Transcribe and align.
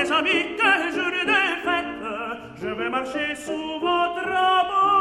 mes 0.00 0.12
amis, 0.12 0.56
quel 0.56 0.92
jour 0.94 1.12
de 1.30 1.40
fête, 1.64 2.02
je 2.60 2.68
vais 2.68 2.90
marcher 2.90 3.34
sous 3.34 3.78
vos 3.80 4.14
drapeaux. 4.18 5.00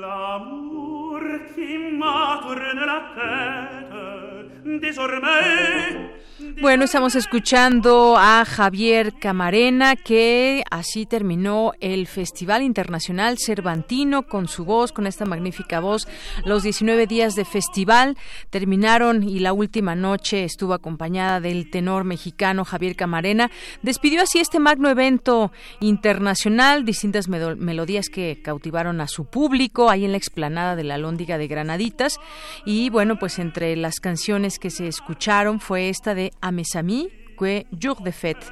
L'amour 0.00 1.20
qui 1.54 1.78
m'a 1.98 2.40
tourné 2.42 2.84
la 2.92 3.00
tête, 3.16 4.80
désormais, 4.80 6.13
Bueno, 6.60 6.84
estamos 6.84 7.16
escuchando 7.16 8.16
a 8.16 8.44
Javier 8.44 9.12
Camarena, 9.18 9.96
que 9.96 10.62
así 10.70 11.04
terminó 11.04 11.72
el 11.80 12.06
Festival 12.06 12.62
Internacional 12.62 13.38
Cervantino 13.38 14.28
con 14.28 14.46
su 14.46 14.64
voz, 14.64 14.92
con 14.92 15.08
esta 15.08 15.24
magnífica 15.24 15.80
voz. 15.80 16.06
Los 16.44 16.62
19 16.62 17.08
días 17.08 17.34
de 17.34 17.44
festival 17.44 18.16
terminaron 18.50 19.28
y 19.28 19.40
la 19.40 19.52
última 19.52 19.96
noche 19.96 20.44
estuvo 20.44 20.74
acompañada 20.74 21.40
del 21.40 21.70
tenor 21.70 22.04
mexicano 22.04 22.64
Javier 22.64 22.94
Camarena. 22.94 23.50
Despidió 23.82 24.22
así 24.22 24.38
este 24.38 24.60
magno 24.60 24.88
evento 24.88 25.50
internacional, 25.80 26.84
distintas 26.84 27.28
melodías 27.28 28.08
que 28.08 28.40
cautivaron 28.42 29.00
a 29.00 29.08
su 29.08 29.24
público 29.24 29.90
ahí 29.90 30.04
en 30.04 30.12
la 30.12 30.18
explanada 30.18 30.76
de 30.76 30.84
la 30.84 30.98
Lóndiga 30.98 31.36
de 31.36 31.48
Granaditas. 31.48 32.20
Y 32.64 32.90
bueno, 32.90 33.18
pues 33.18 33.40
entre 33.40 33.74
las 33.76 33.98
canciones 33.98 34.60
que 34.60 34.70
se 34.70 34.86
escucharon 34.86 35.58
fue 35.58 35.88
esta 35.88 36.14
de 36.14 36.32
Ame 36.44 36.62
Mes 36.82 37.24
que 37.34 37.66
Jour 37.82 38.02
de 38.02 38.12
Fête, 38.12 38.46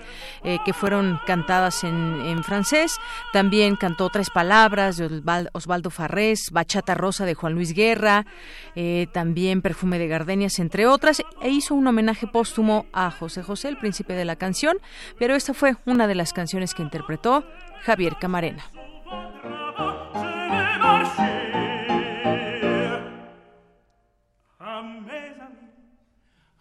eh, 0.45 0.59
que 0.65 0.73
fueron 0.73 1.21
cantadas 1.27 1.85
en, 1.85 2.43
francés. 2.43 2.99
También 3.33 3.77
cantó 3.77 4.09
Tres 4.09 4.31
Palabras 4.31 4.97
de 4.97 5.23
Osvaldo 5.53 5.91
Farrés, 5.91 6.51
Bachata 6.51 6.95
Rosa 6.95 7.25
de 7.25 7.35
Juan 7.35 7.55
Luis 7.55 7.73
Guerra, 7.75 8.27
eh, 8.75 9.07
también 9.13 9.63
Perfume 9.63 9.99
de 9.99 10.09
Gardenias, 10.09 10.59
entre 10.59 10.87
otras, 10.87 11.23
e 11.43 11.51
hizo 11.51 11.75
un 11.75 11.87
homenaje 11.87 12.27
póstumo 12.27 12.87
a 12.93 13.11
José 13.11 13.43
José, 13.43 13.69
el 13.69 13.77
príncipe 13.77 14.15
de 14.15 14.25
la 14.25 14.37
canción, 14.37 14.79
pero 15.19 15.35
esta 15.35 15.55
fue 15.55 15.77
una 15.87 16.07
de 16.07 16.15
las 16.17 16.33
canciones 16.33 16.75
que 16.75 16.83
interpretó 16.83 17.45
Javier 17.83 18.17
Camarena. 18.21 18.65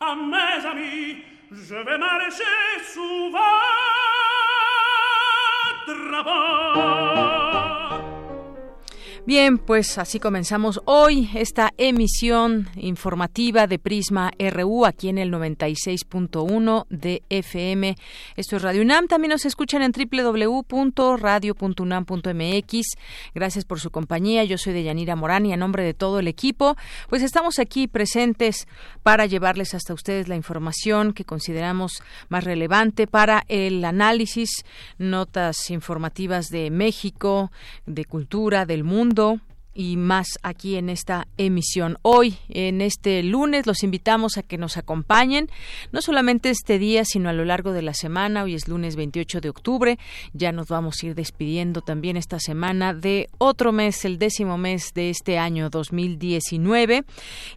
à 0.02 0.16
mes 0.16 0.66
amis, 0.66 1.18
je 1.52 1.76
vais 1.76 1.98
marcher 1.98 2.44
votre 3.30 3.40
Drapeau. 6.10 7.11
Bien, 9.24 9.60
pues 9.60 10.00
así 10.00 10.20
comenzamos 10.20 10.82
hoy 10.86 11.30
esta 11.36 11.72
emisión 11.78 12.68
informativa 12.76 13.68
de 13.68 13.78
Prisma 13.78 14.32
RU 14.40 14.88
aquí 14.88 15.10
en 15.10 15.20
el 15.20 15.32
96.1 15.32 16.88
de 16.90 17.22
FM. 17.30 17.96
Esto 18.36 18.56
es 18.56 18.64
Radio 18.64 18.82
UNAM. 18.82 19.08
También 19.08 19.30
nos 19.30 19.46
escuchan 19.46 19.84
en 19.84 19.92
www.radio.unam.mx. 19.92 22.82
Gracias 23.36 23.64
por 23.64 23.80
su 23.80 23.92
compañía. 23.92 24.44
Yo 24.44 24.58
soy 24.58 24.74
Deyanira 24.74 25.16
Morán 25.16 25.46
y 25.46 25.54
a 25.54 25.58
nombre 25.58 25.84
de 25.84 25.94
todo 25.94 26.18
el 26.18 26.28
equipo, 26.28 26.76
pues 27.08 27.22
estamos 27.22 27.60
aquí 27.60 27.88
presentes 27.88 28.68
para 29.04 29.28
llevarles 29.28 29.76
hasta 29.76 29.94
ustedes 29.94 30.30
la 30.30 30.36
información 30.36 31.14
que 31.14 31.26
consideramos 31.26 32.02
más 32.30 32.44
relevante 32.44 33.06
para 33.06 33.44
el 33.50 33.86
análisis, 33.86 34.66
notas 34.98 35.70
informativas 35.70 36.48
de 36.48 36.72
México, 36.72 37.52
de 37.86 38.06
cultura, 38.06 38.66
del 38.66 38.84
mundo 38.84 39.11
y 39.74 39.96
más 39.96 40.28
aquí 40.44 40.76
en 40.76 40.90
esta 40.90 41.28
emisión. 41.38 41.98
Hoy, 42.02 42.38
en 42.50 42.82
este 42.82 43.24
lunes, 43.24 43.66
los 43.66 43.84
invitamos 43.84 44.38
a 44.38 44.44
que 44.44 44.58
nos 44.58 44.76
acompañen, 44.76 45.50
no 45.92 46.02
solamente 46.02 46.50
este 46.50 46.78
día, 46.78 47.06
sino 47.06 47.30
a 47.30 47.34
lo 47.34 47.46
largo 47.46 47.72
de 47.72 47.82
la 47.82 47.94
semana. 47.94 48.44
Hoy 48.44 48.56
es 48.56 48.68
lunes 48.68 48.96
28 48.96 49.40
de 49.40 49.50
octubre. 49.50 50.00
Ya 50.34 50.52
nos 50.52 50.68
vamos 50.68 50.98
a 51.02 51.08
ir 51.08 51.16
despidiendo 51.16 51.82
también 51.82 52.18
esta 52.18 52.40
semana 52.40 52.94
de 52.94 53.30
otro 53.38 53.72
mes, 53.72 54.04
el 54.04 54.18
décimo 54.18 54.58
mes 54.58 54.94
de 54.94 55.10
este 55.10 55.38
año 55.38 55.70
2019. 55.70 57.06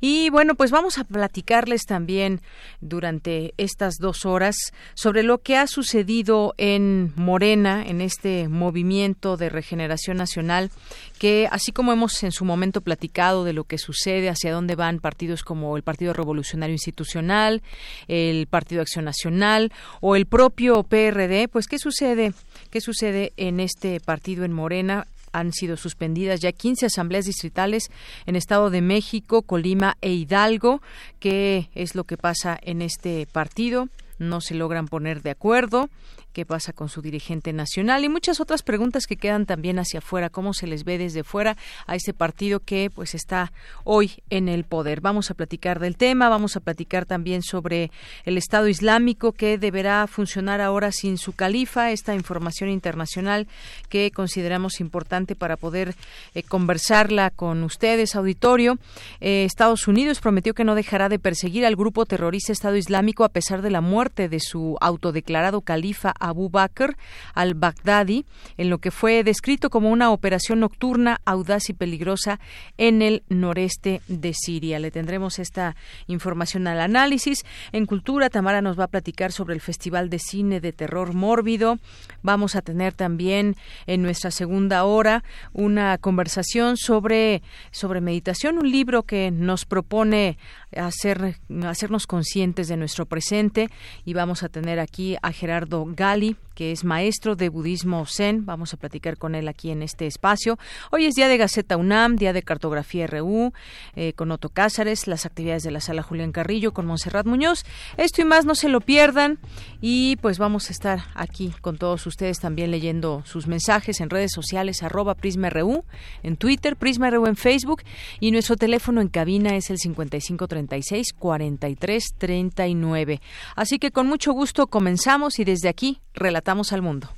Y 0.00 0.30
bueno, 0.30 0.54
pues 0.54 0.70
vamos 0.70 0.98
a 0.98 1.04
platicarles 1.04 1.82
también 1.82 2.40
durante 2.80 3.54
estas 3.56 3.96
dos 3.98 4.24
horas 4.24 4.56
sobre 4.94 5.24
lo 5.24 5.38
que 5.38 5.56
ha 5.56 5.66
sucedido 5.66 6.54
en 6.58 7.12
Morena, 7.16 7.84
en 7.84 8.00
este 8.00 8.48
movimiento 8.48 9.36
de 9.36 9.48
regeneración 9.48 10.16
nacional 10.16 10.70
que 11.18 11.48
así 11.50 11.72
como 11.72 11.92
hemos 11.92 12.22
en 12.22 12.32
su 12.32 12.44
momento 12.44 12.80
platicado 12.80 13.44
de 13.44 13.52
lo 13.52 13.64
que 13.64 13.78
sucede, 13.78 14.28
hacia 14.28 14.52
dónde 14.52 14.74
van 14.74 15.00
partidos 15.00 15.42
como 15.42 15.76
el 15.76 15.82
Partido 15.82 16.12
Revolucionario 16.12 16.74
Institucional, 16.74 17.62
el 18.08 18.46
Partido 18.46 18.82
Acción 18.82 19.04
Nacional 19.04 19.72
o 20.00 20.16
el 20.16 20.26
propio 20.26 20.82
PRD, 20.82 21.48
pues 21.48 21.66
qué 21.66 21.78
sucede, 21.78 22.32
qué 22.70 22.80
sucede 22.80 23.32
en 23.36 23.60
este 23.60 24.00
partido 24.00 24.44
en 24.44 24.52
Morena 24.52 25.06
han 25.32 25.52
sido 25.52 25.76
suspendidas 25.76 26.40
ya 26.40 26.52
15 26.52 26.86
asambleas 26.86 27.26
distritales 27.26 27.90
en 28.24 28.36
Estado 28.36 28.70
de 28.70 28.80
México, 28.80 29.42
Colima 29.42 29.96
e 30.00 30.12
Hidalgo. 30.12 30.80
¿Qué 31.18 31.70
es 31.74 31.96
lo 31.96 32.04
que 32.04 32.16
pasa 32.16 32.56
en 32.62 32.82
este 32.82 33.26
partido? 33.26 33.88
No 34.18 34.40
se 34.40 34.54
logran 34.54 34.86
poner 34.86 35.22
de 35.22 35.30
acuerdo 35.30 35.88
qué 36.34 36.44
pasa 36.44 36.72
con 36.72 36.88
su 36.88 37.00
dirigente 37.00 37.52
nacional 37.52 38.04
y 38.04 38.08
muchas 38.08 38.40
otras 38.40 38.62
preguntas 38.62 39.06
que 39.06 39.16
quedan 39.16 39.46
también 39.46 39.78
hacia 39.78 39.98
afuera, 39.98 40.30
cómo 40.30 40.52
se 40.52 40.66
les 40.66 40.84
ve 40.84 40.98
desde 40.98 41.22
fuera 41.22 41.56
a 41.86 41.94
este 41.94 42.12
partido 42.12 42.58
que 42.60 42.90
pues 42.92 43.14
está 43.14 43.52
hoy 43.84 44.10
en 44.30 44.48
el 44.48 44.64
poder. 44.64 45.00
Vamos 45.00 45.30
a 45.30 45.34
platicar 45.34 45.78
del 45.78 45.96
tema, 45.96 46.28
vamos 46.28 46.56
a 46.56 46.60
platicar 46.60 47.06
también 47.06 47.42
sobre 47.42 47.92
el 48.24 48.36
Estado 48.36 48.66
Islámico 48.66 49.32
que 49.32 49.58
deberá 49.58 50.06
funcionar 50.08 50.60
ahora 50.60 50.90
sin 50.90 51.18
su 51.18 51.34
califa, 51.34 51.92
esta 51.92 52.14
información 52.14 52.68
internacional 52.68 53.46
que 53.88 54.10
consideramos 54.10 54.80
importante 54.80 55.36
para 55.36 55.56
poder 55.56 55.94
eh, 56.34 56.42
conversarla 56.42 57.30
con 57.30 57.62
ustedes, 57.62 58.16
auditorio. 58.16 58.78
Eh, 59.20 59.44
Estados 59.44 59.86
Unidos 59.86 60.20
prometió 60.20 60.52
que 60.52 60.64
no 60.64 60.74
dejará 60.74 61.08
de 61.08 61.20
perseguir 61.20 61.64
al 61.64 61.76
grupo 61.76 62.06
terrorista 62.06 62.52
Estado 62.52 62.76
Islámico 62.76 63.22
a 63.22 63.28
pesar 63.28 63.62
de 63.62 63.70
la 63.70 63.80
muerte 63.80 64.03
de 64.12 64.38
su 64.40 64.76
autodeclarado 64.80 65.62
califa 65.62 66.12
Abu 66.20 66.50
Bakr 66.50 66.96
al-Baghdadi 67.34 68.26
en 68.58 68.68
lo 68.68 68.78
que 68.78 68.90
fue 68.90 69.24
descrito 69.24 69.70
como 69.70 69.90
una 69.90 70.10
operación 70.10 70.60
nocturna 70.60 71.20
audaz 71.24 71.70
y 71.70 71.72
peligrosa 71.72 72.38
en 72.76 73.00
el 73.00 73.22
noreste 73.28 74.02
de 74.08 74.34
Siria. 74.34 74.78
Le 74.78 74.90
tendremos 74.90 75.38
esta 75.38 75.74
información 76.06 76.66
al 76.66 76.80
análisis. 76.80 77.44
En 77.72 77.86
Cultura, 77.86 78.28
Tamara 78.28 78.60
nos 78.60 78.78
va 78.78 78.84
a 78.84 78.88
platicar 78.88 79.32
sobre 79.32 79.54
el 79.54 79.60
Festival 79.60 80.10
de 80.10 80.18
Cine 80.18 80.60
de 80.60 80.72
Terror 80.72 81.14
Mórbido. 81.14 81.78
Vamos 82.22 82.56
a 82.56 82.62
tener 82.62 82.92
también 82.92 83.56
en 83.86 84.02
nuestra 84.02 84.30
segunda 84.30 84.84
hora 84.84 85.24
una 85.52 85.96
conversación 85.98 86.76
sobre, 86.76 87.42
sobre 87.70 88.00
meditación, 88.00 88.58
un 88.58 88.70
libro 88.70 89.04
que 89.04 89.30
nos 89.30 89.64
propone 89.64 90.36
hacer, 90.76 91.36
hacernos 91.64 92.06
conscientes 92.06 92.68
de 92.68 92.76
nuestro 92.76 93.06
presente. 93.06 93.68
Y 94.04 94.14
vamos 94.14 94.42
a 94.42 94.48
tener 94.48 94.80
aquí 94.80 95.16
a 95.22 95.32
Gerardo 95.32 95.84
Gali 95.86 96.36
que 96.54 96.72
es 96.72 96.84
maestro 96.84 97.36
de 97.36 97.48
budismo 97.48 98.06
zen. 98.06 98.46
Vamos 98.46 98.72
a 98.72 98.76
platicar 98.76 99.18
con 99.18 99.34
él 99.34 99.48
aquí 99.48 99.70
en 99.70 99.82
este 99.82 100.06
espacio. 100.06 100.58
Hoy 100.90 101.06
es 101.06 101.14
día 101.14 101.28
de 101.28 101.36
Gaceta 101.36 101.76
UNAM, 101.76 102.16
día 102.16 102.32
de 102.32 102.42
Cartografía 102.42 103.06
RU, 103.06 103.52
eh, 103.96 104.12
con 104.14 104.30
Otto 104.30 104.48
Cázares, 104.48 105.06
las 105.06 105.26
actividades 105.26 105.64
de 105.64 105.72
la 105.72 105.80
sala 105.80 106.02
Julián 106.02 106.32
Carrillo 106.32 106.72
con 106.72 106.86
Monserrat 106.86 107.26
Muñoz. 107.26 107.64
Esto 107.96 108.22
y 108.22 108.24
más 108.24 108.44
no 108.44 108.54
se 108.54 108.68
lo 108.68 108.80
pierdan 108.80 109.38
y 109.80 110.16
pues 110.16 110.38
vamos 110.38 110.68
a 110.68 110.72
estar 110.72 111.00
aquí 111.14 111.52
con 111.60 111.76
todos 111.76 112.06
ustedes 112.06 112.38
también 112.38 112.70
leyendo 112.70 113.22
sus 113.26 113.46
mensajes 113.46 114.00
en 114.00 114.10
redes 114.10 114.32
sociales 114.32 114.82
arroba 114.82 115.14
PrismaRU, 115.14 115.84
en 116.22 116.36
Twitter, 116.36 116.76
PrismaRU 116.76 117.26
en 117.26 117.36
Facebook 117.36 117.82
y 118.20 118.30
nuestro 118.30 118.56
teléfono 118.56 119.00
en 119.00 119.08
cabina 119.08 119.56
es 119.56 119.70
el 119.70 119.78
5536 119.78 121.12
4339. 121.18 123.20
Así 123.56 123.78
que 123.78 123.90
con 123.90 124.06
mucho 124.06 124.32
gusto 124.32 124.68
comenzamos 124.68 125.38
y 125.38 125.44
desde 125.44 125.68
aquí 125.68 126.00
relatamos 126.14 126.43
al 126.46 126.82
mundo. 126.82 127.08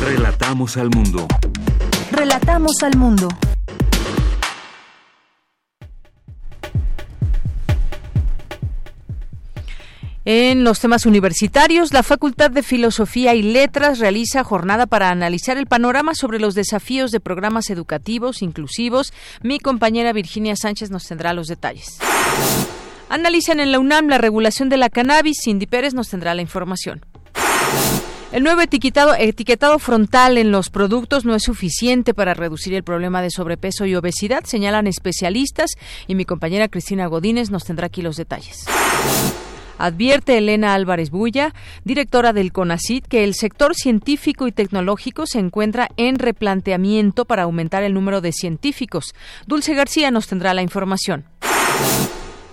Relatamos 0.00 0.76
al 0.76 0.90
mundo. 0.90 1.26
Relatamos 2.12 2.82
al 2.82 2.96
mundo. 2.98 3.28
En 10.26 10.64
los 10.64 10.80
temas 10.80 11.06
universitarios, 11.06 11.92
la 11.92 12.02
Facultad 12.02 12.50
de 12.50 12.62
Filosofía 12.62 13.34
y 13.34 13.42
Letras 13.42 13.98
realiza 13.98 14.44
jornada 14.44 14.86
para 14.86 15.10
analizar 15.10 15.56
el 15.56 15.66
panorama 15.66 16.14
sobre 16.14 16.38
los 16.38 16.54
desafíos 16.54 17.10
de 17.10 17.20
programas 17.20 17.70
educativos 17.70 18.42
inclusivos. 18.42 19.12
Mi 19.42 19.58
compañera 19.58 20.12
Virginia 20.12 20.56
Sánchez 20.56 20.90
nos 20.90 21.06
tendrá 21.06 21.32
los 21.32 21.46
detalles. 21.46 21.98
Analizan 23.08 23.60
en 23.60 23.72
la 23.72 23.78
UNAM 23.78 24.08
la 24.08 24.18
regulación 24.18 24.68
de 24.68 24.76
la 24.76 24.90
cannabis. 24.90 25.40
Cindy 25.42 25.66
Pérez 25.66 25.94
nos 25.94 26.08
tendrá 26.08 26.34
la 26.34 26.42
información. 26.42 27.04
El 28.34 28.42
nuevo 28.42 28.62
etiquetado, 28.62 29.14
etiquetado 29.14 29.78
frontal 29.78 30.38
en 30.38 30.50
los 30.50 30.68
productos 30.68 31.24
no 31.24 31.36
es 31.36 31.44
suficiente 31.44 32.14
para 32.14 32.34
reducir 32.34 32.74
el 32.74 32.82
problema 32.82 33.22
de 33.22 33.30
sobrepeso 33.30 33.86
y 33.86 33.94
obesidad, 33.94 34.42
señalan 34.42 34.88
especialistas, 34.88 35.70
y 36.08 36.16
mi 36.16 36.24
compañera 36.24 36.66
Cristina 36.66 37.06
Godínez 37.06 37.52
nos 37.52 37.62
tendrá 37.62 37.86
aquí 37.86 38.02
los 38.02 38.16
detalles. 38.16 38.64
Advierte 39.78 40.36
Elena 40.36 40.74
Álvarez 40.74 41.10
Bulla, 41.10 41.54
directora 41.84 42.32
del 42.32 42.50
CONACIT, 42.50 43.06
que 43.06 43.22
el 43.22 43.34
sector 43.34 43.76
científico 43.76 44.48
y 44.48 44.52
tecnológico 44.52 45.26
se 45.28 45.38
encuentra 45.38 45.88
en 45.96 46.18
replanteamiento 46.18 47.26
para 47.26 47.44
aumentar 47.44 47.84
el 47.84 47.94
número 47.94 48.20
de 48.20 48.32
científicos. 48.32 49.14
Dulce 49.46 49.74
García 49.74 50.10
nos 50.10 50.26
tendrá 50.26 50.54
la 50.54 50.62
información. 50.62 51.24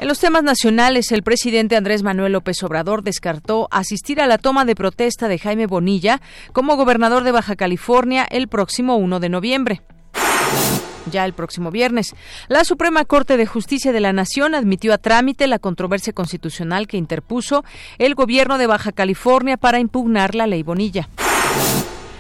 En 0.02 0.08
los 0.08 0.18
temas 0.18 0.42
nacionales, 0.42 1.12
el 1.12 1.22
presidente 1.22 1.76
Andrés 1.76 2.02
Manuel 2.02 2.32
López 2.32 2.64
Obrador 2.64 3.04
descartó 3.04 3.68
asistir 3.70 4.20
a 4.20 4.26
la 4.26 4.40
toma 4.40 4.66
de 4.66 4.74
protesta 4.74 5.28
de 5.28 5.38
Jaime 5.38 5.68
Bonilla 5.68 6.22
como 6.54 6.76
gobernador 6.76 7.24
de 7.24 7.32
Baja 7.32 7.56
California 7.56 8.26
el 8.32 8.48
próximo 8.48 8.96
1 8.96 9.20
de 9.20 9.30
noviembre 9.30 9.82
ya 11.12 11.26
el 11.26 11.34
próximo 11.34 11.70
viernes. 11.70 12.16
La 12.48 12.64
Suprema 12.64 13.06
Corte 13.06 13.38
de 13.38 13.46
Justicia 13.46 13.92
de 13.92 14.00
la 14.00 14.14
Nación 14.14 14.56
admitió 14.56 14.92
a 14.94 14.98
trámite 14.98 15.46
la 15.46 15.60
controversia 15.60 16.14
constitucional 16.14 16.88
que 16.88 16.98
interpuso 16.98 17.64
el 18.00 18.16
gobierno 18.16 18.58
de 18.58 18.68
Baja 18.68 18.92
California 18.92 19.58
para 19.58 19.80
impugnar 19.80 20.34
la 20.34 20.48
ley 20.48 20.64
Bonilla. 20.64 21.10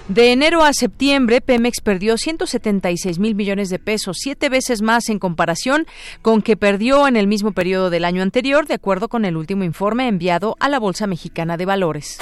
De 0.07 0.31
enero 0.31 0.63
a 0.63 0.74
septiembre, 0.74 1.39
Pemex 1.42 1.80
perdió 1.81 2.18
176 2.18 3.19
mil 3.19 3.36
millones 3.36 3.69
de 3.69 3.80
pesos, 3.80 4.18
siete 4.19 4.50
veces 4.50 4.81
más 4.81 5.07
en 5.09 5.19
comparación 5.19 5.86
con 6.21 6.42
que 6.42 6.57
perdió 6.57 7.07
en 7.07 7.15
el 7.15 7.27
mismo 7.27 7.53
periodo 7.53 7.89
del 7.89 8.03
año 8.03 8.21
anterior, 8.21 8.68
de 8.68 8.74
acuerdo 8.74 9.07
con 9.07 9.24
el 9.25 9.38
último 9.38 9.63
informe 9.63 10.07
enviado 10.07 10.57
a 10.59 10.68
la 10.69 10.80
Bolsa 10.80 11.07
Mexicana 11.07 11.56
de 11.56 11.65
Valores. 11.65 12.18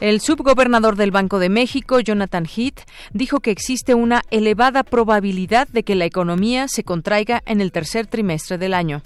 El 0.00 0.20
subgobernador 0.20 0.96
del 0.96 1.12
Banco 1.12 1.38
de 1.38 1.48
México, 1.48 2.00
Jonathan 2.00 2.44
Heath, 2.44 2.80
dijo 3.12 3.38
que 3.38 3.52
existe 3.52 3.94
una 3.94 4.22
elevada 4.32 4.82
probabilidad 4.82 5.68
de 5.68 5.84
que 5.84 5.94
la 5.94 6.06
economía 6.06 6.66
se 6.66 6.82
contraiga 6.82 7.40
en 7.46 7.60
el 7.60 7.70
tercer 7.70 8.08
trimestre 8.08 8.58
del 8.58 8.74
año. 8.74 9.02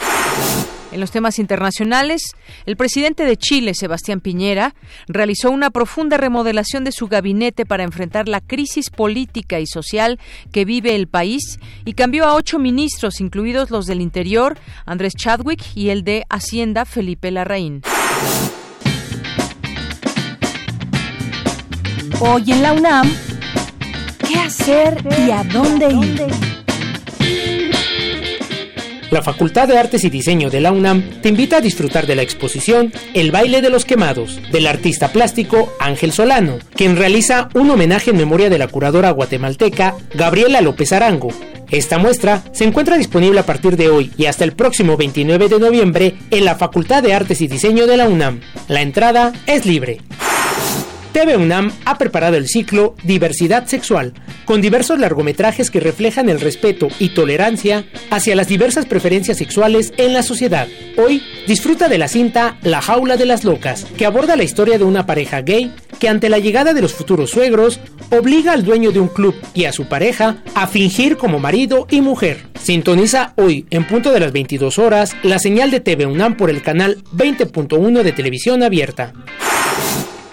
En 0.97 1.01
los 1.01 1.11
temas 1.11 1.39
internacionales, 1.39 2.23
el 2.65 2.77
presidente 2.77 3.25
de 3.25 3.37
Chile, 3.37 3.75
Sebastián 3.75 4.21
Piñera, 4.21 4.75
realizó 5.09 5.51
una 5.51 5.69
profunda 5.69 6.17
remodelación 6.17 6.85
de 6.85 6.93
su 6.93 7.07
gabinete 7.07 7.67
para 7.67 7.83
enfrentar 7.83 8.29
la 8.29 8.41
crisis 8.41 8.89
política 8.89 9.61
y 9.61 9.67
social 9.67 10.19
que 10.53 10.65
vive 10.65 10.95
el 10.95 11.07
país 11.07 11.59
y 11.85 11.93
cambió 11.93 12.25
a 12.25 12.35
ocho 12.35 12.59
ministros, 12.59 13.21
incluidos 13.21 13.71
los 13.71 13.85
del 13.85 14.01
Interior, 14.01 14.57
Andrés 14.87 15.13
Chadwick, 15.15 15.63
y 15.75 15.91
el 15.91 16.03
de 16.03 16.25
Hacienda, 16.31 16.87
Felipe 16.87 17.31
Larraín. 17.31 17.83
Hoy 22.21 22.53
en 22.53 22.63
la 22.63 22.73
UNAM, 22.73 23.13
¿qué 24.27 24.39
hacer 24.39 25.07
y 25.27 25.31
a 25.31 25.45
dónde 25.45 25.93
ir? 25.93 26.56
La 29.11 29.23
Facultad 29.23 29.69
de 29.69 29.79
Artes 29.79 30.03
y 30.03 30.11
Diseño 30.11 30.51
de 30.51 30.61
la 30.61 30.73
UNAM 30.73 31.21
te 31.23 31.29
invita 31.29 31.59
a 31.59 31.61
disfrutar 31.61 32.07
de 32.07 32.17
la 32.17 32.23
exposición 32.23 32.93
El 33.15 33.31
baile 33.31 33.63
de 33.63 33.71
los 33.71 33.85
quemados 33.85 34.41
del 34.51 34.67
artista 34.67 35.13
plástico 35.13 35.73
Ángel 35.79 36.13
Solano, 36.13 36.59
quien 36.75 36.97
realiza 36.97 37.49
un 37.55 37.71
homenaje 37.71 38.11
en 38.11 38.17
memoria 38.17 38.51
de 38.51 38.59
la 38.59 38.67
curadora 38.67 39.11
guatemalteca 39.11 39.95
Gabriela 40.15 40.61
López 40.61 40.93
Arango. 40.93 41.29
Esta 41.71 41.99
muestra 41.99 42.43
se 42.53 42.65
encuentra 42.65 42.97
disponible 42.97 43.41
a 43.41 43.47
partir 43.47 43.77
de 43.77 43.91
hoy 43.91 44.13
y 44.17 44.27
hasta 44.27 44.45
el 44.45 44.53
próximo 44.53 44.97
29 44.97 45.49
de 45.49 45.59
noviembre 45.61 46.15
en 46.31 46.45
la 46.45 46.57
Facultad 46.57 47.03
de 47.03 47.15
Artes 47.15 47.41
y 47.41 47.47
Diseño 47.47 47.87
de 47.87 47.97
la 47.97 48.09
UNAM. 48.09 48.41
La 48.67 48.83
entrada 48.83 49.33
es 49.47 49.67
libre. 49.67 50.01
TV 51.17 51.39
UNAM 51.39 51.73
ha 51.87 51.97
preparado 51.97 52.37
el 52.37 52.47
ciclo 52.47 52.95
Diversidad 53.03 53.67
Sexual, 53.67 54.13
con 54.45 54.61
diversos 54.61 54.99
largometrajes 54.99 55.71
que 55.71 55.81
reflejan 55.81 56.29
el 56.29 56.43
respeto 56.43 56.89
y 56.99 57.15
tolerancia 57.15 57.87
hacia 58.11 58.37
las 58.37 58.49
diversas 58.49 58.85
preferencias 58.85 59.39
sexuales 59.39 59.95
en 59.97 60.13
la 60.13 60.23
sociedad. 60.23 60.69
Hoy 60.99 61.23
disfruta 61.47 61.89
de 61.89 61.97
la 61.97 62.09
cinta 62.09 62.59
La 62.61 62.83
Jaula 62.83 63.17
de 63.17 63.25
las 63.25 63.45
Locas, 63.45 63.87
que 63.97 64.05
aborda 64.05 64.37
la 64.37 64.45
historia 64.45 64.77
de 64.77 64.85
una 64.85 65.07
pareja 65.07 65.41
gay 65.41 65.73
que 65.99 66.11
ante 66.11 66.29
la 66.29 66.39
llegada 66.39 66.75
de 66.75 66.83
los 66.83 66.93
futuros 66.93 67.31
suegros 67.31 67.81
obliga 68.11 68.53
al 68.53 68.67
dueño 68.67 68.93
de 68.93 69.01
un 69.01 69.09
club 69.09 69.35
y 69.55 69.65
a 69.65 69.73
su 69.73 69.87
pareja 69.87 70.43
a 70.55 70.67
fingir 70.67 71.17
como 71.17 71.39
marido 71.39 71.87
y 71.91 72.03
mujer. 72.03 72.45
Sintoniza 72.61 73.33
hoy, 73.37 73.65
en 73.71 73.87
punto 73.87 74.13
de 74.13 74.21
las 74.21 74.33
22 74.33 74.79
horas, 74.79 75.17
la 75.23 75.39
señal 75.39 75.71
de 75.71 75.81
TV 75.81 76.05
UNAM 76.05 76.37
por 76.37 76.51
el 76.51 76.61
canal 76.61 77.03
20.1 77.15 78.03
de 78.03 78.13
televisión 78.13 78.63
abierta. 78.63 79.15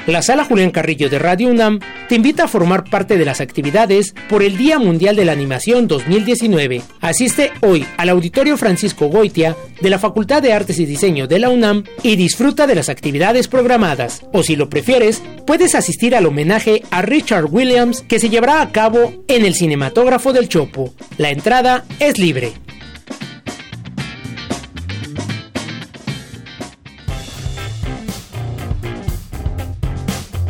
La 0.05 0.21
Sala 0.21 0.44
Julián 0.44 0.71
Carrillo 0.71 1.09
de 1.09 1.17
Radio 1.17 1.47
UNAM 1.47 1.79
te 2.09 2.15
invita 2.15 2.44
a 2.44 2.47
formar 2.50 2.83
parte 2.83 3.17
de 3.17 3.23
las 3.23 3.39
actividades 3.39 4.13
por 4.29 4.44
el 4.44 4.57
Día 4.57 4.77
Mundial 4.77 5.15
de 5.15 5.23
la 5.23 5.31
Animación 5.31 5.88
2019. 5.88 6.81
Asiste 7.00 7.51
hoy 7.61 7.85
al 7.95 8.09
Auditorio 8.09 8.57
Francisco 8.57 9.07
Goitia 9.07 9.55
de 9.79 9.89
la 9.89 10.00
Facultad 10.00 10.41
de 10.41 10.51
Artes 10.51 10.77
y 10.79 10.85
Diseño 10.85 11.25
de 11.27 11.39
la 11.39 11.47
UNAM 11.47 11.85
y 12.03 12.17
disfruta 12.17 12.67
de 12.67 12.75
las 12.75 12.89
actividades 12.89 13.47
programadas. 13.47 14.25
O 14.33 14.44
si 14.44 14.57
lo 14.57 14.69
prefieres, 14.69 15.23
puedes 15.47 15.73
asistir 15.73 16.17
al 16.17 16.25
homenaje 16.25 16.83
a 16.91 17.01
Richard 17.01 17.45
Williams 17.45 18.01
que 18.01 18.19
se 18.19 18.27
llevará 18.27 18.62
a 18.62 18.74
cabo 18.74 19.24
en 19.29 19.45
el 19.45 19.55
Cinematógrafo 19.55 20.33
del 20.33 20.50
Chopo. 20.50 20.93
La 21.17 21.29
entrada 21.29 21.86
es 22.00 22.19
libre. 22.19 22.51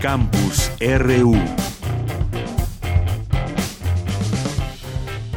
Campus 0.03 0.69
RU. 0.81 1.33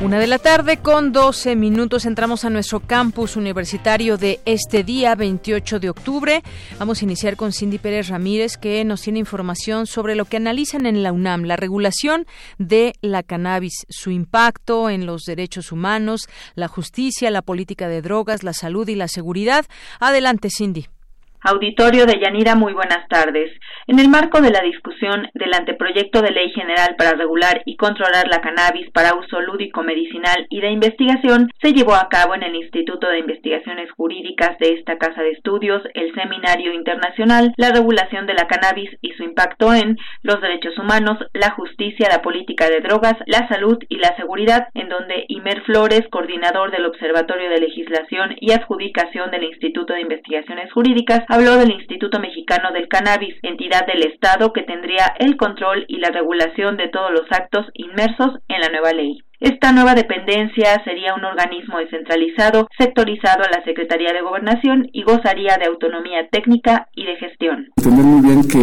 Una 0.03 0.19
de 0.19 0.27
la 0.27 0.41
tarde 0.41 0.79
con 0.79 1.13
12 1.13 1.55
minutos 1.55 2.05
entramos 2.05 2.45
a 2.45 2.51
nuestro 2.51 2.81
campus 2.81 3.37
universitario 3.37 4.19
de 4.19 4.41
este 4.45 4.83
día 4.83 5.15
28 5.15 5.79
de 5.79 5.89
octubre. 5.89 6.43
Vamos 6.81 7.01
a 7.01 7.05
iniciar 7.05 7.37
con 7.37 7.53
Cindy 7.53 7.79
Pérez 7.79 8.09
Ramírez 8.09 8.57
que 8.57 8.85
nos 8.85 9.03
tiene 9.03 9.21
información 9.21 9.87
sobre 9.87 10.17
lo 10.17 10.25
que 10.25 10.39
analizan 10.39 10.85
en 10.85 11.05
la 11.05 11.13
UNAM, 11.13 11.45
la 11.45 11.55
regulación 11.55 12.27
de 12.59 12.95
la 13.03 13.23
cannabis, 13.23 13.87
su 13.89 14.11
impacto 14.11 14.91
en 14.91 15.07
los 15.07 15.23
derechos 15.27 15.71
humanos, 15.71 16.23
la 16.57 16.67
justicia, 16.67 17.31
la 17.31 17.43
política 17.43 17.87
de 17.87 18.03
drogas, 18.03 18.43
la 18.43 18.53
salud 18.53 18.89
y 18.89 18.97
la 18.97 19.07
seguridad. 19.07 19.65
Adelante, 20.01 20.49
Cindy. 20.51 20.89
Auditorio 21.43 22.07
de 22.07 22.19
Yanira, 22.19 22.55
muy 22.55 22.73
buenas 22.73 23.07
tardes. 23.09 23.51
En 23.87 23.99
el 23.99 24.09
marco 24.09 24.41
de 24.41 24.51
la 24.51 24.61
discusión 24.61 25.29
del 25.35 25.55
anteproyecto 25.55 26.23
de 26.23 26.31
ley 26.31 26.51
general 26.51 26.97
para 26.97 27.13
regular 27.13 27.63
y 27.65 27.77
controlar 27.77 28.27
la 28.29 28.41
cannabis 28.41 28.91
para 28.91 29.15
uso 29.15 29.41
lúdico 29.41 29.83
medicinal 29.83 30.47
y 30.51 30.61
de 30.61 30.71
investigación, 30.71 31.51
se 31.63 31.73
llevó 31.73 31.95
a 31.95 32.09
cabo 32.09 32.35
en 32.35 32.43
el 32.43 32.57
Instituto 32.57 33.09
de 33.09 33.21
Investigaciones 33.21 33.91
Jurídicas 33.93 34.59
de 34.59 34.75
esta 34.75 34.99
Casa 34.99 35.23
de 35.23 35.31
Estudios 35.31 35.83
el 35.95 36.13
Seminario 36.15 36.73
Internacional 36.73 37.53
La 37.57 37.71
regulación 37.71 38.27
de 38.27 38.35
la 38.35 38.47
cannabis 38.47 38.91
y 39.01 39.13
su 39.13 39.23
impacto 39.23 39.73
en 39.73 39.99
los 40.23 40.41
derechos 40.41 40.77
humanos, 40.79 41.19
la 41.33 41.51
justicia, 41.51 42.09
la 42.11 42.23
política 42.23 42.69
de 42.69 42.81
drogas, 42.81 43.15
la 43.27 43.47
salud 43.49 43.79
y 43.89 43.97
la 43.97 44.17
seguridad, 44.17 44.69
en 44.75 44.89
donde 44.89 45.25
Imer 45.29 45.63
Flores, 45.63 46.03
coordinador 46.11 46.71
del 46.71 46.87
Observatorio 46.87 47.51
de 47.51 47.61
Legislación 47.61 48.37
y 48.41 48.53
Adjudicación 48.53 49.31
del 49.31 49.45
Instituto 49.45 49.93
de 49.93 50.01
Investigaciones 50.01 50.73
Jurídicas, 50.73 51.25
habló 51.37 51.59
del 51.59 51.71
Instituto 51.71 52.19
Mexicano 52.19 52.73
del 52.73 52.89
Cannabis, 52.89 53.37
entidad 53.43 53.87
del 53.87 54.07
Estado 54.07 54.55
que 54.55 54.63
tendría 54.63 55.15
el 55.19 55.37
control 55.37 55.85
y 55.87 55.99
la 55.99 56.09
regulación 56.09 56.79
de 56.79 56.89
todos 56.89 57.11
los 57.13 57.31
actos 57.31 57.67
inmersos 57.75 58.39
en 58.49 58.61
la 58.63 58.71
nueva 58.71 58.93
ley. 58.93 59.23
Esta 59.39 59.71
nueva 59.71 59.95
dependencia 59.95 60.81
sería 60.83 61.15
un 61.15 61.23
organismo 61.25 61.79
descentralizado, 61.79 62.69
sectorizado 62.79 63.45
a 63.45 63.51
la 63.51 63.63
Secretaría 63.65 64.13
de 64.15 64.23
Gobernación 64.23 64.89
y 64.93 65.03
gozaría 65.03 65.59
de 65.59 65.67
autonomía 65.67 66.27
técnica 66.31 66.89
y 66.95 67.05
de 67.05 67.17
gestión. 67.17 67.69
Entender 67.77 68.05
muy 68.05 68.23
bien 68.23 68.49
que 68.49 68.63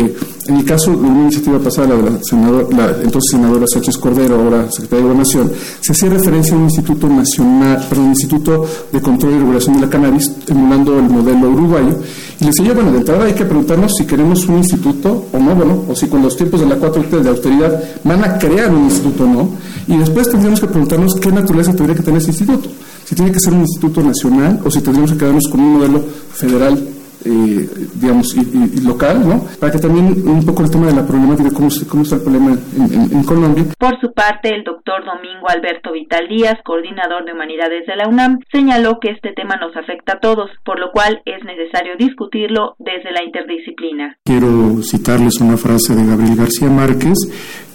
en 0.50 0.58
el 0.58 0.66
caso 0.66 0.92
de 0.92 0.98
una 0.98 1.22
iniciativa 1.22 1.60
pasada, 1.60 1.90
la 1.90 1.96
de 1.96 2.10
la, 2.10 2.24
senador, 2.24 2.74
la 2.74 2.86
entonces 3.04 3.32
senadora 3.32 3.68
Sánchez 3.68 3.98
Cordero, 4.00 4.36
ahora 4.36 4.72
Secretaria 4.72 5.04
de 5.04 5.10
Gobernación, 5.10 5.52
se 5.54 5.92
hacía 5.92 6.10
referencia 6.10 6.56
a 6.56 6.58
un 6.58 6.64
instituto 6.64 7.08
nacional, 7.08 7.78
perdón, 7.88 8.08
Instituto 8.08 8.66
de 8.92 9.00
Control 9.00 9.34
y 9.34 9.38
Regulación 9.38 9.76
de 9.76 9.82
la 9.82 9.90
Cannabis, 9.92 10.36
emulando 10.50 10.98
el 10.98 11.06
modelo 11.06 11.50
uruguayo. 11.50 12.00
Y 12.40 12.46
le 12.46 12.50
decía, 12.50 12.74
bueno, 12.74 12.92
de 12.92 12.98
entrada 12.98 13.26
hay 13.26 13.34
que 13.34 13.46
preguntarnos 13.46 13.92
si 13.96 14.08
queremos 14.08 14.48
un 14.48 14.58
instituto 14.58 15.28
o 15.32 15.38
no, 15.38 15.56
bueno, 15.56 15.86
o 15.88 15.96
si 15.96 16.10
con 16.10 16.24
los 16.24 16.36
tiempos 16.36 16.62
de 16.62 16.68
la 16.68 16.78
4T 16.78 17.22
de 17.22 17.30
austeridad 17.30 17.84
van 18.04 18.24
a 18.24 18.40
crear 18.40 18.72
un 18.72 18.86
instituto 18.86 19.24
o 19.24 19.28
no. 19.28 19.50
Y 19.88 19.98
después 19.98 20.30
tendríamos 20.30 20.63
que 20.68 20.72
preguntarnos 20.72 21.20
qué 21.20 21.32
naturaleza 21.32 21.76
tendría 21.76 21.96
que 21.96 22.04
tener 22.04 22.22
ese 22.22 22.32
instituto. 22.32 22.70
Si 23.04 23.16
tiene 23.16 23.32
que 23.32 23.40
ser 23.40 23.54
un 23.54 23.62
instituto 23.62 24.02
nacional 24.02 24.60
o 24.64 24.72
si 24.72 24.82
tendríamos 24.82 25.12
que 25.12 25.18
quedarnos 25.18 25.48
con 25.50 25.60
un 25.60 25.74
modelo 25.74 26.00
federal 26.34 26.94
eh, 27.26 27.70
digamos, 27.96 28.36
y, 28.36 28.82
local, 28.82 29.26
¿no? 29.26 29.46
Para 29.60 29.72
que 29.72 29.80
también 29.80 30.28
un 30.28 30.46
poco 30.46 30.64
el 30.64 30.70
tema 30.70 30.88
de 30.88 30.96
la 30.96 31.08
problemática, 31.08 31.52
cómo, 31.56 31.70
cómo 31.90 32.04
está 32.04 32.16
el 32.16 32.22
problema 32.22 32.52
en, 32.52 33.24
Colombia. 33.24 33.64
Por 33.80 33.98
su 34.02 34.12
parte, 34.12 34.54
el 34.54 34.66
doctor 34.66 35.06
Domingo 35.06 35.48
Alberto 35.48 35.94
Vital 35.94 36.28
Díaz, 36.28 36.60
coordinador 36.66 37.24
de 37.24 37.32
humanidades 37.32 37.88
de 37.88 37.96
la 37.96 38.10
UNAM, 38.10 38.40
señaló 38.52 39.00
que 39.00 39.12
este 39.12 39.32
tema 39.32 39.56
nos 39.56 39.74
afecta 39.78 40.14
a 40.14 40.20
todos, 40.20 40.52
por 40.66 40.80
lo 40.80 40.92
cual 40.92 41.22
es 41.24 41.42
necesario 41.46 41.96
discutirlo 41.98 42.76
desde 42.80 43.12
la 43.14 43.24
interdisciplina. 43.24 44.18
Quiero 44.26 44.84
citarles 44.84 45.40
una 45.40 45.56
frase 45.56 45.96
de 45.96 46.06
Gabriel 46.06 46.36
García 46.36 46.70
Márquez, 46.70 47.18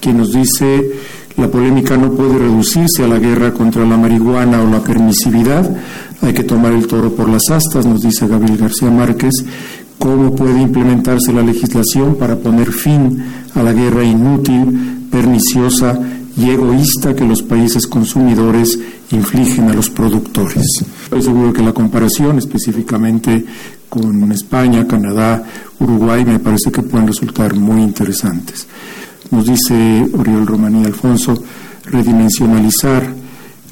quien 0.03 0.19
nos 0.19 0.35
dice 0.35 0.93
la 1.39 1.49
polémica 1.49 1.97
no 1.97 2.11
puede 2.13 2.37
reducirse 2.37 3.05
a 3.05 3.09
la 3.09 3.19
guerra 3.19 3.55
contra 3.55 3.87
la 3.87 3.97
marihuana 3.97 4.61
o 4.61 4.69
la 4.69 4.83
permisividad. 4.83 5.71
Hay 6.21 6.35
que 6.35 6.43
tomar 6.43 6.73
el 6.73 6.89
toro 6.89 7.15
por 7.15 7.29
las 7.29 7.49
astas, 7.49 7.87
nos 7.87 8.03
dice 8.03 8.27
Gabriel 8.27 8.59
García 8.59 8.91
Márquez. 8.91 9.33
¿Cómo 9.99 10.35
puede 10.35 10.61
implementarse 10.61 11.33
la 11.33 11.43
legislación 11.43 12.17
para 12.17 12.37
poner 12.37 12.73
fin 12.73 13.23
a 13.55 13.63
la 13.63 13.73
guerra 13.73 14.03
inútil, 14.03 15.07
perniciosa 15.11 15.99
y 16.37 16.51
egoísta 16.51 17.15
que 17.15 17.25
los 17.25 17.43
países 17.43 17.87
consumidores 17.87 18.77
infligen 19.13 19.69
a 19.69 19.75
los 19.75 19.91
productores? 19.91 20.67
Estoy 21.05 21.23
seguro 21.23 21.53
que 21.53 21.63
la 21.63 21.73
comparación 21.73 22.39
específicamente 22.39 23.45
con 23.89 24.31
España, 24.33 24.89
Canadá, 24.89 25.45
Uruguay 25.79 26.25
me 26.25 26.41
parece 26.41 26.73
que 26.73 26.83
pueden 26.83 27.07
resultar 27.07 27.55
muy 27.55 27.83
interesantes 27.83 28.67
nos 29.31 29.47
dice 29.47 30.09
Oriol 30.17 30.47
Romaní 30.47 30.85
Alfonso, 30.85 31.43
redimensionalizar 31.85 33.15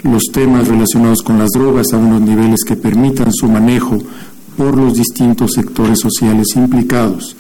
los 0.03 0.25
temas 0.33 0.69
relacionados 0.69 1.23
con 1.23 1.39
las 1.39 1.51
drogas 1.51 1.87
a 1.93 1.97
unos 1.97 2.21
niveles 2.21 2.61
que 2.67 2.77
permitan 2.77 3.33
su 3.33 3.49
manejo 3.49 3.99
por 4.57 4.77
los 4.77 4.95
distintos 4.95 5.53
sectores 5.53 5.99
sociales 6.01 6.49
implicados, 6.57 7.37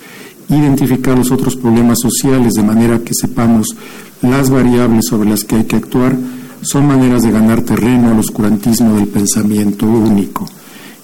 identificar 0.48 1.16
los 1.16 1.30
otros 1.30 1.56
problemas 1.56 1.98
sociales 2.00 2.54
de 2.54 2.62
manera 2.62 3.00
que 3.00 3.12
sepamos 3.14 3.74
las 4.22 4.50
variables 4.50 5.06
sobre 5.06 5.30
las 5.30 5.44
que 5.44 5.56
hay 5.56 5.64
que 5.64 5.76
actuar, 5.76 6.16
son 6.62 6.86
maneras 6.86 7.22
de 7.22 7.30
ganar 7.30 7.62
terreno 7.62 8.10
al 8.10 8.18
oscurantismo 8.18 8.94
del 8.96 9.08
pensamiento 9.08 9.86
único 9.86 10.46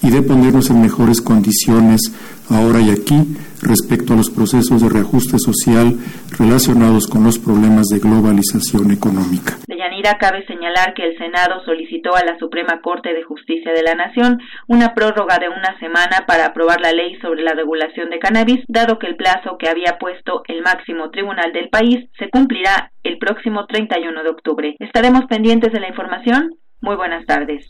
y 0.01 0.09
de 0.09 0.21
ponernos 0.21 0.69
en 0.69 0.81
mejores 0.81 1.21
condiciones 1.21 2.01
ahora 2.49 2.81
y 2.81 2.89
aquí 2.89 3.35
respecto 3.63 4.13
a 4.13 4.17
los 4.17 4.29
procesos 4.29 4.81
de 4.81 4.89
reajuste 4.89 5.39
social 5.39 5.95
relacionados 6.37 7.07
con 7.07 7.23
los 7.23 7.39
problemas 7.39 7.87
de 7.87 7.99
globalización 7.99 8.91
económica. 8.91 9.57
De 9.67 9.77
Yanira 9.77 10.17
cabe 10.17 10.45
señalar 10.45 10.93
que 10.93 11.05
el 11.05 11.17
Senado 11.17 11.63
solicitó 11.65 12.15
a 12.15 12.23
la 12.23 12.37
Suprema 12.37 12.81
Corte 12.81 13.13
de 13.13 13.23
Justicia 13.23 13.71
de 13.73 13.83
la 13.83 13.95
Nación 13.95 14.39
una 14.67 14.93
prórroga 14.93 15.39
de 15.39 15.49
una 15.49 15.77
semana 15.79 16.25
para 16.27 16.47
aprobar 16.47 16.81
la 16.81 16.91
ley 16.91 17.15
sobre 17.21 17.43
la 17.43 17.53
regulación 17.53 18.09
de 18.09 18.19
cannabis, 18.19 18.63
dado 18.67 18.99
que 18.99 19.07
el 19.07 19.15
plazo 19.15 19.57
que 19.57 19.69
había 19.69 19.97
puesto 19.99 20.43
el 20.47 20.61
máximo 20.61 21.09
tribunal 21.09 21.51
del 21.53 21.69
país 21.69 22.09
se 22.17 22.29
cumplirá 22.29 22.91
el 23.03 23.17
próximo 23.17 23.65
31 23.65 24.23
de 24.23 24.29
octubre. 24.29 24.75
Estaremos 24.79 25.25
pendientes 25.25 25.71
de 25.71 25.79
la 25.79 25.89
información. 25.89 26.55
Muy 26.81 26.95
buenas 26.95 27.25
tardes. 27.25 27.67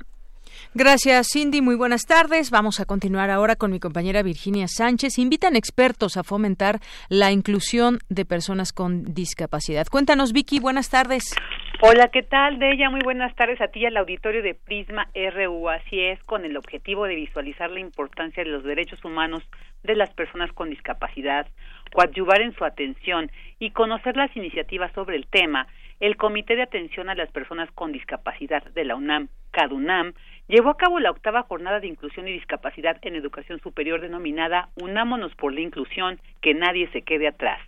Gracias, 0.76 1.28
Cindy. 1.32 1.62
Muy 1.62 1.76
buenas 1.76 2.08
tardes. 2.08 2.50
Vamos 2.50 2.80
a 2.80 2.86
continuar 2.86 3.30
ahora 3.30 3.56
con 3.56 3.70
mi 3.70 3.80
compañera 3.80 4.24
Virginia 4.24 4.66
Sánchez. 4.68 5.20
Invitan 5.20 5.56
expertos 5.56 6.18
a 6.18 6.24
fomentar 6.24 6.80
la 7.10 7.32
inclusión 7.32 8.00
de 8.10 8.26
personas 8.26 8.74
con 8.74 9.14
discapacidad. 9.14 9.86
Cuéntanos, 9.86 10.34
Vicky. 10.34 10.60
Buenas 10.60 10.90
tardes. 10.90 11.36
Hola, 11.82 12.08
¿qué 12.08 12.24
tal? 12.24 12.58
De 12.58 12.72
ella, 12.72 12.90
muy 12.90 13.02
buenas 13.04 13.36
tardes 13.36 13.62
a 13.62 13.68
ti 13.68 13.86
al 13.86 13.98
auditorio 13.98 14.42
de 14.42 14.56
Prisma 14.56 15.10
RU. 15.14 15.70
Así 15.70 16.00
es, 16.00 16.24
con 16.24 16.44
el 16.44 16.58
objetivo 16.58 17.06
de 17.06 17.16
visualizar 17.16 17.70
la 17.70 17.80
importancia 17.80 18.44
de 18.44 18.50
los 18.50 18.64
derechos 18.64 19.04
humanos 19.06 19.44
de 19.84 19.96
las 19.96 20.10
personas 20.12 20.52
con 20.54 20.72
discapacidad, 20.72 21.46
coadyuvar 21.92 22.42
en 22.42 22.56
su 22.56 22.66
atención 22.66 23.30
y 23.60 23.72
conocer 23.72 24.18
las 24.18 24.36
iniciativas 24.36 24.92
sobre 24.94 25.18
el 25.18 25.28
tema, 25.28 25.68
el 26.00 26.18
Comité 26.18 26.56
de 26.56 26.64
Atención 26.64 27.10
a 27.10 27.16
las 27.16 27.32
Personas 27.32 27.70
con 27.72 27.92
Discapacidad 27.92 28.64
de 28.74 28.86
la 28.86 28.96
UNAM, 28.96 29.28
CADUNAM, 29.52 30.14
llevó 30.48 30.70
a 30.70 30.78
cabo 30.78 31.00
la 31.00 31.12
octava 31.12 31.44
jornada 31.44 31.80
de 31.80 31.88
inclusión 31.88 32.28
y 32.28 32.34
discapacidad 32.34 32.98
en 33.02 33.16
educación 33.16 33.60
superior 33.62 34.02
denominada 34.02 34.70
Unámonos 34.76 35.34
por 35.36 35.54
la 35.54 35.62
inclusión, 35.62 36.20
que 36.42 36.54
nadie 36.54 36.90
se 36.92 37.02
quede 37.02 37.28
atrás. 37.28 37.60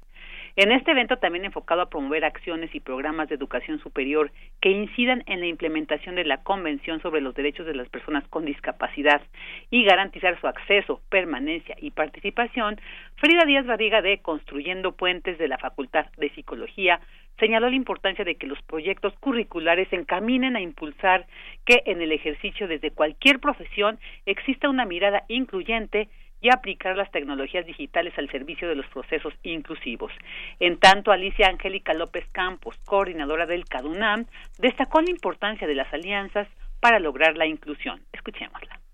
En 0.57 0.71
este 0.71 0.91
evento 0.91 1.17
también 1.17 1.43
enfocado 1.43 1.81
a 1.81 1.89
promover 1.89 2.23
acciones 2.23 2.73
y 2.73 2.79
programas 2.79 3.27
de 3.27 3.35
educación 3.35 3.79
superior 3.79 4.31
que 4.61 4.69
incidan 4.69 5.21
en 5.25 5.41
la 5.41 5.47
implementación 5.47 6.15
de 6.15 6.23
la 6.23 6.43
Convención 6.43 7.01
sobre 7.01 7.19
los 7.19 7.35
Derechos 7.35 7.65
de 7.65 7.75
las 7.75 7.89
Personas 7.89 8.25
con 8.29 8.45
Discapacidad 8.45 9.21
y 9.69 9.83
garantizar 9.83 10.39
su 10.39 10.47
acceso, 10.47 11.01
permanencia 11.09 11.75
y 11.81 11.91
participación, 11.91 12.79
Frida 13.17 13.43
Díaz 13.43 13.65
Barriga 13.65 14.01
de 14.01 14.19
Construyendo 14.19 14.93
Puentes 14.93 15.37
de 15.37 15.49
la 15.49 15.57
Facultad 15.57 16.05
de 16.15 16.29
Psicología 16.29 17.01
señaló 17.37 17.69
la 17.69 17.75
importancia 17.75 18.23
de 18.23 18.35
que 18.35 18.47
los 18.47 18.61
proyectos 18.61 19.13
curriculares 19.19 19.91
encaminen 19.91 20.55
a 20.55 20.61
impulsar 20.61 21.27
que 21.65 21.83
en 21.85 22.01
el 22.01 22.11
ejercicio 22.11 22.67
desde 22.67 22.91
cualquier 22.91 23.39
profesión 23.39 23.99
exista 24.25 24.69
una 24.69 24.85
mirada 24.85 25.23
incluyente 25.27 26.09
y 26.41 26.49
aplicar 26.49 26.95
las 26.95 27.09
tecnologías 27.11 27.65
digitales 27.65 28.13
al 28.17 28.29
servicio 28.29 28.69
de 28.69 28.75
los 28.75 28.85
procesos 28.87 29.33
inclusivos. 29.41 30.11
En 30.59 30.77
tanto, 30.77 31.11
Alicia 31.11 31.47
Angélica 31.47 31.93
López 31.93 32.25
Campos, 32.31 32.77
coordinadora 32.85 33.45
del 33.47 33.65
CADUNAM, 33.65 34.27
destacó 34.59 35.01
la 35.01 35.09
importancia 35.09 35.67
de 35.67 35.75
las 35.75 35.91
alianzas 35.91 36.47
para 36.79 36.99
lograr 36.99 37.35
la 37.35 37.47
inclusión. 37.47 38.01
Escuchémosla. 38.13 38.84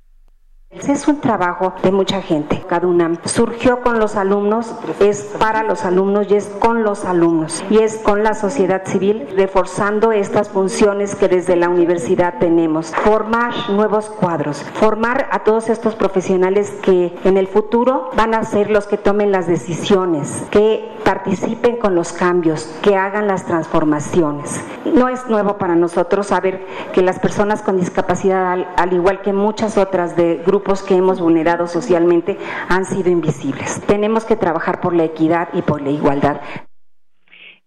Es 0.71 1.05
un 1.09 1.19
trabajo 1.19 1.73
de 1.83 1.91
mucha 1.91 2.21
gente. 2.21 2.63
Cada 2.65 2.87
UNAM 2.87 3.17
surgió 3.25 3.81
con 3.81 3.99
los 3.99 4.15
alumnos, 4.15 4.73
es 5.01 5.23
para 5.37 5.63
los 5.63 5.83
alumnos 5.83 6.27
y 6.29 6.35
es 6.35 6.45
con 6.45 6.83
los 6.83 7.03
alumnos 7.03 7.61
y 7.69 7.79
es 7.79 7.97
con 7.97 8.23
la 8.23 8.33
sociedad 8.33 8.83
civil 8.85 9.27
reforzando 9.35 10.13
estas 10.13 10.47
funciones 10.47 11.15
que 11.15 11.27
desde 11.27 11.57
la 11.57 11.67
universidad 11.67 12.35
tenemos. 12.39 12.95
Formar 13.03 13.53
nuevos 13.69 14.09
cuadros, 14.09 14.63
formar 14.75 15.27
a 15.31 15.43
todos 15.43 15.67
estos 15.67 15.95
profesionales 15.95 16.71
que 16.81 17.13
en 17.25 17.35
el 17.35 17.47
futuro 17.47 18.09
van 18.15 18.33
a 18.33 18.45
ser 18.45 18.69
los 18.69 18.87
que 18.87 18.97
tomen 18.97 19.33
las 19.33 19.47
decisiones, 19.47 20.43
que 20.51 20.89
participen 21.03 21.75
con 21.75 21.95
los 21.95 22.13
cambios, 22.13 22.63
que 22.81 22.95
hagan 22.95 23.27
las 23.27 23.45
transformaciones. 23.45 24.61
No 24.85 25.09
es 25.09 25.27
nuevo 25.27 25.57
para 25.57 25.75
nosotros 25.75 26.27
saber 26.27 26.65
que 26.93 27.01
las 27.01 27.19
personas 27.19 27.61
con 27.61 27.77
discapacidad, 27.77 28.65
al, 28.77 28.93
igual 28.93 29.21
que 29.21 29.33
muchas 29.33 29.77
otras 29.77 30.15
de 30.15 30.41
grupos 30.45 30.60
que 30.87 30.95
hemos 30.95 31.19
vulnerado 31.19 31.67
socialmente, 31.67 32.37
han 32.69 32.85
sido 32.85 33.09
invisibles. 33.09 33.81
Tenemos 33.87 34.25
que 34.25 34.35
trabajar 34.35 34.79
por 34.79 34.95
la 34.95 35.03
equidad 35.03 35.49
y 35.53 35.61
por 35.61 35.81
la 35.81 35.89
igualdad. 35.89 36.41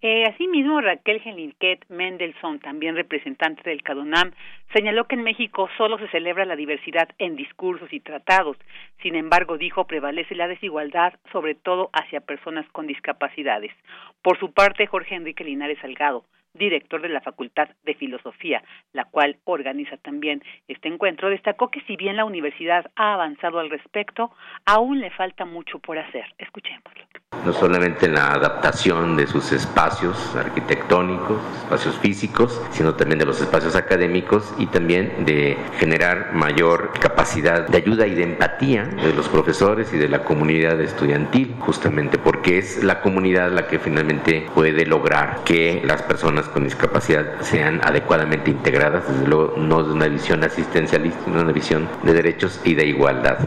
Eh, 0.06 0.24
asimismo, 0.24 0.82
Raquel 0.82 1.20
Gelinquet 1.22 1.86
Mendelssohn, 1.88 2.60
también 2.60 2.94
representante 2.94 3.62
del 3.68 3.82
CADUNAM, 3.82 4.32
señaló 4.74 5.06
que 5.06 5.14
en 5.14 5.22
México 5.22 5.68
solo 5.78 5.96
se 5.96 6.08
celebra 6.08 6.44
la 6.44 6.56
diversidad 6.56 7.08
en 7.18 7.36
discursos 7.36 7.90
y 7.90 8.00
tratados. 8.00 8.58
Sin 9.02 9.14
embargo, 9.14 9.56
dijo, 9.56 9.86
prevalece 9.86 10.34
la 10.34 10.46
desigualdad, 10.46 11.14
sobre 11.32 11.54
todo 11.54 11.88
hacia 11.94 12.20
personas 12.20 12.66
con 12.72 12.86
discapacidades. 12.86 13.72
Por 14.20 14.38
su 14.38 14.52
parte, 14.52 14.86
Jorge 14.86 15.14
Enrique 15.14 15.42
Linares 15.42 15.78
Salgado, 15.80 16.24
director 16.54 17.02
de 17.02 17.08
la 17.08 17.20
Facultad 17.20 17.68
de 17.84 17.94
Filosofía, 17.94 18.62
la 18.92 19.04
cual 19.04 19.36
organiza 19.44 19.96
también 19.96 20.42
este 20.68 20.88
encuentro, 20.88 21.30
destacó 21.30 21.70
que 21.70 21.80
si 21.82 21.96
bien 21.96 22.16
la 22.16 22.24
universidad 22.24 22.90
ha 22.96 23.14
avanzado 23.14 23.58
al 23.58 23.70
respecto, 23.70 24.32
aún 24.64 25.00
le 25.00 25.10
falta 25.10 25.44
mucho 25.44 25.78
por 25.78 25.98
hacer. 25.98 26.24
Escuchémoslo 26.38 27.04
no 27.44 27.52
solamente 27.52 28.06
en 28.06 28.14
la 28.14 28.32
adaptación 28.32 29.16
de 29.16 29.26
sus 29.26 29.52
espacios 29.52 30.34
arquitectónicos, 30.34 31.38
espacios 31.64 31.98
físicos, 31.98 32.62
sino 32.70 32.94
también 32.94 33.18
de 33.18 33.26
los 33.26 33.40
espacios 33.40 33.76
académicos 33.76 34.54
y 34.58 34.66
también 34.66 35.24
de 35.26 35.56
generar 35.78 36.32
mayor 36.32 36.92
capacidad 36.98 37.66
de 37.68 37.76
ayuda 37.76 38.06
y 38.06 38.14
de 38.14 38.22
empatía 38.22 38.84
de 38.84 39.12
los 39.12 39.28
profesores 39.28 39.92
y 39.92 39.98
de 39.98 40.08
la 40.08 40.24
comunidad 40.24 40.80
estudiantil, 40.80 41.54
justamente 41.58 42.18
porque 42.18 42.58
es 42.58 42.82
la 42.82 43.00
comunidad 43.00 43.50
la 43.50 43.66
que 43.66 43.78
finalmente 43.78 44.46
puede 44.54 44.86
lograr 44.86 45.44
que 45.44 45.82
las 45.84 46.02
personas 46.02 46.43
con 46.48 46.64
discapacidad 46.64 47.40
sean 47.40 47.80
adecuadamente 47.82 48.50
integradas, 48.50 49.08
desde 49.08 49.28
luego 49.28 49.54
no 49.56 49.82
de 49.82 49.92
una 49.92 50.08
visión 50.08 50.42
asistencialista, 50.44 51.24
sino 51.24 51.36
de 51.36 51.42
una 51.42 51.52
visión 51.52 51.88
de 52.02 52.12
derechos 52.12 52.60
y 52.64 52.74
de 52.74 52.86
igualdad. 52.86 53.38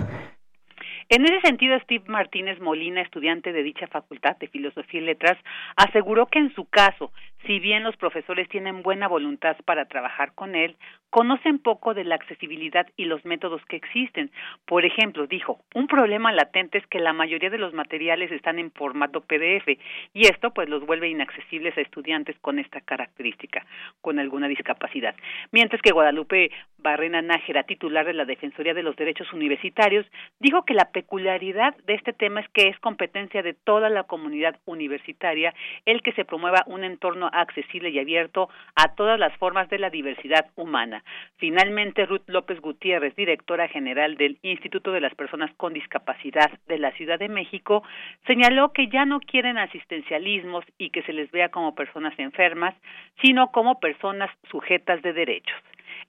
En 1.09 1.23
ese 1.23 1.39
sentido, 1.39 1.79
Steve 1.79 2.03
Martínez 2.07 2.59
Molina, 2.59 3.01
estudiante 3.01 3.53
de 3.53 3.63
dicha 3.63 3.87
facultad 3.87 4.35
de 4.37 4.49
Filosofía 4.49 4.99
y 4.99 5.05
Letras, 5.05 5.37
aseguró 5.77 6.25
que 6.25 6.39
en 6.39 6.53
su 6.53 6.65
caso, 6.65 7.13
si 7.45 7.59
bien 7.59 7.83
los 7.83 7.95
profesores 7.97 8.49
tienen 8.49 8.81
buena 8.81 9.07
voluntad 9.07 9.55
para 9.65 9.85
trabajar 9.85 10.33
con 10.33 10.55
él, 10.55 10.75
conocen 11.09 11.59
poco 11.59 11.93
de 11.93 12.03
la 12.03 12.15
accesibilidad 12.15 12.85
y 12.97 13.05
los 13.05 13.23
métodos 13.25 13.63
que 13.65 13.77
existen. 13.77 14.31
Por 14.65 14.85
ejemplo, 14.85 15.25
dijo, 15.27 15.61
un 15.73 15.87
problema 15.87 16.31
latente 16.31 16.77
es 16.77 16.87
que 16.87 16.99
la 16.99 17.13
mayoría 17.13 17.49
de 17.49 17.57
los 17.57 17.73
materiales 17.73 18.31
están 18.31 18.59
en 18.59 18.71
formato 18.71 19.21
PDF 19.21 19.79
y 20.13 20.27
esto 20.27 20.51
pues 20.51 20.67
los 20.67 20.85
vuelve 20.85 21.09
inaccesibles 21.09 21.77
a 21.77 21.81
estudiantes 21.81 22.37
con 22.39 22.59
esta 22.59 22.81
característica, 22.81 23.65
con 24.01 24.19
alguna 24.19 24.47
discapacidad. 24.47 25.15
Mientras 25.51 25.81
que 25.81 25.91
Guadalupe 25.91 26.51
Barrena 26.77 27.21
Nájera, 27.21 27.63
titular 27.63 28.05
de 28.05 28.13
la 28.13 28.25
Defensoría 28.25 28.73
de 28.73 28.83
los 28.83 28.95
Derechos 28.95 29.31
Universitarios, 29.33 30.05
dijo 30.39 30.65
que 30.65 30.73
la 30.73 30.91
peculiaridad 30.91 31.75
de 31.85 31.95
este 31.95 32.13
tema 32.13 32.41
es 32.41 32.49
que 32.49 32.67
es 32.67 32.79
competencia 32.79 33.41
de 33.41 33.53
toda 33.53 33.89
la 33.89 34.03
comunidad 34.03 34.57
universitaria 34.65 35.53
el 35.85 36.01
que 36.01 36.13
se 36.13 36.25
promueva 36.25 36.63
un 36.67 36.83
entorno 36.83 37.26
accesible 37.31 37.89
y 37.89 37.99
abierto 37.99 38.49
a 38.75 38.95
todas 38.95 39.19
las 39.19 39.35
formas 39.37 39.69
de 39.69 39.79
la 39.79 39.89
diversidad 39.89 40.47
humana. 40.55 41.03
Finalmente, 41.37 42.05
Ruth 42.05 42.27
López 42.27 42.59
Gutiérrez, 42.59 43.15
directora 43.15 43.67
general 43.67 44.17
del 44.17 44.37
Instituto 44.41 44.91
de 44.91 45.01
las 45.01 45.15
Personas 45.15 45.51
con 45.57 45.73
Discapacidad 45.73 46.51
de 46.67 46.79
la 46.79 46.91
Ciudad 46.93 47.19
de 47.19 47.29
México, 47.29 47.83
señaló 48.25 48.71
que 48.73 48.87
ya 48.87 49.05
no 49.05 49.19
quieren 49.19 49.57
asistencialismos 49.57 50.65
y 50.77 50.89
que 50.89 51.03
se 51.03 51.13
les 51.13 51.31
vea 51.31 51.49
como 51.49 51.75
personas 51.75 52.17
enfermas, 52.19 52.75
sino 53.21 53.51
como 53.51 53.79
personas 53.79 54.29
sujetas 54.49 55.01
de 55.01 55.13
derechos. 55.13 55.55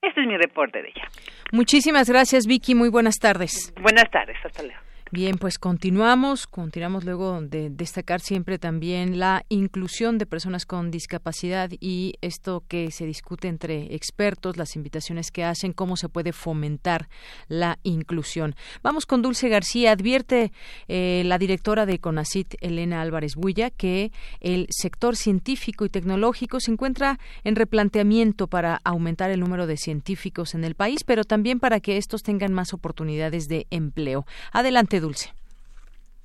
Este 0.02 0.20
es 0.20 0.26
mi 0.26 0.36
reporte 0.36 0.82
de 0.82 0.88
ella. 0.88 1.08
Muchísimas 1.52 2.08
gracias, 2.08 2.46
Vicky. 2.46 2.74
Muy 2.74 2.90
buenas 2.90 3.16
tardes. 3.18 3.72
Buenas 3.80 4.10
tardes. 4.10 4.36
Hasta 4.44 4.62
luego. 4.62 4.87
Bien, 5.10 5.38
pues 5.38 5.58
continuamos, 5.58 6.46
continuamos 6.46 7.04
luego 7.04 7.40
de 7.40 7.70
destacar 7.70 8.20
siempre 8.20 8.58
también 8.58 9.18
la 9.18 9.42
inclusión 9.48 10.18
de 10.18 10.26
personas 10.26 10.66
con 10.66 10.90
discapacidad 10.90 11.70
y 11.80 12.16
esto 12.20 12.62
que 12.68 12.90
se 12.90 13.06
discute 13.06 13.48
entre 13.48 13.94
expertos, 13.94 14.58
las 14.58 14.76
invitaciones 14.76 15.30
que 15.30 15.44
hacen, 15.44 15.72
cómo 15.72 15.96
se 15.96 16.10
puede 16.10 16.34
fomentar 16.34 17.08
la 17.48 17.78
inclusión. 17.84 18.54
Vamos 18.82 19.06
con 19.06 19.22
Dulce 19.22 19.48
García. 19.48 19.92
Advierte 19.92 20.52
eh, 20.88 21.22
la 21.24 21.38
directora 21.38 21.86
de 21.86 22.00
CONACIT, 22.00 22.56
Elena 22.60 23.00
Álvarez 23.00 23.34
Bulla, 23.34 23.70
que 23.70 24.12
el 24.40 24.66
sector 24.68 25.16
científico 25.16 25.86
y 25.86 25.88
tecnológico 25.88 26.60
se 26.60 26.70
encuentra 26.70 27.18
en 27.44 27.56
replanteamiento 27.56 28.46
para 28.46 28.82
aumentar 28.84 29.30
el 29.30 29.40
número 29.40 29.66
de 29.66 29.78
científicos 29.78 30.54
en 30.54 30.64
el 30.64 30.74
país, 30.74 31.02
pero 31.02 31.24
también 31.24 31.60
para 31.60 31.80
que 31.80 31.96
estos 31.96 32.22
tengan 32.22 32.52
más 32.52 32.74
oportunidades 32.74 33.48
de 33.48 33.66
empleo. 33.70 34.26
Adelante, 34.52 34.97
Dulce. 35.00 35.32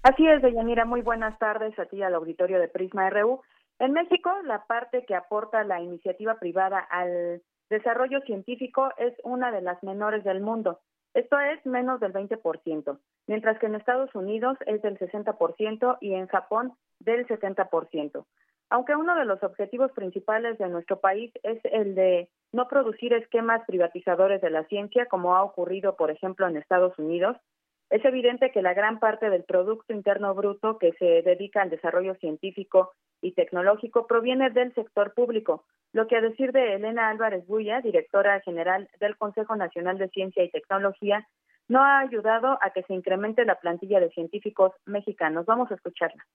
Así 0.04 0.28
es, 0.28 0.42
Deyanira. 0.42 0.86
Muy 0.86 1.02
buenas 1.02 1.38
tardes 1.40 1.78
a 1.80 1.86
ti 1.86 2.04
al 2.04 2.14
auditorio 2.16 2.60
de 2.60 2.68
Prisma 2.68 3.10
RU. 3.10 3.42
En 3.80 3.94
México, 3.94 4.32
la 4.44 4.66
parte 4.66 5.06
que 5.06 5.16
aporta 5.16 5.64
la 5.64 5.82
iniciativa 5.82 6.36
privada 6.40 6.80
al 6.80 7.42
desarrollo 7.70 8.22
científico 8.22 8.90
es 8.98 9.14
una 9.24 9.52
de 9.52 9.62
las 9.62 9.82
menores 9.84 10.24
del 10.24 10.42
mundo. 10.42 10.80
Esto 11.14 11.40
es 11.40 11.64
menos 11.66 12.00
del 12.00 12.12
20%, 12.12 12.98
mientras 13.28 13.60
que 13.60 13.68
en 13.68 13.76
Estados 13.76 14.14
Unidos 14.16 14.58
es 14.66 14.82
del 14.82 14.98
60% 14.98 15.98
y 16.02 16.14
en 16.14 16.28
Japón 16.28 16.74
del 17.00 17.28
70%. 17.28 18.26
Aunque 18.70 18.96
uno 18.96 19.16
de 19.16 19.26
los 19.26 19.44
objetivos 19.44 19.92
principales 19.92 20.58
de 20.58 20.68
nuestro 20.68 21.00
país 21.00 21.32
es 21.44 21.60
el 21.66 21.94
de 21.94 22.30
no 22.52 22.68
producir 22.68 23.14
esquemas 23.14 23.62
privatizadores 23.68 24.42
de 24.42 24.50
la 24.50 24.64
ciencia, 24.66 25.06
como 25.06 25.36
ha 25.36 25.44
ocurrido, 25.44 25.96
por 25.96 26.10
ejemplo, 26.10 26.48
en 26.48 26.58
Estados 26.58 26.98
Unidos, 26.98 27.38
es 27.94 28.04
evidente 28.06 28.52
que 28.52 28.64
la 28.64 28.74
gran 28.74 28.98
parte 28.98 29.30
del 29.30 29.44
Producto 29.44 29.94
Interno 29.94 30.34
Bruto 30.34 30.80
que 30.80 30.94
se 30.94 31.22
dedica 31.22 31.62
al 31.62 31.70
desarrollo 31.70 32.16
científico 32.16 32.94
y 33.22 33.34
tecnológico 33.34 34.08
proviene 34.08 34.50
del 34.50 34.74
sector 34.74 35.14
público, 35.14 35.66
lo 35.92 36.08
que 36.08 36.16
a 36.18 36.22
decir 36.22 36.54
de 36.54 36.74
Elena 36.74 37.10
Álvarez 37.10 37.46
Buya, 37.46 37.82
directora 37.82 38.40
general 38.40 38.90
del 39.00 39.16
Consejo 39.16 39.56
Nacional 39.56 40.00
de 40.00 40.10
Ciencia 40.10 40.44
y 40.44 40.50
Tecnología, 40.50 41.28
no 41.68 41.84
ha 41.84 42.00
ayudado 42.00 42.58
a 42.62 42.72
que 42.72 42.82
se 42.82 42.96
incremente 42.96 43.46
la 43.46 43.60
plantilla 43.60 44.00
de 44.00 44.10
científicos 44.10 44.72
mexicanos. 44.88 45.46
Vamos 45.46 45.70
a 45.70 45.76
escucharla. 45.76 46.26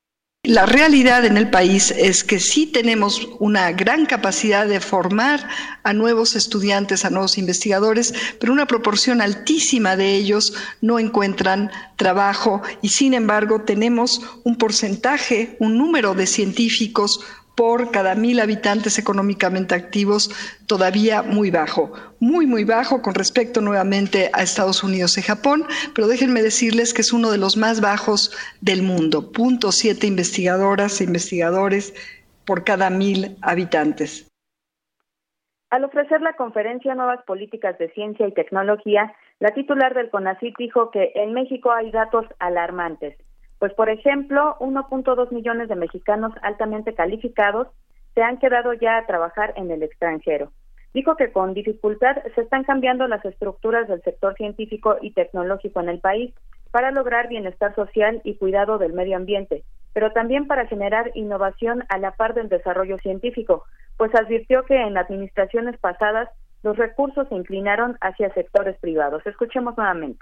La 0.44 0.66
realidad 0.66 1.24
en 1.24 1.36
el 1.36 1.50
país 1.50 1.90
es 1.90 2.22
que 2.22 2.38
sí 2.38 2.66
tenemos 2.66 3.28
una 3.40 3.72
gran 3.72 4.06
capacidad 4.06 4.68
de 4.68 4.78
formar 4.78 5.48
a 5.82 5.92
nuevos 5.92 6.36
estudiantes, 6.36 7.04
a 7.04 7.10
nuevos 7.10 7.38
investigadores, 7.38 8.14
pero 8.38 8.52
una 8.52 8.66
proporción 8.66 9.20
altísima 9.20 9.96
de 9.96 10.14
ellos 10.14 10.54
no 10.80 11.00
encuentran 11.00 11.72
trabajo 11.96 12.62
y 12.82 12.90
sin 12.90 13.14
embargo 13.14 13.62
tenemos 13.62 14.22
un 14.44 14.56
porcentaje, 14.56 15.56
un 15.58 15.76
número 15.76 16.14
de 16.14 16.28
científicos 16.28 17.20
por 17.58 17.90
cada 17.90 18.14
mil 18.14 18.38
habitantes 18.38 19.00
económicamente 19.00 19.74
activos 19.74 20.30
todavía 20.68 21.24
muy 21.24 21.50
bajo, 21.50 21.92
muy, 22.20 22.46
muy 22.46 22.62
bajo 22.62 23.02
con 23.02 23.16
respecto 23.16 23.60
nuevamente 23.60 24.30
a 24.32 24.44
Estados 24.44 24.84
Unidos 24.84 25.18
y 25.18 25.22
Japón, 25.22 25.64
pero 25.92 26.06
déjenme 26.06 26.40
decirles 26.40 26.94
que 26.94 27.00
es 27.00 27.12
uno 27.12 27.32
de 27.32 27.38
los 27.38 27.56
más 27.56 27.80
bajos 27.80 28.30
del 28.60 28.84
mundo, 28.84 29.32
punto 29.32 29.72
siete 29.72 30.06
investigadoras 30.06 31.00
e 31.00 31.04
investigadores 31.04 31.94
por 32.46 32.62
cada 32.62 32.90
mil 32.90 33.36
habitantes. 33.42 34.28
Al 35.70 35.82
ofrecer 35.82 36.20
la 36.20 36.34
conferencia 36.34 36.94
Nuevas 36.94 37.24
Políticas 37.26 37.76
de 37.78 37.90
Ciencia 37.90 38.28
y 38.28 38.34
Tecnología, 38.34 39.12
la 39.40 39.50
titular 39.50 39.94
del 39.94 40.10
CONACYT 40.10 40.54
dijo 40.58 40.92
que 40.92 41.10
en 41.16 41.32
México 41.32 41.72
hay 41.72 41.90
datos 41.90 42.24
alarmantes. 42.38 43.16
Pues, 43.58 43.74
por 43.74 43.90
ejemplo, 43.90 44.56
1.2 44.60 45.32
millones 45.32 45.68
de 45.68 45.76
mexicanos 45.76 46.32
altamente 46.42 46.94
calificados 46.94 47.68
se 48.14 48.22
han 48.22 48.38
quedado 48.38 48.72
ya 48.72 48.98
a 48.98 49.06
trabajar 49.06 49.52
en 49.56 49.70
el 49.70 49.82
extranjero. 49.82 50.52
Dijo 50.94 51.16
que 51.16 51.32
con 51.32 51.54
dificultad 51.54 52.16
se 52.34 52.40
están 52.40 52.64
cambiando 52.64 53.06
las 53.08 53.24
estructuras 53.24 53.88
del 53.88 54.02
sector 54.02 54.34
científico 54.34 54.96
y 55.00 55.12
tecnológico 55.12 55.80
en 55.80 55.88
el 55.88 56.00
país 56.00 56.34
para 56.70 56.90
lograr 56.90 57.28
bienestar 57.28 57.74
social 57.74 58.20
y 58.24 58.36
cuidado 58.36 58.78
del 58.78 58.92
medio 58.92 59.16
ambiente, 59.16 59.64
pero 59.92 60.12
también 60.12 60.46
para 60.46 60.66
generar 60.66 61.10
innovación 61.14 61.84
a 61.88 61.98
la 61.98 62.12
par 62.12 62.34
del 62.34 62.48
desarrollo 62.48 62.98
científico, 62.98 63.64
pues 63.96 64.14
advirtió 64.14 64.64
que 64.64 64.80
en 64.80 64.96
administraciones 64.96 65.78
pasadas 65.78 66.28
los 66.62 66.76
recursos 66.76 67.28
se 67.28 67.34
inclinaron 67.34 67.96
hacia 68.00 68.32
sectores 68.34 68.76
privados. 68.78 69.26
Escuchemos 69.26 69.76
nuevamente 69.76 70.18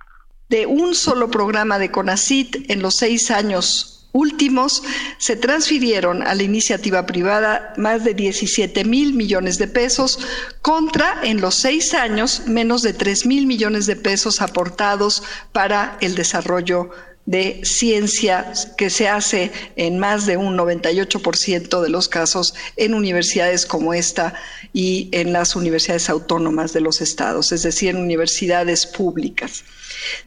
de 0.49 0.67
un 0.67 0.95
solo 0.95 1.31
programa 1.31 1.79
de 1.79 1.91
CONACIT 1.91 2.71
en 2.71 2.83
los 2.83 2.97
seis 2.97 3.31
años 3.31 3.97
últimos, 4.13 4.83
se 5.19 5.37
transfirieron 5.37 6.23
a 6.27 6.35
la 6.35 6.43
iniciativa 6.43 7.05
privada 7.05 7.75
más 7.77 8.03
de 8.03 8.15
17 8.15 8.85
mil 8.85 9.13
millones 9.13 9.59
de 9.59 9.69
pesos 9.69 10.19
contra 10.63 11.21
en 11.23 11.41
los 11.41 11.55
seis 11.57 11.93
años 11.93 12.43
menos 12.47 12.83
de 12.83 12.95
3 12.95 13.27
mil 13.27 13.47
millones 13.47 13.87
de 13.87 13.97
pesos 13.97 14.41
aportados 14.41 15.23
para 15.53 15.99
el 16.01 16.15
desarrollo 16.15 16.91
de 17.27 17.61
ciencia 17.65 18.53
que 18.79 18.89
se 18.89 19.09
hace 19.09 19.51
en 19.75 19.99
más 19.99 20.27
de 20.27 20.37
un 20.37 20.57
98% 20.57 21.81
de 21.81 21.89
los 21.89 22.09
casos 22.09 22.55
en 22.77 22.95
universidades 22.95 23.67
como 23.67 23.95
esta 23.95 24.35
y 24.73 25.09
en 25.13 25.33
las 25.33 25.57
universidades 25.57 26.09
autónomas 26.09 26.73
de 26.73 26.81
los 26.81 27.01
estados, 27.01 27.51
es 27.51 27.65
decir, 27.65 27.91
en 27.91 27.97
universidades 27.97 28.87
públicas. 28.87 29.65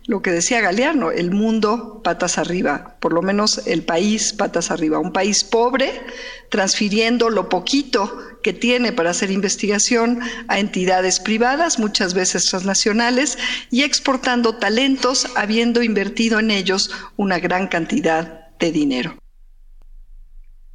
Lo 0.06 0.22
que 0.22 0.32
decía 0.32 0.62
Galeano, 0.62 1.12
el 1.12 1.32
mundo 1.32 2.02
patas 2.04 2.38
arriba, 2.38 2.96
por 3.00 3.14
lo 3.14 3.22
menos 3.22 3.62
el 3.66 3.84
país 3.84 4.34
patas 4.34 4.72
arriba, 4.72 5.00
un 5.00 5.14
país 5.14 5.44
pobre 5.44 6.02
transfiriendo 6.50 7.30
lo 7.30 7.50
poquito 7.50 8.10
que 8.44 8.54
tiene 8.54 8.92
para 8.92 9.12
hacer 9.12 9.32
investigación 9.32 10.20
a 10.48 10.60
entidades 10.60 11.20
privadas, 11.20 11.80
muchas 11.80 12.14
veces 12.14 12.50
transnacionales, 12.50 13.38
y 13.72 13.84
exportando 13.84 14.58
talentos 14.58 15.32
habiendo 15.38 15.84
invertido 15.84 16.40
en 16.40 16.52
ellos 16.52 16.92
una 17.18 17.40
gran 17.40 17.68
cantidad 17.68 18.50
de 18.60 18.72
dinero. 18.72 19.14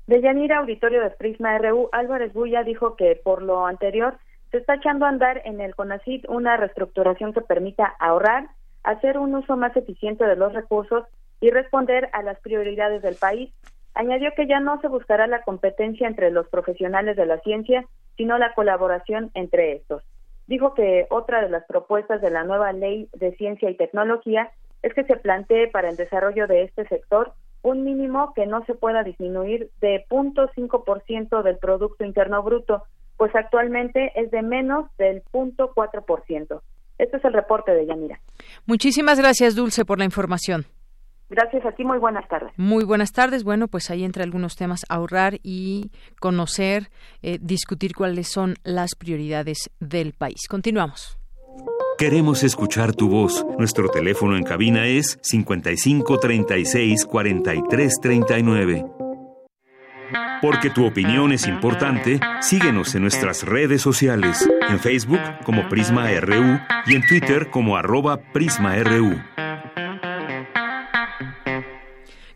De 0.07 0.21
Yanira, 0.21 0.59
auditorio 0.59 1.03
de 1.03 1.11
Prisma 1.11 1.57
RU, 1.59 1.89
Álvarez 1.93 2.33
Bulla 2.35 2.63
dijo 2.63 2.95
que 2.95 3.19
por 3.23 3.43
lo 3.43 3.67
anterior 3.67 4.19
se 4.51 4.59
está 4.59 4.75
echando 4.75 5.07
a 5.07 5.09
andar 5.09 5.41
en 5.47 5.61
el 5.61 5.75
CONACID 5.75 6.27
una 6.29 6.57
reestructuración 6.57 7.33
que 7.33 7.41
permita 7.41 7.95
ahorrar, 7.99 8.49
hacer 8.83 9.19
un 9.19 9.35
uso 9.35 9.57
más 9.57 9.75
eficiente 9.77 10.25
de 10.25 10.37
los 10.37 10.53
recursos 10.53 11.05
y 11.41 11.51
responder 11.51 12.09
a 12.13 12.23
las 12.23 12.39
prioridades 12.41 13.03
del 13.03 13.17
país. 13.17 13.51
Añadió 13.95 14.31
que 14.37 14.47
ya 14.47 14.61
no 14.61 14.81
se 14.81 14.89
buscará 14.89 15.27
la 15.27 15.43
competencia 15.43 16.09
entre 16.09 16.31
los 16.31 16.49
profesionales 16.49 17.17
de 17.17 17.27
la 17.27 17.39
ciencia, 17.41 17.85
sino 18.17 18.39
la 18.39 18.53
colaboración 18.55 19.31
entre 19.35 19.73
estos. 19.73 20.03
Dijo 20.47 20.75
que 20.75 21.07
otra 21.11 21.41
de 21.41 21.49
las 21.49 21.65
propuestas 21.65 22.21
de 22.21 22.31
la 22.31 22.45
nueva 22.45 22.73
ley 22.73 23.09
de 23.15 23.35
ciencia 23.37 23.71
y 23.71 23.77
tecnología 23.77 24.51
es 24.83 24.93
que 24.93 25.05
se 25.05 25.17
plantee 25.17 25.69
para 25.69 25.89
el 25.89 25.97
desarrollo 25.97 26.47
de 26.47 26.65
este 26.65 26.87
sector 26.89 27.33
un 27.63 27.83
mínimo 27.83 28.35
que 28.35 28.47
no 28.47 28.63
se 28.67 28.75
pueda 28.75 29.03
disminuir 29.03 29.71
de 29.81 30.05
0.5% 30.11 31.43
del 31.43 31.57
Producto 31.57 32.05
Interno 32.05 32.43
Bruto, 32.43 32.83
pues 33.17 33.35
actualmente 33.35 34.13
es 34.17 34.31
de 34.31 34.43
menos 34.43 34.87
del 34.99 35.23
0.4%. 35.33 36.61
Este 36.99 37.17
es 37.17 37.25
el 37.25 37.33
reporte 37.33 37.73
de 37.73 37.87
Yanira. 37.87 38.21
Muchísimas 38.67 39.19
gracias, 39.19 39.55
Dulce, 39.55 39.87
por 39.87 39.99
la 39.99 40.05
información. 40.05 40.67
Gracias 41.35 41.67
a 41.67 41.73
ti, 41.73 41.83
muy 41.83 41.99
buenas 41.99 42.29
tardes. 42.29 42.53
Muy 42.57 42.85
buenas 42.85 43.11
tardes. 43.11 43.43
Bueno, 43.43 43.67
pues 43.67 43.91
ahí 43.91 44.05
entre 44.05 44.23
algunos 44.23 44.55
temas, 44.55 44.85
ahorrar 44.89 45.41
y 45.43 45.91
conocer, 46.21 46.91
eh, 47.23 47.39
discutir 47.41 47.93
cuáles 47.93 48.29
son 48.29 48.55
las 48.63 48.95
prioridades 48.95 49.69
del 49.81 50.13
país. 50.13 50.47
Continuamos. 50.49 51.19
Queremos 51.99 52.45
escuchar 52.45 52.95
tu 52.95 53.09
voz. 53.09 53.45
Nuestro 53.59 53.89
teléfono 53.89 54.37
en 54.37 54.45
cabina 54.45 54.87
es 54.87 55.19
55 55.23 56.21
36 56.21 57.05
43 57.05 57.93
39. 58.01 58.85
Porque 60.41 60.71
tu 60.71 60.87
opinión 60.87 61.33
es 61.33 61.49
importante, 61.49 62.21
síguenos 62.43 62.95
en 62.95 63.03
nuestras 63.03 63.43
redes 63.43 63.83
sociales, 63.83 64.49
en 64.69 64.79
Facebook 64.79 65.21
como 65.45 65.69
Prisma 65.69 66.09
RU 66.21 66.61
y 66.87 66.95
en 66.95 67.07
Twitter 67.09 67.51
como 67.51 67.77
arroba 67.77 68.19
PrismaRU. 68.33 69.17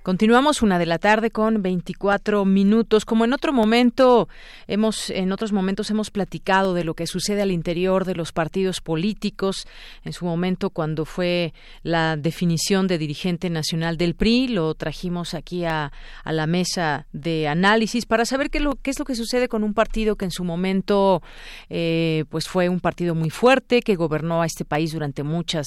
Continuamos 0.09 0.63
una 0.63 0.79
de 0.79 0.87
la 0.87 0.99
tarde 0.99 1.31
con 1.31 1.61
24 1.61 2.47
minutos. 2.47 3.05
Como 3.05 3.27
en 3.27 3.35
otro 3.35 3.53
momento 3.53 4.27
hemos, 4.67 5.11
en 5.11 5.33
otros 5.33 5.53
momentos 5.53 5.91
hemos 5.91 6.11
platicado 6.11 6.73
de 6.73 6.83
lo 6.83 6.95
que 6.95 7.07
sucede 7.07 7.43
al 7.43 7.51
interior 7.51 8.07
de 8.07 8.15
los 8.15 8.33
partidos 8.33 8.81
políticos. 8.81 9.67
En 10.05 10.15
su 10.15 10.25
momento, 10.25 10.71
cuando 10.71 11.05
fue 11.05 11.53
la 11.83 12.17
definición 12.17 12.87
de 12.87 12.97
dirigente 12.97 13.51
nacional 13.51 13.99
del 13.99 14.15
PRI, 14.15 14.49
lo 14.49 14.73
trajimos 14.73 15.35
aquí 15.35 15.67
a, 15.67 15.93
a 16.25 16.33
la 16.33 16.47
mesa 16.47 17.07
de 17.13 17.47
análisis 17.47 18.07
para 18.07 18.25
saber 18.25 18.49
qué, 18.49 18.61
lo, 18.61 18.77
qué 18.77 18.93
es 18.93 18.99
lo 18.99 19.05
que 19.05 19.15
sucede 19.15 19.47
con 19.47 19.63
un 19.63 19.75
partido 19.75 20.17
que 20.17 20.25
en 20.25 20.31
su 20.31 20.43
momento, 20.43 21.21
eh, 21.69 22.25
pues 22.31 22.49
fue 22.49 22.71
un 22.71 22.81
partido 22.81 23.15
muy 23.15 23.29
fuerte 23.29 23.83
que 23.83 23.95
gobernó 23.95 24.41
a 24.41 24.47
este 24.47 24.65
país 24.65 24.93
durante 24.93 25.23
muchas 25.23 25.67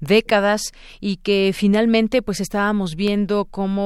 décadas 0.00 0.60
y 1.00 1.16
que 1.16 1.52
finalmente, 1.54 2.20
pues 2.20 2.40
estábamos 2.40 2.94
viendo 2.94 3.46
cómo 3.46 3.77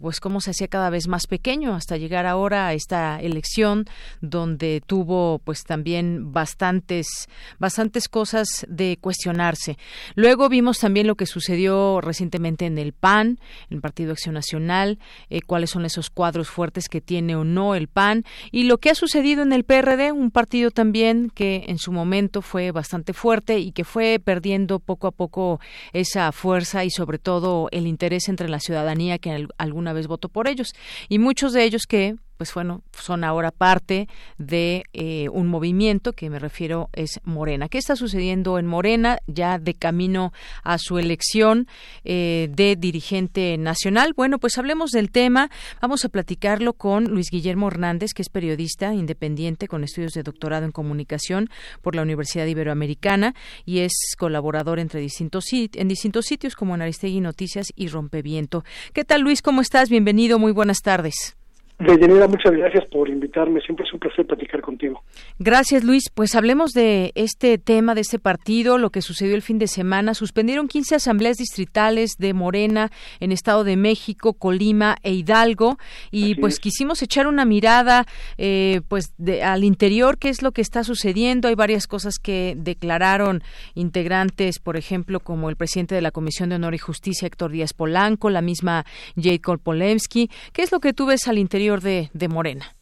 pues 0.00 0.20
cómo 0.20 0.40
se 0.40 0.50
hacía 0.50 0.68
cada 0.68 0.90
vez 0.90 1.08
más 1.08 1.26
pequeño 1.26 1.74
hasta 1.74 1.96
llegar 1.96 2.26
ahora 2.26 2.66
a 2.66 2.74
esta 2.74 3.20
elección 3.20 3.86
donde 4.20 4.82
tuvo 4.86 5.40
pues 5.44 5.64
también 5.64 6.32
bastantes 6.32 7.28
bastantes 7.58 8.08
cosas 8.08 8.48
de 8.68 8.98
cuestionarse. 9.00 9.76
Luego 10.14 10.48
vimos 10.48 10.78
también 10.78 11.06
lo 11.06 11.16
que 11.16 11.26
sucedió 11.26 12.00
recientemente 12.00 12.66
en 12.66 12.78
el 12.78 12.92
PAN, 12.92 13.38
en 13.68 13.76
el 13.76 13.80
Partido 13.80 14.12
Acción 14.12 14.34
Nacional, 14.34 14.98
eh, 15.28 15.40
cuáles 15.42 15.70
son 15.70 15.84
esos 15.84 16.10
cuadros 16.10 16.48
fuertes 16.48 16.88
que 16.88 17.00
tiene 17.00 17.36
o 17.36 17.44
no 17.44 17.74
el 17.74 17.88
PAN 17.88 18.24
y 18.50 18.64
lo 18.64 18.78
que 18.78 18.90
ha 18.90 18.94
sucedido 18.94 19.42
en 19.42 19.52
el 19.52 19.64
PRD, 19.64 20.12
un 20.12 20.30
partido 20.30 20.70
también 20.70 21.30
que 21.34 21.64
en 21.68 21.78
su 21.78 21.92
momento 21.92 22.42
fue 22.42 22.70
bastante 22.70 23.12
fuerte 23.12 23.58
y 23.58 23.72
que 23.72 23.84
fue 23.84 24.20
perdiendo 24.22 24.78
poco 24.78 25.06
a 25.06 25.12
poco 25.12 25.60
esa 25.92 26.32
fuerza 26.32 26.84
y 26.84 26.90
sobre 26.90 27.18
todo 27.18 27.68
el 27.72 27.86
interés 27.86 28.28
entre 28.28 28.48
la 28.48 28.60
ciudadanía 28.60 29.18
que 29.18 29.30
alguna 29.58 29.92
vez 29.92 30.06
votó 30.06 30.28
por 30.28 30.48
ellos. 30.48 30.74
Y 31.08 31.18
muchos 31.18 31.52
de 31.52 31.64
ellos 31.64 31.86
que 31.86 32.16
pues 32.40 32.54
bueno, 32.54 32.82
son 32.98 33.22
ahora 33.22 33.50
parte 33.50 34.08
de 34.38 34.84
eh, 34.94 35.28
un 35.28 35.46
movimiento 35.48 36.14
que 36.14 36.30
me 36.30 36.38
refiero 36.38 36.88
es 36.94 37.20
Morena. 37.22 37.68
¿Qué 37.68 37.76
está 37.76 37.96
sucediendo 37.96 38.58
en 38.58 38.64
Morena 38.64 39.18
ya 39.26 39.58
de 39.58 39.74
camino 39.74 40.32
a 40.62 40.78
su 40.78 40.98
elección 40.98 41.66
eh, 42.02 42.48
de 42.50 42.76
dirigente 42.76 43.58
nacional? 43.58 44.14
Bueno, 44.16 44.38
pues 44.38 44.56
hablemos 44.56 44.90
del 44.90 45.10
tema. 45.10 45.50
Vamos 45.82 46.06
a 46.06 46.08
platicarlo 46.08 46.72
con 46.72 47.10
Luis 47.10 47.26
Guillermo 47.30 47.68
Hernández, 47.68 48.14
que 48.14 48.22
es 48.22 48.30
periodista 48.30 48.94
independiente 48.94 49.68
con 49.68 49.84
estudios 49.84 50.14
de 50.14 50.22
doctorado 50.22 50.64
en 50.64 50.72
comunicación 50.72 51.50
por 51.82 51.94
la 51.94 52.00
Universidad 52.00 52.46
Iberoamericana 52.46 53.34
y 53.66 53.80
es 53.80 53.92
colaborador 54.16 54.78
entre 54.78 55.00
distintos 55.00 55.44
en 55.52 55.88
distintos 55.88 56.24
sitios 56.24 56.56
como 56.56 56.74
en 56.74 56.80
Aristegui 56.80 57.20
Noticias 57.20 57.66
y 57.76 57.88
Rompeviento. 57.88 58.64
¿Qué 58.94 59.04
tal, 59.04 59.20
Luis? 59.20 59.42
¿Cómo 59.42 59.60
estás? 59.60 59.90
Bienvenido. 59.90 60.38
Muy 60.38 60.52
buenas 60.52 60.78
tardes. 60.78 61.36
Deyanira, 61.80 62.28
muchas 62.28 62.52
gracias 62.52 62.84
por 62.86 63.08
invitarme. 63.08 63.29
Siempre 63.30 63.86
es 63.86 63.92
un 63.92 63.98
placer 63.98 64.26
platicar 64.26 64.60
contigo. 64.60 65.02
Gracias, 65.38 65.84
Luis. 65.84 66.10
Pues 66.12 66.34
hablemos 66.34 66.72
de 66.72 67.12
este 67.14 67.58
tema, 67.58 67.94
de 67.94 68.02
este 68.02 68.18
partido, 68.18 68.78
lo 68.78 68.90
que 68.90 69.02
sucedió 69.02 69.34
el 69.34 69.42
fin 69.42 69.58
de 69.58 69.66
semana. 69.66 70.14
Suspendieron 70.14 70.68
15 70.68 70.96
asambleas 70.96 71.36
distritales 71.36 72.16
de 72.18 72.34
Morena 72.34 72.90
en 73.20 73.32
Estado 73.32 73.64
de 73.64 73.76
México, 73.76 74.34
Colima 74.34 74.96
e 75.02 75.12
Hidalgo. 75.12 75.78
Y 76.10 76.34
pues 76.34 76.58
quisimos 76.58 77.02
echar 77.02 77.26
una 77.26 77.44
mirada 77.44 78.06
eh, 78.36 78.80
pues 78.88 79.14
al 79.42 79.64
interior, 79.64 80.18
qué 80.18 80.28
es 80.28 80.42
lo 80.42 80.52
que 80.52 80.60
está 80.60 80.84
sucediendo. 80.84 81.48
Hay 81.48 81.54
varias 81.54 81.86
cosas 81.86 82.18
que 82.18 82.54
declararon 82.56 83.42
integrantes, 83.74 84.58
por 84.58 84.76
ejemplo, 84.76 85.20
como 85.20 85.48
el 85.48 85.56
presidente 85.56 85.94
de 85.94 86.02
la 86.02 86.10
Comisión 86.10 86.50
de 86.50 86.56
Honor 86.56 86.74
y 86.74 86.78
Justicia, 86.78 87.26
Héctor 87.26 87.52
Díaz 87.52 87.72
Polanco, 87.72 88.28
la 88.28 88.42
misma 88.42 88.84
Jacob 89.16 89.60
Polemski. 89.60 90.30
¿Qué 90.52 90.62
es 90.62 90.72
lo 90.72 90.80
que 90.80 90.92
tú 90.92 91.06
ves 91.06 91.28
al 91.28 91.38
interior? 91.38 91.60
de, 91.80 92.28
Morena? 92.28 92.74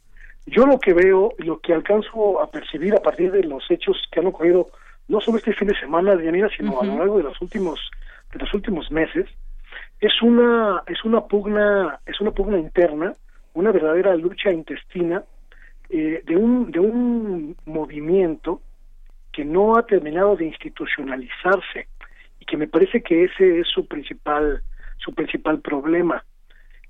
Yo 0.50 0.66
lo 0.66 0.78
que 0.78 0.94
veo, 0.94 1.34
lo 1.38 1.61
que 1.61 1.74
alcanzo 1.74 2.40
a 2.40 2.50
percibir 2.50 2.94
a 2.94 3.02
partir 3.02 3.30
de 3.30 3.44
los 3.44 3.70
hechos 3.70 3.96
que 4.11 4.20
han 4.20 4.26
ocurrido, 4.26 4.68
no 5.08 5.20
solo 5.20 5.38
este 5.38 5.52
fin 5.52 5.68
de 5.68 5.78
semana, 5.78 6.16
Dianina, 6.16 6.48
sino 6.56 6.80
a 6.80 6.87
lo 6.87 6.96
largo 6.96 7.18
de 7.18 7.24
los 7.24 7.40
últimos, 7.42 7.78
de 8.32 8.38
los 8.38 8.54
últimos 8.54 8.90
meses, 8.90 9.26
es 10.00 10.22
una, 10.22 10.82
es 10.87 11.04
una 11.04 11.22
pugna, 11.26 12.00
es 12.06 12.20
una 12.20 12.30
pugna 12.30 12.58
interna, 12.58 13.12
una 13.54 13.72
verdadera 13.72 14.16
lucha 14.16 14.50
intestina 14.50 15.22
eh, 15.90 16.22
de 16.24 16.37
un, 16.37 16.70
de 16.70 16.80
un 16.80 17.56
movimiento 17.66 18.62
que 19.32 19.44
no 19.44 19.76
ha 19.76 19.84
terminado 19.84 20.34
de 20.37 20.46
institucionalizarse 20.46 21.88
y 22.40 22.46
que 22.46 22.56
me 22.56 22.68
parece 22.68 23.02
que 23.02 23.24
ese 23.24 23.61
es 23.61 23.68
su 23.68 23.87
principal, 23.87 24.62
su 24.96 25.14
principal 25.14 25.61
problema. 25.61 26.24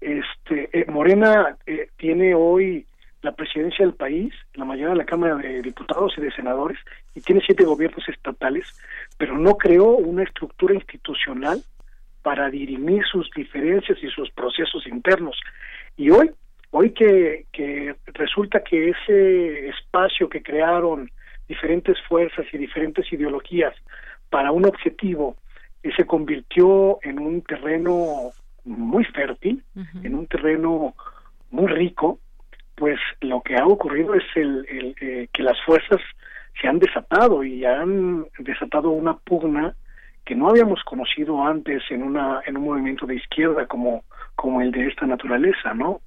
Este, 0.01 0.71
eh, 0.73 0.85
Morena 0.89 1.57
eh, 1.67 1.89
tiene 1.97 2.35
hoy 2.35 2.87
la 3.23 3.33
presidencia 3.33 3.85
del 3.85 3.95
país, 3.95 4.33
la 4.55 4.65
mayoría 4.65 4.91
de 4.91 4.97
la 4.97 5.05
Cámara 5.05 5.37
de 5.37 5.63
Diputados 5.63 6.15
y 6.17 6.21
de 6.21 6.33
Senadores, 6.33 6.79
y 7.15 7.21
tiene 7.21 7.43
siete 7.45 7.65
gobiernos 7.65 8.09
estatales, 8.09 8.67
pero 9.17 9.37
no 9.37 9.57
creó 9.57 9.97
una 9.97 10.23
estructura 10.23 10.75
institucional 10.75 11.63
para 12.23 12.51
dirimir 12.51 13.05
sus 13.11 13.29
diferencias 13.35 13.99
y 14.03 14.09
sus 14.11 14.31
procesos 14.31 14.87
internos. 14.87 15.39
Y 15.97 16.11
hoy, 16.11 16.31
hoy 16.71 16.91
que, 16.91 17.47
que 17.53 17.95
resulta 18.07 18.63
que 18.63 18.91
ese 18.91 19.69
espacio 19.69 20.29
que 20.29 20.43
crearon 20.43 21.11
diferentes 21.49 21.97
fuerzas 22.09 22.47
y 22.53 22.59
diferentes 22.59 23.11
ideologías 23.13 23.75
para 24.31 24.53
un 24.53 24.67
objetivo 24.67 25.37
se 25.97 26.05
convirtió 26.07 26.99
en 27.03 27.19
un 27.19 27.43
terreno 27.43 28.31
muy 28.65 29.05
fértil, 29.05 29.65
en 30.03 30.15
un 30.15 30.27
terreno 30.27 30.95
muy 31.51 31.67
rico, 31.69 32.19
pues 32.79 32.99
lo 33.21 33.41
que 33.43 33.57
ha 33.57 33.67
ocurrido 33.67 34.15
es 34.15 34.25
el, 34.37 34.67
el 34.69 34.97
eh, 35.01 35.29
que 35.33 35.43
las 35.43 35.61
fuerzas 35.67 36.01
se 36.61 36.69
han 36.69 36.79
desatado 36.79 37.43
y 37.45 37.65
han 37.65 38.27
desatado 38.39 38.91
una 38.91 39.17
pugna 39.17 39.75
que 40.25 40.35
no 40.35 40.49
habíamos 40.49 40.83
conocido 40.85 41.45
antes 41.45 41.83
en 41.91 42.03
una 42.03 42.41
en 42.47 42.57
un 42.57 42.65
movimiento 42.65 43.07
de 43.07 43.17
izquierda 43.17 43.67
como 43.67 44.05
como 44.37 44.61
el 44.61 44.71
de 44.71 44.87
esta 44.87 45.07
naturaleza, 45.07 45.75
¿no? 45.75 46.01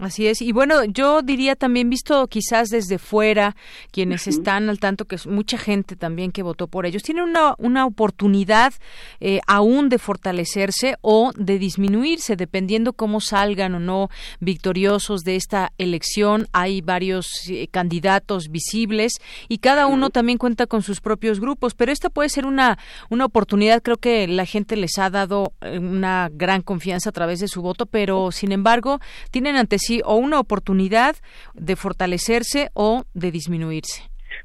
Así 0.00 0.26
es. 0.26 0.40
Y 0.40 0.52
bueno, 0.52 0.84
yo 0.84 1.20
diría 1.20 1.56
también, 1.56 1.90
visto 1.90 2.26
quizás 2.28 2.70
desde 2.70 2.96
fuera, 2.98 3.54
quienes 3.90 4.26
están 4.26 4.70
al 4.70 4.78
tanto, 4.78 5.04
que 5.04 5.16
es 5.16 5.26
mucha 5.26 5.58
gente 5.58 5.94
también 5.94 6.32
que 6.32 6.42
votó 6.42 6.68
por 6.68 6.86
ellos, 6.86 7.02
tienen 7.02 7.24
una, 7.24 7.54
una 7.58 7.84
oportunidad 7.84 8.72
eh, 9.20 9.40
aún 9.46 9.90
de 9.90 9.98
fortalecerse 9.98 10.96
o 11.02 11.32
de 11.36 11.58
disminuirse, 11.58 12.36
dependiendo 12.36 12.94
cómo 12.94 13.20
salgan 13.20 13.74
o 13.74 13.80
no 13.80 14.08
victoriosos 14.40 15.20
de 15.20 15.36
esta 15.36 15.72
elección. 15.76 16.48
Hay 16.52 16.80
varios 16.80 17.26
eh, 17.50 17.68
candidatos 17.70 18.48
visibles 18.48 19.12
y 19.48 19.58
cada 19.58 19.86
uno 19.86 20.08
también 20.08 20.38
cuenta 20.38 20.66
con 20.66 20.80
sus 20.80 21.02
propios 21.02 21.40
grupos, 21.40 21.74
pero 21.74 21.92
esta 21.92 22.08
puede 22.08 22.30
ser 22.30 22.46
una, 22.46 22.78
una 23.10 23.26
oportunidad. 23.26 23.82
Creo 23.82 23.98
que 23.98 24.26
la 24.28 24.46
gente 24.46 24.76
les 24.76 24.96
ha 24.96 25.10
dado 25.10 25.52
eh, 25.60 25.78
una 25.78 26.30
gran 26.32 26.62
confianza 26.62 27.10
a 27.10 27.12
través 27.12 27.38
de 27.40 27.48
su 27.48 27.60
voto, 27.60 27.84
pero 27.84 28.32
sin 28.32 28.52
embargo, 28.52 28.98
tienen 29.30 29.56
ante 29.56 29.78
sí 29.78 29.89
sí, 29.90 30.00
o 30.04 30.14
una 30.14 30.38
oportunidad 30.38 31.16
de 31.54 31.74
fortalecerse 31.74 32.70
o 32.74 33.02
de 33.14 33.32
disminuirse. 33.32 34.02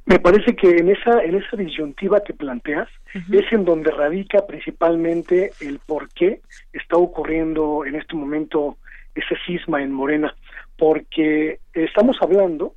Me 0.08 0.20
parece 0.20 0.56
que 0.56 0.70
en 0.70 0.90
esa, 0.90 1.24
en 1.24 1.36
esa 1.36 1.56
disyuntiva 1.56 2.24
que 2.24 2.34
planteas 2.34 2.90
es 3.32 3.46
en 3.52 3.64
donde 3.66 3.92
radica 3.92 4.46
principalmente 4.48 5.52
el 5.62 5.80
por 5.86 6.10
qué 6.10 6.42
está 6.74 6.98
ocurriendo 6.98 7.86
en 7.86 7.96
este 7.96 8.16
momento 8.16 8.78
ese 9.14 9.36
cisma 9.46 9.82
en 9.82 9.92
Morena, 9.92 10.36
porque 10.78 11.60
estamos 11.74 12.18
hablando 12.22 12.74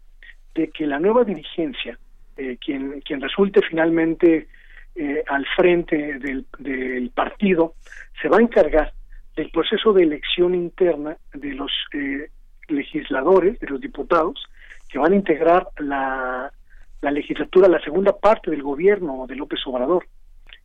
de 0.54 0.68
que 0.68 0.86
la 0.86 0.98
nueva 0.98 1.24
dirigencia, 1.24 1.98
eh, 2.36 2.56
quien, 2.64 3.00
quien 3.00 3.20
resulte 3.20 3.60
finalmente 3.68 4.46
eh, 4.94 5.24
al 5.26 5.44
frente 5.56 6.18
del, 6.18 6.44
del, 6.58 7.10
partido, 7.10 7.74
se 8.20 8.28
va 8.28 8.38
a 8.38 8.42
encargar 8.42 8.92
del 9.36 9.50
proceso 9.50 9.92
de 9.92 10.02
elección 10.02 10.54
interna 10.54 11.16
de 11.32 11.54
los 11.54 11.72
eh, 11.94 12.28
legisladores, 12.68 13.58
de 13.60 13.66
los 13.66 13.80
diputados, 13.80 14.42
que 14.88 14.98
van 14.98 15.12
a 15.12 15.16
integrar 15.16 15.68
la, 15.78 16.52
la 17.00 17.10
legislatura, 17.10 17.68
la 17.68 17.80
segunda 17.80 18.12
parte 18.12 18.50
del 18.50 18.62
gobierno 18.62 19.26
de 19.26 19.36
López 19.36 19.60
Obrador. 19.66 20.06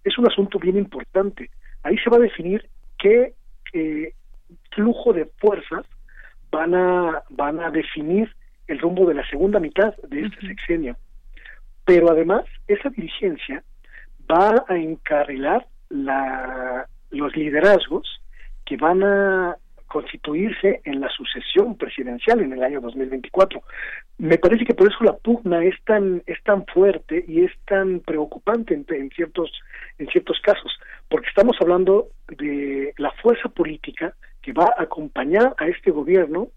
Es 0.04 0.18
un 0.18 0.28
asunto 0.28 0.60
bien 0.60 0.78
importante. 0.78 1.50
Ahí 1.84 1.98
se 1.98 2.10
va 2.10 2.18
a 2.18 2.22
definir 2.22 2.68
qué 2.98 3.34
eh, 3.74 4.14
flujo 4.72 5.14
de 5.14 5.26
fuerzas 5.38 5.86
van 6.52 6.76
a, 6.76 7.24
van 7.30 7.60
a 7.60 7.72
definir 7.72 8.34
el 8.68 8.80
rumbo 8.80 9.08
de 9.08 9.16
la 9.16 9.28
segunda 9.28 9.60
mitad 9.60 9.96
de 10.08 10.26
este 10.26 10.48
sexenio. 10.48 10.96
Pero 11.86 12.10
además, 12.10 12.46
esa 12.68 12.90
dirigencia 12.90 13.64
va 14.32 14.64
a 14.68 14.78
encarrilar 14.78 15.68
la, 15.90 16.88
los 17.10 17.36
liderazgos 17.36 18.22
que 18.66 18.78
van 18.78 19.04
a 19.04 19.58
constituirse 19.94 20.82
en 20.86 21.02
la 21.02 21.10
sucesión 21.10 21.78
presidencial 21.78 22.40
en 22.40 22.52
el 22.52 22.64
año 22.64 22.82
2024. 22.82 23.62
Me 24.18 24.40
parece 24.40 24.66
que 24.66 24.74
por 24.74 24.92
eso 24.92 25.04
la 25.04 25.16
pugna 25.16 25.64
es 25.64 25.76
tan 25.86 26.24
es 26.26 26.42
tan 26.42 26.66
fuerte 26.66 27.24
y 27.28 27.44
es 27.44 27.52
tan 27.68 28.00
preocupante 28.00 28.74
en, 28.74 29.10
ciertos 29.12 29.52
en 30.00 30.08
ciertos 30.08 30.40
casos, 30.42 30.72
porque 31.10 31.30
estamos 31.30 31.56
hablando 31.62 32.08
de 32.28 32.92
la 32.98 33.12
fuerza 33.22 33.50
política 33.50 34.16
que 34.42 34.52
va 34.52 34.66
a 34.76 34.82
acompañar 34.82 35.54
a 35.60 35.68
este 35.68 35.92
gobierno 35.92 36.48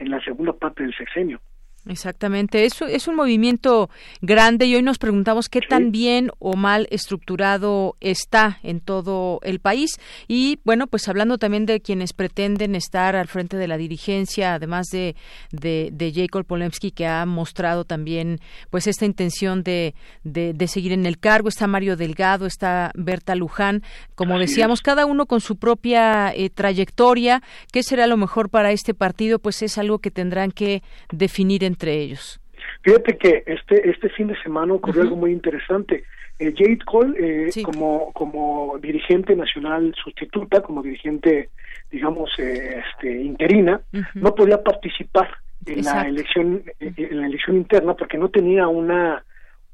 en 0.00 0.10
la 0.10 0.20
segunda 0.24 0.52
parte 0.52 0.82
del 0.82 0.94
sexenio. 0.96 1.40
Exactamente, 1.86 2.64
eso 2.66 2.86
es 2.86 3.08
un 3.08 3.16
movimiento 3.16 3.88
grande 4.20 4.66
y 4.66 4.74
hoy 4.74 4.82
nos 4.82 4.98
preguntamos 4.98 5.48
qué 5.48 5.60
tan 5.60 5.92
bien 5.92 6.30
o 6.38 6.54
mal 6.54 6.86
estructurado 6.90 7.96
está 8.00 8.58
en 8.62 8.80
todo 8.80 9.40
el 9.42 9.60
país. 9.60 9.98
Y 10.28 10.60
bueno, 10.64 10.86
pues 10.86 11.08
hablando 11.08 11.38
también 11.38 11.66
de 11.66 11.80
quienes 11.80 12.12
pretenden 12.12 12.74
estar 12.74 13.16
al 13.16 13.28
frente 13.28 13.56
de 13.56 13.66
la 13.66 13.78
dirigencia, 13.78 14.54
además 14.54 14.88
de 14.92 15.16
de, 15.52 15.90
de 15.92 16.12
Jacob 16.12 16.44
Polemski 16.44 16.90
que 16.90 17.06
ha 17.06 17.24
mostrado 17.26 17.84
también 17.84 18.40
pues 18.70 18.86
esta 18.86 19.04
intención 19.04 19.62
de, 19.62 19.94
de, 20.22 20.68
seguir 20.68 20.92
en 20.92 21.06
el 21.06 21.18
cargo, 21.18 21.48
está 21.48 21.66
Mario 21.66 21.96
Delgado, 21.96 22.46
está 22.46 22.92
Berta 22.94 23.34
Luján, 23.34 23.82
como 24.14 24.38
decíamos, 24.38 24.82
cada 24.82 25.06
uno 25.06 25.26
con 25.26 25.40
su 25.40 25.56
propia 25.56 26.32
eh, 26.34 26.50
trayectoria, 26.50 27.42
qué 27.72 27.82
será 27.82 28.06
lo 28.06 28.16
mejor 28.16 28.50
para 28.50 28.72
este 28.72 28.94
partido, 28.94 29.38
pues 29.38 29.62
es 29.62 29.78
algo 29.78 29.98
que 29.98 30.10
tendrán 30.10 30.52
que 30.52 30.82
definir 31.10 31.64
entre 31.70 31.94
ellos. 31.94 32.40
Fíjate 32.82 33.16
que 33.16 33.42
este 33.46 33.90
este 33.90 34.08
fin 34.10 34.28
de 34.28 34.40
semana 34.42 34.74
ocurrió 34.74 35.02
algo 35.02 35.16
muy 35.16 35.32
interesante. 35.32 36.04
Eh, 36.38 36.54
Jade 36.56 36.78
Cole, 36.86 37.14
eh, 37.18 37.50
como 37.62 38.12
como 38.12 38.78
dirigente 38.80 39.36
nacional 39.36 39.94
sustituta, 40.02 40.62
como 40.62 40.82
dirigente, 40.82 41.50
digamos, 41.90 42.30
eh, 42.38 42.82
este, 42.82 43.22
interina, 43.22 43.82
no 44.14 44.34
podía 44.34 44.62
participar 44.62 45.28
en 45.66 45.84
la 45.84 46.02
elección 46.08 46.62
en 46.80 47.20
la 47.20 47.26
elección 47.26 47.56
interna 47.56 47.94
porque 47.94 48.16
no 48.16 48.30
tenía 48.30 48.68
una 48.68 49.22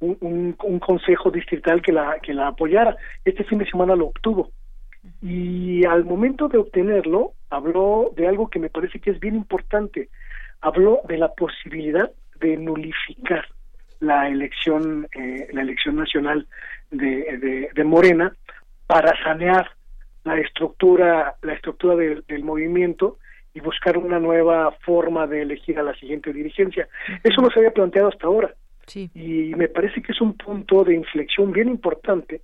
un, 0.00 0.56
un, 0.62 0.78
consejo 0.78 1.30
distrital 1.30 1.80
que 1.80 1.92
la 1.92 2.18
que 2.20 2.34
la 2.34 2.48
apoyara. 2.48 2.96
Este 3.24 3.44
fin 3.44 3.58
de 3.58 3.70
semana 3.70 3.94
lo 3.94 4.06
obtuvo. 4.06 4.50
Y 5.22 5.86
al 5.86 6.04
momento 6.04 6.48
de 6.48 6.58
obtenerlo 6.58 7.32
habló 7.48 8.12
de 8.16 8.26
algo 8.26 8.50
que 8.50 8.58
me 8.58 8.70
parece 8.70 8.98
que 8.98 9.12
es 9.12 9.20
bien 9.20 9.36
importante 9.36 10.08
habló 10.60 11.00
de 11.08 11.18
la 11.18 11.32
posibilidad 11.32 12.10
de 12.40 12.56
nulificar 12.56 13.46
la 14.00 14.28
elección 14.28 15.08
eh, 15.14 15.48
la 15.52 15.62
elección 15.62 15.96
nacional 15.96 16.46
de, 16.90 17.70
de, 17.74 17.84
Morena 17.84 18.34
para 18.86 19.12
sanear 19.22 19.70
la 20.24 20.38
estructura 20.38 21.36
la 21.42 21.54
estructura 21.54 21.96
del 21.96 22.44
movimiento 22.44 23.18
y 23.54 23.60
buscar 23.60 23.96
una 23.96 24.20
nueva 24.20 24.70
forma 24.84 25.26
de 25.26 25.42
elegir 25.42 25.78
a 25.78 25.82
la 25.82 25.94
siguiente 25.94 26.30
dirigencia. 26.30 26.88
Eso 27.24 27.40
no 27.40 27.48
se 27.50 27.58
había 27.58 27.70
planteado 27.70 28.08
hasta 28.08 28.26
ahora. 28.26 28.54
Y 28.94 29.54
me 29.56 29.68
parece 29.68 30.02
que 30.02 30.12
es 30.12 30.20
un 30.20 30.34
punto 30.34 30.84
de 30.84 30.94
inflexión 30.94 31.52
bien 31.52 31.68
importante 31.68 32.42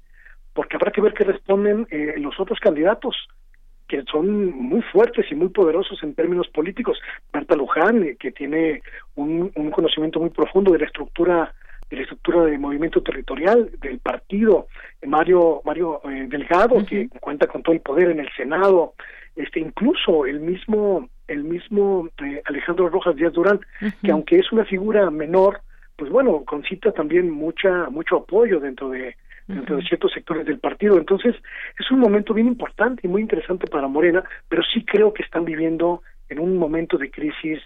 porque 0.55 0.77
habrá 0.77 0.91
que 0.91 1.01
ver 1.01 1.13
qué 1.15 1.25
responden 1.25 1.87
eh, 1.91 2.15
los 2.19 2.39
otros 2.41 2.59
candidatos 2.61 3.15
que 3.93 4.03
son 4.11 4.59
muy 4.59 4.81
fuertes 4.81 5.27
y 5.31 5.35
muy 5.35 5.51
poderosos 5.51 6.03
en 6.03 6.15
términos 6.15 6.49
políticos. 6.49 6.99
Berta 7.31 7.55
Luján, 7.55 8.03
eh, 8.03 8.17
que 8.19 8.33
tiene 8.33 8.81
un, 9.17 9.51
conocimiento 9.71 10.19
muy 10.19 10.31
profundo 10.31 10.73
de 10.73 10.79
la 10.79 10.87
estructura 10.87 11.55
de 11.91 11.97
la 11.97 12.03
estructura 12.05 12.47
de 12.47 12.57
movimiento 12.57 13.03
territorial 13.03 13.71
del 13.83 13.99
partido, 13.99 14.67
Mario 15.07 15.61
Mario 15.67 16.01
eh, 16.05 16.27
Delgado, 16.27 16.83
que 16.87 17.11
cuenta 17.21 17.47
con 17.47 17.63
todo 17.63 17.75
el 17.75 17.83
poder 17.83 18.11
en 18.11 18.21
el 18.21 18.31
Senado, 18.35 18.95
este 19.37 19.61
incluso 19.61 20.25
el 20.25 20.41
mismo 20.41 21.11
el 21.29 21.45
mismo 21.45 22.09
eh, 22.25 22.41
Alejandro 22.47 22.89
Rojas 22.89 23.15
Díaz 23.15 23.35
Durán, 23.35 23.61
que 24.03 24.11
aunque 24.11 24.39
es 24.39 24.51
una 24.53 24.65
figura 24.65 25.11
menor, 25.11 25.61
pues 25.97 26.11
bueno, 26.11 26.45
concita 26.47 26.93
también 26.93 27.31
mucha 27.31 27.91
mucho 27.91 28.17
apoyo 28.17 28.59
dentro 28.59 28.89
de 28.89 29.15
dentro 29.47 29.77
de 29.77 29.83
ciertos 29.83 30.13
sectores 30.13 30.47
del 30.47 30.59
partido. 30.59 30.99
Entonces, 30.99 31.35
es 31.79 31.91
un 31.91 32.01
momento 32.01 32.35
bien 32.35 32.47
importante 32.47 33.07
y 33.07 33.09
muy 33.09 33.23
interesante 33.23 33.67
para 33.67 33.89
Morena, 33.89 34.23
pero 34.49 34.63
sí 34.63 34.85
creo 34.85 35.13
que 35.13 35.23
están 35.23 35.45
viviendo 35.45 36.03
en 36.29 36.39
un 36.39 36.57
momento 36.57 36.97
de 36.97 37.11
crisis 37.11 37.61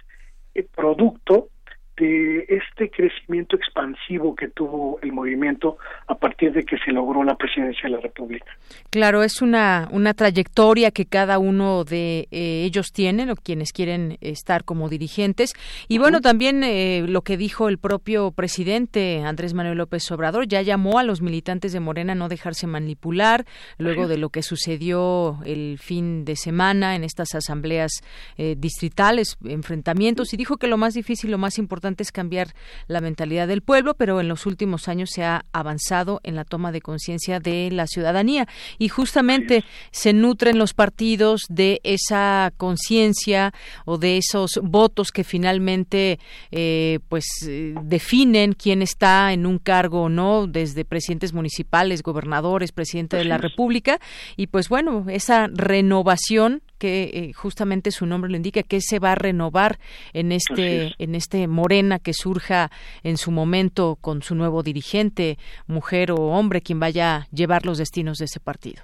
eh, 0.54 0.66
producto 0.74 1.48
de 1.96 2.44
este 2.48 2.90
crecimiento 2.90 3.56
expansivo 3.56 4.34
que 4.34 4.48
tuvo 4.48 4.98
el 5.02 5.12
movimiento 5.12 5.78
a 6.06 6.14
partir 6.14 6.52
de 6.52 6.64
que 6.64 6.76
se 6.78 6.92
logró 6.92 7.24
la 7.24 7.36
presidencia 7.36 7.84
de 7.84 7.90
la 7.90 8.00
República. 8.00 8.46
Claro, 8.90 9.22
es 9.22 9.40
una, 9.40 9.88
una 9.90 10.12
trayectoria 10.12 10.90
que 10.90 11.06
cada 11.06 11.38
uno 11.38 11.84
de 11.84 12.28
eh, 12.30 12.64
ellos 12.64 12.92
tienen 12.92 13.30
o 13.30 13.36
quienes 13.36 13.72
quieren 13.72 14.18
estar 14.20 14.64
como 14.64 14.88
dirigentes. 14.88 15.54
Y 15.88 15.98
bueno, 15.98 16.20
también 16.20 16.62
eh, 16.64 17.04
lo 17.08 17.22
que 17.22 17.36
dijo 17.36 17.68
el 17.68 17.78
propio 17.78 18.30
presidente 18.30 19.22
Andrés 19.24 19.54
Manuel 19.54 19.78
López 19.78 20.10
Obrador, 20.10 20.46
ya 20.46 20.60
llamó 20.62 20.98
a 20.98 21.02
los 21.02 21.22
militantes 21.22 21.72
de 21.72 21.80
Morena 21.80 22.12
a 22.12 22.16
no 22.16 22.28
dejarse 22.28 22.66
manipular 22.66 23.46
luego 23.78 24.06
de 24.06 24.18
lo 24.18 24.28
que 24.28 24.42
sucedió 24.42 25.38
el 25.44 25.78
fin 25.78 26.24
de 26.24 26.36
semana 26.36 26.94
en 26.94 27.04
estas 27.04 27.34
asambleas 27.34 28.02
eh, 28.36 28.54
distritales, 28.58 29.38
enfrentamientos, 29.44 30.34
y 30.34 30.36
dijo 30.36 30.58
que 30.58 30.66
lo 30.66 30.76
más 30.76 30.94
difícil, 30.94 31.30
lo 31.30 31.38
más 31.38 31.58
importante 31.58 31.85
es 32.02 32.12
cambiar 32.12 32.54
la 32.88 33.00
mentalidad 33.00 33.48
del 33.48 33.62
pueblo, 33.62 33.94
pero 33.94 34.20
en 34.20 34.28
los 34.28 34.46
últimos 34.46 34.88
años 34.88 35.10
se 35.12 35.24
ha 35.24 35.44
avanzado 35.52 36.20
en 36.22 36.34
la 36.34 36.44
toma 36.44 36.72
de 36.72 36.80
conciencia 36.80 37.40
de 37.40 37.70
la 37.70 37.86
ciudadanía. 37.86 38.46
Y 38.78 38.88
justamente 38.88 39.64
se 39.90 40.12
nutren 40.12 40.58
los 40.58 40.74
partidos 40.74 41.42
de 41.48 41.80
esa 41.84 42.52
conciencia 42.56 43.52
o 43.84 43.98
de 43.98 44.18
esos 44.18 44.60
votos 44.62 45.10
que 45.10 45.24
finalmente 45.24 46.18
eh, 46.50 47.00
pues 47.08 47.26
eh, 47.46 47.74
definen 47.82 48.52
quién 48.52 48.82
está 48.82 49.32
en 49.32 49.46
un 49.46 49.58
cargo 49.58 50.02
o 50.02 50.08
no, 50.08 50.46
desde 50.46 50.84
presidentes 50.84 51.32
municipales, 51.32 52.02
gobernadores, 52.02 52.72
presidente 52.72 53.16
de 53.16 53.24
la 53.24 53.38
República. 53.38 53.98
Y 54.36 54.48
pues 54.48 54.68
bueno, 54.68 55.06
esa 55.08 55.48
renovación 55.52 56.62
que 56.78 57.04
eh, 57.04 57.32
justamente 57.32 57.90
su 57.90 58.06
nombre 58.06 58.30
lo 58.30 58.36
indica, 58.36 58.62
que 58.62 58.80
se 58.80 58.98
va 58.98 59.12
a 59.12 59.14
renovar 59.14 59.78
en 60.12 60.32
este, 60.32 60.92
en 60.98 61.14
este 61.14 61.46
Morena 61.48 61.98
que 61.98 62.12
surja 62.12 62.70
en 63.02 63.16
su 63.16 63.30
momento 63.30 63.96
con 64.00 64.22
su 64.22 64.34
nuevo 64.34 64.62
dirigente, 64.62 65.38
mujer 65.66 66.10
o 66.12 66.16
hombre, 66.16 66.60
quien 66.60 66.80
vaya 66.80 67.16
a 67.16 67.26
llevar 67.32 67.66
los 67.66 67.78
destinos 67.78 68.18
de 68.18 68.26
ese 68.26 68.40
partido. 68.40 68.82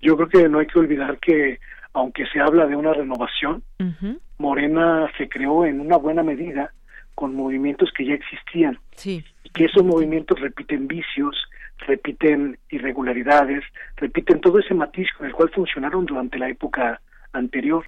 Yo 0.00 0.16
creo 0.16 0.28
que 0.28 0.48
no 0.48 0.58
hay 0.58 0.66
que 0.66 0.78
olvidar 0.78 1.18
que, 1.18 1.58
aunque 1.92 2.26
se 2.26 2.40
habla 2.40 2.66
de 2.66 2.76
una 2.76 2.92
renovación, 2.92 3.62
Morena 4.38 5.10
se 5.16 5.28
creó 5.28 5.64
en 5.64 5.80
una 5.80 5.96
buena 5.96 6.22
medida 6.22 6.72
con 7.14 7.34
movimientos 7.34 7.90
que 7.96 8.04
ya 8.04 8.14
existían. 8.14 8.78
Sí. 8.92 9.24
Y 9.44 9.50
que 9.50 9.64
esos 9.64 9.84
movimientos 9.84 10.38
repiten 10.40 10.88
vicios, 10.88 11.36
repiten 11.86 12.58
irregularidades, 12.70 13.64
repiten 13.96 14.40
todo 14.40 14.58
ese 14.58 14.74
matiz 14.74 15.08
con 15.16 15.26
el 15.26 15.32
cual 15.32 15.50
funcionaron 15.50 16.06
durante 16.06 16.38
la 16.38 16.48
época 16.48 17.00
anterior. 17.34 17.84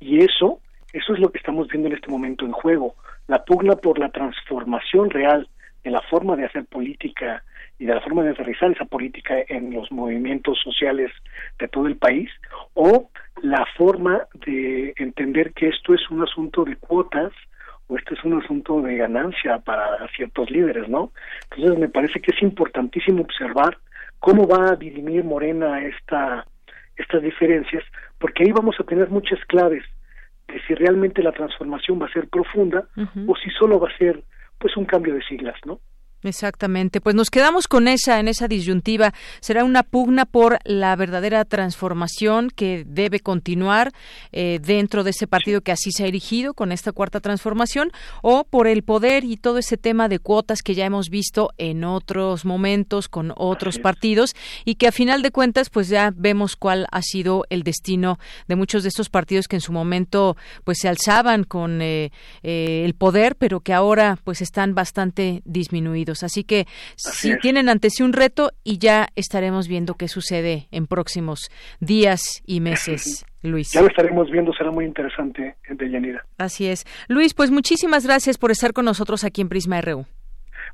Y 0.00 0.20
eso, 0.24 0.60
eso 0.92 1.14
es 1.14 1.20
lo 1.20 1.30
que 1.30 1.38
estamos 1.38 1.68
viendo 1.68 1.88
en 1.88 1.94
este 1.94 2.08
momento 2.08 2.44
en 2.44 2.52
juego. 2.52 2.96
La 3.28 3.44
pugna 3.44 3.76
por 3.76 3.98
la 3.98 4.10
transformación 4.10 5.10
real 5.10 5.48
de 5.84 5.90
la 5.90 6.02
forma 6.02 6.36
de 6.36 6.46
hacer 6.46 6.64
política 6.66 7.44
y 7.78 7.86
de 7.86 7.94
la 7.94 8.00
forma 8.00 8.22
de 8.22 8.30
aterrizar 8.30 8.70
esa 8.70 8.84
política 8.84 9.34
en 9.48 9.72
los 9.72 9.90
movimientos 9.90 10.58
sociales 10.62 11.10
de 11.58 11.68
todo 11.68 11.86
el 11.86 11.96
país, 11.96 12.28
o 12.74 13.08
la 13.42 13.64
forma 13.76 14.26
de 14.46 14.92
entender 14.96 15.52
que 15.54 15.68
esto 15.68 15.94
es 15.94 16.10
un 16.10 16.22
asunto 16.22 16.64
de 16.64 16.76
cuotas 16.76 17.32
o 17.88 17.96
esto 17.96 18.14
es 18.14 18.22
un 18.22 18.40
asunto 18.40 18.82
de 18.82 18.96
ganancia 18.96 19.58
para 19.58 20.06
ciertos 20.14 20.50
líderes, 20.50 20.88
¿no? 20.88 21.10
Entonces 21.50 21.78
me 21.78 21.88
parece 21.88 22.20
que 22.20 22.32
es 22.36 22.42
importantísimo 22.42 23.22
observar 23.22 23.78
cómo 24.20 24.46
va 24.46 24.72
a 24.72 24.76
dirimir 24.76 25.24
Morena 25.24 25.82
esta, 25.82 26.46
estas 27.00 27.22
diferencias, 27.22 27.84
porque 28.18 28.44
ahí 28.44 28.52
vamos 28.52 28.76
a 28.78 28.84
tener 28.84 29.08
muchas 29.10 29.38
claves 29.46 29.84
de 30.48 30.60
si 30.66 30.74
realmente 30.74 31.22
la 31.22 31.32
transformación 31.32 32.00
va 32.00 32.06
a 32.06 32.12
ser 32.12 32.28
profunda 32.28 32.88
o 33.26 33.36
si 33.36 33.50
solo 33.50 33.78
va 33.78 33.88
a 33.88 33.98
ser 33.98 34.22
pues 34.58 34.76
un 34.76 34.84
cambio 34.84 35.14
de 35.14 35.22
siglas, 35.22 35.56
¿no? 35.64 35.80
Exactamente. 36.22 37.00
Pues 37.00 37.14
nos 37.14 37.30
quedamos 37.30 37.66
con 37.66 37.88
esa, 37.88 38.20
en 38.20 38.28
esa 38.28 38.46
disyuntiva. 38.46 39.14
Será 39.40 39.64
una 39.64 39.82
pugna 39.82 40.26
por 40.26 40.58
la 40.64 40.94
verdadera 40.94 41.46
transformación 41.46 42.50
que 42.50 42.84
debe 42.86 43.20
continuar 43.20 43.92
eh, 44.32 44.60
dentro 44.62 45.02
de 45.02 45.10
ese 45.10 45.26
partido 45.26 45.62
que 45.62 45.72
así 45.72 45.92
se 45.92 46.04
ha 46.04 46.08
erigido 46.08 46.52
con 46.52 46.72
esta 46.72 46.92
cuarta 46.92 47.20
transformación 47.20 47.90
o 48.22 48.44
por 48.44 48.66
el 48.66 48.82
poder 48.82 49.24
y 49.24 49.38
todo 49.38 49.56
ese 49.56 49.78
tema 49.78 50.08
de 50.08 50.18
cuotas 50.18 50.60
que 50.62 50.74
ya 50.74 50.84
hemos 50.84 51.08
visto 51.08 51.52
en 51.56 51.84
otros 51.84 52.44
momentos 52.44 53.08
con 53.08 53.32
otros 53.36 53.78
partidos 53.78 54.34
y 54.66 54.74
que 54.74 54.88
a 54.88 54.92
final 54.92 55.22
de 55.22 55.30
cuentas 55.30 55.70
pues 55.70 55.88
ya 55.88 56.12
vemos 56.14 56.54
cuál 56.56 56.86
ha 56.90 57.00
sido 57.00 57.46
el 57.48 57.62
destino 57.62 58.18
de 58.46 58.56
muchos 58.56 58.82
de 58.82 58.90
estos 58.90 59.08
partidos 59.08 59.48
que 59.48 59.56
en 59.56 59.62
su 59.62 59.72
momento 59.72 60.36
pues 60.64 60.78
se 60.80 60.88
alzaban 60.88 61.44
con 61.44 61.80
eh, 61.80 62.12
eh, 62.42 62.82
el 62.84 62.92
poder 62.94 63.36
pero 63.36 63.60
que 63.60 63.72
ahora 63.72 64.18
pues 64.22 64.42
están 64.42 64.74
bastante 64.74 65.40
disminuidos. 65.46 66.09
Así 66.22 66.44
que 66.44 66.66
si 66.96 67.36
tienen 67.38 67.68
ante 67.68 67.90
sí 67.90 68.02
un 68.02 68.12
reto 68.12 68.50
y 68.64 68.78
ya 68.78 69.08
estaremos 69.16 69.68
viendo 69.68 69.94
qué 69.94 70.08
sucede 70.08 70.68
en 70.70 70.86
próximos 70.86 71.50
días 71.80 72.42
y 72.46 72.60
meses. 72.60 73.24
Luis. 73.42 73.72
Ya 73.72 73.80
lo 73.80 73.88
estaremos 73.88 74.30
viendo, 74.30 74.52
será 74.52 74.70
muy 74.70 74.84
interesante, 74.84 75.56
Deyanira. 75.68 76.26
Así 76.36 76.66
es. 76.66 76.84
Luis, 77.08 77.32
pues 77.32 77.50
muchísimas 77.50 78.04
gracias 78.04 78.36
por 78.36 78.50
estar 78.50 78.74
con 78.74 78.84
nosotros 78.84 79.24
aquí 79.24 79.40
en 79.40 79.48
Prisma 79.48 79.80
RU. 79.80 80.04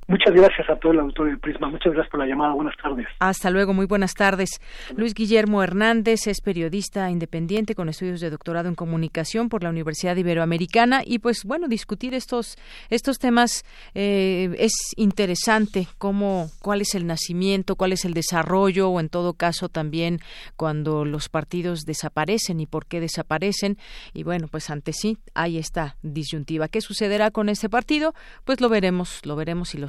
Muchas 0.09 0.33
gracias 0.35 0.71
a 0.71 0.77
todo 0.77 0.93
el 0.93 1.01
auditorio 1.01 1.33
de 1.33 1.39
Prisma. 1.39 1.69
Muchas 1.69 1.93
gracias 1.93 2.11
por 2.13 2.21
la 2.21 2.27
llamada. 2.27 2.53
Buenas 2.55 2.77
tardes. 2.81 3.09
Hasta 3.19 3.51
luego. 3.51 3.75
Muy 3.75 3.87
buenas 3.87 4.15
tardes. 4.15 4.61
Luis 4.97 5.15
Guillermo 5.15 5.65
Hernández 5.65 6.29
es 6.29 6.41
periodista 6.41 7.11
independiente 7.11 7.75
con 7.75 7.89
estudios 7.89 8.21
de 8.21 8.31
doctorado 8.31 8.69
en 8.69 8.77
comunicación 8.77 9.49
por 9.49 9.65
la 9.65 9.71
Universidad 9.71 10.15
Iberoamericana 10.15 11.03
y 11.05 11.19
pues 11.19 11.43
bueno 11.45 11.67
discutir 11.67 12.15
estos 12.15 12.57
estos 12.89 13.19
temas 13.19 13.65
eh, 13.95 14.55
es 14.59 14.73
interesante. 14.95 15.89
Cómo 15.99 16.51
cuál 16.63 16.83
es 16.83 16.95
el 16.95 17.09
nacimiento, 17.09 17.75
cuál 17.75 17.93
es 17.93 18.05
el 18.05 18.15
desarrollo 18.15 18.91
o 18.91 19.01
en 19.01 19.09
todo 19.09 19.33
caso 19.33 19.69
también 19.69 20.21
cuando 20.55 21.05
los 21.05 21.29
partidos 21.29 21.85
desaparecen 21.85 22.61
y 22.61 22.67
por 22.67 22.87
qué 22.87 23.01
desaparecen 23.01 23.77
y 24.15 24.23
bueno 24.23 24.47
pues 24.47 24.71
ante 24.71 24.93
sí 24.93 25.19
hay 25.35 25.59
esta 25.59 25.97
disyuntiva. 26.03 26.69
¿Qué 26.69 26.81
sucederá 26.81 27.33
con 27.33 27.49
este 27.49 27.69
partido? 27.69 28.15
Pues 28.45 28.61
lo 28.61 28.69
veremos, 28.69 29.27
lo 29.27 29.35
veremos 29.35 29.75
y 29.75 29.79
lo 29.79 29.89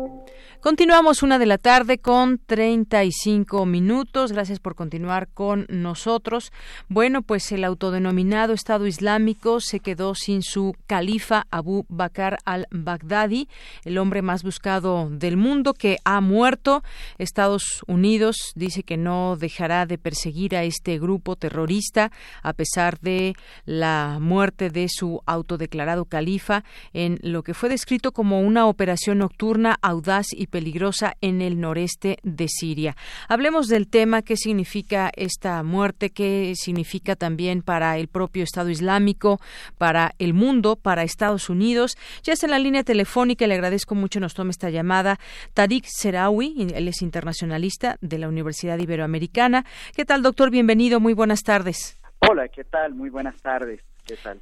Continuamos 0.61 1.23
una 1.23 1.39
de 1.39 1.47
la 1.47 1.57
tarde 1.57 1.97
con 1.97 2.37
35 2.37 3.65
minutos. 3.65 4.31
Gracias 4.31 4.59
por 4.59 4.75
continuar 4.75 5.27
con 5.27 5.65
nosotros. 5.69 6.51
Bueno, 6.87 7.23
pues 7.23 7.51
el 7.51 7.63
autodenominado 7.63 8.53
Estado 8.53 8.85
Islámico 8.85 9.59
se 9.59 9.79
quedó 9.79 10.13
sin 10.13 10.43
su 10.43 10.75
califa 10.85 11.47
Abu 11.49 11.87
Bakr 11.89 12.37
al-Baghdadi, 12.45 13.49
el 13.85 13.97
hombre 13.97 14.21
más 14.21 14.43
buscado 14.43 15.09
del 15.09 15.35
mundo 15.35 15.73
que 15.73 15.97
ha 16.05 16.21
muerto. 16.21 16.83
Estados 17.17 17.81
Unidos 17.87 18.51
dice 18.53 18.83
que 18.83 18.97
no 18.97 19.37
dejará 19.37 19.87
de 19.87 19.97
perseguir 19.97 20.55
a 20.55 20.63
este 20.63 20.99
grupo 20.99 21.37
terrorista 21.37 22.11
a 22.43 22.53
pesar 22.53 22.99
de 22.99 23.33
la 23.65 24.19
muerte 24.21 24.69
de 24.69 24.89
su 24.89 25.23
autodeclarado 25.25 26.05
califa 26.05 26.63
en 26.93 27.17
lo 27.23 27.41
que 27.41 27.55
fue 27.55 27.67
descrito 27.67 28.11
como 28.11 28.41
una 28.41 28.67
operación 28.67 29.17
nocturna 29.17 29.79
audaz 29.81 30.27
y 30.33 30.50
peligrosa 30.51 31.15
en 31.21 31.41
el 31.41 31.59
noreste 31.59 32.17
de 32.21 32.47
Siria. 32.47 32.95
Hablemos 33.27 33.67
del 33.67 33.87
tema, 33.87 34.21
qué 34.21 34.37
significa 34.37 35.09
esta 35.15 35.63
muerte, 35.63 36.11
qué 36.11 36.53
significa 36.55 37.15
también 37.15 37.63
para 37.63 37.97
el 37.97 38.07
propio 38.07 38.43
Estado 38.43 38.69
Islámico, 38.69 39.39
para 39.79 40.13
el 40.19 40.35
mundo, 40.35 40.75
para 40.75 41.01
Estados 41.03 41.49
Unidos. 41.49 41.97
Ya 42.21 42.33
está 42.33 42.45
en 42.45 42.51
la 42.51 42.59
línea 42.59 42.83
telefónica, 42.83 43.47
le 43.47 43.55
agradezco 43.55 43.95
mucho, 43.95 44.19
nos 44.19 44.35
tome 44.35 44.51
esta 44.51 44.69
llamada. 44.69 45.17
Tariq 45.55 45.85
Serawi, 45.87 46.67
él 46.75 46.87
es 46.87 47.01
internacionalista 47.01 47.97
de 48.01 48.19
la 48.19 48.27
Universidad 48.27 48.77
Iberoamericana. 48.77 49.65
¿Qué 49.95 50.05
tal, 50.05 50.21
doctor? 50.21 50.51
Bienvenido, 50.51 50.99
muy 50.99 51.13
buenas 51.13 51.41
tardes. 51.41 51.97
Hola, 52.29 52.47
¿qué 52.49 52.63
tal? 52.63 52.93
Muy 52.93 53.09
buenas 53.09 53.41
tardes. 53.41 53.81
¿Qué 54.05 54.15
tal? 54.23 54.39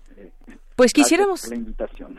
Pues 0.80 0.94
quisiéramos. 0.94 1.42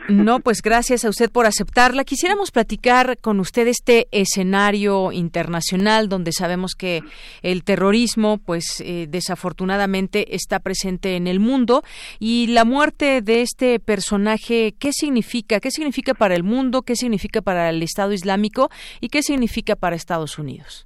No, 0.09 0.39
pues 0.39 0.61
gracias 0.63 1.03
a 1.03 1.09
usted 1.09 1.31
por 1.31 1.45
aceptarla. 1.45 2.03
Quisiéramos 2.03 2.51
platicar 2.51 3.17
con 3.17 3.39
usted 3.39 3.67
este 3.67 4.07
escenario 4.11 5.11
internacional 5.11 6.09
donde 6.09 6.31
sabemos 6.31 6.75
que 6.75 7.01
el 7.41 7.63
terrorismo, 7.63 8.37
pues 8.37 8.81
eh, 8.81 9.07
desafortunadamente 9.09 10.35
está 10.35 10.59
presente 10.59 11.15
en 11.15 11.25
el 11.25 11.39
mundo 11.39 11.81
y 12.19 12.47
la 12.47 12.63
muerte 12.63 13.21
de 13.21 13.41
este 13.41 13.79
personaje, 13.79 14.75
¿qué 14.77 14.91
significa? 14.93 15.59
¿Qué 15.59 15.71
significa 15.71 16.13
para 16.13 16.35
el 16.35 16.43
mundo? 16.43 16.83
¿Qué 16.83 16.95
significa 16.95 17.41
para 17.41 17.69
el 17.69 17.81
Estado 17.81 18.11
Islámico? 18.13 18.69
¿Y 18.99 19.09
qué 19.09 19.23
significa 19.23 19.75
para 19.75 19.95
Estados 19.95 20.37
Unidos? 20.37 20.83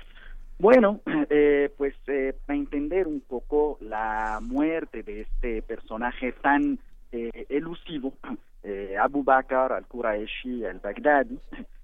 Bueno, 0.57 1.01
eh, 1.29 1.69
eh, 2.07 2.33
para 2.45 2.57
entender 2.57 3.07
un 3.07 3.21
poco 3.21 3.77
la 3.81 4.39
muerte 4.41 5.03
de 5.03 5.21
este 5.21 5.61
personaje 5.61 6.31
tan 6.33 6.79
eh, 7.11 7.45
elusivo, 7.47 8.13
eh, 8.63 8.97
Abu 8.99 9.23
Bakr 9.23 9.71
al-Quraishi 9.71 10.65
al-Baghdadi, 10.65 11.39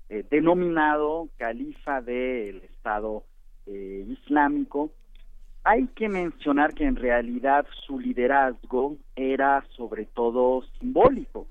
eh, 0.10 0.26
denominado 0.30 1.30
califa 1.38 2.02
del 2.02 2.58
Estado 2.64 3.24
Islámico, 3.66 4.92
hay 5.64 5.88
que 5.96 6.10
mencionar 6.10 6.74
que 6.74 6.84
en 6.84 6.98
realidad 6.98 7.66
su 7.86 8.00
liderazgo 8.00 8.98
era 9.16 9.64
sobre 9.78 10.06
todo 10.06 10.64
simbólico, 10.80 11.48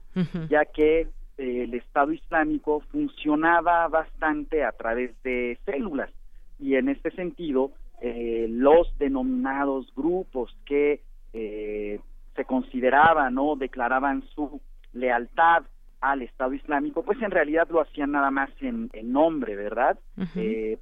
ya 0.51 0.67
que 0.67 1.09
el 1.39 1.73
Estado 1.73 2.13
Islámico 2.13 2.81
funcionaba 2.91 3.89
bastante 3.89 4.65
a 4.65 4.73
través 4.73 5.13
de 5.23 5.57
células 5.65 6.11
y 6.59 6.75
en 6.75 6.91
este 6.91 7.11
sentido 7.13 7.71
los 8.03 8.97
denominados 8.99 9.93
grupos 9.95 10.57
que 10.65 11.03
se 11.33 12.45
consideraban 12.45 13.37
o 13.39 13.57
declaraban 13.57 14.23
su 14.35 14.61
lealtad 14.93 15.65
al 16.01 16.23
Estado 16.23 16.55
Islámico, 16.55 17.03
pues 17.03 17.21
en 17.21 17.31
realidad 17.31 17.69
lo 17.71 17.81
hacían 17.81 18.13
nada 18.13 18.31
más 18.31 18.51
en, 18.61 18.91
nombre, 19.05 19.55
¿verdad? 19.55 19.99
Eh, 20.35 20.79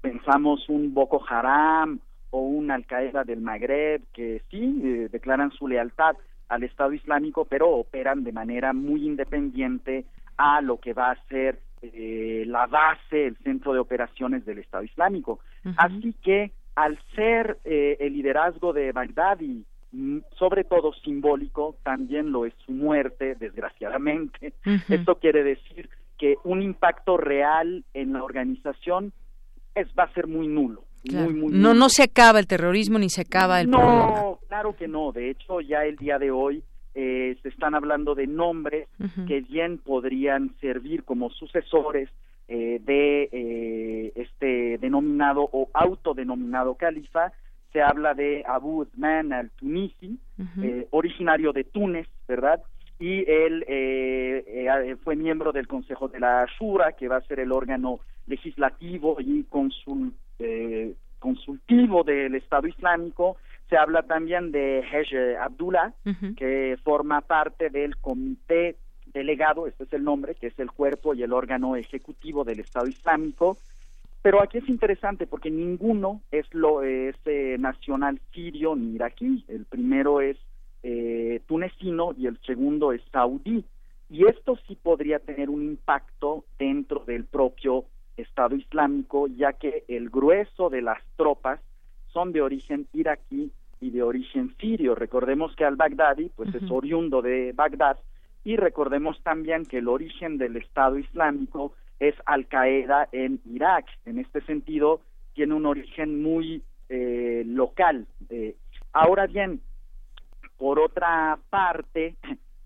pensamos 0.00 0.68
un 0.68 0.94
Boko 0.94 1.22
Haram 1.28 1.98
o 2.30 2.40
un 2.40 2.70
Al 2.70 2.86
Qaeda 2.86 3.24
del 3.24 3.40
Magreb 3.40 4.02
que 4.12 4.42
sí 4.50 4.80
eh, 4.84 5.08
declaran 5.10 5.50
su 5.50 5.66
lealtad 5.66 6.16
al 6.48 6.62
Estado 6.62 6.92
Islámico, 6.92 7.44
pero 7.44 7.70
operan 7.70 8.22
de 8.24 8.32
manera 8.32 8.72
muy 8.72 9.04
independiente 9.04 10.04
a 10.36 10.60
lo 10.60 10.78
que 10.78 10.92
va 10.92 11.10
a 11.10 11.26
ser 11.26 11.58
eh, 11.82 12.44
la 12.46 12.66
base, 12.66 13.26
el 13.26 13.36
centro 13.38 13.72
de 13.72 13.78
operaciones 13.78 14.44
del 14.44 14.58
Estado 14.58 14.84
Islámico. 14.84 15.40
Así 15.76 16.14
que 16.22 16.52
al 16.74 16.98
ser 17.14 17.58
el 17.64 18.12
liderazgo 18.14 18.72
de 18.72 18.92
Bagdad 18.92 19.40
y 19.40 19.64
Mm, 19.92 20.18
sobre 20.38 20.62
todo 20.62 20.92
simbólico, 21.04 21.76
también 21.82 22.30
lo 22.30 22.46
es 22.46 22.54
su 22.64 22.72
muerte, 22.72 23.34
desgraciadamente. 23.34 24.52
Esto 24.88 25.16
quiere 25.16 25.42
decir 25.42 25.88
que 26.16 26.36
un 26.44 26.62
impacto 26.62 27.16
real 27.16 27.84
en 27.92 28.12
la 28.12 28.22
organización 28.22 29.12
es, 29.74 29.88
va 29.98 30.04
a 30.04 30.12
ser 30.12 30.28
muy 30.28 30.46
nulo. 30.46 30.84
no, 31.02 31.74
no 31.74 31.88
se 31.88 32.04
acaba 32.04 32.38
el 32.38 32.46
terrorismo 32.46 32.98
ni 32.98 33.08
se 33.08 33.22
acaba 33.22 33.60
el 33.60 33.70
no, 33.70 34.38
claro 34.48 34.76
que 34.76 34.86
no. 34.86 35.10
De 35.10 35.30
hecho, 35.30 35.60
ya 35.60 35.84
el 35.84 35.96
día 35.96 36.18
de 36.18 36.30
hoy 36.30 36.62
eh, 36.94 37.36
se 37.42 37.48
están 37.48 37.74
hablando 37.74 38.14
de 38.14 38.26
nombres 38.26 38.88
que 39.26 39.40
bien 39.42 39.78
podrían 39.78 40.54
servir 40.60 41.04
como 41.04 41.30
sucesores 41.30 42.08
eh, 42.52 42.80
de 42.84 43.28
eh, 43.30 44.12
este 44.16 44.76
denominado 44.78 45.48
o 45.52 45.68
autodenominado 45.72 46.74
califa 46.74 47.32
se 47.72 47.80
habla 47.80 48.12
de 48.14 48.42
Abu 48.44 48.80
Uthman 48.80 49.32
al-Tunisi, 49.32 50.18
eh, 50.60 50.88
originario 50.90 51.52
de 51.52 51.62
Túnez, 51.62 52.08
¿verdad? 52.26 52.60
Y 52.98 53.18
él 53.30 53.64
eh, 53.68 54.96
fue 55.04 55.14
miembro 55.14 55.52
del 55.52 55.68
Consejo 55.68 56.08
de 56.08 56.18
la 56.18 56.44
Shura, 56.58 56.90
que 56.94 57.06
va 57.06 57.18
a 57.18 57.26
ser 57.28 57.38
el 57.38 57.52
órgano 57.52 58.00
legislativo 58.26 59.18
y 59.20 59.44
consul, 59.44 60.12
consultivo 61.20 62.02
del 62.02 62.34
Estado 62.34 62.66
Islámico. 62.66 63.36
Se 63.70 63.78
habla 63.78 64.02
también 64.02 64.52
de 64.52 64.80
Hej 64.80 65.36
Abdullah, 65.40 65.94
que 66.36 66.76
forma 66.84 67.22
parte 67.22 67.70
del 67.70 67.96
Comité 67.96 68.76
Delegado, 69.06 69.66
este 69.66 69.84
es 69.84 69.92
el 69.92 70.04
nombre, 70.04 70.34
que 70.34 70.48
es 70.48 70.58
el 70.58 70.70
cuerpo 70.70 71.14
y 71.14 71.22
el 71.22 71.32
órgano 71.32 71.76
ejecutivo 71.76 72.44
del 72.44 72.60
Estado 72.60 72.86
Islámico 72.86 73.56
pero 74.22 74.42
aquí 74.42 74.58
es 74.58 74.68
interesante 74.68 75.26
porque 75.26 75.50
ninguno 75.50 76.20
es 76.30 76.46
lo 76.52 76.82
es 76.82 77.16
eh, 77.24 77.56
nacional 77.58 78.20
sirio 78.32 78.76
ni 78.76 78.94
iraquí. 78.94 79.44
El 79.48 79.64
primero 79.64 80.20
es 80.20 80.36
eh, 80.82 81.40
tunecino 81.46 82.12
y 82.16 82.26
el 82.26 82.38
segundo 82.44 82.92
es 82.92 83.00
saudí. 83.12 83.64
Y 84.10 84.26
esto 84.26 84.58
sí 84.66 84.76
podría 84.76 85.20
tener 85.20 85.48
un 85.48 85.62
impacto 85.62 86.44
dentro 86.58 87.04
del 87.06 87.24
propio 87.24 87.84
Estado 88.16 88.56
Islámico, 88.56 89.26
ya 89.28 89.54
que 89.54 89.84
el 89.88 90.10
grueso 90.10 90.68
de 90.68 90.82
las 90.82 90.98
tropas 91.16 91.60
son 92.08 92.32
de 92.32 92.42
origen 92.42 92.88
iraquí 92.92 93.52
y 93.80 93.90
de 93.90 94.02
origen 94.02 94.54
sirio. 94.58 94.94
Recordemos 94.94 95.54
que 95.56 95.64
al-Baghdadi 95.64 96.30
pues 96.36 96.54
es 96.54 96.70
oriundo 96.70 97.22
de 97.22 97.52
Bagdad 97.52 97.98
y 98.44 98.56
recordemos 98.56 99.20
también 99.22 99.64
que 99.64 99.78
el 99.78 99.88
origen 99.88 100.38
del 100.38 100.56
Estado 100.56 100.98
Islámico 100.98 101.74
es 101.98 102.14
Al 102.26 102.46
Qaeda 102.46 103.08
en 103.12 103.40
Irak. 103.46 103.86
En 104.06 104.18
este 104.18 104.40
sentido, 104.42 105.00
tiene 105.34 105.54
un 105.54 105.66
origen 105.66 106.22
muy 106.22 106.62
eh, 106.88 107.42
local. 107.46 108.06
Eh, 108.28 108.56
ahora 108.92 109.26
bien, 109.26 109.60
por 110.56 110.78
otra 110.78 111.38
parte, 111.50 112.16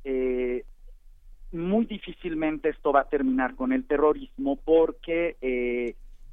eh, 0.04 0.64
muy 1.52 1.86
difícilmente 1.86 2.70
esto 2.70 2.92
va 2.92 3.00
a 3.00 3.08
terminar 3.08 3.54
con 3.54 3.72
el 3.72 3.84
terrorismo 3.84 4.56
porque 4.56 5.36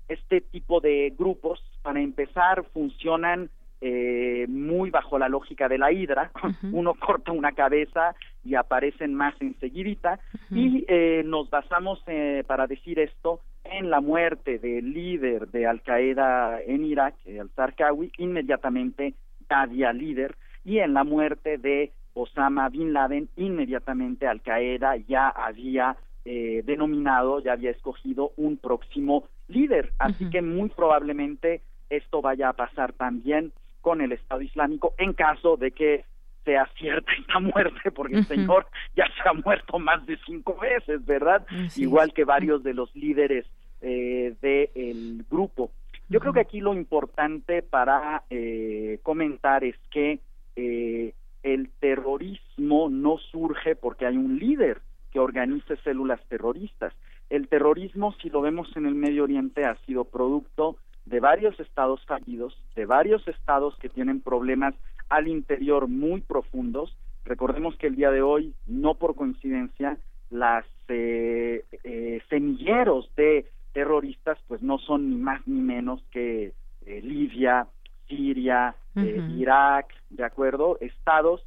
este 0.08 0.42
tipo 0.42 0.82
de 0.82 1.14
grupos, 1.18 1.62
para 1.84 2.02
empezar, 2.02 2.66
funcionan 2.74 3.50
eh, 3.84 4.46
muy 4.48 4.92
bajo 4.92 5.18
la 5.18 5.28
lógica 5.28 5.68
de 5.68 5.80
la 5.80 5.92
hidra, 5.92 6.32
uno 6.72 6.94
corta 6.94 7.32
una 7.32 7.54
cabeza 7.54 8.14
y 8.44 8.54
aparecen 8.54 9.16
más 9.16 9.34
enseguidita, 9.42 10.20
y 10.52 10.86
eh, 10.88 11.24
nos 11.26 11.50
basamos 11.50 12.00
eh, 12.06 12.44
para 12.46 12.68
decir 12.68 13.00
esto 13.00 13.40
en 13.64 13.90
la 13.90 14.00
muerte 14.00 14.60
del 14.60 14.94
líder 14.94 15.48
de 15.48 15.66
Al 15.66 15.82
Qaeda 15.82 16.62
en 16.62 16.86
Irak, 16.86 17.16
al-Zarqawi, 17.26 18.12
inmediatamente 18.20 19.16
Dadia 19.50 19.94
líder, 19.94 20.36
y 20.64 20.78
en 20.78 20.94
la 20.94 21.04
muerte 21.04 21.58
de 21.58 21.92
Osama 22.14 22.70
Bin 22.70 22.94
Laden, 22.94 23.30
inmediatamente 23.36 24.28
Al 24.28 24.42
Qaeda 24.42 24.96
ya 24.98 25.30
había 25.30 25.98
denominado, 26.24 27.40
ya 27.40 27.54
había 27.54 27.72
escogido 27.72 28.32
un 28.38 28.58
próximo 28.58 29.24
líder, 29.48 29.92
así 29.98 30.30
que 30.30 30.44
muy 30.44 30.70
probablemente 30.70 31.62
esto 31.90 32.22
vaya 32.22 32.50
a 32.50 32.54
pasar 32.54 32.94
también 32.94 33.52
con 33.82 34.02
el 34.02 34.12
Estado 34.12 34.42
Islámico 34.42 34.94
en 34.98 35.14
caso 35.14 35.58
de 35.58 35.72
que 35.72 36.06
sea 36.46 36.68
cierta 36.78 37.12
esta 37.20 37.40
muerte, 37.40 37.92
porque 37.92 38.18
el 38.18 38.26
señor 38.26 38.68
ya 38.96 39.06
se 39.06 39.30
ha 39.30 39.34
muerto 39.34 39.80
más 39.80 40.06
de 40.06 40.18
cinco 40.26 40.58
veces, 40.58 41.06
¿verdad? 41.06 41.46
Igual 41.76 42.14
que 42.14 42.24
varios 42.24 42.64
de 42.64 42.74
los 42.74 42.96
líderes 42.96 43.46
eh, 43.82 44.36
del 44.42 45.26
grupo. 45.30 45.72
Yo 46.10 46.20
creo 46.20 46.34
que 46.34 46.42
aquí 46.42 46.60
lo 46.60 46.74
importante 46.74 47.62
para 47.62 48.24
eh, 48.30 49.00
comentar 49.02 49.64
es 49.64 49.76
que 49.90 50.20
eh, 50.56 51.14
el 51.42 51.70
terrorismo 51.80 52.90
no 52.90 53.18
surge 53.18 53.76
porque 53.76 54.06
hay 54.06 54.18
un 54.18 54.38
líder 54.38 54.82
que 55.12 55.20
organice 55.20 55.78
células 55.78 56.20
terroristas. 56.28 56.94
El 57.30 57.48
terrorismo, 57.48 58.14
si 58.22 58.30
lo 58.30 58.42
vemos 58.42 58.68
en 58.76 58.86
el 58.86 58.96
Medio 58.96 59.24
Oriente, 59.24 59.64
ha 59.64 59.76
sido 59.86 60.04
producto 60.04 60.76
de 61.12 61.20
varios 61.20 61.59
estados 61.59 62.03
fallidos, 62.05 62.57
de 62.74 62.86
varios 62.86 63.28
estados 63.28 63.76
que 63.80 63.89
tienen 63.89 64.22
problemas 64.22 64.74
al 65.09 65.28
interior 65.28 65.89
muy 65.89 66.22
profundos. 66.22 66.95
Recordemos 67.26 67.76
que 67.76 67.88
el 67.88 67.97
día 67.97 68.12
de 68.12 68.22
hoy, 68.22 68.55
no 68.66 68.95
por 68.95 69.16
coincidencia, 69.16 69.97
las 70.30 70.66
eh, 70.88 71.66
eh, 71.84 72.22
semilleros 72.30 73.14
de 73.18 73.45
terroristas 73.74 74.38
pues 74.47 74.62
no 74.62 74.78
son 74.80 75.09
ni 75.09 75.18
más 75.18 75.45
ni 75.45 75.59
menos 75.59 76.01
que 76.12 76.53
eh, 76.86 77.01
Libia, 77.03 77.68
Siria, 78.07 78.76
Irak, 78.95 79.93
¿de 80.09 80.24
acuerdo? 80.24 80.78
Estados 80.82 81.45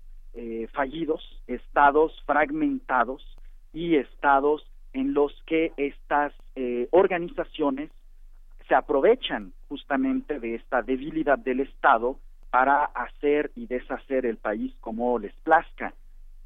fallidos, 0.72 1.22
estados 1.46 2.12
fragmentados 2.26 3.22
y 3.72 3.96
estados 3.96 4.66
en 4.92 5.14
los 5.14 5.32
que 5.46 5.72
estas 5.76 6.32
organizaciones 6.90 7.90
se 8.68 8.74
aprovechan 8.74 9.52
justamente 9.68 10.40
de 10.40 10.54
esta 10.54 10.82
debilidad 10.82 11.38
del 11.38 11.60
Estado 11.60 12.18
para 12.50 12.84
hacer 12.84 13.50
y 13.56 13.66
deshacer 13.66 14.26
el 14.26 14.36
país 14.36 14.72
como 14.80 15.18
les 15.18 15.34
plazca. 15.42 15.92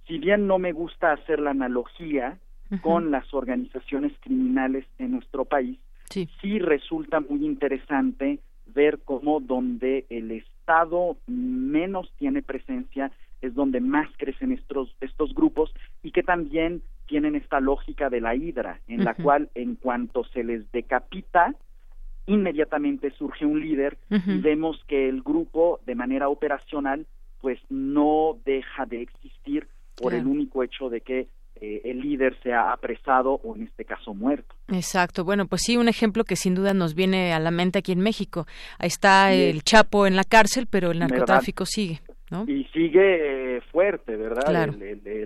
Si 0.06 0.18
bien 0.18 0.46
no 0.46 0.58
me 0.58 0.72
gusta 0.72 1.12
hacer 1.12 1.38
la 1.38 1.50
analogía 1.50 2.38
con 2.82 3.10
las 3.10 3.32
organizaciones 3.32 4.12
criminales 4.20 4.86
en 4.98 5.12
nuestro 5.12 5.44
país, 5.44 5.78
sí. 6.10 6.28
sí 6.40 6.58
resulta 6.58 7.20
muy 7.20 7.44
interesante 7.44 8.40
ver 8.66 9.00
cómo 9.04 9.40
donde 9.40 10.06
el 10.10 10.30
Estado 10.30 11.16
menos 11.26 12.12
tiene 12.18 12.42
presencia 12.42 13.10
es 13.40 13.54
donde 13.54 13.80
más 13.80 14.08
crecen 14.16 14.52
estos, 14.52 14.94
estos 15.00 15.34
grupos 15.34 15.72
y 16.02 16.10
que 16.10 16.22
también 16.22 16.82
tienen 17.06 17.34
esta 17.34 17.60
lógica 17.60 18.10
de 18.10 18.20
la 18.20 18.34
hidra, 18.34 18.80
en 18.86 19.04
la 19.04 19.14
cual 19.14 19.48
en 19.54 19.76
cuanto 19.76 20.24
se 20.24 20.44
les 20.44 20.70
decapita, 20.72 21.54
inmediatamente 22.29 23.11
surge 23.12 23.45
un 23.45 23.61
líder 23.61 23.99
y 24.11 24.39
vemos 24.39 24.83
que 24.87 25.09
el 25.09 25.22
grupo 25.22 25.81
de 25.87 25.95
manera 25.95 26.29
operacional 26.29 27.07
pues 27.41 27.59
no 27.68 28.37
deja 28.45 28.87
de 28.87 29.03
existir 29.03 29.66
por 29.97 30.14
el 30.14 30.26
único 30.26 30.62
hecho 30.62 30.89
de 30.89 31.01
que 31.01 31.29
eh, 31.61 31.81
el 31.85 32.01
líder 32.01 32.37
sea 32.43 32.72
apresado 32.72 33.41
o 33.43 33.57
en 33.57 33.64
este 33.64 33.85
caso 33.85 34.14
muerto. 34.14 34.55
Exacto. 34.68 35.24
Bueno, 35.24 35.47
pues 35.47 35.62
sí, 35.64 35.76
un 35.76 35.89
ejemplo 35.89 36.24
que 36.24 36.37
sin 36.37 36.55
duda 36.55 36.72
nos 36.72 36.95
viene 36.95 37.33
a 37.33 37.41
la 37.41 37.51
mente 37.51 37.81
aquí 37.81 37.93
en 37.93 38.01
México. 38.01 38.47
Ahí 38.79 38.87
está 38.87 39.33
el 39.33 39.62
Chapo 39.64 40.07
en 40.07 40.14
la 40.14 40.24
cárcel, 40.24 40.68
pero 40.70 40.93
el 40.93 41.01
narcotráfico 41.01 41.66
sigue. 41.66 42.01
¿no? 42.31 42.45
Y 42.47 42.64
sigue 42.72 43.57
eh, 43.57 43.61
fuerte, 43.72 44.14
¿verdad? 44.16 44.45
Claro. 44.47 44.74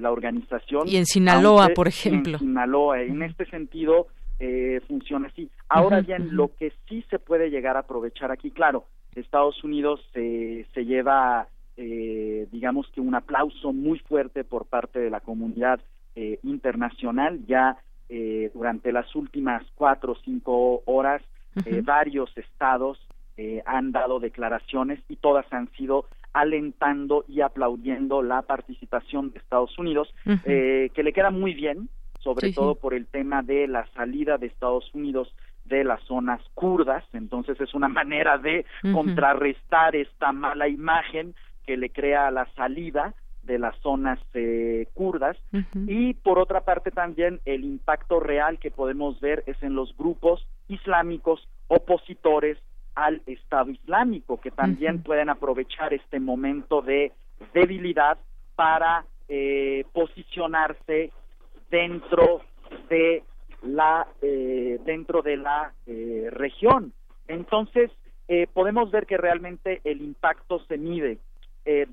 la 0.00 0.10
organización. 0.10 0.88
Y 0.88 0.96
en 0.96 1.04
Sinaloa, 1.04 1.70
por 1.74 1.88
ejemplo. 1.88 2.34
En 2.34 2.38
Sinaloa. 2.38 3.02
En 3.02 3.22
este 3.22 3.44
sentido, 3.46 4.06
eh, 4.44 4.80
funciona 4.88 5.28
así. 5.28 5.48
Ahora 5.68 6.00
bien, 6.00 6.34
lo 6.34 6.50
que 6.56 6.72
sí 6.88 7.04
se 7.08 7.20
puede 7.20 7.48
llegar 7.48 7.76
a 7.76 7.80
aprovechar 7.80 8.32
aquí, 8.32 8.50
claro, 8.50 8.86
Estados 9.14 9.62
Unidos 9.62 10.00
se 10.12 10.84
lleva, 10.84 11.46
eh, 11.76 12.48
digamos 12.50 12.88
que 12.92 13.00
un 13.00 13.14
aplauso 13.14 13.72
muy 13.72 14.00
fuerte 14.00 14.42
por 14.42 14.66
parte 14.66 14.98
de 14.98 15.10
la 15.10 15.20
comunidad 15.20 15.80
eh, 16.16 16.40
internacional. 16.42 17.38
Ya 17.46 17.76
eh, 18.08 18.50
durante 18.52 18.90
las 18.90 19.14
últimas 19.14 19.62
cuatro 19.76 20.12
o 20.12 20.18
cinco 20.24 20.82
horas, 20.86 21.22
varios 21.84 22.36
estados 22.36 22.98
han 23.66 23.92
dado 23.92 24.20
declaraciones 24.20 25.00
y 25.08 25.16
todas 25.16 25.46
han 25.52 25.70
sido 25.72 26.06
alentando 26.32 27.24
y 27.28 27.42
aplaudiendo 27.42 28.22
la 28.22 28.42
participación 28.42 29.30
de 29.30 29.38
Estados 29.38 29.78
Unidos, 29.78 30.14
que 30.44 30.90
le 30.96 31.12
queda 31.12 31.30
muy 31.30 31.52
bien, 31.52 31.88
sobre 32.22 32.52
todo 32.52 32.76
por 32.76 32.94
el 32.94 33.06
tema 33.06 33.42
de 33.42 33.66
la 33.66 33.86
salida 33.94 34.38
de 34.38 34.46
Estados 34.46 34.92
Unidos 34.94 35.34
de 35.64 35.84
las 35.84 36.02
zonas 36.04 36.40
kurdas, 36.54 37.04
entonces 37.12 37.60
es 37.60 37.74
una 37.74 37.88
manera 38.00 38.38
de 38.38 38.64
contrarrestar 38.92 39.96
esta 39.96 40.32
mala 40.32 40.68
imagen 40.68 41.34
que 41.66 41.76
le 41.76 41.90
crea 41.90 42.30
la 42.30 42.46
salida 42.54 43.14
de 43.42 43.58
las 43.58 43.76
zonas 43.78 44.18
eh, 44.34 44.86
kurdas. 44.94 45.36
Y 45.86 46.14
por 46.14 46.38
otra 46.38 46.60
parte 46.60 46.90
también 46.90 47.40
el 47.44 47.64
impacto 47.64 48.20
real 48.20 48.58
que 48.58 48.70
podemos 48.70 49.20
ver 49.20 49.42
es 49.46 49.60
en 49.62 49.74
los 49.74 49.96
grupos 49.96 50.46
islámicos 50.68 51.48
opositores 51.66 52.58
al 52.94 53.22
Estado 53.26 53.70
Islámico 53.70 54.40
que 54.40 54.50
también 54.50 55.02
pueden 55.02 55.28
aprovechar 55.28 55.92
este 55.92 56.20
momento 56.20 56.82
de 56.82 57.12
debilidad 57.52 58.18
para 58.54 59.06
eh, 59.28 59.84
posicionarse 59.92 61.10
dentro 61.72 62.42
de 62.88 63.24
la 63.62 64.06
eh, 64.20 64.78
dentro 64.84 65.22
de 65.22 65.36
la 65.38 65.72
eh, 65.86 66.28
región. 66.30 66.92
Entonces 67.26 67.90
eh, 68.28 68.46
podemos 68.52 68.90
ver 68.92 69.06
que 69.06 69.16
realmente 69.16 69.80
el 69.82 70.02
impacto 70.02 70.60
se 70.66 70.78
mide 70.78 71.18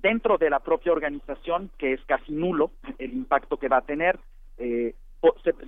dentro 0.01 0.39
de 0.39 0.49
la 0.49 0.61
propia 0.61 0.91
organización, 0.91 1.69
que 1.77 1.93
es 1.93 2.01
casi 2.05 2.31
nulo 2.31 2.71
el 2.97 3.13
impacto 3.13 3.57
que 3.57 3.67
va 3.67 3.77
a 3.77 3.85
tener. 3.85 4.17
Se, 4.57 4.95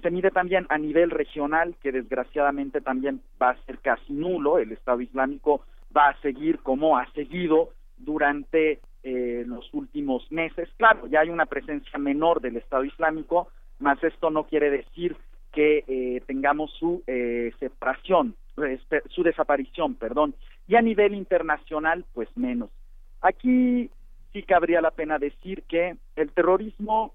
se, 0.02 0.10
mide 0.10 0.32
también 0.32 0.66
a 0.70 0.80
nivel 0.80 1.12
regional, 1.12 1.76
que 1.84 1.92
desgraciadamente 1.92 2.82
también 2.82 3.22
va 3.40 3.52
a 3.52 3.64
ser 3.66 3.78
casi 3.78 4.12
nulo. 4.12 4.58
El 4.58 4.72
Estado 4.72 5.02
Islámico 5.02 5.62
va 5.96 6.08
a 6.08 6.22
seguir 6.22 6.58
como 6.64 6.98
ha 6.98 7.06
seguido 7.12 7.70
durante 8.00 8.80
eh, 9.04 9.44
los 9.48 9.68
últimos 9.74 10.32
meses. 10.32 10.70
Claro, 10.78 11.08
ya 11.08 11.22
hay 11.22 11.30
una 11.30 11.48
presencia 11.48 11.98
menor 11.98 12.40
del 12.40 12.58
Estado 12.58 12.84
Islámico, 12.84 13.48
mas 13.82 14.02
esto 14.04 14.30
no 14.30 14.46
quiere 14.46 14.70
decir 14.70 15.18
que 15.52 15.84
eh, 15.88 16.22
tengamos 16.26 16.72
su 16.80 17.04
eh, 17.08 17.52
separación, 17.60 18.36
su 19.10 19.24
desaparición, 19.24 19.96
perdón. 19.96 20.34
Y 20.68 20.76
a 20.76 20.82
nivel 20.82 21.14
internacional, 21.14 22.06
pues 22.14 22.30
menos. 22.38 22.70
Aquí 23.22 23.90
sí 24.34 24.44
cabría 24.44 24.82
la 24.82 24.92
pena 24.92 25.20
decir 25.20 25.64
que 25.64 25.96
el 26.16 26.32
terrorismo, 26.32 27.14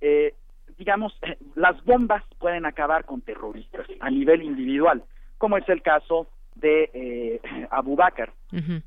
eh, 0.00 0.34
digamos, 0.78 1.18
las 1.54 1.82
bombas 1.84 2.22
pueden 2.38 2.66
acabar 2.66 3.04
con 3.04 3.20
terroristas 3.20 3.86
a 4.00 4.10
nivel 4.10 4.42
individual, 4.42 5.02
como 5.38 5.56
es 5.56 5.68
el 5.68 5.82
caso 5.82 6.28
de 6.54 6.90
eh, 6.94 7.40
Abu 7.70 7.96
Bakr, 7.96 8.32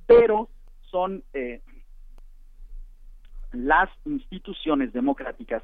pero 0.08 0.50
son 0.90 1.24
eh, 1.34 1.62
las 3.52 3.90
instituciones 4.06 4.92
democráticas 4.92 5.64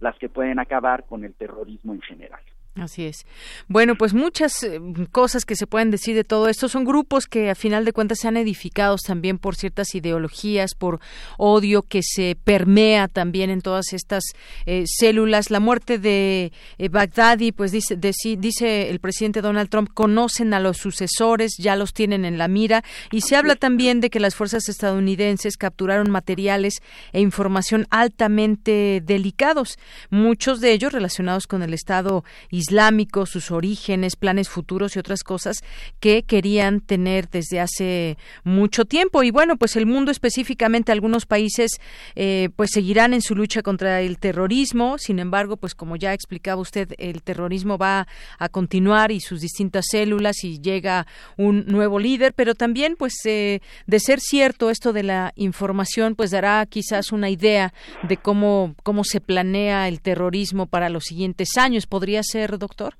las 0.00 0.18
que 0.18 0.28
pueden 0.28 0.58
acabar 0.58 1.04
con 1.06 1.24
el 1.24 1.34
terrorismo 1.34 1.94
en 1.94 2.00
general. 2.00 2.40
Así 2.76 3.04
es. 3.04 3.26
Bueno, 3.66 3.96
pues 3.96 4.14
muchas 4.14 4.62
eh, 4.62 4.80
cosas 5.10 5.44
que 5.44 5.56
se 5.56 5.66
pueden 5.66 5.90
decir 5.90 6.14
de 6.14 6.22
todo 6.22 6.48
esto 6.48 6.68
son 6.68 6.84
grupos 6.84 7.26
que 7.26 7.50
a 7.50 7.56
final 7.56 7.84
de 7.84 7.92
cuentas 7.92 8.20
se 8.20 8.28
han 8.28 8.36
edificado 8.36 8.96
también 9.04 9.38
por 9.38 9.56
ciertas 9.56 9.92
ideologías, 9.96 10.76
por 10.76 11.00
odio 11.36 11.82
que 11.82 12.00
se 12.02 12.36
permea 12.42 13.08
también 13.08 13.50
en 13.50 13.60
todas 13.60 13.92
estas 13.92 14.22
eh, 14.66 14.84
células. 14.86 15.50
La 15.50 15.58
muerte 15.58 15.98
de 15.98 16.52
eh, 16.78 16.88
Baghdadi, 16.88 17.50
pues 17.50 17.72
dice, 17.72 17.98
dice 18.38 18.88
el 18.88 19.00
presidente 19.00 19.42
Donald 19.42 19.68
Trump, 19.68 19.90
conocen 19.92 20.54
a 20.54 20.60
los 20.60 20.76
sucesores, 20.76 21.56
ya 21.58 21.74
los 21.74 21.92
tienen 21.92 22.24
en 22.24 22.38
la 22.38 22.46
mira 22.46 22.84
y 23.10 23.22
se 23.22 23.34
habla 23.34 23.56
también 23.56 24.00
de 24.00 24.10
que 24.10 24.20
las 24.20 24.36
fuerzas 24.36 24.68
estadounidenses 24.68 25.56
capturaron 25.56 26.08
materiales 26.08 26.82
e 27.12 27.20
información 27.20 27.88
altamente 27.90 29.02
delicados, 29.04 29.76
muchos 30.08 30.60
de 30.60 30.72
ellos 30.72 30.92
relacionados 30.92 31.48
con 31.48 31.64
el 31.64 31.74
Estado 31.74 32.22
islámico, 32.50 32.69
sus 33.26 33.50
orígenes, 33.50 34.16
planes 34.16 34.48
futuros 34.48 34.96
y 34.96 34.98
otras 34.98 35.22
cosas 35.22 35.58
que 36.00 36.22
querían 36.22 36.80
tener 36.80 37.28
desde 37.28 37.60
hace 37.60 38.16
mucho 38.44 38.84
tiempo. 38.84 39.22
Y 39.22 39.30
bueno, 39.30 39.56
pues 39.56 39.76
el 39.76 39.86
mundo 39.86 40.10
específicamente, 40.10 40.92
algunos 40.92 41.26
países 41.26 41.72
eh, 42.14 42.48
pues 42.56 42.70
seguirán 42.72 43.14
en 43.14 43.22
su 43.22 43.34
lucha 43.34 43.62
contra 43.62 44.00
el 44.00 44.18
terrorismo. 44.18 44.98
Sin 44.98 45.18
embargo, 45.18 45.56
pues 45.56 45.74
como 45.74 45.96
ya 45.96 46.12
explicaba 46.12 46.60
usted, 46.60 46.94
el 46.98 47.22
terrorismo 47.22 47.78
va 47.78 48.06
a 48.38 48.48
continuar 48.48 49.10
y 49.10 49.20
sus 49.20 49.40
distintas 49.40 49.86
células 49.90 50.44
y 50.44 50.60
llega 50.60 51.06
un 51.36 51.66
nuevo 51.66 51.98
líder, 51.98 52.32
pero 52.34 52.54
también 52.54 52.96
pues 52.96 53.14
eh, 53.24 53.60
de 53.86 54.00
ser 54.00 54.20
cierto 54.20 54.70
esto 54.70 54.92
de 54.92 55.02
la 55.02 55.32
información, 55.36 56.14
pues 56.14 56.30
dará 56.30 56.64
quizás 56.66 57.12
una 57.12 57.30
idea 57.30 57.72
de 58.02 58.16
cómo, 58.16 58.74
cómo 58.82 59.04
se 59.04 59.20
planea 59.20 59.88
el 59.88 60.00
terrorismo 60.00 60.66
para 60.66 60.88
los 60.88 61.04
siguientes 61.04 61.56
años. 61.56 61.86
Podría 61.86 62.22
ser 62.22 62.49
doctor? 62.58 62.94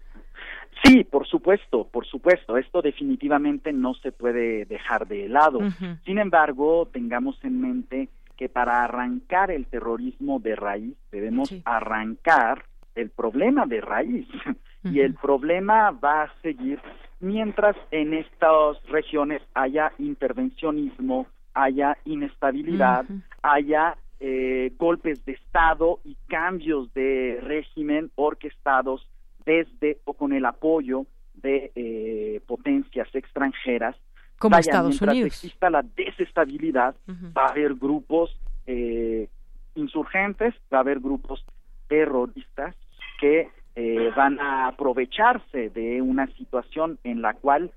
Sí, 0.85 1.05
por 1.05 1.27
supuesto, 1.27 1.87
por 1.89 2.07
supuesto. 2.07 2.57
Esto 2.57 2.81
definitivamente 2.81 3.73
no 3.73 3.95
se 3.95 4.13
puede 4.13 4.65
dejar 4.65 5.07
de 5.07 5.29
lado. 5.29 5.61
Sin 6.05 6.19
embargo, 6.19 6.89
tengamos 6.91 7.39
en 7.45 7.61
mente 7.61 8.09
que 8.37 8.49
para 8.49 8.85
arrancar 8.85 9.51
el 9.51 9.67
terrorismo 9.67 10.41
de 10.41 10.57
raíz 10.57 10.97
debemos 11.13 11.55
arrancar 11.65 12.65
el 12.95 13.11
problema 13.11 13.67
de 13.67 13.81
raíz. 13.81 14.27
Y 14.83 15.01
el 15.01 15.13
problema 15.13 15.91
va 15.91 16.23
a 16.23 16.33
seguir 16.41 16.81
mientras 17.21 17.77
en 17.91 18.15
estas 18.15 18.83
regiones 18.89 19.43
haya 19.53 19.93
intervencionismo, 19.99 21.27
haya 21.53 21.99
inestabilidad, 22.07 23.05
haya 23.43 23.99
eh, 24.21 24.73
golpes 24.79 25.23
de 25.27 25.33
Estado 25.33 26.01
y 26.03 26.17
cambios 26.29 26.93
de 26.95 27.41
régimen 27.43 28.11
orquestados 28.15 29.07
desde 29.45 29.99
o 30.05 30.15
con 30.15 30.33
el 30.33 30.45
apoyo 30.45 31.07
de 31.35 31.73
eh, 31.75 32.41
potencias 32.47 33.09
extranjeras. 33.15 33.97
Como 34.39 34.57
Estados 34.57 34.91
mientras 34.91 35.13
Unidos. 35.13 35.27
exista 35.27 35.69
la 35.69 35.83
desestabilidad, 35.83 36.95
va 37.37 37.47
a 37.47 37.51
haber 37.51 37.75
grupos 37.75 38.39
eh, 38.67 39.29
insurgentes, 39.75 40.55
va 40.73 40.79
a 40.79 40.81
haber 40.81 41.01
grupos 41.01 41.45
terroristas 41.89 42.75
que 43.21 43.51
eh, 43.77 44.11
van 44.17 44.41
a 44.41 44.69
aprovecharse 44.69 45.69
de 45.71 46.01
una 46.01 46.27
situación 46.37 46.99
en 47.05 47.23
la 47.23 47.35
cual 47.35 47.71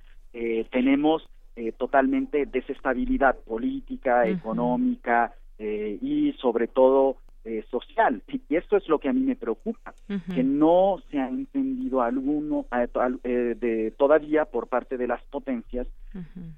tenemos 0.71 1.29
totalmente 1.77 2.47
desestabilidad 2.47 3.37
política, 3.45 4.25
económica 4.25 5.31
y 5.59 6.33
sobre 6.41 6.67
todo 6.67 7.17
eh, 7.45 7.65
social. 7.69 8.21
Y 8.47 8.55
esto 8.55 8.77
es 8.77 8.87
lo 8.87 8.99
que 8.99 9.09
a 9.09 9.13
mí 9.13 9.19
me 9.19 9.35
preocupa, 9.35 9.93
que 10.33 10.43
no 10.43 11.01
se 11.11 11.19
ha 11.19 11.27
entendido 11.27 12.01
alguno 12.01 12.65
eh, 12.71 12.87
eh, 13.25 13.55
de, 13.59 13.91
todavía 13.97 14.45
por 14.45 14.67
parte 14.67 14.95
de 14.95 15.07
las 15.07 15.21
potencias 15.23 15.85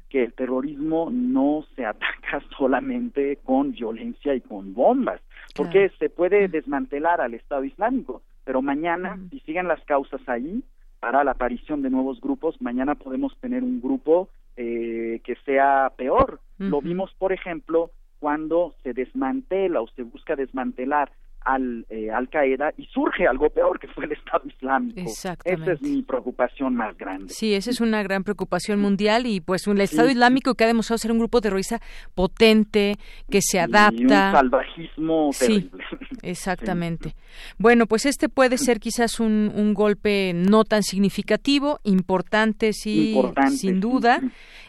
que 0.10 0.26
el 0.26 0.34
terrorismo 0.34 1.10
no 1.12 1.66
se 1.76 1.88
ataca 1.88 2.44
solamente 2.58 3.38
con 3.38 3.72
violencia 3.72 4.36
y 4.36 4.42
con 4.42 4.76
bombas, 4.76 5.22
porque 5.56 5.90
se 5.98 6.12
puede 6.12 6.50
desmantelar 6.50 7.20
al 7.20 7.34
Estado 7.34 7.64
Islámico, 7.64 8.22
pero 8.44 8.62
mañana, 8.62 9.18
si 9.32 9.40
siguen 9.40 9.68
las 9.68 9.84
causas 9.86 10.22
ahí, 10.28 10.64
para 11.00 11.24
la 11.24 11.32
aparición 11.32 11.82
de 11.82 11.90
nuevos 11.90 12.22
grupos, 12.22 12.62
mañana 12.62 12.94
podemos 12.94 13.36
tener 13.40 13.64
un 13.64 13.82
grupo 13.82 14.30
que 14.56 15.38
sea 15.46 15.92
peor. 15.98 16.40
Lo 16.60 16.80
vimos, 16.80 17.12
por 17.18 17.34
ejemplo, 17.34 17.90
cuando 18.26 18.74
se 18.82 18.94
desmantela 18.94 19.82
o 19.82 19.88
se 19.90 20.02
busca 20.02 20.36
desmantelar 20.36 21.12
al 21.42 21.86
eh, 21.92 22.10
Al 22.10 22.28
Qaeda 22.28 22.74
y 22.76 22.86
surge 22.88 23.28
algo 23.28 23.52
peor 23.52 23.80
que 23.80 23.88
fue 23.88 24.06
el 24.06 24.14
Estado 24.14 24.48
Islámico. 24.48 25.00
Esa 25.00 25.38
es 25.44 25.82
mi 25.84 26.02
preocupación 26.02 26.76
más 26.76 26.98
grande. 26.98 27.32
Sí, 27.32 27.54
esa 27.54 27.70
es 27.70 27.82
una 27.82 28.02
gran 28.02 28.24
preocupación 28.24 28.82
mundial 28.82 29.28
y 29.28 29.42
pues 29.42 29.68
un 29.68 29.80
Estado 29.80 30.10
Islámico 30.10 30.56
que 30.56 30.64
ha 30.64 30.68
demostrado 30.68 30.98
ser 30.98 31.12
un 31.12 31.20
grupo 31.20 31.40
terrorista 31.40 31.80
potente 32.16 32.96
que 33.30 33.42
se 33.44 33.60
adapta. 33.60 33.96
Y 33.96 34.06
un 34.06 34.10
salvajismo 34.10 35.30
terrible. 35.38 35.84
exactamente. 36.24 37.14
Bueno, 37.60 37.86
pues 37.86 38.08
este 38.08 38.28
puede 38.28 38.58
ser 38.58 38.80
quizás 38.80 39.20
un, 39.20 39.52
un 39.54 39.76
golpe 39.76 40.34
no 40.34 40.64
tan 40.64 40.82
significativo, 40.82 41.80
importante 41.84 42.74
sí, 42.74 43.16
sin 43.52 43.80
duda. 43.80 44.20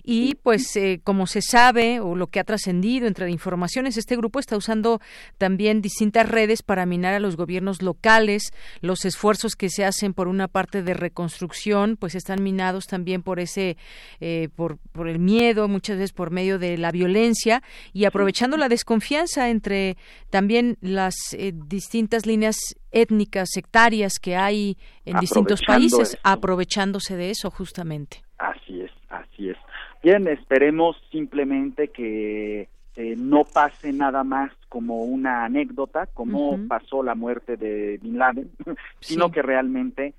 Y 0.09 0.36
pues 0.36 0.76
eh, 0.76 1.00
como 1.02 1.26
se 1.26 1.42
sabe 1.42 1.98
o 1.98 2.14
lo 2.14 2.28
que 2.28 2.38
ha 2.38 2.44
trascendido 2.44 3.09
entre 3.09 3.28
informaciones, 3.28 3.96
este 3.96 4.16
grupo 4.16 4.38
está 4.38 4.57
usando 4.57 5.00
también 5.36 5.82
distintas 5.82 6.28
redes 6.28 6.62
para 6.62 6.86
minar 6.86 7.14
a 7.14 7.18
los 7.18 7.36
gobiernos 7.36 7.82
locales. 7.82 8.52
Los 8.80 9.04
esfuerzos 9.04 9.57
que 9.57 9.68
se 9.68 9.84
hacen 9.84 10.14
por 10.14 10.28
una 10.28 10.46
parte 10.46 10.84
de 10.84 10.94
reconstrucción, 10.94 11.96
pues 11.96 12.14
están 12.14 12.44
minados 12.44 12.86
también 12.86 13.24
por 13.24 13.40
ese, 13.40 13.76
eh, 14.20 14.48
por, 14.54 14.78
por 14.92 15.09
el 15.09 15.18
miedo, 15.18 15.66
muchas 15.66 15.96
veces 15.96 16.12
por 16.12 16.30
medio 16.30 16.61
de 16.61 16.78
la 16.78 16.92
violencia 16.92 17.64
y 17.92 18.04
aprovechando 18.04 18.57
la 18.57 18.68
desconfianza 18.68 19.50
entre 19.50 19.96
también 20.30 20.78
las 20.80 21.16
eh, 21.32 21.52
distintas 21.52 22.26
líneas 22.26 22.57
étnicas, 22.92 23.48
sectarias 23.52 24.20
que 24.20 24.36
hay 24.36 24.78
en 25.04 25.18
distintos 25.18 25.62
países, 25.66 26.16
aprovechándose 26.22 27.16
de 27.16 27.30
eso 27.30 27.50
justamente. 27.50 28.22
Así 28.38 28.82
es. 28.82 28.95
Bien, 30.07 30.28
esperemos 30.28 30.96
simplemente 31.11 31.88
que 31.88 32.68
eh, 32.94 33.16
no 33.18 33.42
pase 33.42 33.92
nada 33.92 34.22
más 34.22 34.52
como 34.68 35.02
una 35.02 35.44
anécdota, 35.44 36.07
como 36.07 36.61
pasó 36.68 37.02
la 37.02 37.16
muerte 37.16 37.57
de 37.57 37.98
Bin 38.00 38.16
Laden, 38.16 38.48
sino 39.00 39.32
que 39.32 39.42
realmente 39.42 40.14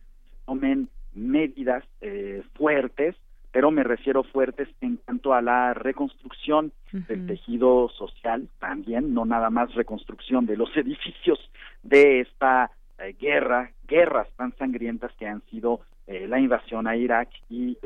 tomen 0.46 0.90
medidas 1.14 1.86
eh, 2.02 2.44
fuertes, 2.56 3.16
pero 3.54 3.72
me 3.72 3.82
refiero 3.86 4.24
fuertes 4.24 4.68
en 4.82 4.98
cuanto 4.98 5.34
a 5.34 5.42
la 5.42 5.74
reconstrucción 5.74 6.74
del 6.92 7.26
tejido 7.26 7.88
social 7.98 8.50
también, 8.60 9.14
no 9.14 9.24
nada 9.24 9.50
más 9.50 9.74
reconstrucción 9.74 10.46
de 10.46 10.58
los 10.58 10.70
edificios 10.76 11.40
de 11.84 12.20
esta 12.20 12.72
eh, 13.00 13.16
guerra, 13.18 13.72
guerras 13.88 14.28
tan 14.36 14.54
sangrientas 14.58 15.14
que 15.18 15.28
han 15.28 15.42
sido 15.44 15.80
la 16.08 16.40
invasión 16.40 16.88
a 16.88 16.96
Irak 16.96 17.30
y 17.50 17.78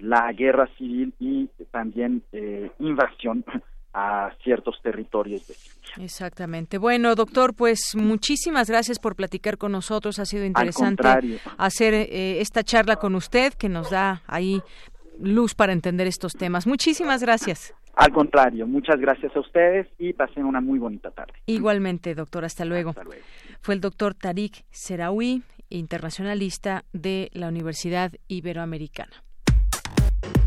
la 0.00 0.32
guerra 0.32 0.68
civil 0.78 1.12
y 1.18 1.48
también 1.70 2.22
eh, 2.32 2.70
invasión 2.78 3.44
a 3.92 4.30
ciertos 4.44 4.76
territorios 4.82 5.46
de 5.48 5.54
Siria. 5.54 6.04
Exactamente. 6.04 6.78
Bueno, 6.78 7.14
doctor, 7.14 7.54
pues 7.54 7.94
muchísimas 7.96 8.68
gracias 8.68 8.98
por 8.98 9.16
platicar 9.16 9.58
con 9.58 9.72
nosotros. 9.72 10.18
Ha 10.18 10.24
sido 10.24 10.44
interesante 10.44 11.40
hacer 11.56 11.94
eh, 11.94 12.40
esta 12.40 12.62
charla 12.62 12.96
con 12.96 13.14
usted 13.14 13.54
que 13.54 13.68
nos 13.68 13.90
da 13.90 14.22
ahí 14.26 14.60
luz 15.20 15.54
para 15.54 15.72
entender 15.72 16.06
estos 16.06 16.32
temas. 16.32 16.66
Muchísimas 16.66 17.22
gracias. 17.22 17.74
Al 17.94 18.12
contrario, 18.12 18.66
muchas 18.68 19.00
gracias 19.00 19.34
a 19.34 19.40
ustedes 19.40 19.88
y 19.98 20.12
pasen 20.12 20.44
una 20.44 20.60
muy 20.60 20.78
bonita 20.78 21.10
tarde. 21.10 21.32
Igualmente, 21.46 22.14
doctor, 22.14 22.44
hasta 22.44 22.64
luego. 22.64 22.90
Hasta 22.90 23.02
luego. 23.02 23.24
Fue 23.60 23.74
el 23.74 23.80
doctor 23.80 24.14
Tariq 24.14 24.64
Seraoui, 24.70 25.42
internacionalista 25.68 26.84
de 26.92 27.30
la 27.32 27.48
Universidad 27.48 28.12
Iberoamericana. 28.28 29.24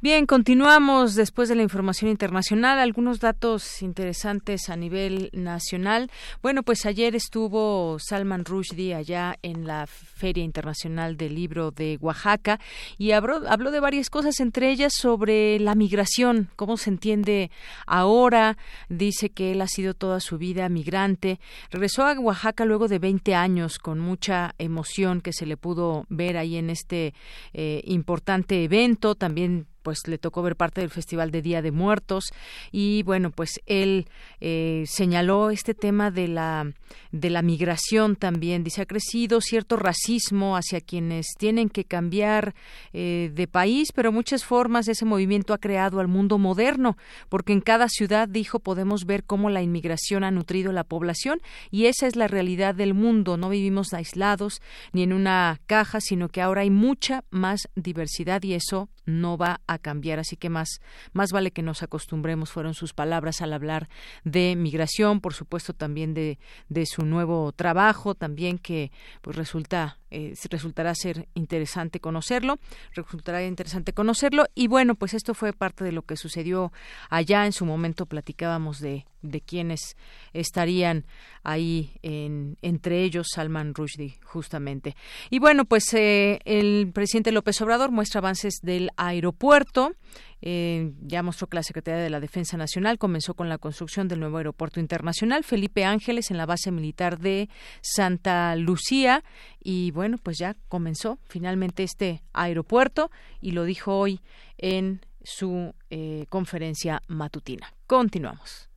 Bien, 0.00 0.26
continuamos 0.26 1.16
después 1.16 1.48
de 1.48 1.56
la 1.56 1.64
información 1.64 2.08
internacional. 2.08 2.78
Algunos 2.78 3.18
datos 3.18 3.82
interesantes 3.82 4.68
a 4.68 4.76
nivel 4.76 5.28
nacional. 5.32 6.08
Bueno, 6.40 6.62
pues 6.62 6.86
ayer 6.86 7.16
estuvo 7.16 7.98
Salman 7.98 8.44
Rushdie 8.44 8.94
allá 8.94 9.36
en 9.42 9.66
la 9.66 9.88
Feria 9.88 10.44
Internacional 10.44 11.16
del 11.16 11.34
Libro 11.34 11.72
de 11.72 11.98
Oaxaca 12.00 12.60
y 12.96 13.10
habló, 13.10 13.40
habló 13.48 13.72
de 13.72 13.80
varias 13.80 14.08
cosas, 14.08 14.38
entre 14.38 14.70
ellas 14.70 14.92
sobre 14.94 15.58
la 15.58 15.74
migración, 15.74 16.48
cómo 16.54 16.76
se 16.76 16.90
entiende 16.90 17.50
ahora. 17.84 18.56
Dice 18.88 19.30
que 19.30 19.50
él 19.50 19.60
ha 19.62 19.66
sido 19.66 19.94
toda 19.94 20.20
su 20.20 20.38
vida 20.38 20.68
migrante. 20.68 21.40
Regresó 21.72 22.06
a 22.06 22.12
Oaxaca 22.12 22.64
luego 22.66 22.86
de 22.86 23.00
20 23.00 23.34
años 23.34 23.80
con 23.80 23.98
mucha 23.98 24.54
emoción 24.58 25.22
que 25.22 25.32
se 25.32 25.44
le 25.44 25.56
pudo 25.56 26.06
ver 26.08 26.36
ahí 26.36 26.54
en 26.54 26.70
este 26.70 27.14
eh, 27.52 27.82
importante 27.84 28.62
evento. 28.62 29.16
También 29.16 29.66
pues 29.82 30.00
le 30.06 30.18
tocó 30.18 30.42
ver 30.42 30.56
parte 30.56 30.80
del 30.80 30.90
Festival 30.90 31.30
de 31.30 31.42
Día 31.42 31.62
de 31.62 31.72
Muertos 31.72 32.24
y 32.72 33.02
bueno, 33.04 33.30
pues 33.30 33.60
él 33.66 34.08
eh, 34.40 34.84
señaló 34.86 35.50
este 35.50 35.74
tema 35.74 36.10
de 36.10 36.28
la 36.28 36.72
de 37.12 37.30
la 37.30 37.42
migración 37.42 38.16
también. 38.16 38.64
Dice 38.64 38.82
ha 38.82 38.86
crecido 38.86 39.40
cierto 39.40 39.76
racismo 39.76 40.56
hacia 40.56 40.80
quienes 40.80 41.26
tienen 41.38 41.68
que 41.68 41.84
cambiar 41.84 42.54
eh, 42.92 43.30
de 43.34 43.46
país, 43.46 43.92
pero 43.94 44.12
muchas 44.12 44.44
formas 44.44 44.88
ese 44.88 45.04
movimiento 45.04 45.54
ha 45.54 45.58
creado 45.58 46.00
al 46.00 46.08
mundo 46.08 46.38
moderno, 46.38 46.96
porque 47.28 47.52
en 47.52 47.60
cada 47.60 47.88
ciudad 47.88 48.28
dijo 48.28 48.58
podemos 48.58 49.04
ver 49.04 49.24
cómo 49.24 49.50
la 49.50 49.62
inmigración 49.62 50.24
ha 50.24 50.30
nutrido 50.30 50.72
la 50.72 50.84
población 50.84 51.40
y 51.70 51.86
esa 51.86 52.06
es 52.06 52.16
la 52.16 52.28
realidad 52.28 52.74
del 52.74 52.94
mundo. 52.94 53.36
No 53.36 53.48
vivimos 53.48 53.92
aislados 53.92 54.60
ni 54.92 55.02
en 55.02 55.12
una 55.12 55.60
caja, 55.66 56.00
sino 56.00 56.28
que 56.28 56.42
ahora 56.42 56.62
hay 56.62 56.70
mucha 56.70 57.24
más 57.30 57.68
diversidad 57.74 58.42
y 58.42 58.54
eso 58.54 58.88
no 59.06 59.38
va 59.38 59.60
a 59.68 59.78
cambiar, 59.78 60.18
así 60.18 60.36
que 60.36 60.48
más, 60.48 60.80
más 61.12 61.30
vale 61.30 61.52
que 61.52 61.62
nos 61.62 61.82
acostumbremos, 61.82 62.50
fueron 62.50 62.74
sus 62.74 62.92
palabras 62.92 63.40
al 63.40 63.52
hablar 63.52 63.88
de 64.24 64.56
migración, 64.56 65.20
por 65.20 65.34
supuesto 65.34 65.74
también 65.74 66.14
de, 66.14 66.38
de 66.68 66.86
su 66.86 67.04
nuevo 67.04 67.52
trabajo, 67.52 68.14
también 68.14 68.58
que 68.58 68.90
pues 69.20 69.36
resulta 69.36 69.98
eh, 70.10 70.34
resultará 70.50 70.94
ser 70.94 71.28
interesante 71.34 72.00
conocerlo, 72.00 72.58
resultará 72.94 73.44
interesante 73.44 73.92
conocerlo. 73.92 74.46
Y 74.54 74.68
bueno, 74.68 74.94
pues 74.94 75.14
esto 75.14 75.34
fue 75.34 75.52
parte 75.52 75.84
de 75.84 75.92
lo 75.92 76.02
que 76.02 76.16
sucedió 76.16 76.72
allá. 77.10 77.46
En 77.46 77.52
su 77.52 77.64
momento 77.64 78.06
platicábamos 78.06 78.80
de 78.80 79.04
de 79.22 79.40
quienes 79.40 79.96
estarían 80.32 81.04
ahí 81.42 81.92
en, 82.02 82.56
entre 82.62 83.02
ellos 83.02 83.28
Salman 83.34 83.74
Rushdie 83.74 84.18
justamente. 84.24 84.96
Y 85.30 85.38
bueno 85.38 85.64
pues 85.64 85.92
eh, 85.94 86.40
el 86.44 86.90
presidente 86.92 87.32
López 87.32 87.60
Obrador 87.60 87.90
muestra 87.90 88.20
avances 88.20 88.60
del 88.62 88.90
aeropuerto 88.96 89.92
eh, 90.40 90.92
ya 91.02 91.22
mostró 91.22 91.48
que 91.48 91.56
la 91.56 91.62
Secretaría 91.62 92.02
de 92.02 92.10
la 92.10 92.20
Defensa 92.20 92.56
Nacional 92.56 92.98
comenzó 92.98 93.34
con 93.34 93.48
la 93.48 93.58
construcción 93.58 94.08
del 94.08 94.20
nuevo 94.20 94.38
aeropuerto 94.38 94.80
internacional 94.80 95.44
Felipe 95.44 95.84
Ángeles 95.84 96.30
en 96.30 96.36
la 96.36 96.46
base 96.46 96.70
militar 96.70 97.18
de 97.18 97.48
Santa 97.80 98.54
Lucía 98.56 99.24
y 99.62 99.90
bueno, 99.90 100.18
pues 100.22 100.38
ya 100.38 100.56
comenzó 100.68 101.18
finalmente 101.28 101.82
este 101.82 102.22
aeropuerto 102.32 103.10
y 103.40 103.52
lo 103.52 103.64
dijo 103.64 103.98
hoy 103.98 104.20
en 104.56 105.00
su 105.22 105.74
eh, 105.90 106.26
conferencia 106.28 107.02
matutina. 107.08 107.72
Continuamos. 107.86 108.68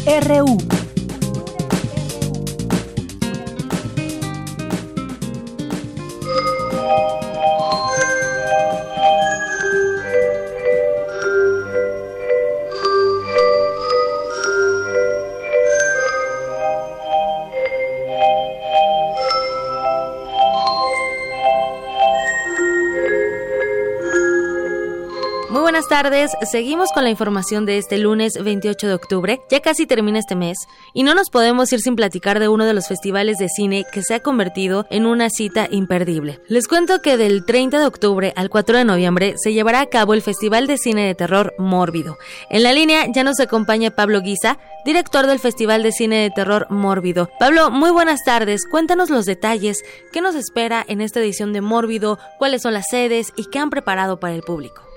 RU. 0.10 0.79
Tardes. 26.04 26.32
Seguimos 26.50 26.94
con 26.94 27.04
la 27.04 27.10
información 27.10 27.66
de 27.66 27.78
este 27.78 27.98
lunes 27.98 28.42
28 28.42 28.88
de 28.88 28.94
octubre. 28.94 29.42
Ya 29.50 29.60
casi 29.60 29.86
termina 29.86 30.20
este 30.20 30.34
mes 30.34 30.58
y 30.94 31.04
no 31.04 31.14
nos 31.14 31.30
podemos 31.30 31.74
ir 31.74 31.82
sin 31.82 31.98
platicar 31.98 32.40
de 32.40 32.48
uno 32.48 32.64
de 32.64 32.74
los 32.74 32.88
festivales 32.88 33.38
de 33.38 33.50
cine 33.50 33.84
que 33.92 34.02
se 34.02 34.14
ha 34.14 34.22
convertido 34.22 34.86
en 34.92 35.06
una 35.06 35.30
cita 35.30 35.68
imperdible. 35.70 36.40
Les 36.48 36.70
cuento 36.70 37.02
que 37.02 37.18
del 37.18 37.44
30 37.44 37.80
de 37.80 37.86
octubre 37.86 38.32
al 38.38 38.50
4 38.50 38.78
de 38.78 38.86
noviembre 38.86 39.34
se 39.36 39.52
llevará 39.52 39.82
a 39.82 39.88
cabo 39.88 40.14
el 40.14 40.22
Festival 40.22 40.68
de 40.68 40.78
Cine 40.78 41.06
de 41.06 41.16
Terror 41.16 41.54
Mórbido. 41.58 42.18
En 42.50 42.64
la 42.64 42.72
línea 42.72 43.06
ya 43.14 43.26
nos 43.26 43.42
acompaña 43.42 43.92
Pablo 43.92 44.22
Guisa, 44.22 44.58
director 44.86 45.28
del 45.28 45.40
Festival 45.40 45.84
de 45.84 45.92
Cine 45.92 46.22
de 46.22 46.30
Terror 46.30 46.68
Mórbido. 46.70 47.30
Pablo, 47.42 47.72
muy 47.72 47.92
buenas 47.92 48.24
tardes. 48.24 48.62
Cuéntanos 48.72 49.10
los 49.10 49.26
detalles. 49.26 49.84
¿Qué 50.14 50.22
nos 50.22 50.36
espera 50.36 50.86
en 50.88 51.02
esta 51.02 51.20
edición 51.20 51.52
de 51.52 51.60
Mórbido? 51.60 52.20
¿Cuáles 52.38 52.62
son 52.62 52.74
las 52.74 52.86
sedes 52.90 53.34
y 53.36 53.50
qué 53.50 53.60
han 53.60 53.70
preparado 53.70 54.22
para 54.22 54.34
el 54.34 54.44
público? 54.44 54.89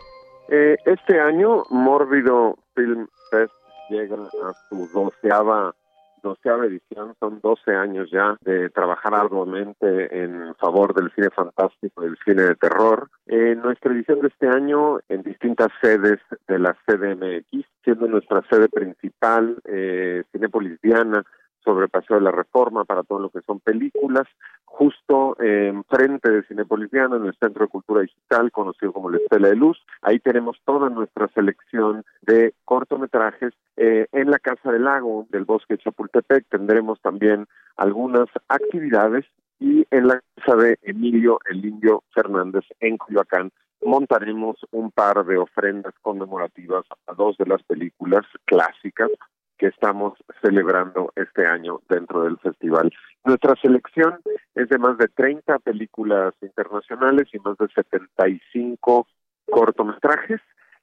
Eh, 0.55 0.77
este 0.85 1.19
año, 1.19 1.63
Mórbido 1.71 2.59
Film 2.75 3.07
Fest 3.31 3.55
llega 3.89 4.17
a 4.17 4.53
su 4.69 4.87
doceava, 4.93 5.75
doceava 6.23 6.67
edición. 6.67 7.15
Son 7.19 7.41
12 7.41 7.75
años 7.75 8.11
ya 8.13 8.37
de 8.43 8.69
trabajar 8.69 9.15
arduamente 9.15 10.23
en 10.23 10.55
favor 10.57 10.93
del 10.93 11.11
cine 11.15 11.31
fantástico 11.31 12.03
y 12.03 12.09
del 12.09 12.19
cine 12.23 12.43
de 12.43 12.57
terror. 12.57 13.09
En 13.29 13.63
nuestra 13.63 13.95
edición 13.95 14.21
de 14.21 14.29
este 14.29 14.47
año, 14.47 14.99
en 15.09 15.23
distintas 15.23 15.69
sedes 15.81 16.19
de 16.47 16.59
la 16.59 16.77
CDMX, 16.85 17.67
siendo 17.83 18.07
nuestra 18.09 18.43
sede 18.51 18.69
principal 18.69 19.57
eh, 19.65 20.23
Cinepolis 20.33 20.79
Diana, 20.83 21.25
sobre 21.65 21.89
Paseo 21.89 22.17
de 22.17 22.23
la 22.23 22.31
Reforma 22.31 22.85
para 22.85 23.03
todo 23.03 23.19
lo 23.19 23.31
que 23.31 23.41
son 23.43 23.61
películas, 23.61 24.27
justo 24.65 25.37
en 25.41 25.85
frente 25.85 26.31
de 26.31 26.43
Cinepolitiano, 26.45 27.17
en 27.17 27.27
el 27.27 27.37
Centro 27.41 27.65
de 27.65 27.71
Cultura 27.71 28.03
Digital, 28.03 28.51
conocido 28.51 28.93
como 28.93 29.11
la 29.11 29.19
Estela 29.19 29.49
de 29.49 29.57
Luz. 29.57 29.79
Ahí 30.01 30.19
tenemos 30.19 30.59
toda 30.65 30.89
nuestra 30.91 31.29
selección 31.29 32.05
de 32.23 32.55
cortometrajes. 32.65 33.53
Eh, 33.77 34.07
en 34.13 34.31
la 34.31 34.39
Casa 34.39 34.73
del 34.73 34.85
Lago 34.85 35.27
del 35.31 35.45
Bosque 35.45 35.75
de 35.75 35.83
Chapultepec 35.83 36.47
tendremos 36.49 37.01
también 37.01 37.47
algunas 37.77 38.29
actividades 38.49 39.25
y 39.59 39.87
en 39.91 40.09
la 40.09 40.21
casa 40.37 40.57
de 40.57 40.79
Emilio 40.83 41.39
El 41.49 41.65
Indio 41.65 42.03
Fernández 42.13 42.65
en 42.81 42.99
Coyoacán 42.99 43.53
montaremos 43.85 44.57
un 44.71 44.91
par 44.91 45.25
de 45.25 45.39
ofrendas 45.39 45.95
conmemorativas 46.03 46.85
a 47.07 47.15
dos 47.15 47.37
de 47.37 47.47
las 47.47 47.63
películas 47.65 48.25
clásicas 48.45 49.11
que 49.63 49.69
estamos 49.69 50.15
celebrando 50.43 51.13
este 51.15 51.47
año 51.47 51.83
dentro 51.89 52.25
del 52.25 52.37
festival. 52.39 52.93
Nuestra 53.25 53.55
selección 53.63 54.19
es 54.57 54.69
de 54.69 54.77
más 54.77 54.99
de 54.99 55.07
30 55.07 55.61
películas 55.61 56.35
internacionales 56.43 57.29
y 57.33 57.39
más 57.39 57.57
de 57.59 57.69
75 57.69 59.07
cortometrajes 59.49 60.41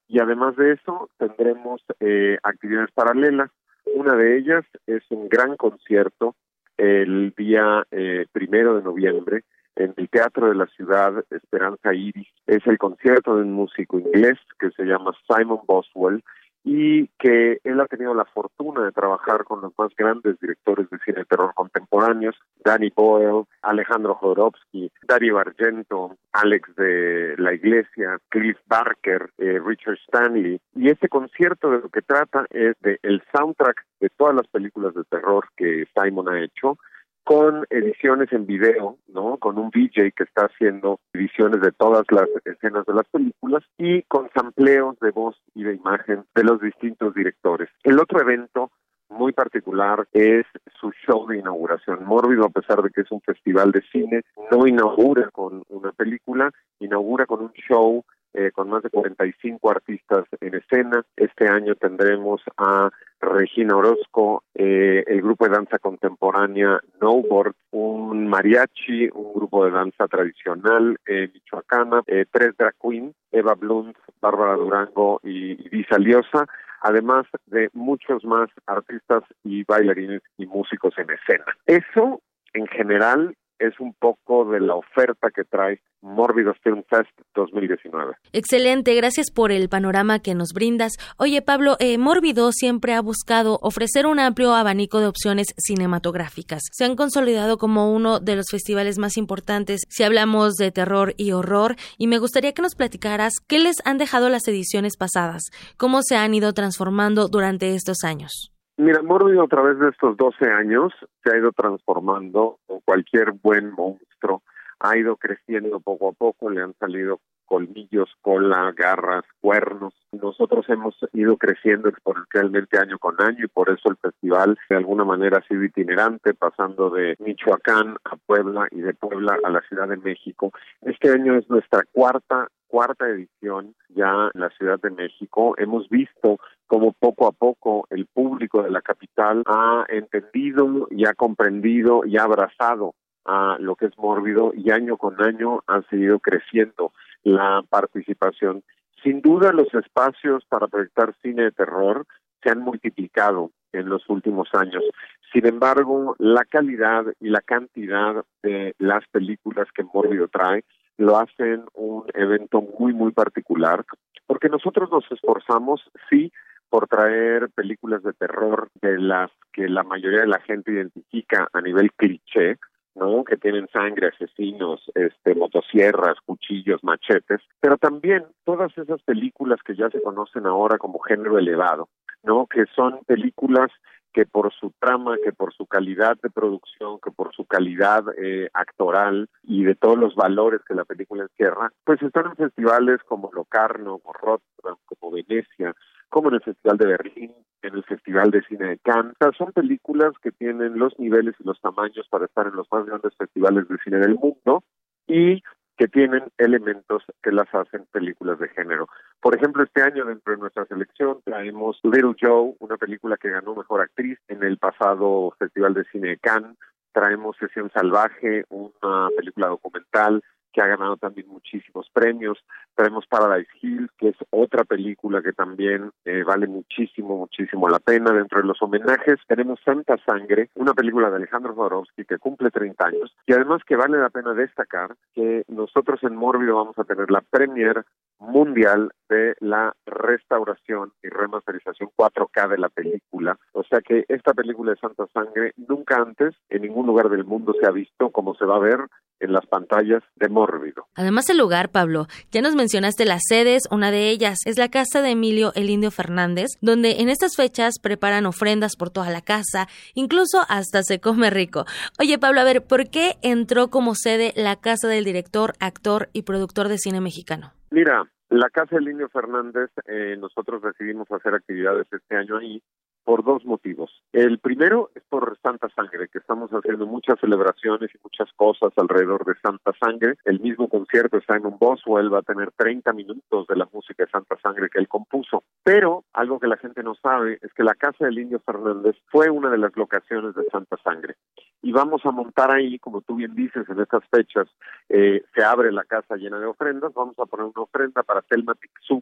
y 0.08 0.22
además 0.22 0.56
de 0.56 0.72
eso 0.72 1.10
tendremos 1.18 1.82
eh, 2.00 2.38
actividades 2.42 2.90
paralelas. 2.92 3.52
Una 3.96 4.16
de 4.16 4.38
ellas 4.38 4.64
es 4.88 5.04
un 5.10 5.28
gran 5.28 5.58
concierto 5.58 6.36
el 6.78 7.34
día 7.36 7.84
eh, 7.92 8.28
primero 8.32 8.78
de 8.78 8.84
noviembre 8.84 9.44
en 9.76 9.94
el 9.98 10.08
Teatro 10.08 10.48
de 10.48 10.56
la 10.56 10.68
Ciudad 10.68 11.22
Esperanza 11.32 11.94
Iris. 11.94 12.30
Es 12.48 12.66
el 12.66 12.78
concierto 12.78 13.36
de 13.36 13.42
un 13.42 13.52
músico 13.52 14.00
inglés 14.00 14.38
que 14.58 14.72
se 14.72 14.86
llama 14.86 15.12
Simon 15.28 15.60
Boswell 15.68 16.24
y 16.64 17.08
que 17.20 17.60
él 17.64 17.80
ha 17.80 17.86
tenido 17.88 18.14
la 18.14 18.26
fortuna 18.26 18.84
de 18.84 18.92
trabajar 18.92 19.44
con 19.44 19.62
los 19.62 19.72
más 19.78 19.90
grandes 19.96 20.40
directores 20.40 20.90
de 20.90 21.00
cine 21.00 21.20
de 21.20 21.26
terror 21.26 21.54
contemporáneos, 21.54 22.36
Danny 22.64 22.92
Boyle, 22.96 23.46
Alejandro 23.62 24.16
Jodorowsky, 24.16 24.92
Dario 25.08 25.38
Argento, 25.38 26.18
Alex 26.34 26.76
de 26.76 27.36
la 27.38 27.54
Iglesia, 27.54 28.20
Cliff 28.30 28.58
Barker, 28.68 29.30
eh, 29.38 29.60
Richard 29.64 29.98
Stanley. 30.06 30.60
Y 30.76 30.90
este 30.90 31.08
concierto 31.08 31.72
de 31.72 31.80
lo 31.80 31.90
que 31.90 32.02
trata 32.02 32.46
es 32.50 32.76
de 32.82 33.00
el 33.04 33.24
soundtrack 33.34 33.86
de 34.00 34.10
todas 34.10 34.36
las 34.36 34.48
películas 34.48 34.94
de 34.94 35.04
terror 35.06 35.48
que 35.56 35.88
Simon 35.96 36.30
ha 36.30 36.42
hecho, 36.42 36.78
con 37.24 37.66
ediciones 37.70 38.32
en 38.32 38.46
video, 38.46 38.98
¿no? 39.08 39.38
Con 39.38 39.58
un 39.58 39.70
DJ 39.70 40.12
que 40.14 40.24
está 40.24 40.46
haciendo 40.46 41.00
ediciones 41.14 41.62
de 41.62 41.72
todas 41.72 42.06
las 42.10 42.28
escenas 42.46 42.86
de 42.86 42.94
las 42.94 43.08
películas 43.10 43.64
y 43.78 44.02
con 44.04 44.30
sampleos 44.34 44.98
de 45.00 45.12
voz 45.12 45.36
y 45.54 45.64
de 45.64 45.76
imagen 45.76 46.26
de 46.34 46.44
los 46.44 46.60
distintos 46.60 47.14
directores. 47.14 47.70
El 47.84 48.00
otro 48.00 48.22
evento 48.22 48.72
muy 49.10 49.34
particular 49.34 50.08
es 50.14 50.46
su 50.80 50.92
show 51.06 51.28
de 51.28 51.40
inauguración. 51.40 52.06
Mórbido, 52.06 52.46
a 52.46 52.50
pesar 52.50 52.82
de 52.82 52.90
que 52.92 53.02
es 53.02 53.12
un 53.12 53.22
festival 53.22 53.72
de 53.72 53.82
cine, 53.92 54.22
no 54.52 54.68
inaugura 54.68 55.30
con 55.32 55.64
una 55.70 55.92
película, 55.92 56.52
inaugura 56.80 57.26
con 57.26 57.42
un 57.42 57.52
show 57.54 58.06
eh, 58.34 58.52
con 58.52 58.70
más 58.70 58.84
de 58.84 58.90
45 58.90 59.70
artistas 59.70 60.26
en 60.42 60.56
escena. 60.56 61.04
Este 61.16 61.48
año 61.48 61.76
tendremos 61.76 62.42
a 62.58 62.90
Regina 63.22 63.76
Orozco, 63.76 64.44
eh, 64.54 65.04
el 65.08 65.22
grupo 65.22 65.46
de 65.46 65.52
danza 65.52 65.78
contemporánea 65.80 66.80
Snowboard, 66.98 67.54
un 67.72 68.28
mariachi, 68.28 69.10
un 69.14 69.34
grupo 69.34 69.66
de 69.66 69.72
danza 69.72 70.08
tradicional 70.08 70.98
eh, 71.06 71.30
michoacana, 71.34 72.02
eh, 72.08 72.26
tres 72.32 72.56
drag 72.58 72.76
queens, 72.82 73.14
Eva 73.32 73.56
Blunt, 73.56 73.98
Bárbara 74.22 74.56
Durango 74.56 75.20
y 75.24 75.56
Lisa 75.70 75.98
Liosa, 75.98 76.48
además 76.82 77.26
de 77.48 77.70
muchos 77.74 78.24
más 78.24 78.50
artistas 78.68 79.24
y 79.44 79.64
bailarines 79.64 80.22
y 80.38 80.46
músicos 80.46 80.94
en 80.98 81.10
escena. 81.10 81.46
Eso, 81.66 82.22
en 82.54 82.68
general, 82.68 83.36
es 83.60 83.80
un 83.80 83.94
poco 83.94 84.46
de 84.46 84.60
la 84.60 84.76
oferta 84.76 85.30
que 85.34 85.44
trae 85.44 85.82
Mórbido 86.02 86.54
Film 86.64 86.84
Fest 86.90 87.12
2019. 87.36 88.16
Excelente, 88.32 88.96
gracias 88.96 89.32
por 89.32 89.52
el 89.52 89.68
panorama 89.70 90.20
que 90.20 90.34
nos 90.34 90.54
brindas. 90.54 90.94
Oye, 91.18 91.42
Pablo, 91.42 91.76
eh, 91.80 91.98
Mórbido 91.98 92.52
siempre 92.52 92.94
ha 92.94 93.02
buscado 93.02 93.60
ofrecer 93.62 94.06
un 94.06 94.20
amplio 94.20 94.54
abanico 94.54 95.00
de 95.00 95.08
opciones 95.08 95.48
cinematográficas. 95.58 96.62
Se 96.72 96.86
han 96.86 96.96
consolidado 96.96 97.58
como 97.58 97.94
uno 97.94 98.20
de 98.20 98.38
los 98.38 98.48
festivales 98.50 98.98
más 98.98 99.18
importantes 99.18 99.82
si 99.90 100.04
hablamos 100.04 100.56
de 100.56 100.72
terror 100.72 101.14
y 101.18 101.34
horror, 101.34 101.76
y 101.98 102.08
me 102.08 102.20
gustaría 102.20 102.54
que 102.54 102.62
nos 102.62 102.76
platicaras 102.76 103.34
qué 103.48 103.60
les 103.60 103.76
han 103.86 103.98
dejado 103.98 104.30
las 104.30 104.48
ediciones 104.48 104.96
pasadas, 104.98 105.44
cómo 105.78 106.02
se 106.02 106.16
han 106.16 106.34
ido 106.34 106.54
transformando 106.54 107.28
durante 107.28 107.76
estos 107.76 108.04
años. 108.04 108.54
Mira, 108.80 109.02
Mórbido 109.02 109.44
a 109.44 109.48
través 109.50 109.78
de 109.78 109.90
estos 109.90 110.16
12 110.16 110.50
años 110.50 110.94
se 111.22 111.30
ha 111.30 111.38
ido 111.38 111.52
transformando 111.52 112.60
como 112.66 112.80
cualquier 112.80 113.34
buen 113.34 113.74
monstruo 113.74 114.42
ha 114.80 114.98
ido 114.98 115.18
creciendo 115.18 115.82
poco 115.82 116.08
a 116.08 116.12
poco, 116.14 116.50
le 116.50 116.62
han 116.62 116.74
salido 116.80 117.20
colmillos, 117.50 118.10
cola, 118.22 118.72
garras, 118.78 119.26
cuernos. 119.42 119.94
Nosotros 120.12 120.70
hemos 120.70 120.96
ido 121.14 121.36
creciendo 121.38 121.90
exponencialmente 121.90 122.78
año 122.78 123.00
con 123.00 123.16
año 123.20 123.44
y 123.44 123.48
por 123.48 123.70
eso 123.70 123.90
el 123.90 123.98
festival 123.98 124.58
de 124.70 124.76
alguna 124.76 125.04
manera 125.04 125.40
ha 125.40 125.48
sido 125.48 125.64
itinerante, 125.64 126.36
pasando 126.36 126.92
de 126.92 127.16
Michoacán 127.20 127.98
a 128.06 128.16
Puebla 128.16 128.68
y 128.72 128.82
de 128.82 128.94
Puebla 128.94 129.38
a 129.44 129.50
la 129.50 129.62
Ciudad 129.62 129.88
de 129.88 129.98
México. 129.98 130.52
Este 130.82 131.12
año 131.12 131.36
es 131.36 131.50
nuestra 131.50 131.84
cuarta 131.92 132.48
cuarta 132.68 133.10
edición 133.10 133.74
ya 133.90 134.30
en 134.32 134.42
la 134.42 134.50
Ciudad 134.52 134.80
de 134.80 134.92
México. 134.92 135.56
Hemos 135.58 135.90
visto 135.90 136.38
cómo 136.68 136.94
poco 136.94 137.28
a 137.28 137.32
poco 137.32 137.88
el 137.90 138.06
público 138.06 138.62
de 138.62 138.70
la 138.70 138.82
capital 138.82 139.42
ha 139.48 139.86
entendido 139.90 140.88
y 140.92 141.08
ha 141.08 141.16
comprendido 141.16 142.06
y 142.06 142.18
ha 142.18 142.24
abrazado 142.24 142.94
a 143.26 143.58
lo 143.60 143.76
que 143.76 143.88
es 143.88 143.98
mórbido 143.98 144.52
y 144.56 144.72
año 144.72 144.98
con 144.98 145.22
año 145.22 145.64
ha 145.68 145.82
seguido 145.90 146.20
creciendo 146.20 146.94
la 147.24 147.64
participación. 147.70 148.64
Sin 149.04 149.22
duda 149.22 149.54
los 149.54 149.74
espacios 149.74 150.44
para 150.46 150.68
proyectar 150.68 151.14
cine 151.22 151.44
de 151.44 151.52
terror 151.52 152.06
se 152.42 152.50
han 152.50 152.60
multiplicado 152.60 153.52
en 153.72 153.90
los 153.90 154.08
últimos 154.10 154.50
años. 154.54 154.84
Sin 155.32 155.46
embargo, 155.46 156.16
la 156.18 156.44
calidad 156.44 157.06
y 157.20 157.30
la 157.30 157.42
cantidad 157.42 158.24
de 158.42 158.76
las 158.80 159.08
películas 159.10 159.68
que 159.74 159.84
Mórbido 159.84 160.28
trae 160.28 160.64
lo 160.98 161.18
hacen 161.18 161.64
un 161.76 162.06
evento 162.14 162.62
muy, 162.62 162.94
muy 162.94 163.12
particular, 163.12 163.86
porque 164.28 164.50
nosotros 164.50 164.90
nos 164.92 165.10
esforzamos, 165.12 165.82
sí, 166.10 166.32
por 166.70 166.88
traer 166.88 167.50
películas 167.50 168.04
de 168.04 168.14
terror 168.14 168.70
de 168.82 169.00
las 169.00 169.32
que 169.54 169.68
la 169.70 169.84
mayoría 169.84 170.22
de 170.22 170.28
la 170.28 170.42
gente 170.42 170.72
identifica 170.72 171.48
a 171.54 171.62
nivel 171.62 171.92
cliché, 171.94 172.58
¿no? 173.00 173.24
Que 173.24 173.38
tienen 173.38 173.68
sangre, 173.72 174.08
asesinos, 174.08 174.82
este, 174.96 175.36
motosierras, 175.36 176.18
cuchillos, 176.26 176.84
machetes, 176.84 177.42
pero 177.60 177.78
también 177.78 178.26
todas 178.44 178.78
esas 178.78 179.02
películas 179.04 179.60
que 179.64 179.76
ya 179.76 179.90
se 179.90 180.02
conocen 180.02 180.46
ahora 180.46 180.78
como 180.78 181.00
género 181.00 181.38
elevado, 181.38 181.90
¿no? 182.24 182.46
Que 182.48 182.66
son 182.76 183.00
películas 183.06 183.72
que 184.14 184.26
por 184.26 184.52
su 184.54 184.74
trama, 184.80 185.18
que 185.24 185.32
por 185.32 185.54
su 185.54 185.66
calidad 185.66 186.18
de 186.22 186.30
producción, 186.30 187.00
que 187.04 187.12
por 187.12 187.34
su 187.34 187.46
calidad 187.46 188.04
eh, 188.18 188.50
actoral 188.54 189.30
y 189.44 189.64
de 189.64 189.76
todos 189.76 189.98
los 189.98 190.16
valores 190.16 190.62
que 190.68 190.74
la 190.74 190.86
película 190.86 191.24
encierra, 191.24 191.72
pues 191.84 192.02
están 192.02 192.26
en 192.28 192.36
festivales 192.36 193.00
como 193.06 193.30
Locarno, 193.32 194.00
como 194.00 194.14
Rotterdam, 194.14 194.78
como 194.86 195.12
Venecia, 195.12 195.76
como 196.10 196.30
en 196.30 196.36
el 196.36 196.42
Festival 196.42 196.78
de 196.78 196.88
Berlín, 196.88 197.34
en 197.62 197.76
el 197.76 197.84
Festival 197.84 198.32
de 198.32 198.42
Cine 198.44 198.70
de 198.70 198.78
Cannes. 198.80 199.16
son 199.38 199.52
películas 199.52 200.14
que 200.22 200.32
tienen 200.32 200.78
los 200.78 200.98
niveles 201.00 201.36
y 201.40 201.44
los 201.44 201.60
tamaños 201.62 202.08
para 202.10 202.26
estar 202.26 202.48
en 202.48 202.56
los 202.56 202.68
más 202.72 202.86
grandes 202.86 203.16
festivales 203.16 203.68
de 203.68 203.78
cine 203.84 203.98
del 203.98 204.16
mundo 204.16 204.64
y 205.08 205.42
que 205.78 205.88
tienen 205.88 206.24
elementos 206.38 207.04
que 207.24 207.32
las 207.32 207.48
hacen 207.54 207.86
películas 207.92 208.38
de 208.40 208.50
género. 208.50 208.88
Por 209.22 209.36
ejemplo, 209.36 209.64
este 209.64 209.82
año 209.82 210.04
dentro 210.06 210.34
de 210.34 210.40
nuestra 210.40 210.66
selección 210.66 211.22
traemos 211.24 211.80
Little 211.84 212.16
Joe, 212.20 212.54
una 212.60 212.76
película 212.76 213.16
que 213.16 213.30
ganó 213.30 213.56
Mejor 213.56 213.82
Actriz 213.82 214.20
en 214.28 214.44
el 214.44 214.58
pasado 214.58 215.34
Festival 215.40 215.74
de 215.74 215.86
Cine 215.86 216.10
de 216.10 216.18
Cannes. 216.18 216.58
Traemos 216.92 217.38
Sesión 217.38 217.72
Salvaje, 217.74 218.44
una 218.50 219.08
película 219.16 219.48
documental 219.48 220.22
que 220.52 220.62
ha 220.62 220.68
ganado 220.68 220.98
también 220.98 221.28
muchísimos 221.28 221.90
premios. 221.94 222.38
Tenemos 222.76 223.06
Paradise 223.08 223.50
Hill, 223.62 223.90
que 223.98 224.10
es 224.10 224.18
otra 224.30 224.64
película 224.64 225.22
que 225.22 225.34
también 225.34 225.92
eh, 226.06 226.24
vale 226.24 226.48
muchísimo, 226.48 227.18
muchísimo 227.18 227.68
la 227.68 227.80
pena. 227.80 228.12
Dentro 228.12 228.42
de 228.42 228.48
los 228.48 228.62
homenajes 228.62 229.20
tenemos 229.28 229.60
Santa 229.64 229.98
Sangre, 230.06 230.50
una 230.56 230.74
película 230.74 231.10
de 231.10 231.18
Alejandro 231.18 231.54
Jodorowsky 231.56 232.06
que 232.06 232.18
cumple 232.18 232.52
30 232.52 232.86
años 232.86 233.16
y 233.26 233.34
además 233.34 233.62
que 233.66 233.76
vale 233.76 233.98
la 233.98 234.10
pena 234.10 234.34
destacar 234.34 234.96
que 235.14 235.44
nosotros 235.48 236.02
en 236.04 236.16
Morbido 236.16 236.56
vamos 236.56 236.78
a 236.78 236.84
tener 236.84 237.12
la 237.12 237.22
premier 237.22 237.84
mundial 238.20 238.92
de 239.08 239.36
la 239.40 239.74
restauración 239.86 240.92
y 241.02 241.10
remasterización 241.10 241.90
4K 241.96 242.50
de 242.50 242.58
la 242.58 242.70
película. 242.70 243.38
O 243.54 243.64
sea 243.64 243.82
que 243.82 244.06
esta 244.08 244.34
película 244.34 244.72
de 244.72 244.78
Santa 244.78 245.08
Sangre 245.14 245.54
nunca 245.58 245.98
antes 245.98 246.36
en 246.50 246.64
ningún 246.64 246.88
lugar 246.88 247.10
del 247.10 247.24
mundo 247.24 247.54
se 247.60 247.66
ha 247.66 247.72
visto 247.72 248.10
como 248.12 248.36
se 248.36 248.46
va 248.46 248.58
a 248.58 248.60
ver 248.60 248.80
en 249.20 249.34
las 249.34 249.46
pantallas 249.48 250.04
de 250.16 250.30
Mórbido. 250.40 250.88
Además 250.96 251.30
el 251.30 251.38
lugar, 251.38 251.70
Pablo, 251.70 252.08
ya 252.32 252.42
nos 252.42 252.56
mencionaste 252.56 253.04
las 253.04 253.24
sedes, 253.28 253.64
una 253.72 253.92
de 253.92 254.10
ellas 254.10 254.40
es 254.46 254.58
la 254.58 254.70
casa 254.70 255.02
de 255.02 255.12
Emilio 255.12 255.52
el 255.56 255.70
Indio 255.70 255.92
Fernández, 255.92 256.48
donde 256.62 257.02
en 257.02 257.10
estas 257.10 257.36
fechas 257.36 257.74
preparan 257.82 258.26
ofrendas 258.26 258.78
por 258.78 258.90
toda 258.90 259.10
la 259.10 259.22
casa, 259.22 259.68
incluso 259.96 260.40
hasta 260.48 260.82
se 260.84 261.02
come 261.02 261.30
rico. 261.30 261.66
Oye, 262.00 262.18
Pablo, 262.18 262.40
a 262.40 262.46
ver, 262.46 262.64
¿por 262.64 262.90
qué 262.90 263.18
entró 263.22 263.70
como 263.70 263.96
sede 263.96 264.32
la 264.38 264.56
casa 264.56 264.88
del 264.88 265.04
director, 265.04 265.56
actor 265.60 266.08
y 266.14 266.22
productor 266.22 266.70
de 266.70 266.78
cine 266.78 267.02
mexicano? 267.02 267.52
Mira, 267.70 268.10
la 268.30 268.50
Casa 268.50 268.76
del 268.76 268.90
Indio 268.90 269.10
Fernández, 269.10 269.72
eh, 269.88 270.16
nosotros 270.18 270.62
decidimos 270.62 271.12
hacer 271.12 271.34
actividades 271.34 271.88
este 271.92 272.16
año 272.16 272.38
ahí 272.38 272.62
por 273.10 273.24
dos 273.24 273.44
motivos. 273.44 273.90
El 274.14 274.38
primero 274.38 274.92
es 274.94 275.02
por 275.10 275.36
Santa 275.42 275.68
Sangre, 275.70 276.10
que 276.10 276.20
estamos 276.20 276.52
haciendo 276.52 276.86
muchas 276.86 277.20
celebraciones 277.20 277.90
y 277.96 277.98
muchas 278.04 278.32
cosas 278.34 278.72
alrededor 278.78 279.26
de 279.26 279.34
Santa 279.42 279.72
Sangre. 279.82 280.14
El 280.26 280.40
mismo 280.40 280.70
concierto 280.70 281.18
está 281.18 281.36
en 281.36 281.48
un 281.48 281.58
Boswell, 281.58 282.14
va 282.14 282.20
a 282.20 282.22
tener 282.22 282.52
30 282.52 282.94
minutos 282.94 283.48
de 283.48 283.56
la 283.56 283.68
música 283.74 284.06
de 284.06 284.12
Santa 284.12 284.38
Sangre 284.44 284.70
que 284.72 284.78
él 284.78 284.88
compuso. 284.88 285.44
Pero 285.64 286.04
algo 286.14 286.40
que 286.40 286.46
la 286.46 286.58
gente 286.58 286.84
no 286.84 286.94
sabe 286.94 287.40
es 287.42 287.52
que 287.54 287.64
la 287.64 287.74
Casa 287.74 288.06
del 288.06 288.20
Indio 288.20 288.42
Fernández 288.42 288.96
fue 289.08 289.32
una 289.32 289.50
de 289.50 289.58
las 289.58 289.76
locaciones 289.76 290.36
de 290.36 290.44
Santa 290.52 290.78
Sangre. 290.84 291.16
Y 291.64 291.72
vamos 291.72 292.06
a 292.06 292.12
montar 292.12 292.52
ahí, 292.52 292.78
como 292.78 293.02
tú 293.02 293.16
bien 293.16 293.34
dices, 293.34 293.68
en 293.70 293.80
estas 293.80 294.04
fechas 294.12 294.48
eh, 294.88 295.24
se 295.34 295.44
abre 295.44 295.72
la 295.72 295.84
casa 295.84 296.16
llena 296.16 296.38
de 296.38 296.46
ofrendas, 296.46 296.94
vamos 296.94 297.18
a 297.18 297.26
poner 297.26 297.48
una 297.48 297.64
ofrenda 297.64 298.04
para 298.04 298.22
Telma 298.22 298.54
Tixú, 298.54 299.02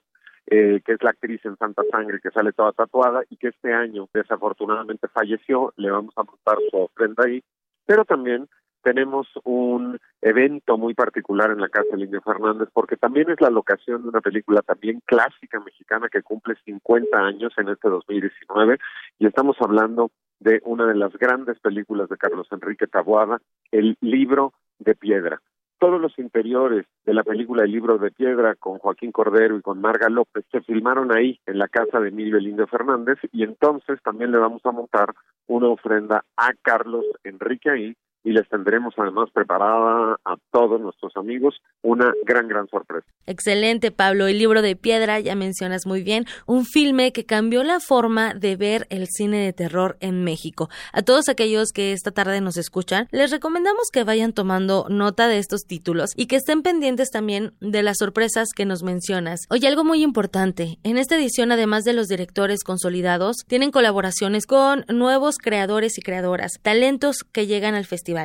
eh, 0.50 0.82
que 0.86 0.93
es 0.93 1.04
la 1.04 1.10
actriz 1.10 1.43
en 1.45 1.58
Santa 1.58 1.84
Sangre 1.91 2.20
que 2.22 2.32
sale 2.32 2.54
toda 2.54 2.72
tatuada 2.72 3.24
y 3.30 3.38
que 3.38 3.50
este 3.50 3.74
año 3.74 4.08
desafortunadamente 4.14 5.08
falleció, 5.10 5.74
le 5.76 5.91
vamos 5.91 6.14
a 6.16 6.24
montar 6.24 6.58
su 6.72 6.78
ofrenda 6.78 7.26
ahí, 7.26 7.43
pero 7.86 8.06
también 8.06 8.48
tenemos 8.82 9.28
un 9.43 10.00
evento 10.22 10.78
muy 10.78 10.93
particular 10.93 11.52
en 11.52 11.60
la 11.60 11.68
Casa 11.68 11.89
del 11.91 12.04
Indio 12.04 12.22
Fernández 12.22 12.70
porque 12.72 12.95
también 12.95 13.30
es 13.30 13.41
la 13.41 13.50
locación 13.50 14.04
de 14.04 14.08
una 14.10 14.22
película 14.22 14.62
también 14.62 15.02
clásica 15.06 15.60
mexicana 15.60 16.08
que 16.10 16.22
cumple 16.22 16.56
50 16.64 17.18
años 17.18 17.54
en 17.58 17.68
este 17.68 17.89
2019 17.89 18.78
y 19.20 19.28
estamos 19.28 19.58
hablando 19.60 20.12
de 20.39 20.62
una 20.64 20.86
de 20.86 20.95
las 20.95 21.12
grandes 21.18 21.60
películas 21.60 22.08
de 22.08 22.18
Carlos 22.18 22.48
Enrique 22.52 22.88
Taboada, 22.88 23.41
El 23.72 23.98
libro 24.00 24.54
de 24.80 24.95
piedra 24.95 25.41
todos 25.80 26.00
los 26.02 26.18
interiores 26.18 26.86
de 27.06 27.14
la 27.14 27.24
película 27.24 27.64
El 27.64 27.72
libro 27.72 27.98
de 27.98 28.12
piedra 28.12 28.56
con 28.56 28.80
Joaquín 28.80 29.12
Cordero 29.12 29.58
y 29.58 29.62
con 29.62 29.80
Marga 29.82 30.10
López 30.10 30.46
se 30.52 30.62
filmaron 30.62 31.16
ahí 31.16 31.40
en 31.46 31.60
la 31.60 31.68
casa 31.68 32.00
de 32.00 32.10
Emilio 32.10 32.40
Lindo 32.40 32.68
Fernández 32.68 33.18
y 33.32 33.44
entonces 33.44 34.02
también 34.04 34.32
le 34.32 34.38
vamos 34.38 34.66
a 34.66 34.72
montar 34.72 35.14
una 35.48 35.68
ofrenda 35.68 36.26
a 36.36 36.52
Carlos 36.62 37.06
Enrique 37.24 37.70
ahí 37.70 37.96
y 38.24 38.32
les 38.32 38.47
tendremos 38.49 38.93
además 38.97 39.30
preparada 39.34 40.18
a 40.26 40.36
todos 40.51 40.82
nuestros 40.82 41.15
amigos 41.15 41.55
una 41.82 42.11
gran, 42.26 42.47
gran 42.47 42.68
sorpresa. 42.68 43.07
Excelente, 43.26 43.91
Pablo. 43.91 44.28
El 44.28 44.39
libro 44.39 44.61
de 44.61 44.76
piedra, 44.76 45.20
ya 45.20 45.36
mencionas 45.36 45.86
muy 45.86 46.03
bien, 46.03 46.26
un 46.45 46.65
filme 46.65 47.13
que 47.13 47.26
cambió 47.26 47.63
la 47.63 47.80
forma 47.80 48.34
de 48.34 48.55
ver 48.57 48.86
el 48.89 49.07
cine 49.07 49.39
de 49.39 49.53
terror 49.53 49.97
en 50.01 50.24
México. 50.24 50.70
A 50.91 51.03
todos 51.03 51.30
aquellos 51.30 51.72
que 51.72 51.93
esta 51.93 52.11
tarde 52.11 52.41
nos 52.41 52.57
escuchan, 52.57 53.07
les 53.11 53.32
recomendamos 53.32 53.89
que 53.93 54.03
vayan 54.03 54.34
tomando 54.34 54.88
nota 54.89 55.28
de 55.28 55.38
estos 55.38 55.61
títulos 55.61 56.11
y 56.15 56.28
que 56.28 56.36
estén 56.36 56.63
pendientes 56.63 57.11
también 57.11 57.53
de 57.61 57.84
las 57.84 57.97
sorpresas 57.99 58.49
que 58.55 58.65
nos 58.65 58.84
mencionas. 58.84 59.41
Oye, 59.49 59.68
algo 59.68 59.86
muy 59.86 60.03
importante, 60.03 60.80
en 60.84 60.97
esta 60.97 61.15
edición, 61.15 61.51
además 61.51 61.84
de 61.86 61.93
los 61.93 62.07
directores 62.07 62.63
consolidados, 62.63 63.38
tienen 63.47 63.72
colaboraciones 63.72 64.45
con 64.45 64.84
nuevos 64.89 65.38
creadores 65.38 65.97
y 65.97 66.01
creadoras, 66.01 66.59
talentos 66.61 67.24
que 67.32 67.47
llegan 67.47 67.76
al 67.76 67.86
festival 67.86 68.16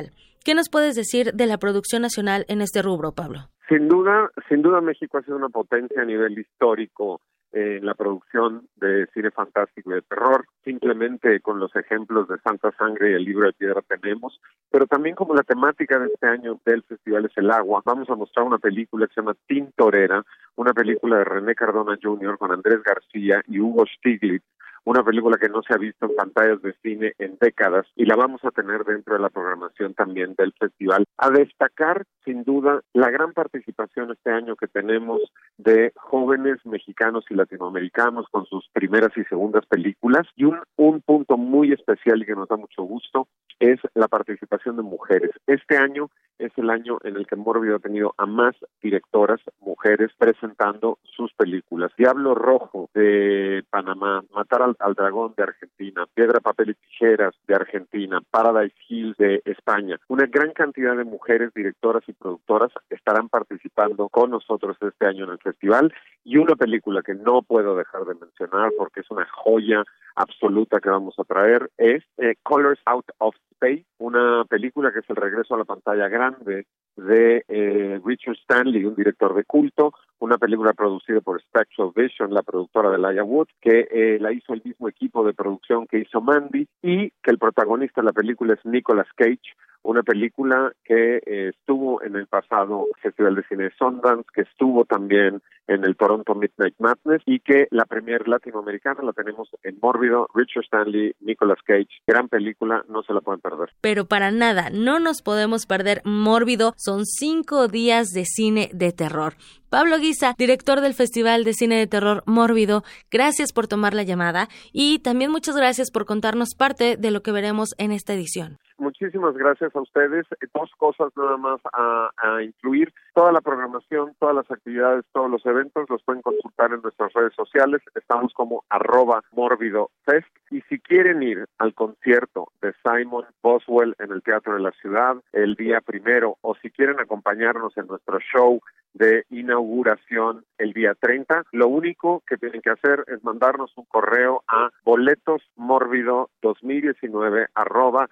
¿Qué 0.43 0.55
nos 0.55 0.69
puedes 0.69 0.95
decir 0.95 1.33
de 1.33 1.45
la 1.45 1.57
producción 1.57 2.01
nacional 2.01 2.45
en 2.49 2.61
este 2.61 2.81
rubro, 2.81 3.13
Pablo? 3.13 3.49
Sin 3.69 3.87
duda, 3.87 4.29
sin 4.49 4.61
duda 4.61 4.81
México 4.81 5.17
ha 5.17 5.23
sido 5.23 5.37
una 5.37 5.49
potencia 5.49 6.01
a 6.01 6.05
nivel 6.05 6.37
histórico 6.37 7.21
en 7.53 7.85
la 7.85 7.93
producción 7.93 8.67
de 8.77 9.05
cine 9.13 9.29
fantástico 9.29 9.91
y 9.91 9.95
de 9.95 10.01
terror, 10.01 10.45
simplemente 10.63 11.39
con 11.39 11.59
los 11.59 11.73
ejemplos 11.75 12.27
de 12.27 12.39
Santa 12.39 12.71
Sangre 12.77 13.11
y 13.11 13.13
el 13.13 13.23
libro 13.23 13.45
de 13.45 13.53
piedra 13.53 13.81
tenemos, 13.87 14.41
pero 14.71 14.87
también 14.87 15.15
como 15.15 15.35
la 15.35 15.43
temática 15.43 15.99
de 15.99 16.07
este 16.07 16.27
año 16.27 16.59
del 16.65 16.81
festival 16.83 17.25
es 17.25 17.37
el 17.37 17.51
agua, 17.51 17.83
vamos 17.85 18.09
a 18.09 18.15
mostrar 18.15 18.45
una 18.45 18.57
película 18.57 19.05
que 19.05 19.13
se 19.13 19.21
llama 19.21 19.35
Tintorera, 19.45 20.23
una 20.55 20.73
película 20.73 21.17
de 21.19 21.25
René 21.25 21.53
Cardona 21.53 21.97
Jr. 22.01 22.39
con 22.39 22.51
Andrés 22.51 22.81
García 22.83 23.43
y 23.47 23.59
Hugo 23.59 23.85
Stiglitz, 23.85 24.43
una 24.85 25.03
película 25.03 25.37
que 25.37 25.49
no 25.49 25.61
se 25.63 25.73
ha 25.73 25.77
visto 25.77 26.05
en 26.05 26.15
pantallas 26.15 26.61
de 26.61 26.73
cine 26.81 27.13
en 27.19 27.37
décadas 27.39 27.85
y 27.95 28.05
la 28.05 28.15
vamos 28.15 28.43
a 28.43 28.51
tener 28.51 28.83
dentro 28.83 29.15
de 29.15 29.21
la 29.21 29.29
programación 29.29 29.93
también 29.93 30.35
del 30.35 30.53
festival. 30.53 31.05
A 31.17 31.29
destacar, 31.29 32.05
sin 32.25 32.43
duda, 32.43 32.81
la 32.93 33.09
gran 33.09 33.33
participación 33.33 34.11
este 34.11 34.31
año 34.31 34.55
que 34.55 34.67
tenemos 34.67 35.21
de 35.57 35.93
jóvenes 35.95 36.65
mexicanos 36.65 37.25
y 37.29 37.35
latinoamericanos 37.35 38.27
con 38.29 38.45
sus 38.45 38.67
primeras 38.73 39.11
y 39.17 39.23
segundas 39.25 39.65
películas 39.65 40.27
y 40.35 40.45
un, 40.45 40.59
un 40.75 41.01
punto 41.01 41.37
muy 41.37 41.71
especial 41.71 42.21
y 42.21 42.25
que 42.25 42.35
nos 42.35 42.49
da 42.49 42.57
mucho 42.57 42.83
gusto 42.83 43.27
es 43.59 43.79
la 43.93 44.07
participación 44.07 44.75
de 44.75 44.83
mujeres. 44.83 45.31
Este 45.47 45.77
año 45.77 46.09
es 46.45 46.57
el 46.57 46.69
año 46.69 46.97
en 47.03 47.15
el 47.15 47.27
que 47.27 47.35
Morbido 47.35 47.77
ha 47.77 47.79
tenido 47.79 48.13
a 48.17 48.25
más 48.25 48.55
directoras 48.81 49.39
mujeres 49.61 50.11
presentando 50.17 50.99
sus 51.03 51.33
películas. 51.33 51.91
Diablo 51.97 52.35
Rojo 52.35 52.89
de 52.93 53.63
Panamá, 53.69 54.23
Matar 54.33 54.75
al, 54.77 54.93
Dragón 54.93 55.33
de 55.37 55.43
Argentina, 55.43 56.05
Piedra, 56.13 56.39
Papel 56.39 56.71
y 56.71 56.73
Tijeras 56.75 57.33
de 57.47 57.55
Argentina, 57.55 58.21
Paradise 58.29 58.75
Hills 58.87 59.17
de 59.17 59.41
España. 59.45 59.97
Una 60.07 60.25
gran 60.25 60.51
cantidad 60.51 60.95
de 60.95 61.03
mujeres 61.03 61.53
directoras 61.53 62.03
y 62.07 62.13
productoras 62.13 62.71
estarán 62.89 63.29
participando 63.29 64.09
con 64.09 64.31
nosotros 64.31 64.77
este 64.81 65.05
año 65.05 65.25
en 65.25 65.31
el 65.31 65.39
festival 65.39 65.93
y 66.23 66.37
una 66.37 66.55
película 66.55 67.01
que 67.01 67.15
no 67.15 67.41
puedo 67.41 67.75
dejar 67.75 68.05
de 68.05 68.15
mencionar 68.15 68.71
porque 68.77 69.01
es 69.01 69.11
una 69.11 69.25
joya 69.25 69.83
absoluta 70.15 70.79
que 70.79 70.89
vamos 70.89 71.15
a 71.17 71.23
traer 71.23 71.69
es 71.77 72.03
eh, 72.17 72.35
Colors 72.43 72.79
Out 72.85 73.11
of 73.19 73.35
Space, 73.51 73.85
una 73.97 74.45
película 74.45 74.91
que 74.91 74.99
es 74.99 75.09
el 75.09 75.15
regreso 75.15 75.55
a 75.55 75.59
la 75.59 75.65
pantalla 75.65 76.07
grande 76.07 76.65
de 76.95 77.43
eh, 77.47 77.99
Richard 78.05 78.35
Stanley, 78.43 78.85
un 78.85 78.95
director 78.95 79.33
de 79.33 79.45
culto, 79.45 79.93
una 80.19 80.37
película 80.37 80.73
producida 80.73 81.21
por 81.21 81.41
Spectral 81.41 81.91
Vision, 81.95 82.33
la 82.33 82.43
productora 82.43 82.91
de 82.91 82.99
Laia 82.99 83.23
Wood, 83.23 83.47
que 83.61 83.87
eh, 83.91 84.17
la 84.19 84.31
hizo 84.31 84.53
el 84.53 84.61
mismo 84.63 84.87
equipo 84.87 85.25
de 85.25 85.33
producción 85.33 85.87
que 85.87 85.99
hizo 85.99 86.21
Mandy 86.21 86.67
y 86.81 87.09
que 87.09 87.31
el 87.31 87.39
protagonista 87.39 88.01
de 88.01 88.05
la 88.05 88.13
película 88.13 88.53
es 88.53 88.65
Nicolas 88.65 89.07
Cage, 89.15 89.55
una 89.83 90.03
película 90.03 90.73
que 90.83 91.17
eh, 91.17 91.49
estuvo 91.49 92.01
en 92.01 92.15
el 92.15 92.27
pasado 92.27 92.87
Festival 93.01 93.35
de 93.35 93.43
Cine 93.43 93.71
Sundance, 93.77 94.25
que 94.33 94.41
estuvo 94.41 94.85
también 94.85 95.41
en 95.67 95.85
el 95.85 95.95
Toronto 95.95 96.35
Midnight 96.35 96.75
Madness 96.79 97.21
y 97.25 97.39
que 97.39 97.67
la 97.71 97.85
premier 97.85 98.27
latinoamericana 98.27 99.03
la 99.03 99.13
tenemos 99.13 99.49
en 99.63 99.77
Mórbido, 99.81 100.27
Richard 100.33 100.63
Stanley, 100.65 101.13
Nicolas 101.21 101.59
Cage, 101.65 101.87
gran 102.05 102.27
película, 102.27 102.83
no 102.89 103.03
se 103.03 103.13
la 103.13 103.21
pueden 103.21 103.41
perder. 103.41 103.69
Pero 103.81 104.05
para 104.05 104.31
nada, 104.31 104.69
no 104.69 104.99
nos 104.99 105.21
podemos 105.21 105.65
perder 105.65 106.01
Mórbido, 106.05 106.73
son 106.77 107.05
cinco 107.05 107.67
días 107.67 108.09
de 108.09 108.25
cine 108.25 108.69
de 108.73 108.91
terror. 108.91 109.33
Pablo 109.69 109.97
Guisa, 109.97 110.35
director 110.37 110.81
del 110.81 110.93
Festival 110.93 111.43
de 111.43 111.53
Cine 111.53 111.77
de 111.77 111.87
Terror 111.87 112.23
Mórbido, 112.27 112.83
gracias 113.09 113.51
por 113.53 113.67
tomar 113.67 113.95
la 113.95 114.03
llamada 114.03 114.47
y 114.71 114.99
también 114.99 115.31
muchas 115.31 115.55
gracias 115.55 115.89
por 115.89 116.05
contarnos 116.05 116.53
parte 116.55 116.95
de 116.95 117.09
lo 117.09 117.23
que 117.23 117.31
veremos 117.31 117.73
en 117.79 117.91
esta 117.91 118.13
edición. 118.13 118.59
Muchísimas 118.83 119.35
gracias 119.37 119.73
a 119.73 119.79
ustedes. 119.79 120.27
Dos 120.53 120.69
cosas 120.77 121.13
nada 121.15 121.37
más 121.37 121.61
a, 121.71 122.11
incluir. 122.43 122.93
Toda 123.15 123.31
la 123.31 123.39
programación, 123.39 124.13
todas 124.19 124.35
las 124.35 124.51
actividades, 124.51 125.05
todos 125.13 125.31
los 125.31 125.45
eventos 125.45 125.89
los 125.89 126.03
pueden 126.03 126.21
consultar 126.21 126.73
en 126.73 126.81
nuestras 126.81 127.13
redes 127.13 127.33
sociales. 127.33 127.81
Estamos 127.95 128.33
como 128.33 128.65
arroba 128.69 129.23
mórbido 129.31 129.89
fest. 130.05 130.27
Y 130.51 130.59
si 130.63 130.79
quieren 130.79 131.23
ir 131.23 131.45
al 131.59 131.73
concierto 131.73 132.49
de 132.61 132.73
Simon 132.83 133.23
Boswell 133.41 133.95
en 133.99 134.11
el 134.11 134.21
Teatro 134.21 134.55
de 134.55 134.59
la 134.59 134.71
Ciudad 134.71 135.15
el 135.31 135.55
día 135.55 135.79
primero 135.79 136.35
o 136.41 136.53
si 136.55 136.69
quieren 136.69 136.99
acompañarnos 136.99 137.77
en 137.77 137.87
nuestro 137.87 138.19
show 138.19 138.59
de 138.93 139.25
inauguración 139.29 140.43
el 140.57 140.73
día 140.73 140.95
30. 140.99 141.43
Lo 141.51 141.67
único 141.67 142.23
que 142.27 142.37
tienen 142.37 142.61
que 142.61 142.71
hacer 142.71 143.05
es 143.07 143.23
mandarnos 143.23 143.71
un 143.75 143.85
correo 143.85 144.43
a 144.47 144.71
boletosmórbido2019 144.85 147.47
arroba 147.55 148.07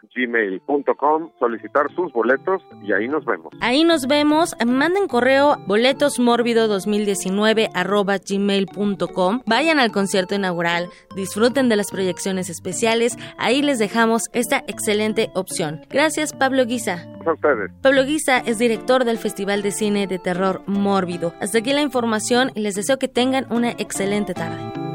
solicitar 1.39 1.87
sus 1.95 2.11
boletos 2.13 2.61
y 2.81 2.93
ahí 2.93 3.07
nos 3.07 3.25
vemos. 3.25 3.53
Ahí 3.59 3.83
nos 3.83 4.07
vemos. 4.07 4.55
Manden 4.65 5.07
correo 5.07 5.57
boletosmórbido2019 5.67 7.69
arroba 7.73 8.17
gmail.com. 8.17 9.41
Vayan 9.45 9.79
al 9.79 9.91
concierto 9.91 10.35
inaugural, 10.35 10.89
disfruten 11.15 11.69
de 11.69 11.75
las 11.75 11.91
proyecciones 11.91 12.49
especiales. 12.49 13.17
Ahí 13.37 13.61
les 13.61 13.79
dejamos 13.79 14.23
esta 14.33 14.63
excelente 14.67 15.29
opción. 15.33 15.81
Gracias, 15.89 16.33
Pablo 16.33 16.65
Guisa. 16.65 17.07
A 17.25 17.33
ustedes. 17.33 17.71
Pablo 17.81 18.03
Guisa 18.03 18.39
es 18.39 18.57
director 18.57 19.05
del 19.05 19.17
Festival 19.17 19.61
de 19.61 19.71
Cine 19.71 20.07
de 20.07 20.19
Terror 20.19 20.61
Mórbido. 20.65 21.33
Hasta 21.39 21.59
aquí 21.59 21.73
la 21.73 21.81
información 21.81 22.51
y 22.55 22.61
les 22.61 22.75
deseo 22.75 22.97
que 22.97 23.07
tengan 23.07 23.45
una 23.51 23.71
excelente 23.71 24.33
tarde. 24.33 24.90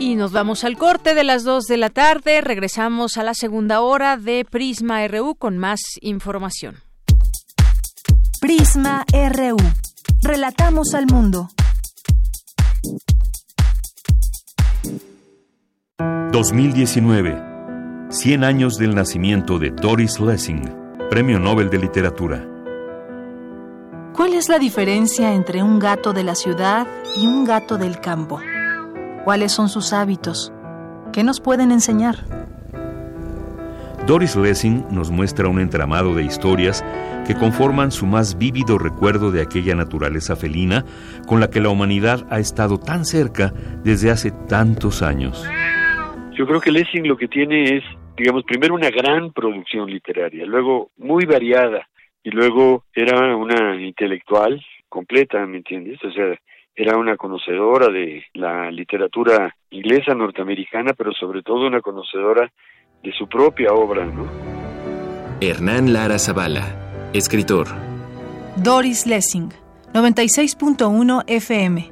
Y 0.00 0.16
nos 0.16 0.32
vamos 0.32 0.64
al 0.64 0.78
corte 0.78 1.14
de 1.14 1.24
las 1.24 1.44
2 1.44 1.66
de 1.66 1.76
la 1.76 1.90
tarde. 1.90 2.40
Regresamos 2.40 3.18
a 3.18 3.22
la 3.22 3.34
segunda 3.34 3.82
hora 3.82 4.16
de 4.16 4.46
Prisma 4.50 5.06
RU 5.06 5.34
con 5.34 5.58
más 5.58 5.78
información. 6.00 6.76
Prisma 8.40 9.04
RU. 9.12 9.58
Relatamos 10.22 10.94
al 10.94 11.04
mundo. 11.04 11.50
2019. 16.32 17.42
100 18.08 18.44
años 18.44 18.78
del 18.78 18.94
nacimiento 18.94 19.58
de 19.58 19.70
Doris 19.70 20.18
Lessing, 20.18 20.62
Premio 21.10 21.38
Nobel 21.38 21.68
de 21.68 21.76
Literatura. 21.76 22.48
¿Cuál 24.14 24.32
es 24.32 24.48
la 24.48 24.58
diferencia 24.58 25.34
entre 25.34 25.62
un 25.62 25.78
gato 25.78 26.14
de 26.14 26.24
la 26.24 26.34
ciudad 26.34 26.86
y 27.18 27.26
un 27.26 27.44
gato 27.44 27.76
del 27.76 28.00
campo? 28.00 28.40
¿Cuáles 29.24 29.52
son 29.52 29.68
sus 29.68 29.92
hábitos? 29.92 30.52
¿Qué 31.12 31.22
nos 31.22 31.40
pueden 31.40 31.72
enseñar? 31.72 32.16
Doris 34.06 34.34
Lessing 34.34 34.86
nos 34.90 35.10
muestra 35.10 35.48
un 35.48 35.60
entramado 35.60 36.14
de 36.14 36.24
historias 36.24 36.82
que 37.26 37.34
conforman 37.34 37.92
su 37.92 38.06
más 38.06 38.38
vívido 38.38 38.78
recuerdo 38.78 39.30
de 39.30 39.42
aquella 39.42 39.74
naturaleza 39.74 40.36
felina 40.36 40.84
con 41.28 41.38
la 41.38 41.50
que 41.50 41.60
la 41.60 41.68
humanidad 41.68 42.26
ha 42.30 42.38
estado 42.38 42.78
tan 42.78 43.04
cerca 43.04 43.52
desde 43.84 44.10
hace 44.10 44.32
tantos 44.48 45.02
años. 45.02 45.46
Yo 46.32 46.46
creo 46.46 46.60
que 46.60 46.72
Lessing 46.72 47.06
lo 47.06 47.18
que 47.18 47.28
tiene 47.28 47.76
es, 47.76 47.84
digamos, 48.16 48.44
primero 48.44 48.74
una 48.74 48.90
gran 48.90 49.32
producción 49.32 49.90
literaria, 49.90 50.46
luego 50.46 50.90
muy 50.96 51.26
variada, 51.26 51.86
y 52.22 52.30
luego 52.30 52.84
era 52.94 53.36
una 53.36 53.80
intelectual 53.80 54.64
completa, 54.88 55.44
¿me 55.46 55.58
entiendes? 55.58 56.02
O 56.04 56.10
sea, 56.10 56.38
era 56.74 56.96
una 56.96 57.16
conocedora 57.16 57.88
de 57.88 58.24
la 58.34 58.70
literatura 58.70 59.54
inglesa, 59.70 60.14
norteamericana, 60.14 60.92
pero 60.94 61.12
sobre 61.12 61.42
todo 61.42 61.66
una 61.66 61.80
conocedora 61.80 62.50
de 63.02 63.12
su 63.12 63.28
propia 63.28 63.72
obra, 63.72 64.04
¿no? 64.04 64.26
Hernán 65.40 65.92
Lara 65.92 66.18
Zavala, 66.18 67.10
escritor. 67.12 67.66
Doris 68.56 69.06
Lessing, 69.06 69.52
96.1 69.94 71.24
FM, 71.26 71.90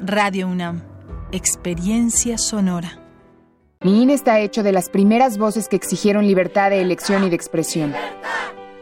Radio 0.00 0.48
UNAM, 0.48 0.82
Experiencia 1.32 2.36
Sonora. 2.36 2.98
Mi 3.80 4.02
INE 4.02 4.14
está 4.14 4.38
hecho 4.40 4.62
de 4.62 4.72
las 4.72 4.90
primeras 4.90 5.38
voces 5.38 5.68
que 5.68 5.76
exigieron 5.76 6.26
libertad 6.26 6.70
de 6.70 6.80
elección 6.80 7.24
y 7.24 7.30
de 7.30 7.36
expresión. 7.36 7.94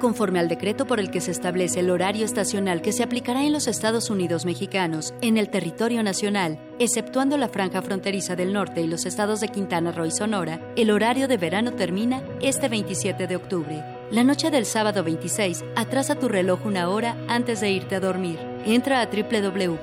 Conforme 0.00 0.38
al 0.38 0.48
decreto 0.48 0.86
por 0.86 1.00
el 1.00 1.10
que 1.10 1.20
se 1.20 1.32
establece 1.32 1.80
el 1.80 1.90
horario 1.90 2.24
estacional 2.24 2.82
que 2.82 2.92
se 2.92 3.02
aplicará 3.02 3.44
en 3.44 3.52
los 3.52 3.66
Estados 3.66 4.10
Unidos 4.10 4.44
mexicanos 4.44 5.12
en 5.22 5.36
el 5.36 5.50
territorio 5.50 6.04
nacional, 6.04 6.60
exceptuando 6.78 7.36
la 7.36 7.48
franja 7.48 7.82
fronteriza 7.82 8.36
del 8.36 8.52
norte 8.52 8.80
y 8.80 8.86
los 8.86 9.06
estados 9.06 9.40
de 9.40 9.48
Quintana 9.48 9.90
Roo 9.90 10.06
y 10.06 10.12
Sonora, 10.12 10.60
el 10.76 10.92
horario 10.92 11.26
de 11.26 11.36
verano 11.36 11.72
termina 11.72 12.22
este 12.40 12.68
27 12.68 13.26
de 13.26 13.34
octubre. 13.34 13.84
La 14.12 14.22
noche 14.22 14.52
del 14.52 14.66
sábado 14.66 15.02
26, 15.02 15.64
atrasa 15.74 16.14
tu 16.14 16.28
reloj 16.28 16.64
una 16.64 16.88
hora 16.88 17.16
antes 17.28 17.60
de 17.60 17.72
irte 17.72 17.96
a 17.96 18.00
dormir. 18.00 18.38
Entra 18.64 19.02
a 19.02 19.06
www.gov.mx 19.06 19.76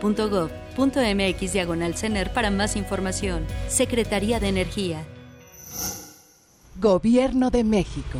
diagonal 1.53 1.95
CENER 1.95 2.31
para 2.31 2.51
más 2.51 2.77
información. 2.77 3.45
Secretaría 3.67 4.39
de 4.39 4.47
Energía. 4.47 5.03
Gobierno 6.79 7.51
de 7.51 7.63
México. 7.65 8.19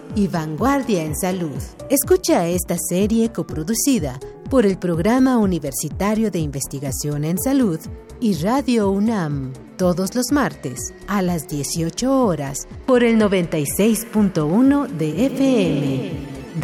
y 0.15 0.27
vanguardia 0.27 1.03
en 1.03 1.15
salud. 1.15 1.61
Escucha 1.89 2.47
esta 2.47 2.77
serie 2.77 3.31
coproducida 3.31 4.19
por 4.49 4.65
el 4.65 4.77
Programa 4.77 5.37
Universitario 5.37 6.29
de 6.29 6.39
Investigación 6.39 7.23
en 7.23 7.37
Salud 7.39 7.79
y 8.19 8.33
Radio 8.35 8.91
UNAM, 8.91 9.53
todos 9.77 10.13
los 10.13 10.31
martes 10.31 10.93
a 11.07 11.21
las 11.21 11.47
18 11.47 12.25
horas 12.25 12.67
por 12.85 13.03
el 13.03 13.17
96.1 13.17 14.87
de 14.87 15.25
FM. 15.27 16.11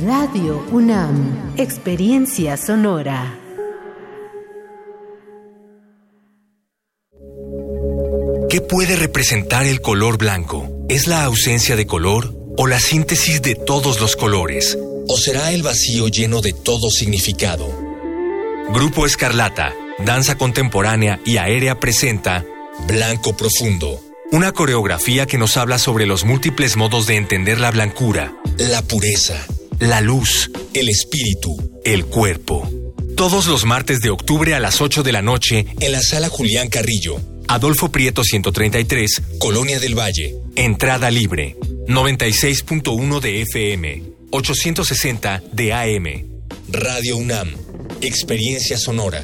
Radio 0.05 0.63
UNAM, 0.71 1.53
Experiencia 1.57 2.57
Sonora. 2.57 3.39
¿Qué 8.49 8.61
puede 8.61 8.95
representar 8.95 9.65
el 9.65 9.81
color 9.81 10.17
blanco? 10.17 10.67
¿Es 10.89 11.07
la 11.07 11.23
ausencia 11.23 11.75
de 11.75 11.85
color 11.85 12.36
o 12.58 12.68
la 12.68 12.80
síntesis 12.80 13.41
de 13.41 13.55
todos 13.55 14.01
los 14.01 14.16
colores? 14.16 14.78
¿O 15.08 15.18
será 15.18 15.53
el 15.53 15.64
vacío 15.64 16.08
lleno 16.08 16.41
de 16.41 16.53
todo 16.53 16.89
significado? 16.89 17.68
Grupo 18.74 19.05
Escarlata, 19.05 19.74
Danza 19.99 20.38
Contemporánea 20.38 21.22
y 21.26 21.38
Aérea 21.38 21.80
presenta 21.80 22.45
Blanco 22.88 23.38
Profundo, 23.38 24.01
una 24.32 24.51
coreografía 24.51 25.26
que 25.26 25.38
nos 25.38 25.55
habla 25.55 25.80
sobre 25.80 26.05
los 26.05 26.26
múltiples 26.26 26.76
modos 26.76 27.08
de 27.08 27.16
entender 27.16 27.60
la 27.60 27.72
blancura, 27.72 28.34
la 28.58 28.82
pureza, 28.82 29.45
la 29.80 30.01
luz, 30.01 30.51
el 30.74 30.89
espíritu, 30.89 31.55
el 31.86 32.05
cuerpo. 32.05 32.70
Todos 33.16 33.47
los 33.47 33.66
martes 33.66 34.01
de 34.01 34.10
octubre 34.10 34.53
a 34.53 34.60
las 34.60 34.82
8 34.82 35.03
de 35.03 35.12
la 35.12 35.22
noche 35.22 35.66
en 35.80 35.91
la 35.91 36.01
sala 36.01 36.30
Julián 36.30 36.68
Carrillo, 36.68 37.22
Adolfo 37.47 37.89
Prieto 37.89 38.24
133, 38.24 39.22
Colonia 39.39 39.80
del 39.80 39.97
Valle. 39.97 40.36
Entrada 40.55 41.10
libre. 41.10 41.55
96.1 41.88 43.21
de 43.21 43.41
FM. 43.43 44.03
860 44.31 45.41
de 45.53 45.71
AM. 45.71 46.05
Radio 46.69 47.15
UNAM. 47.15 47.47
Experiencia 48.01 48.77
sonora. 48.77 49.23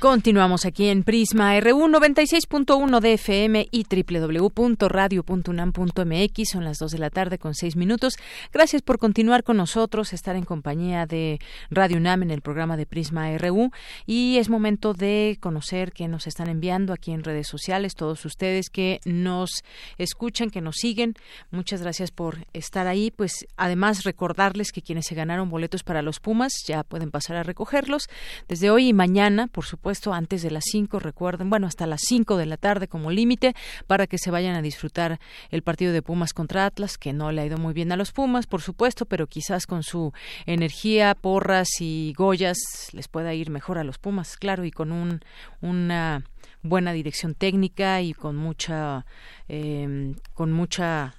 Continuamos 0.00 0.64
aquí 0.64 0.86
en 0.86 1.02
Prisma 1.02 1.58
RU 1.58 1.88
96.1 1.88 3.00
de 3.00 3.14
FM 3.14 3.66
y 3.72 3.82
www.radio.unam.mx. 3.82 6.48
Son 6.48 6.64
las 6.64 6.78
2 6.78 6.92
de 6.92 6.98
la 6.98 7.10
tarde 7.10 7.38
con 7.38 7.56
6 7.56 7.74
minutos. 7.74 8.14
Gracias 8.52 8.82
por 8.82 9.00
continuar 9.00 9.42
con 9.42 9.56
nosotros, 9.56 10.12
estar 10.12 10.36
en 10.36 10.44
compañía 10.44 11.06
de 11.06 11.40
Radio 11.68 11.96
UNAM 11.96 12.22
en 12.22 12.30
el 12.30 12.42
programa 12.42 12.76
de 12.76 12.86
Prisma 12.86 13.36
RU. 13.38 13.72
Y 14.06 14.36
es 14.36 14.48
momento 14.48 14.94
de 14.94 15.36
conocer 15.40 15.90
que 15.90 16.06
nos 16.06 16.28
están 16.28 16.48
enviando 16.48 16.92
aquí 16.92 17.10
en 17.10 17.24
redes 17.24 17.48
sociales, 17.48 17.96
todos 17.96 18.24
ustedes 18.24 18.70
que 18.70 19.00
nos 19.04 19.64
escuchan, 19.96 20.50
que 20.50 20.60
nos 20.60 20.76
siguen. 20.76 21.14
Muchas 21.50 21.82
gracias 21.82 22.12
por 22.12 22.46
estar 22.52 22.86
ahí. 22.86 23.10
Pues 23.10 23.48
además 23.56 24.04
recordarles 24.04 24.70
que 24.70 24.80
quienes 24.80 25.06
se 25.06 25.16
ganaron 25.16 25.50
boletos 25.50 25.82
para 25.82 26.02
los 26.02 26.20
Pumas 26.20 26.52
ya 26.68 26.84
pueden 26.84 27.10
pasar 27.10 27.34
a 27.34 27.42
recogerlos 27.42 28.08
desde 28.46 28.70
hoy 28.70 28.90
y 28.90 28.92
mañana, 28.92 29.48
por 29.48 29.64
supuesto 29.64 29.87
antes 30.12 30.42
de 30.42 30.50
las 30.50 30.64
5, 30.70 30.98
recuerden, 30.98 31.48
bueno, 31.48 31.66
hasta 31.66 31.86
las 31.86 32.02
5 32.04 32.36
de 32.36 32.46
la 32.46 32.58
tarde 32.58 32.88
como 32.88 33.10
límite 33.10 33.54
para 33.86 34.06
que 34.06 34.18
se 34.18 34.30
vayan 34.30 34.54
a 34.54 34.60
disfrutar 34.60 35.18
el 35.50 35.62
partido 35.62 35.92
de 35.92 36.02
Pumas 36.02 36.34
contra 36.34 36.66
Atlas, 36.66 36.98
que 36.98 37.14
no 37.14 37.32
le 37.32 37.40
ha 37.40 37.46
ido 37.46 37.56
muy 37.56 37.72
bien 37.72 37.90
a 37.90 37.96
los 37.96 38.12
Pumas, 38.12 38.46
por 38.46 38.60
supuesto, 38.60 39.06
pero 39.06 39.26
quizás 39.26 39.66
con 39.66 39.82
su 39.82 40.12
energía, 40.44 41.14
porras 41.14 41.68
y 41.80 42.12
goyas 42.16 42.58
les 42.92 43.08
pueda 43.08 43.32
ir 43.32 43.48
mejor 43.50 43.78
a 43.78 43.84
los 43.84 43.98
Pumas, 43.98 44.36
claro, 44.36 44.64
y 44.64 44.70
con 44.70 44.92
un, 44.92 45.20
una 45.62 46.22
buena 46.62 46.92
dirección 46.92 47.34
técnica 47.34 48.02
y 48.02 48.12
con 48.12 48.36
mucha, 48.36 49.06
eh, 49.48 50.14
con 50.34 50.52
mucha 50.52 51.14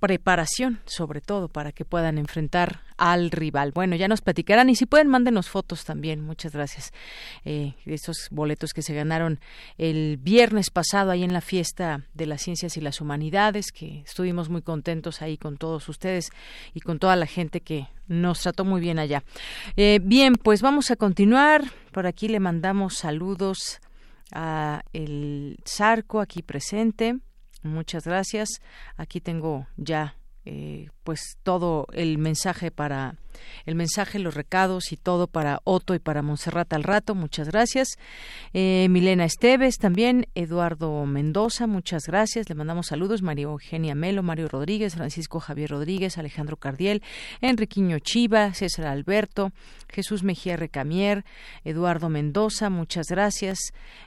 preparación, 0.00 0.80
sobre 0.84 1.20
todo, 1.20 1.48
para 1.48 1.72
que 1.72 1.84
puedan 1.84 2.18
enfrentar 2.18 2.82
al 2.96 3.30
rival. 3.30 3.72
Bueno, 3.72 3.96
ya 3.96 4.08
nos 4.08 4.20
platicarán 4.20 4.70
y 4.70 4.74
si 4.74 4.86
pueden, 4.86 5.08
mándenos 5.08 5.48
fotos 5.48 5.84
también. 5.84 6.20
Muchas 6.20 6.52
gracias. 6.52 6.92
Eh, 7.44 7.74
esos 7.84 8.28
boletos 8.30 8.72
que 8.72 8.82
se 8.82 8.94
ganaron 8.94 9.40
el 9.76 10.16
viernes 10.18 10.70
pasado 10.70 11.10
ahí 11.10 11.22
en 11.22 11.32
la 11.32 11.40
fiesta 11.40 12.04
de 12.14 12.26
las 12.26 12.42
ciencias 12.42 12.76
y 12.76 12.80
las 12.80 13.00
humanidades, 13.00 13.72
que 13.72 14.00
estuvimos 14.00 14.48
muy 14.48 14.62
contentos 14.62 15.22
ahí 15.22 15.36
con 15.36 15.56
todos 15.56 15.88
ustedes 15.88 16.30
y 16.74 16.80
con 16.80 16.98
toda 16.98 17.16
la 17.16 17.26
gente 17.26 17.60
que 17.60 17.88
nos 18.06 18.40
trató 18.40 18.64
muy 18.64 18.80
bien 18.80 18.98
allá. 18.98 19.22
Eh, 19.76 20.00
bien, 20.02 20.34
pues 20.34 20.62
vamos 20.62 20.90
a 20.90 20.96
continuar. 20.96 21.64
Por 21.92 22.06
aquí 22.06 22.28
le 22.28 22.40
mandamos 22.40 22.94
saludos 22.94 23.80
a 24.32 24.82
el 24.92 25.58
Zarco 25.64 26.20
aquí 26.20 26.42
presente. 26.42 27.18
Muchas 27.62 28.04
gracias. 28.06 28.48
Aquí 28.96 29.20
tengo 29.20 29.66
ya 29.76 30.16
eh, 30.44 30.88
pues 31.04 31.36
todo 31.42 31.86
el 31.92 32.18
mensaje 32.18 32.70
para 32.70 33.16
el 33.66 33.74
mensaje, 33.74 34.18
los 34.18 34.34
recados 34.34 34.92
y 34.92 34.96
todo 34.96 35.26
para 35.26 35.60
Otto 35.64 35.94
y 35.94 35.98
para 35.98 36.22
Monserrat 36.22 36.72
al 36.72 36.84
rato. 36.84 37.14
Muchas 37.14 37.48
gracias. 37.48 37.88
Eh, 38.52 38.86
Milena 38.90 39.24
Esteves 39.24 39.78
también, 39.78 40.26
Eduardo 40.34 41.04
Mendoza, 41.06 41.66
muchas 41.66 42.04
gracias. 42.06 42.48
Le 42.48 42.54
mandamos 42.54 42.86
saludos. 42.86 43.22
María 43.22 43.44
Eugenia 43.44 43.94
Melo, 43.94 44.22
Mario 44.22 44.48
Rodríguez, 44.48 44.94
Francisco 44.94 45.40
Javier 45.40 45.70
Rodríguez, 45.70 46.18
Alejandro 46.18 46.56
Cardiel, 46.56 47.02
Enriquiño 47.40 47.98
Chiva, 47.98 48.52
César 48.54 48.86
Alberto, 48.86 49.52
Jesús 49.88 50.22
Mejía 50.22 50.56
Recamier, 50.56 51.24
Eduardo 51.64 52.08
Mendoza, 52.08 52.70
muchas 52.70 53.06
gracias. 53.08 53.58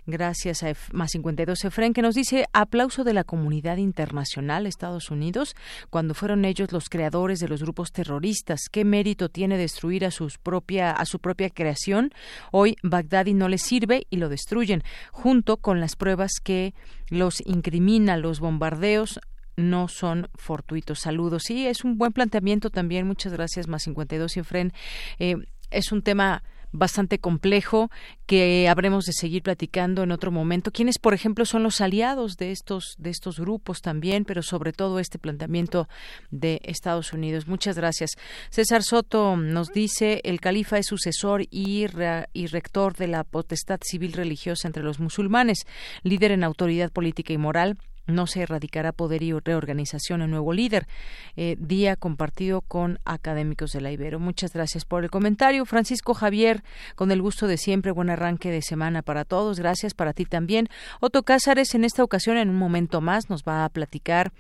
Gracias 0.06 0.64
a 0.64 0.74
más 0.92 1.12
52 1.12 1.66
Efren 1.66 1.94
que 1.94 2.02
nos 2.02 2.16
dice 2.16 2.46
aplauso 2.54 3.04
de 3.04 3.14
la 3.14 3.24
comunidad 3.24 3.78
internacional 3.78 4.66
Estados 4.66 5.12
Unidos 5.12 5.56
cuando 5.90 6.14
fueron 6.14 6.46
ellos 6.46 6.72
los 6.72 6.90
creadores 6.90 7.40
de 7.40 7.48
los 7.48 7.62
grupos 7.62 7.92
terroristas. 7.92 8.62
Qué 8.72 8.86
mérito 8.86 9.21
tiene 9.30 9.58
destruir 9.58 10.06
a, 10.06 10.12
sus 10.12 10.38
propia, 10.38 10.92
a 10.92 11.06
su 11.06 11.20
propia 11.20 11.50
creación. 11.50 12.12
Hoy 12.52 12.76
Bagdadi 12.84 13.34
no 13.34 13.48
les 13.48 13.62
sirve 13.62 14.08
y 14.10 14.18
lo 14.18 14.30
destruyen, 14.30 14.84
junto 15.12 15.58
con 15.58 15.80
las 15.80 15.96
pruebas 15.96 16.32
que 16.44 16.74
los 17.10 17.42
incrimina, 17.46 18.18
los 18.18 18.40
bombardeos 18.40 19.20
no 19.58 19.88
son 19.88 20.30
fortuitos. 20.36 21.00
Saludos. 21.00 21.44
Sí, 21.44 21.68
es 21.68 21.84
un 21.84 21.98
buen 21.98 22.14
planteamiento 22.14 22.70
también. 22.70 23.08
Muchas 23.08 23.34
gracias, 23.34 23.68
más 23.68 23.84
52 23.84 24.38
y 24.38 24.44
Fren. 24.44 24.74
Eh, 25.20 25.36
es 25.70 25.92
un 25.92 26.02
tema 26.02 26.44
bastante 26.72 27.20
complejo 27.20 27.90
que 28.26 28.68
habremos 28.70 29.06
de 29.06 29.14
seguir 29.14 29.44
platicando 29.44 30.04
en 30.04 30.12
otro 30.12 30.32
momento. 30.32 30.72
¿Quiénes, 30.72 31.00
por 31.00 31.14
ejemplo, 31.14 31.46
son 31.46 31.64
los 31.64 31.82
aliados 31.82 32.38
de 32.38 32.52
estos 32.52 32.96
de 32.98 33.10
estos 33.10 33.40
grupos 33.40 33.82
también, 33.82 34.26
pero 34.26 34.42
sobre 34.42 34.74
todo 34.74 35.00
este 35.00 35.20
planteamiento 35.20 35.88
de 36.30 36.62
Estados 36.64 37.14
Unidos? 37.14 37.48
Muchas 37.48 37.76
gracias. 37.76 38.12
César 38.50 38.84
Soto 38.84 39.36
nos 39.38 39.70
dice 39.70 40.22
el 40.24 40.40
califa 40.40 40.78
es 40.78 40.88
sucesor 40.88 41.44
y, 41.50 41.86
y 42.34 42.48
rector 42.48 42.96
de 42.96 43.08
la 43.08 43.24
potestad 43.24 43.80
civil 43.84 44.14
religiosa 44.14 44.68
entre 44.68 44.84
los 44.84 45.00
musulmanes, 45.00 45.66
líder 46.04 46.32
en 46.32 46.44
autoridad 46.44 46.92
política 46.92 47.34
y 47.34 47.38
moral 47.38 47.78
no 48.12 48.28
se 48.28 48.42
erradicará 48.42 48.92
poder 48.92 49.24
y 49.24 49.32
reorganización 49.32 50.22
en 50.22 50.32
nuevo 50.32 50.54
líder. 50.54 50.88
Eh, 51.36 51.56
día 51.60 51.96
compartido 51.96 52.62
con 52.62 53.00
académicos 53.06 53.72
de 53.72 53.82
la 53.82 53.92
Ibero. 53.92 54.20
Muchas 54.20 54.54
gracias 54.54 54.86
por 54.86 55.04
el 55.04 55.10
comentario. 55.10 55.66
Francisco 55.66 56.14
Javier, 56.14 56.64
con 56.96 57.12
el 57.12 57.22
gusto 57.22 57.48
de 57.48 57.58
siempre, 57.58 57.92
buen 57.92 58.10
arranque 58.10 58.52
de 58.52 58.62
semana 58.62 59.02
para 59.02 59.26
todos. 59.26 59.60
Gracias 59.60 59.94
para 59.94 60.14
ti 60.14 60.26
también. 60.26 60.68
Otto 61.00 61.24
Cázares, 61.24 61.76
en 61.76 61.84
esta 61.84 62.04
ocasión, 62.04 62.38
en 62.38 62.50
un 62.50 62.58
momento 62.58 63.02
más, 63.02 63.30
nos 63.30 63.44
va 63.44 63.66
a 63.66 63.70
platicar 63.70 64.32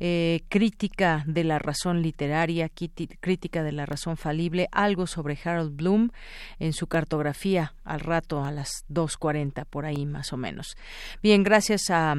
eh, 0.00 0.42
crítica 0.48 1.24
de 1.26 1.44
la 1.44 1.58
razón 1.58 2.02
literaria, 2.02 2.70
crítica 3.20 3.62
de 3.62 3.72
la 3.72 3.86
razón 3.86 4.16
falible, 4.16 4.68
algo 4.72 5.06
sobre 5.06 5.38
Harold 5.42 5.76
Bloom 5.76 6.10
en 6.58 6.72
su 6.72 6.86
cartografía 6.86 7.74
al 7.84 8.00
rato 8.00 8.44
a 8.44 8.50
las 8.50 8.84
2.40, 8.90 9.64
por 9.66 9.86
ahí 9.86 10.06
más 10.06 10.32
o 10.32 10.36
menos. 10.36 10.76
Bien, 11.22 11.42
gracias 11.42 11.90
a 11.90 12.16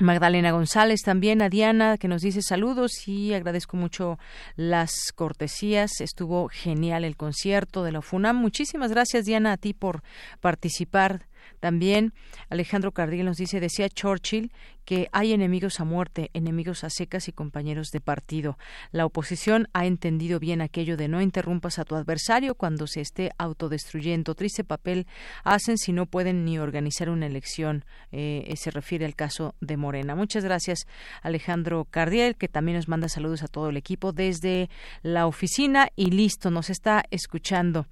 Magdalena 0.00 0.52
González 0.52 1.02
también, 1.02 1.42
a 1.42 1.48
Diana, 1.48 1.98
que 1.98 2.08
nos 2.08 2.22
dice 2.22 2.40
saludos 2.42 3.08
y 3.08 3.34
agradezco 3.34 3.76
mucho 3.76 4.18
las 4.56 4.92
cortesías. 5.14 6.00
Estuvo 6.00 6.48
genial 6.48 7.04
el 7.04 7.16
concierto 7.16 7.82
de 7.82 7.92
la 7.92 8.02
FUNAM. 8.02 8.36
Muchísimas 8.36 8.90
gracias, 8.92 9.24
Diana, 9.24 9.52
a 9.52 9.56
ti 9.56 9.74
por 9.74 10.02
participar 10.40 11.26
también 11.60 12.12
Alejandro 12.50 12.92
Cardiel 12.92 13.26
nos 13.26 13.36
dice, 13.36 13.60
decía 13.60 13.88
Churchill 13.88 14.52
que 14.88 15.10
hay 15.12 15.34
enemigos 15.34 15.80
a 15.80 15.84
muerte, 15.84 16.30
enemigos 16.32 16.82
a 16.82 16.88
secas 16.88 17.28
y 17.28 17.32
compañeros 17.32 17.90
de 17.90 18.00
partido. 18.00 18.56
La 18.90 19.04
oposición 19.04 19.68
ha 19.74 19.84
entendido 19.84 20.40
bien 20.40 20.62
aquello 20.62 20.96
de 20.96 21.08
no 21.08 21.20
interrumpas 21.20 21.78
a 21.78 21.84
tu 21.84 21.94
adversario 21.94 22.54
cuando 22.54 22.86
se 22.86 23.02
esté 23.02 23.32
autodestruyendo. 23.36 24.34
Triste 24.34 24.64
papel 24.64 25.06
hacen 25.44 25.76
si 25.76 25.92
no 25.92 26.06
pueden 26.06 26.46
ni 26.46 26.58
organizar 26.58 27.10
una 27.10 27.26
elección. 27.26 27.84
Eh, 28.12 28.50
se 28.56 28.70
refiere 28.70 29.04
al 29.04 29.14
caso 29.14 29.54
de 29.60 29.76
Morena. 29.76 30.14
Muchas 30.14 30.42
gracias, 30.42 30.86
Alejandro 31.20 31.84
Cardiel, 31.84 32.36
que 32.36 32.48
también 32.48 32.78
nos 32.78 32.88
manda 32.88 33.10
saludos 33.10 33.42
a 33.42 33.48
todo 33.48 33.68
el 33.68 33.76
equipo 33.76 34.12
desde 34.12 34.70
la 35.02 35.26
oficina 35.26 35.90
y 35.96 36.12
listo, 36.12 36.50
nos 36.50 36.70
está 36.70 37.04
escuchando. 37.10 37.88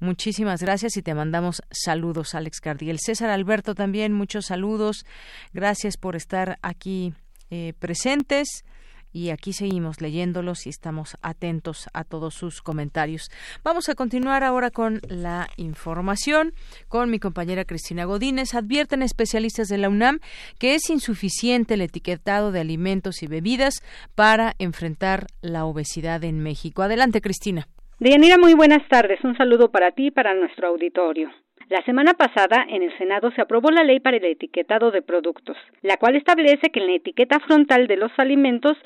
Muchísimas 0.00 0.62
gracias 0.62 0.96
y 0.96 1.02
te 1.02 1.12
mandamos 1.12 1.60
saludos, 1.70 2.34
Alex 2.34 2.62
Cardiel. 2.62 3.00
César 3.00 3.28
Alberto 3.28 3.74
también, 3.74 4.14
muchos 4.14 4.46
saludos. 4.46 5.04
Gracias 5.52 5.98
por 5.98 6.16
estar 6.16 6.37
aquí 6.62 7.12
eh, 7.50 7.72
presentes 7.78 8.64
y 9.12 9.30
aquí 9.30 9.52
seguimos 9.52 10.00
leyéndolos 10.00 10.66
y 10.66 10.70
estamos 10.70 11.16
atentos 11.22 11.88
a 11.92 12.04
todos 12.04 12.34
sus 12.34 12.62
comentarios. 12.62 13.30
Vamos 13.64 13.88
a 13.88 13.94
continuar 13.94 14.44
ahora 14.44 14.70
con 14.70 15.00
la 15.08 15.48
información 15.56 16.52
con 16.88 17.10
mi 17.10 17.18
compañera 17.18 17.64
Cristina 17.64 18.04
Godínez. 18.04 18.54
Advierten 18.54 19.02
especialistas 19.02 19.68
de 19.68 19.78
la 19.78 19.88
UNAM 19.88 20.20
que 20.58 20.74
es 20.74 20.90
insuficiente 20.90 21.74
el 21.74 21.80
etiquetado 21.80 22.52
de 22.52 22.60
alimentos 22.60 23.22
y 23.22 23.26
bebidas 23.26 23.82
para 24.14 24.52
enfrentar 24.58 25.26
la 25.40 25.64
obesidad 25.64 26.22
en 26.24 26.40
México. 26.40 26.82
Adelante, 26.82 27.20
Cristina. 27.20 27.66
Deyanira, 27.98 28.38
muy 28.38 28.54
buenas 28.54 28.86
tardes. 28.88 29.18
Un 29.24 29.36
saludo 29.36 29.70
para 29.70 29.90
ti 29.90 30.06
y 30.06 30.10
para 30.10 30.34
nuestro 30.34 30.68
auditorio. 30.68 31.30
La 31.68 31.82
semana 31.82 32.14
pasada, 32.14 32.64
en 32.66 32.82
el 32.82 32.96
Senado 32.96 33.30
se 33.32 33.42
aprobó 33.42 33.70
la 33.70 33.84
ley 33.84 34.00
para 34.00 34.16
el 34.16 34.24
etiquetado 34.24 34.90
de 34.90 35.02
productos, 35.02 35.58
la 35.82 35.98
cual 35.98 36.16
establece 36.16 36.70
que 36.70 36.80
en 36.80 36.86
la 36.86 36.94
etiqueta 36.94 37.40
frontal 37.40 37.86
de 37.86 37.98
los 37.98 38.10
alimentos 38.16 38.78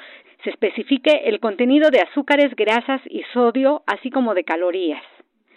se 0.43 0.51
especifique 0.51 1.22
el 1.26 1.39
contenido 1.39 1.91
de 1.91 2.01
azúcares, 2.01 2.57
grasas 2.57 3.01
y 3.09 3.22
sodio, 3.33 3.85
así 3.87 4.11
como 4.11 4.35
de 4.35 4.43
calorías. 4.43 5.03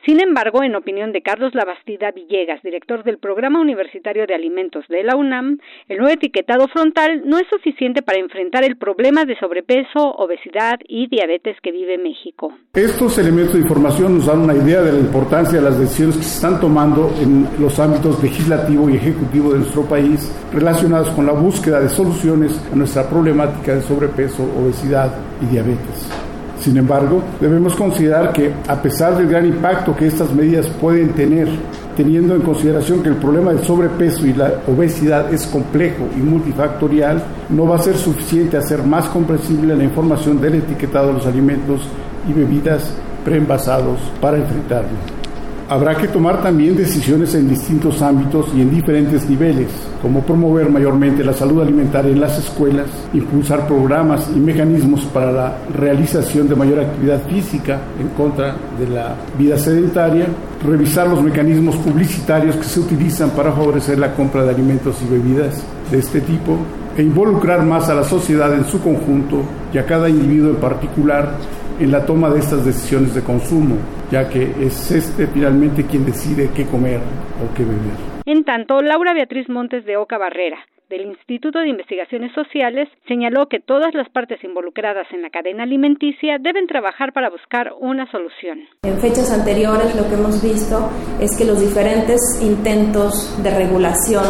Sin 0.06 0.22
embargo, 0.22 0.62
en 0.62 0.76
opinión 0.76 1.12
de 1.12 1.24
Carlos 1.24 1.56
Labastida 1.56 2.12
Villegas, 2.12 2.62
director 2.62 3.04
del 3.04 3.18
Programa 3.18 3.60
Universitario 3.60 4.28
de 4.28 4.36
Alimentos 4.36 4.86
de 4.88 5.04
la 5.04 5.16
UNAM, 5.16 5.58
el 5.90 5.98
nuevo 5.98 6.14
etiquetado 6.14 6.68
frontal 6.68 7.24
no 7.26 7.40
es 7.40 7.48
suficiente 7.50 8.04
para 8.04 8.20
enfrentar 8.20 8.64
el 8.64 8.78
problema 8.78 9.26
de 9.26 9.36
sobrepeso, 9.40 10.12
obesidad 10.18 10.80
y 10.88 11.08
diabetes 11.08 11.58
que 11.64 11.72
vive 11.72 11.98
México. 11.98 12.54
Estos 12.76 13.18
elementos 13.18 13.56
de 13.56 13.62
información 13.62 14.18
nos 14.18 14.28
dan 14.28 14.42
una 14.42 14.54
idea 14.54 14.84
de 14.84 14.92
la 14.92 15.00
importancia 15.00 15.58
de 15.58 15.66
las 15.66 15.80
decisiones 15.80 16.18
que 16.18 16.24
se 16.24 16.36
están 16.36 16.62
tomando 16.62 17.12
en 17.20 17.48
los 17.60 17.80
ámbitos 17.80 18.22
legislativo 18.22 18.88
y 18.88 18.98
ejecutivo 18.98 19.54
de 19.54 19.60
nuestro 19.60 19.90
país 19.90 20.32
relacionados 20.54 21.10
con 21.16 21.26
la 21.26 21.34
búsqueda 21.34 21.80
de 21.80 21.90
soluciones 21.90 22.54
a 22.72 22.76
nuestra 22.76 23.10
problemática 23.10 23.74
de 23.74 23.82
sobrepeso, 23.82 24.44
obesidad 24.44 25.12
y 25.42 25.48
diabetes. 25.48 26.35
Sin 26.66 26.78
embargo, 26.78 27.22
debemos 27.40 27.76
considerar 27.76 28.34
que, 28.34 28.52
a 28.68 28.82
pesar 28.82 29.16
del 29.16 29.28
gran 29.28 29.46
impacto 29.46 29.96
que 29.96 30.08
estas 30.08 30.34
medidas 30.34 30.66
pueden 30.82 31.10
tener, 31.10 31.48
teniendo 31.96 32.34
en 32.34 32.42
consideración 32.42 33.04
que 33.04 33.10
el 33.10 33.18
problema 33.18 33.54
del 33.54 33.64
sobrepeso 33.64 34.26
y 34.26 34.34
la 34.34 34.52
obesidad 34.66 35.32
es 35.32 35.46
complejo 35.46 36.08
y 36.18 36.22
multifactorial, 36.22 37.22
no 37.50 37.68
va 37.68 37.76
a 37.76 37.84
ser 37.84 37.96
suficiente 37.96 38.58
hacer 38.58 38.82
más 38.82 39.06
comprensible 39.10 39.78
la 39.78 39.84
información 39.84 40.42
del 40.42 40.56
etiquetado 40.56 41.10
de 41.10 41.14
los 41.14 41.28
alimentos 41.28 41.82
y 42.28 42.34
bebidas 42.34 42.96
preenvasados 43.24 44.00
para 44.20 44.38
enfrentarlo. 44.38 45.25
Habrá 45.68 45.96
que 45.96 46.08
tomar 46.08 46.44
también 46.44 46.78
decisiones 46.78 47.34
en 47.34 47.50
distintos 47.50 48.00
ámbitos 48.00 48.46
y 48.56 48.62
en 48.62 48.70
diferentes 48.70 49.28
niveles, 49.28 49.68
como 50.00 50.22
promover 50.22 50.70
mayormente 50.70 51.24
la 51.24 51.34
salud 51.34 51.60
alimentaria 51.60 52.12
en 52.12 52.22
las 52.22 52.38
escuelas, 52.38 52.86
impulsar 53.16 53.66
programas 53.66 54.30
y 54.36 54.40
mecanismos 54.40 55.06
para 55.06 55.32
la 55.32 55.58
realización 55.74 56.48
de 56.48 56.56
mayor 56.56 56.82
actividad 56.82 57.20
física 57.24 57.80
en 58.00 58.10
contra 58.10 58.56
de 58.80 58.88
la 58.88 59.16
vida 59.40 59.58
sedentaria, 59.58 60.28
revisar 60.64 61.08
los 61.08 61.24
mecanismos 61.24 61.76
publicitarios 61.78 62.58
que 62.58 62.66
se 62.66 62.82
utilizan 62.82 63.32
para 63.32 63.52
favorecer 63.52 63.98
la 63.98 64.14
compra 64.14 64.44
de 64.44 64.52
alimentos 64.52 64.98
y 65.02 65.12
bebidas 65.12 65.64
de 65.90 65.98
este 65.98 66.22
tipo, 66.22 66.60
e 66.96 67.02
involucrar 67.02 67.66
más 67.66 67.90
a 67.90 67.96
la 67.96 68.04
sociedad 68.04 68.54
en 68.54 68.66
su 68.66 68.80
conjunto 68.82 69.42
y 69.74 69.80
a 69.80 69.86
cada 69.86 70.10
individuo 70.10 70.52
en 70.52 70.58
particular 70.58 71.32
en 71.80 71.92
la 71.92 72.06
toma 72.06 72.30
de 72.30 72.40
estas 72.40 72.66
decisiones 72.66 73.14
de 73.16 73.22
consumo, 73.22 73.78
ya 74.12 74.30
que 74.30 74.44
es 74.62 74.92
este 74.92 75.28
finalmente 75.28 75.86
quien 75.86 76.06
decide 76.06 76.50
qué 76.56 76.66
comer 76.66 77.00
o 77.44 77.54
qué 77.56 77.64
beber. 77.64 78.16
En 78.26 78.44
tanto, 78.44 78.82
Laura 78.82 79.14
Beatriz 79.14 79.50
Montes 79.50 79.86
de 79.86 79.98
Oca 79.98 80.18
Barrera, 80.18 80.58
del 80.90 81.02
Instituto 81.02 81.60
de 81.60 81.70
Investigaciones 81.70 82.32
Sociales 82.34 82.88
señaló 83.08 83.48
que 83.48 83.60
todas 83.60 83.94
las 83.96 84.08
partes 84.10 84.44
involucradas 84.44 85.08
en 85.12 85.22
la 85.22 85.30
cadena 85.30 85.64
alimenticia 85.64 86.38
deben 86.40 86.68
trabajar 86.68 87.12
para 87.12 87.30
buscar 87.30 87.74
una 87.80 88.10
solución. 88.12 88.60
En 88.84 89.00
fechas 89.00 89.32
anteriores 89.32 89.96
lo 89.96 90.08
que 90.08 90.14
hemos 90.14 90.44
visto 90.44 90.90
es 91.20 91.36
que 91.38 91.46
los 91.46 91.60
diferentes 91.60 92.20
intentos 92.42 93.42
de 93.44 93.50
regulación 93.50 94.26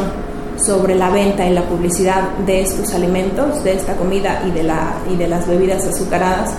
sobre 0.57 0.95
la 0.95 1.09
venta 1.09 1.45
y 1.45 1.53
la 1.53 1.63
publicidad 1.63 2.38
de 2.45 2.61
estos 2.61 2.93
alimentos, 2.95 3.61
de 3.63 3.73
esta 3.73 3.97
comida 3.97 4.41
y 4.47 4.51
de, 4.51 4.63
la, 4.63 4.95
y 5.11 5.17
de 5.17 5.27
las 5.27 5.47
bebidas 5.49 5.85
azucaradas, 5.85 6.57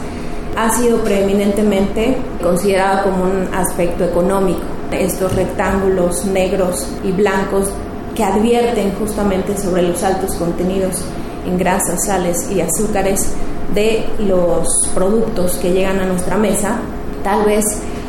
ha 0.54 0.70
sido 0.70 0.98
preeminentemente 0.98 2.16
considerado 2.42 3.04
como 3.04 3.24
un 3.24 3.54
aspecto 3.54 4.04
económico. 4.04 4.60
Estos 4.90 5.34
rectángulos 5.34 6.24
negros 6.26 6.86
y 7.02 7.10
blancos 7.10 7.70
que 8.14 8.24
advierten 8.24 8.92
justamente 8.98 9.56
sobre 9.58 9.82
los 9.82 10.02
altos 10.02 10.34
contenidos 10.36 11.02
en 11.46 11.58
grasas, 11.58 12.06
sales 12.06 12.50
y 12.50 12.60
azúcares 12.60 13.32
de 13.74 14.06
los 14.20 14.66
productos 14.94 15.56
que 15.56 15.72
llegan 15.72 15.98
a 16.00 16.06
nuestra 16.06 16.36
mesa, 16.36 16.78
tal 17.22 17.44
vez 17.44 17.64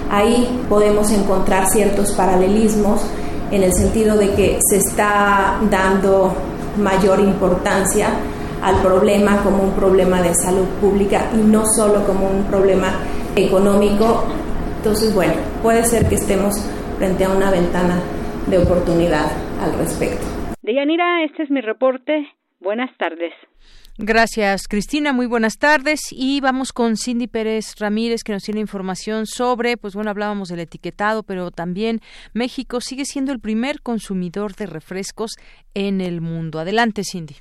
ahí 0.10 0.64
podemos 0.70 1.12
encontrar 1.12 1.68
ciertos 1.70 2.12
paralelismos 2.12 3.02
en 3.52 3.64
el 3.64 3.74
sentido 3.74 4.18
de 4.18 4.32
que 4.34 4.60
se 4.70 4.78
está 4.78 5.60
dando 5.70 6.34
mayor 6.78 7.20
importancia 7.20 8.10
al 8.62 8.82
problema 8.82 9.44
como 9.44 9.64
un 9.64 9.74
problema 9.74 10.22
de 10.22 10.34
salud 10.34 10.68
pública 10.82 11.30
y 11.34 11.38
no 11.38 11.64
solo 11.66 12.06
como 12.06 12.30
un 12.30 12.44
problema 12.46 13.00
económico. 13.36 14.26
Entonces, 14.78 15.14
bueno, 15.14 15.34
puede 15.62 15.84
ser 15.84 16.08
que 16.08 16.16
estemos 16.16 16.54
frente 16.98 17.26
a 17.26 17.30
una 17.30 17.52
ventana 17.52 18.00
de 18.48 18.58
oportunidad 18.58 19.32
al 19.62 19.78
respecto. 19.78 20.26
Deyanira, 20.62 21.24
este 21.24 21.44
es 21.44 21.50
mi 21.50 21.62
reporte. 21.62 22.28
Buenas 22.60 22.90
tardes. 22.98 23.34
Gracias, 24.00 24.68
Cristina. 24.68 25.12
Muy 25.12 25.26
buenas 25.26 25.58
tardes. 25.58 26.02
Y 26.12 26.40
vamos 26.40 26.72
con 26.72 26.98
Cindy 26.98 27.28
Pérez 27.28 27.76
Ramírez, 27.80 28.24
que 28.24 28.32
nos 28.32 28.44
tiene 28.44 28.60
información 28.60 29.26
sobre, 29.26 29.76
pues 29.76 29.96
bueno, 29.96 30.12
hablábamos 30.12 30.50
del 30.50 30.60
etiquetado, 30.60 31.24
pero 31.24 31.50
también 31.50 32.00
México 32.34 32.80
sigue 32.80 33.06
siendo 33.06 33.32
el 33.32 33.40
primer 33.40 33.82
consumidor 33.82 34.56
de 34.56 34.68
refrescos 34.68 35.32
en 35.74 36.02
el 36.02 36.22
mundo. 36.22 36.60
Adelante, 36.60 37.02
Cindy. 37.04 37.38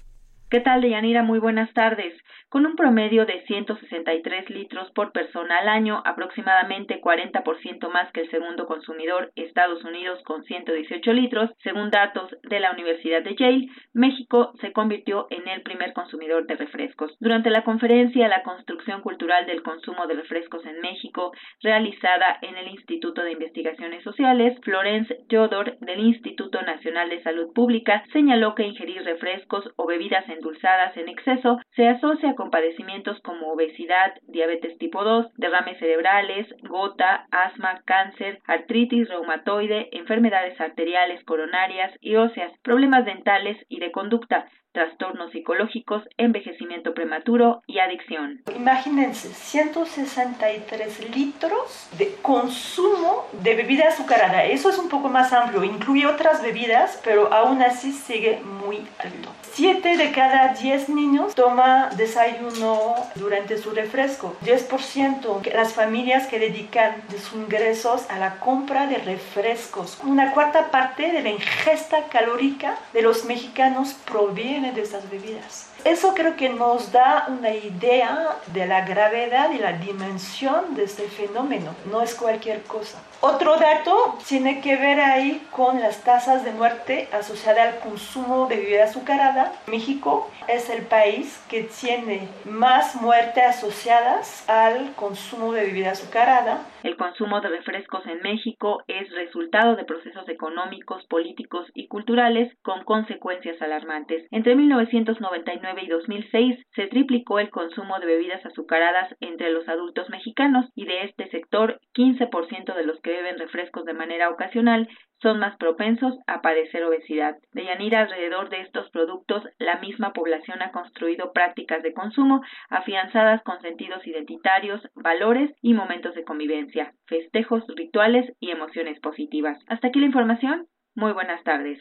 ¿Qué 0.50 0.60
tal, 0.60 0.80
Deyanira? 0.80 1.22
Muy 1.22 1.38
buenas 1.38 1.72
tardes 1.72 2.14
con 2.48 2.64
un 2.64 2.76
promedio 2.76 3.26
de 3.26 3.42
163 3.46 4.50
litros 4.50 4.90
por 4.92 5.12
persona 5.12 5.58
al 5.58 5.68
año, 5.68 6.02
aproximadamente 6.04 7.00
40% 7.00 7.90
más 7.90 8.10
que 8.12 8.20
el 8.22 8.30
segundo 8.30 8.66
consumidor, 8.66 9.32
Estados 9.34 9.82
Unidos, 9.84 10.22
con 10.24 10.44
118 10.44 11.12
litros. 11.12 11.50
Según 11.62 11.90
datos 11.90 12.30
de 12.44 12.60
la 12.60 12.72
Universidad 12.72 13.22
de 13.22 13.34
Yale, 13.34 13.68
México 13.92 14.52
se 14.60 14.72
convirtió 14.72 15.26
en 15.30 15.48
el 15.48 15.62
primer 15.62 15.92
consumidor 15.92 16.46
de 16.46 16.56
refrescos. 16.56 17.16
Durante 17.20 17.50
la 17.50 17.64
conferencia 17.64 18.28
La 18.28 18.42
construcción 18.42 19.02
cultural 19.02 19.46
del 19.46 19.62
consumo 19.62 20.06
de 20.06 20.14
refrescos 20.14 20.64
en 20.66 20.80
México, 20.80 21.32
realizada 21.62 22.38
en 22.42 22.56
el 22.56 22.68
Instituto 22.68 23.22
de 23.22 23.32
Investigaciones 23.32 24.02
Sociales, 24.04 24.56
Florence 24.62 25.16
Jodor, 25.30 25.78
del 25.80 26.00
Instituto 26.00 26.62
Nacional 26.62 27.08
de 27.08 27.22
Salud 27.22 27.52
Pública, 27.52 28.04
señaló 28.12 28.54
que 28.54 28.66
ingerir 28.66 29.02
refrescos 29.02 29.68
o 29.76 29.86
bebidas 29.86 30.28
endulzadas 30.28 30.96
en 30.96 31.08
exceso 31.08 31.58
se 31.74 31.88
asocia 31.88 32.35
con 32.36 32.50
padecimientos 32.50 33.18
como 33.22 33.52
obesidad, 33.52 34.14
diabetes 34.28 34.78
tipo 34.78 35.02
2, 35.02 35.32
derrames 35.36 35.78
cerebrales, 35.78 36.46
gota, 36.62 37.26
asma, 37.30 37.82
cáncer, 37.84 38.40
artritis 38.46 39.08
reumatoide, 39.08 39.88
enfermedades 39.92 40.60
arteriales, 40.60 41.24
coronarias 41.24 41.92
y 42.00 42.16
óseas, 42.16 42.52
problemas 42.62 43.04
dentales 43.04 43.56
y 43.68 43.80
de 43.80 43.90
conducta, 43.90 44.46
trastornos 44.76 45.32
psicológicos, 45.32 46.02
envejecimiento 46.18 46.92
prematuro 46.92 47.62
y 47.66 47.78
adicción. 47.78 48.42
Imagínense, 48.54 49.32
163 49.32 51.16
litros 51.16 51.88
de 51.96 52.14
consumo 52.20 53.26
de 53.42 53.54
bebida 53.54 53.88
azucarada. 53.88 54.44
Eso 54.44 54.68
es 54.68 54.76
un 54.76 54.90
poco 54.90 55.08
más 55.08 55.32
amplio, 55.32 55.64
incluye 55.64 56.06
otras 56.06 56.42
bebidas, 56.42 57.00
pero 57.02 57.32
aún 57.32 57.62
así 57.62 57.90
sigue 57.90 58.40
muy 58.40 58.86
alto. 58.98 59.30
7 59.54 59.96
de 59.96 60.12
cada 60.12 60.48
10 60.48 60.90
niños 60.90 61.34
toma 61.34 61.88
desayuno 61.96 62.94
durante 63.14 63.56
su 63.56 63.70
refresco. 63.70 64.36
10% 64.44 65.50
las 65.54 65.72
familias 65.72 66.26
que 66.26 66.38
dedican 66.38 66.96
sus 67.10 67.32
ingresos 67.32 68.04
a 68.10 68.18
la 68.18 68.38
compra 68.38 68.86
de 68.86 68.98
refrescos. 68.98 69.98
Una 70.04 70.32
cuarta 70.32 70.70
parte 70.70 71.10
de 71.10 71.22
la 71.22 71.30
ingesta 71.30 72.08
calórica 72.10 72.76
de 72.92 73.00
los 73.00 73.24
mexicanos 73.24 73.94
proviene 73.94 74.65
de 74.74 74.82
estas 74.82 75.08
bebidas. 75.10 75.66
Eso 75.86 76.14
creo 76.14 76.34
que 76.34 76.48
nos 76.48 76.90
da 76.90 77.26
una 77.28 77.50
idea 77.54 78.38
de 78.48 78.66
la 78.66 78.84
gravedad 78.84 79.52
y 79.52 79.58
la 79.58 79.74
dimensión 79.74 80.74
de 80.74 80.82
este 80.82 81.04
fenómeno. 81.04 81.76
No 81.92 82.02
es 82.02 82.16
cualquier 82.16 82.62
cosa. 82.64 83.00
Otro 83.20 83.56
dato 83.56 84.18
tiene 84.26 84.60
que 84.60 84.74
ver 84.74 84.98
ahí 84.98 85.46
con 85.52 85.78
las 85.78 86.02
tasas 86.02 86.44
de 86.44 86.50
muerte 86.50 87.08
asociadas 87.12 87.74
al 87.74 87.78
consumo 87.78 88.48
de 88.48 88.56
bebida 88.56 88.84
azucarada. 88.84 89.52
México 89.68 90.28
es 90.48 90.70
el 90.70 90.82
país 90.82 91.40
que 91.48 91.62
tiene 91.62 92.28
más 92.44 92.96
muertes 92.96 93.44
asociadas 93.44 94.48
al 94.48 94.92
consumo 94.94 95.52
de 95.52 95.66
bebida 95.66 95.92
azucarada. 95.92 96.66
El 96.82 96.96
consumo 96.96 97.40
de 97.40 97.48
refrescos 97.48 98.04
en 98.06 98.20
México 98.22 98.82
es 98.88 99.10
resultado 99.12 99.76
de 99.76 99.84
procesos 99.84 100.28
económicos, 100.28 101.04
políticos 101.06 101.68
y 101.74 101.88
culturales 101.88 102.52
con 102.62 102.84
consecuencias 102.84 103.60
alarmantes. 103.62 104.26
Entre 104.30 104.54
1999 104.54 105.75
y 105.82 105.88
2006 105.88 106.64
se 106.74 106.86
triplicó 106.88 107.38
el 107.38 107.50
consumo 107.50 107.98
de 107.98 108.06
bebidas 108.06 108.44
azucaradas 108.44 109.14
entre 109.20 109.50
los 109.50 109.68
adultos 109.68 110.08
mexicanos 110.10 110.66
y 110.74 110.86
de 110.86 111.04
este 111.04 111.28
sector 111.30 111.80
15% 111.94 112.74
de 112.74 112.86
los 112.86 113.00
que 113.00 113.10
beben 113.10 113.38
refrescos 113.38 113.84
de 113.84 113.94
manera 113.94 114.30
ocasional 114.30 114.88
son 115.20 115.38
más 115.38 115.56
propensos 115.56 116.14
a 116.26 116.42
padecer 116.42 116.84
obesidad. 116.84 117.36
De 117.52 117.64
Yanira, 117.64 118.00
alrededor 118.02 118.48
de 118.50 118.60
estos 118.60 118.90
productos, 118.90 119.42
la 119.58 119.78
misma 119.78 120.12
población 120.12 120.62
ha 120.62 120.72
construido 120.72 121.32
prácticas 121.32 121.82
de 121.82 121.94
consumo 121.94 122.42
afianzadas 122.68 123.42
con 123.42 123.60
sentidos 123.60 124.06
identitarios, 124.06 124.80
valores 124.94 125.50
y 125.62 125.74
momentos 125.74 126.14
de 126.14 126.24
convivencia, 126.24 126.92
festejos, 127.06 127.64
rituales 127.74 128.30
y 128.40 128.50
emociones 128.50 129.00
positivas. 129.00 129.58
Hasta 129.68 129.88
aquí 129.88 130.00
la 130.00 130.06
información. 130.06 130.66
Muy 130.94 131.12
buenas 131.12 131.42
tardes. 131.44 131.78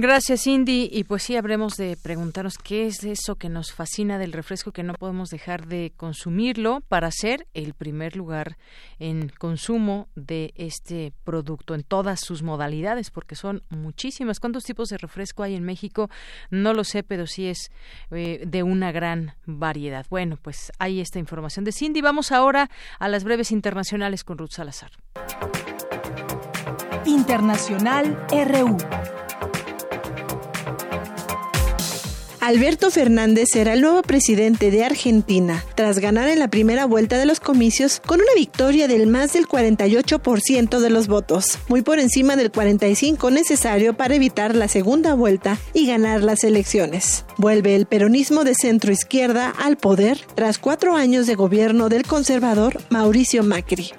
Gracias, 0.00 0.44
Cindy. 0.44 0.88
Y 0.92 1.02
pues 1.02 1.24
sí, 1.24 1.34
habremos 1.34 1.74
de 1.74 1.96
preguntarnos 2.00 2.56
qué 2.56 2.86
es 2.86 3.02
eso 3.02 3.34
que 3.34 3.48
nos 3.48 3.72
fascina 3.72 4.16
del 4.16 4.32
refresco 4.32 4.70
que 4.70 4.84
no 4.84 4.94
podemos 4.94 5.28
dejar 5.28 5.66
de 5.66 5.92
consumirlo 5.96 6.82
para 6.86 7.10
ser 7.10 7.48
el 7.52 7.74
primer 7.74 8.14
lugar 8.14 8.58
en 9.00 9.28
consumo 9.40 10.06
de 10.14 10.52
este 10.54 11.12
producto 11.24 11.74
en 11.74 11.82
todas 11.82 12.20
sus 12.20 12.44
modalidades, 12.44 13.10
porque 13.10 13.34
son 13.34 13.64
muchísimas. 13.70 14.38
¿Cuántos 14.38 14.62
tipos 14.62 14.88
de 14.88 14.98
refresco 14.98 15.42
hay 15.42 15.56
en 15.56 15.64
México? 15.64 16.08
No 16.48 16.74
lo 16.74 16.84
sé, 16.84 17.02
pero 17.02 17.26
sí 17.26 17.48
es 17.48 17.72
eh, 18.12 18.44
de 18.46 18.62
una 18.62 18.92
gran 18.92 19.32
variedad. 19.46 20.06
Bueno, 20.08 20.38
pues 20.40 20.70
hay 20.78 21.00
esta 21.00 21.18
información 21.18 21.64
de 21.64 21.72
Cindy. 21.72 22.02
Vamos 22.02 22.30
ahora 22.30 22.70
a 23.00 23.08
las 23.08 23.24
breves 23.24 23.50
internacionales 23.50 24.22
con 24.22 24.38
Ruth 24.38 24.52
Salazar. 24.52 24.92
Internacional 27.04 28.16
RU. 28.30 28.76
Alberto 32.48 32.90
Fernández 32.90 33.50
será 33.52 33.74
el 33.74 33.82
nuevo 33.82 34.00
presidente 34.00 34.70
de 34.70 34.82
Argentina, 34.82 35.62
tras 35.74 35.98
ganar 35.98 36.30
en 36.30 36.38
la 36.38 36.48
primera 36.48 36.86
vuelta 36.86 37.18
de 37.18 37.26
los 37.26 37.40
comicios 37.40 38.00
con 38.00 38.22
una 38.22 38.32
victoria 38.34 38.88
del 38.88 39.06
más 39.06 39.34
del 39.34 39.46
48% 39.46 40.78
de 40.78 40.88
los 40.88 41.08
votos, 41.08 41.58
muy 41.68 41.82
por 41.82 41.98
encima 41.98 42.36
del 42.36 42.50
45% 42.50 43.30
necesario 43.30 43.98
para 43.98 44.14
evitar 44.14 44.56
la 44.56 44.66
segunda 44.66 45.12
vuelta 45.12 45.58
y 45.74 45.86
ganar 45.86 46.22
las 46.22 46.42
elecciones. 46.42 47.26
Vuelve 47.36 47.76
el 47.76 47.84
peronismo 47.84 48.44
de 48.44 48.54
centro 48.54 48.92
izquierda 48.92 49.50
al 49.50 49.76
poder 49.76 50.18
tras 50.34 50.56
cuatro 50.56 50.96
años 50.96 51.26
de 51.26 51.34
gobierno 51.34 51.90
del 51.90 52.04
conservador 52.04 52.80
Mauricio 52.88 53.44
Macri. 53.44 53.92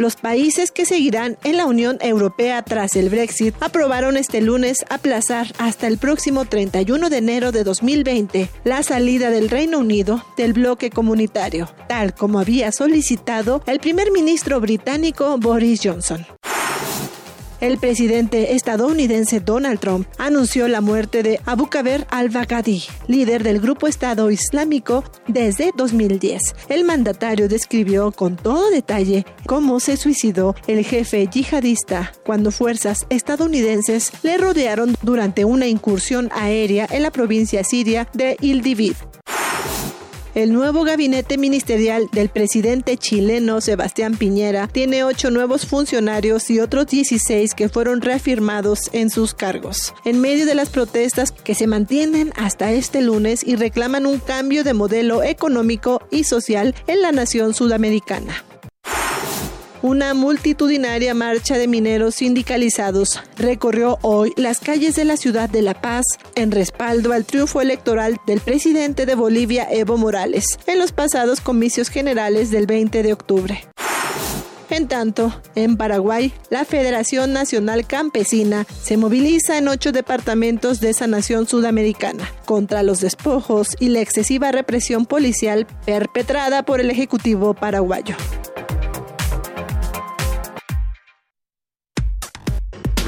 Los 0.00 0.16
países 0.16 0.70
que 0.70 0.86
seguirán 0.86 1.36
en 1.44 1.58
la 1.58 1.66
Unión 1.66 1.98
Europea 2.00 2.62
tras 2.62 2.96
el 2.96 3.10
Brexit 3.10 3.54
aprobaron 3.60 4.16
este 4.16 4.40
lunes 4.40 4.78
aplazar 4.88 5.48
hasta 5.58 5.88
el 5.88 5.98
próximo 5.98 6.46
31 6.46 7.10
de 7.10 7.18
enero 7.18 7.52
de 7.52 7.64
2020 7.64 8.48
la 8.64 8.82
salida 8.82 9.28
del 9.28 9.50
Reino 9.50 9.78
Unido 9.78 10.24
del 10.38 10.54
bloque 10.54 10.88
comunitario, 10.88 11.68
tal 11.86 12.14
como 12.14 12.40
había 12.40 12.72
solicitado 12.72 13.62
el 13.66 13.78
primer 13.78 14.10
ministro 14.10 14.58
británico 14.58 15.36
Boris 15.36 15.82
Johnson. 15.84 16.26
El 17.60 17.76
presidente 17.76 18.54
estadounidense 18.54 19.40
Donald 19.40 19.80
Trump 19.80 20.06
anunció 20.16 20.66
la 20.66 20.80
muerte 20.80 21.22
de 21.22 21.40
Abu 21.44 21.64
Bakr 21.64 22.06
al-Baghdadi, 22.08 22.82
líder 23.06 23.42
del 23.42 23.60
grupo 23.60 23.86
Estado 23.86 24.30
Islámico 24.30 25.04
desde 25.28 25.70
2010. 25.76 26.40
El 26.70 26.84
mandatario 26.84 27.48
describió 27.48 28.12
con 28.12 28.36
todo 28.36 28.70
detalle 28.70 29.26
cómo 29.46 29.78
se 29.78 29.98
suicidó 29.98 30.54
el 30.68 30.86
jefe 30.86 31.26
yihadista 31.26 32.12
cuando 32.24 32.50
fuerzas 32.50 33.06
estadounidenses 33.10 34.10
le 34.22 34.38
rodearon 34.38 34.96
durante 35.02 35.44
una 35.44 35.66
incursión 35.66 36.30
aérea 36.32 36.88
en 36.90 37.02
la 37.02 37.10
provincia 37.10 37.62
siria 37.62 38.08
de 38.14 38.38
Ildivid. 38.40 38.94
El 40.40 40.54
nuevo 40.54 40.84
gabinete 40.84 41.36
ministerial 41.36 42.08
del 42.12 42.30
presidente 42.30 42.96
chileno 42.96 43.60
Sebastián 43.60 44.16
Piñera 44.16 44.68
tiene 44.68 45.04
ocho 45.04 45.30
nuevos 45.30 45.66
funcionarios 45.66 46.48
y 46.48 46.60
otros 46.60 46.86
16 46.86 47.52
que 47.52 47.68
fueron 47.68 48.00
reafirmados 48.00 48.88
en 48.94 49.10
sus 49.10 49.34
cargos. 49.34 49.92
En 50.06 50.18
medio 50.18 50.46
de 50.46 50.54
las 50.54 50.70
protestas 50.70 51.30
que 51.30 51.54
se 51.54 51.66
mantienen 51.66 52.32
hasta 52.38 52.72
este 52.72 53.02
lunes 53.02 53.46
y 53.46 53.56
reclaman 53.56 54.06
un 54.06 54.18
cambio 54.18 54.64
de 54.64 54.72
modelo 54.72 55.22
económico 55.22 56.00
y 56.10 56.24
social 56.24 56.74
en 56.86 57.02
la 57.02 57.12
nación 57.12 57.52
sudamericana. 57.52 58.42
Una 59.82 60.12
multitudinaria 60.12 61.14
marcha 61.14 61.56
de 61.56 61.66
mineros 61.66 62.16
sindicalizados 62.16 63.18
recorrió 63.38 63.98
hoy 64.02 64.34
las 64.36 64.60
calles 64.60 64.94
de 64.94 65.06
la 65.06 65.16
ciudad 65.16 65.48
de 65.48 65.62
La 65.62 65.72
Paz 65.72 66.04
en 66.34 66.50
respaldo 66.50 67.14
al 67.14 67.24
triunfo 67.24 67.62
electoral 67.62 68.18
del 68.26 68.40
presidente 68.40 69.06
de 69.06 69.14
Bolivia, 69.14 69.66
Evo 69.70 69.96
Morales, 69.96 70.58
en 70.66 70.78
los 70.78 70.92
pasados 70.92 71.40
comicios 71.40 71.88
generales 71.88 72.50
del 72.50 72.66
20 72.66 73.02
de 73.02 73.12
octubre. 73.14 73.64
En 74.68 74.86
tanto, 74.86 75.34
en 75.54 75.78
Paraguay, 75.78 76.32
la 76.50 76.66
Federación 76.66 77.32
Nacional 77.32 77.86
Campesina 77.86 78.66
se 78.82 78.98
moviliza 78.98 79.56
en 79.56 79.66
ocho 79.66 79.92
departamentos 79.92 80.80
de 80.80 80.90
esa 80.90 81.06
nación 81.06 81.48
sudamericana 81.48 82.30
contra 82.44 82.82
los 82.82 83.00
despojos 83.00 83.76
y 83.80 83.88
la 83.88 84.00
excesiva 84.00 84.52
represión 84.52 85.06
policial 85.06 85.66
perpetrada 85.86 86.64
por 86.64 86.80
el 86.80 86.90
Ejecutivo 86.90 87.54
paraguayo. 87.54 88.14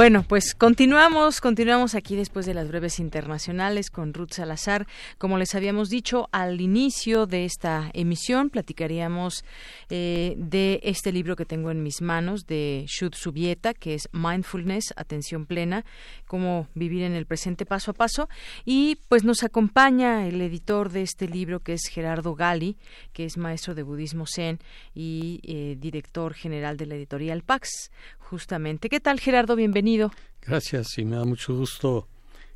Bueno, 0.00 0.24
pues 0.26 0.54
continuamos, 0.54 1.42
continuamos 1.42 1.94
aquí 1.94 2.16
después 2.16 2.46
de 2.46 2.54
las 2.54 2.68
breves 2.68 2.98
internacionales 3.00 3.90
con 3.90 4.14
Ruth 4.14 4.32
Salazar. 4.32 4.86
Como 5.18 5.36
les 5.36 5.54
habíamos 5.54 5.90
dicho 5.90 6.30
al 6.32 6.62
inicio 6.62 7.26
de 7.26 7.44
esta 7.44 7.90
emisión, 7.92 8.48
platicaríamos 8.48 9.44
eh, 9.90 10.36
de 10.38 10.80
este 10.84 11.12
libro 11.12 11.36
que 11.36 11.44
tengo 11.44 11.70
en 11.70 11.82
mis 11.82 12.00
manos 12.00 12.46
de 12.46 12.86
Shud 12.88 13.12
Subieta, 13.12 13.74
que 13.74 13.92
es 13.92 14.08
Mindfulness, 14.12 14.94
Atención 14.96 15.44
Plena, 15.44 15.84
cómo 16.26 16.68
vivir 16.74 17.02
en 17.02 17.12
el 17.12 17.26
presente 17.26 17.66
paso 17.66 17.90
a 17.90 17.94
paso. 17.94 18.30
Y 18.64 18.96
pues 19.08 19.22
nos 19.22 19.42
acompaña 19.42 20.26
el 20.26 20.40
editor 20.40 20.88
de 20.88 21.02
este 21.02 21.28
libro, 21.28 21.60
que 21.60 21.74
es 21.74 21.82
Gerardo 21.90 22.34
Gali, 22.34 22.78
que 23.20 23.26
es 23.26 23.36
maestro 23.36 23.74
de 23.74 23.82
budismo 23.82 24.24
zen 24.26 24.60
y 24.94 25.40
eh, 25.42 25.76
director 25.78 26.32
general 26.32 26.78
de 26.78 26.86
la 26.86 26.94
editorial 26.94 27.42
Pax 27.42 27.90
justamente. 28.16 28.88
¿Qué 28.88 28.98
tal, 28.98 29.20
Gerardo? 29.20 29.56
Bienvenido. 29.56 30.10
Gracias 30.40 30.96
y 30.96 31.04
me 31.04 31.16
da 31.16 31.26
mucho 31.26 31.54
gusto 31.54 32.08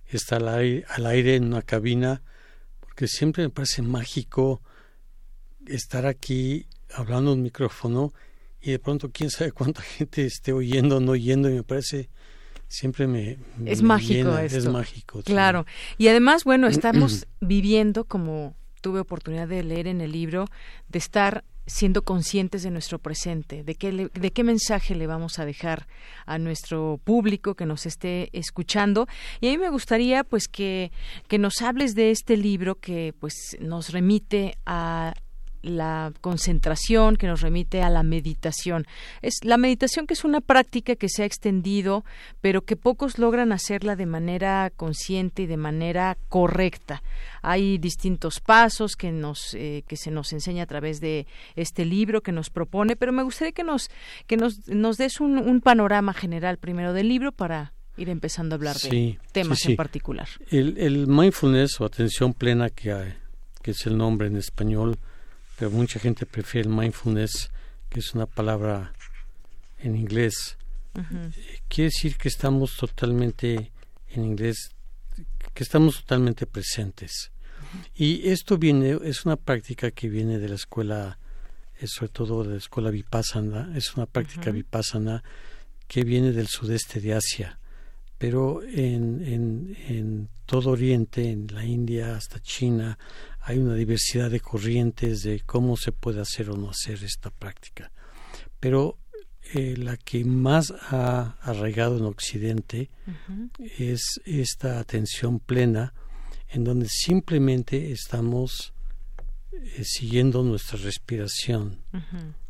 estar 0.07 0.41
al 0.41 0.49
aire, 0.49 0.85
al 0.89 1.05
aire 1.05 1.37
en 1.37 1.45
una 1.45 1.61
cabina, 1.61 2.23
porque 2.81 3.09
siempre 3.09 3.43
me 3.43 3.51
parece 3.51 3.83
mágico 3.83 4.63
estar 5.67 6.07
aquí 6.07 6.67
hablando 6.95 7.33
en 7.33 7.41
un 7.41 7.43
micrófono 7.43 8.15
y 8.63 8.71
de 8.71 8.79
pronto 8.79 9.11
quién 9.13 9.29
sabe 9.29 9.53
cuánta 9.53 9.83
gente 9.99 10.25
esté 10.25 10.55
oyendo 10.55 10.97
o 10.97 11.01
no 11.01 11.13
oyendo 11.13 11.51
y 11.51 11.57
me 11.57 11.63
parece 11.63 12.09
siempre 12.69 13.07
me, 13.07 13.37
es 13.67 13.83
mágico 13.83 14.39
esto. 14.39 14.59
es 14.59 14.67
mágico 14.67 15.23
claro 15.25 15.67
y 15.99 16.09
además 16.09 16.45
bueno 16.45 16.67
estamos 16.69 17.27
viviendo 17.43 18.05
como 18.05 18.57
tuve 18.85 19.01
oportunidad 19.01 19.49
de 19.49 19.65
leer 19.65 19.87
en 19.87 20.03
el 20.03 20.13
libro 20.13 20.45
de 20.91 20.99
estar 20.99 21.43
siendo 21.67 22.03
conscientes 22.03 22.63
de 22.63 22.71
nuestro 22.71 22.99
presente, 22.99 23.65
de 23.65 23.77
qué, 23.77 24.11
de 24.13 24.31
qué 24.31 24.45
mensaje 24.45 24.95
le 24.95 25.07
vamos 25.07 25.39
a 25.39 25.47
dejar 25.47 25.87
a 26.27 26.37
nuestro 26.37 27.01
público 27.03 27.55
que 27.55 27.65
nos 27.65 27.87
esté 27.87 28.29
escuchando. 28.35 29.09
Y 29.41 29.49
a 29.49 29.53
mí 29.53 29.57
me 29.57 29.71
gustaría 29.71 30.23
pues 30.23 30.49
que, 30.49 30.93
que 31.29 31.39
nos 31.39 31.63
hables 31.63 31.95
de 31.95 32.11
este 32.11 32.37
libro 32.37 32.75
que 32.75 33.15
pues 33.19 33.57
nos 33.59 33.91
remite 33.91 34.59
a 34.67 35.15
la 35.65 36.13
concentración 36.21 37.17
que 37.17 37.27
nos 37.27 37.41
remite 37.41 37.83
a 37.83 37.91
la 37.91 38.03
meditación. 38.03 38.87
Es 39.23 39.37
la 39.43 39.57
meditación 39.57 40.07
que 40.07 40.15
es 40.15 40.25
una 40.25 40.41
práctica 40.41 40.95
que 40.95 41.09
se 41.09 41.23
ha 41.23 41.27
extendido, 41.27 42.05
pero 42.41 42.63
que 42.63 42.77
pocos 42.77 43.19
logran 43.19 43.53
hacerla 43.53 43.97
de 43.97 44.07
manera 44.07 44.71
consciente 44.77 45.43
y 45.43 45.47
de 45.47 45.57
manera 45.57 46.17
correcta. 46.29 47.03
Hay 47.43 47.79
distintos 47.79 48.41
pasos 48.41 48.97
que 48.97 49.11
nos 49.11 49.55
eh, 49.55 49.85
que 49.87 49.97
se 49.97 50.11
nos 50.11 50.33
enseña 50.33 50.65
a 50.65 50.67
través 50.67 51.01
de 51.01 51.27
este 51.57 51.85
libro 51.85 52.21
que 52.21 52.33
nos 52.33 52.51
propone, 52.51 52.97
pero 52.97 53.13
me 53.13 53.23
gustaría 53.23 53.53
que 53.53 53.65
nos 53.65 53.91
que 54.27 54.37
nos, 54.37 54.69
nos 54.69 54.97
des 54.97 55.21
un, 55.21 55.39
un 55.39 55.61
panorama 55.61 56.13
general 56.13 56.59
primero 56.59 56.93
del 56.93 57.09
libro 57.09 57.33
para 57.33 57.73
ir 57.97 58.09
empezando 58.09 58.55
a 58.55 58.57
hablar 58.57 58.77
de 58.77 59.19
temas 59.33 59.65
en 59.67 59.77
particular. 59.77 60.29
El, 60.51 60.77
el 60.79 61.07
mindfulness 61.07 61.81
o 61.81 61.85
atención 61.85 62.35
plena 62.35 62.71
que, 62.71 63.15
que 63.63 63.71
es 63.71 63.87
el 63.87 63.97
nombre 63.97 64.27
en 64.27 64.37
español 64.37 64.99
pero 65.57 65.71
mucha 65.71 65.99
gente 66.01 66.27
prefiere 66.27 66.69
el 66.69 66.75
mindfulness, 66.75 67.51
que 67.89 68.01
es 68.01 68.15
una 68.15 68.27
palabra 68.27 68.93
en 69.79 69.97
inglés. 69.97 70.57
Quiere 71.69 71.91
decir 71.91 72.17
que 72.17 72.29
estamos 72.29 72.77
totalmente, 72.77 73.73
en 74.11 74.25
inglés, 74.25 74.71
que 75.53 75.63
estamos 75.63 76.01
totalmente 76.01 76.47
presentes. 76.47 77.31
Y 77.95 78.29
esto 78.29 78.59
viene, 78.59 78.99
es 79.05 79.25
una 79.25 79.37
práctica 79.37 79.91
que 79.91 80.09
viene 80.09 80.39
de 80.39 80.49
la 80.49 80.55
escuela, 80.55 81.19
eh, 81.81 81.87
sobre 81.87 82.11
todo 82.11 82.45
de 82.45 82.53
la 82.53 82.59
escuela 82.59 82.91
Vipassana, 82.91 83.73
es 83.77 83.97
una 83.97 84.07
práctica 84.07 84.51
Vipassana 84.51 85.25
que 85.89 86.05
viene 86.05 86.33
del 86.33 86.47
sudeste 86.47 87.01
de 87.01 87.15
Asia, 87.15 87.59
pero 88.17 88.63
en, 88.63 89.25
en, 89.25 89.77
en 89.89 90.29
todo 90.47 90.71
Oriente, 90.71 91.31
en 91.31 91.49
la 91.53 91.65
India 91.65 92.17
hasta 92.17 92.41
China, 92.41 92.97
hay 93.47 93.59
una 93.59 93.75
diversidad 93.75 94.31
de 94.31 94.41
corrientes 94.41 95.23
de 95.23 95.41
cómo 95.41 95.77
se 95.77 95.93
puede 95.93 96.21
hacer 96.21 96.49
o 96.49 96.57
no 96.57 96.71
hacer 96.71 97.05
esta 97.05 97.31
práctica. 97.31 97.93
Pero 98.59 98.97
eh, 99.53 99.77
la 99.77 99.99
que 99.99 100.25
más 100.25 100.73
ha 100.91 101.37
arraigado 101.43 101.99
en 101.99 102.05
Occidente 102.05 102.89
es 103.79 104.19
esta 104.25 104.81
atención 104.81 105.41
plena, 105.41 105.93
en 106.49 106.65
donde 106.65 106.89
simplemente 106.89 107.93
estamos 107.93 108.73
eh, 109.53 109.85
siguiendo 109.85 110.43
nuestra 110.43 110.79
respiración, 110.79 111.81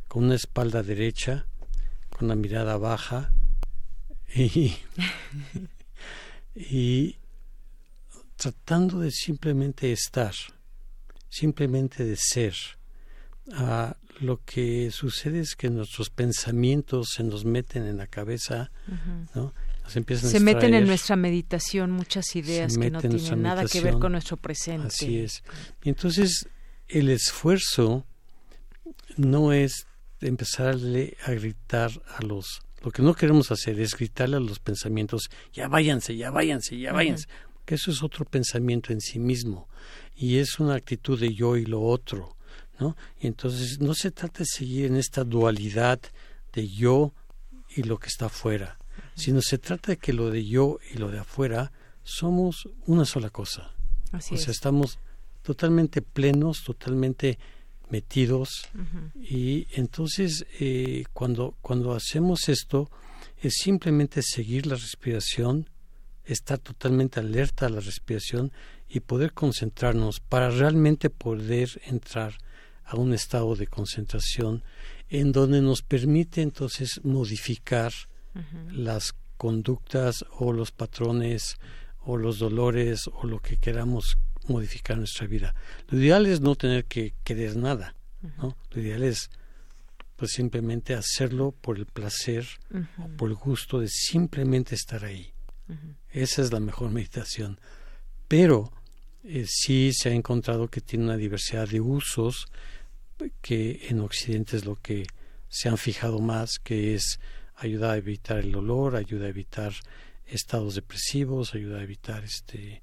con 0.07 0.27
una 0.27 0.37
espalda 0.37 0.85
derecha, 0.85 1.47
con 2.09 2.29
la 2.29 2.37
mirada 2.37 2.77
baja 2.77 3.33
y, 4.33 4.77
y 6.55 7.17
tratando 8.37 9.01
de 9.01 9.11
simplemente 9.11 9.91
estar 9.91 10.33
simplemente 11.35 12.05
de 12.05 12.17
ser. 12.17 12.55
Ah, 13.53 13.97
lo 14.21 14.41
que 14.45 14.91
sucede 14.93 15.41
es 15.41 15.57
que 15.57 15.69
nuestros 15.69 16.09
pensamientos 16.09 17.09
se 17.15 17.25
nos 17.25 17.45
meten 17.45 17.85
en 17.87 17.97
la 17.97 18.07
cabeza, 18.07 18.71
¿no? 19.35 19.53
se 19.87 20.41
meten 20.41 20.73
en 20.73 20.87
nuestra 20.87 21.15
meditación 21.15 21.91
muchas 21.91 22.37
ideas 22.37 22.79
que 22.79 22.91
no 22.91 23.01
tienen 23.01 23.43
nada 23.43 23.67
que 23.67 23.81
ver 23.83 23.99
con 23.99 24.13
nuestro 24.13 24.37
presente. 24.37 24.87
Así 24.87 25.19
es. 25.19 25.43
Y 25.83 25.91
entonces 25.91 26.49
el 26.89 27.11
esfuerzo 27.11 28.07
no 29.17 29.53
es 29.53 29.87
empezarle 30.21 31.17
a 31.25 31.33
gritar 31.33 31.91
a 32.17 32.23
los... 32.23 32.63
Lo 32.83 32.93
que 32.93 33.03
no 33.03 33.15
queremos 33.15 33.51
hacer 33.51 33.79
es 33.81 33.95
gritarle 33.95 34.37
a 34.37 34.41
los 34.41 34.59
pensamientos, 34.59 35.29
ya 35.53 35.69
váyanse, 35.69 36.17
ya 36.17 36.31
váyanse, 36.31 36.79
ya 36.79 36.93
váyanse. 36.93 37.27
que 37.67 37.75
eso 37.75 37.91
es 37.91 38.03
otro 38.03 38.25
pensamiento 38.25 38.93
en 38.93 39.01
sí 39.01 39.19
mismo 39.19 39.69
y 40.17 40.39
es 40.39 40.59
una 40.59 40.75
actitud 40.75 41.19
de 41.19 41.35
yo 41.35 41.57
y 41.57 41.65
lo 41.65 41.83
otro, 41.83 42.37
¿no? 42.79 42.97
Y 43.21 43.27
entonces 43.27 43.81
no 43.81 43.95
se 43.95 44.11
trata 44.11 44.41
de 44.41 44.47
seguir 44.47 44.87
en 44.87 44.97
esta 44.97 45.25
dualidad 45.25 46.01
de 46.53 46.69
yo 46.69 47.13
y 47.77 47.83
lo 47.83 47.99
que 47.99 48.09
está 48.09 48.27
afuera, 48.27 48.79
sino 49.15 49.43
se 49.43 49.59
trata 49.59 49.93
de 49.93 49.97
que 49.99 50.13
lo 50.13 50.31
de 50.31 50.47
yo 50.47 50.79
y 50.93 50.99
lo 50.99 51.11
de 51.11 51.19
afuera 51.19 51.73
somos 52.03 52.69
una 52.87 53.05
sola 53.05 53.31
cosa. 53.31 53.73
Así 54.13 54.35
o 54.35 54.39
sea, 54.39 54.53
estamos 54.53 54.99
totalmente 55.43 56.03
plenos, 56.03 56.63
totalmente 56.65 57.39
metidos 57.91 58.69
y 59.15 59.67
entonces 59.73 60.47
eh, 60.59 61.05
cuando 61.13 61.55
cuando 61.61 61.93
hacemos 61.93 62.49
esto 62.49 62.91
es 63.41 63.55
simplemente 63.63 64.23
seguir 64.23 64.67
la 64.67 64.75
respiración, 64.75 65.69
estar 66.25 66.59
totalmente 66.59 67.21
alerta 67.21 67.67
a 67.67 67.69
la 67.69 67.81
respiración 67.81 68.53
y 68.95 69.01
poder 69.01 69.33
concentrarnos 69.33 70.21
para 70.21 70.51
realmente 70.51 71.11
poder 71.11 71.83
entrar 71.85 72.39
a 72.85 72.95
un 72.97 73.13
estado 73.13 73.57
de 73.57 73.67
concentración 73.67 74.63
en 75.09 75.33
donde 75.33 75.61
nos 75.61 75.83
permite 75.83 76.43
entonces 76.43 77.01
modificar 77.03 77.93
las 78.71 79.15
conductas 79.37 80.25
o 80.39 80.53
los 80.53 80.71
patrones 80.71 81.57
o 82.03 82.17
los 82.17 82.39
dolores 82.39 83.09
o 83.13 83.27
lo 83.27 83.41
que 83.41 83.57
queramos 83.57 84.17
modificar 84.47 84.97
nuestra 84.97 85.27
vida. 85.27 85.57
Lo 85.89 85.99
ideal 85.99 86.27
es 86.27 86.41
no 86.41 86.55
tener 86.55 86.85
que 86.85 87.15
querer 87.25 87.57
nada, 87.57 87.97
¿no? 88.39 88.57
Lo 88.71 88.81
ideal 88.81 89.03
es 89.03 89.29
pues 90.15 90.31
simplemente 90.31 90.95
hacerlo 90.95 91.51
por 91.51 91.79
el 91.79 91.87
placer 91.87 92.47
o 92.99 93.09
por 93.17 93.31
el 93.31 93.35
gusto 93.35 93.81
de 93.81 93.89
simplemente 93.89 94.77
estar 94.77 95.05
ahí. 95.05 95.33
Esa 96.11 96.43
es 96.43 96.53
la 96.53 96.61
mejor 96.61 96.91
meditación. 96.91 97.59
Pero 98.29 98.73
eh, 99.25 99.45
sí 99.49 99.93
se 99.93 100.11
ha 100.11 100.13
encontrado 100.13 100.69
que 100.69 100.81
tiene 100.81 101.05
una 101.05 101.17
diversidad 101.17 101.69
de 101.69 101.81
usos 101.81 102.47
que 103.41 103.87
en 103.89 104.01
Occidente 104.01 104.57
es 104.57 104.65
lo 104.65 104.77
que 104.77 105.07
se 105.49 105.69
han 105.69 105.79
fijado 105.79 106.21
más, 106.21 106.59
que 106.63 106.95
es 106.95 107.21
ayuda 107.57 107.93
a 107.93 107.97
evitar 107.97 108.39
el 108.39 108.53
dolor, 108.53 108.97
ayuda 108.97 109.27
a 109.27 109.29
evitar 109.29 109.73
estados 110.27 110.75
depresivos, 110.75 111.55
ayuda 111.55 111.79
a 111.79 111.83
evitar 111.83 112.25
este 112.25 112.83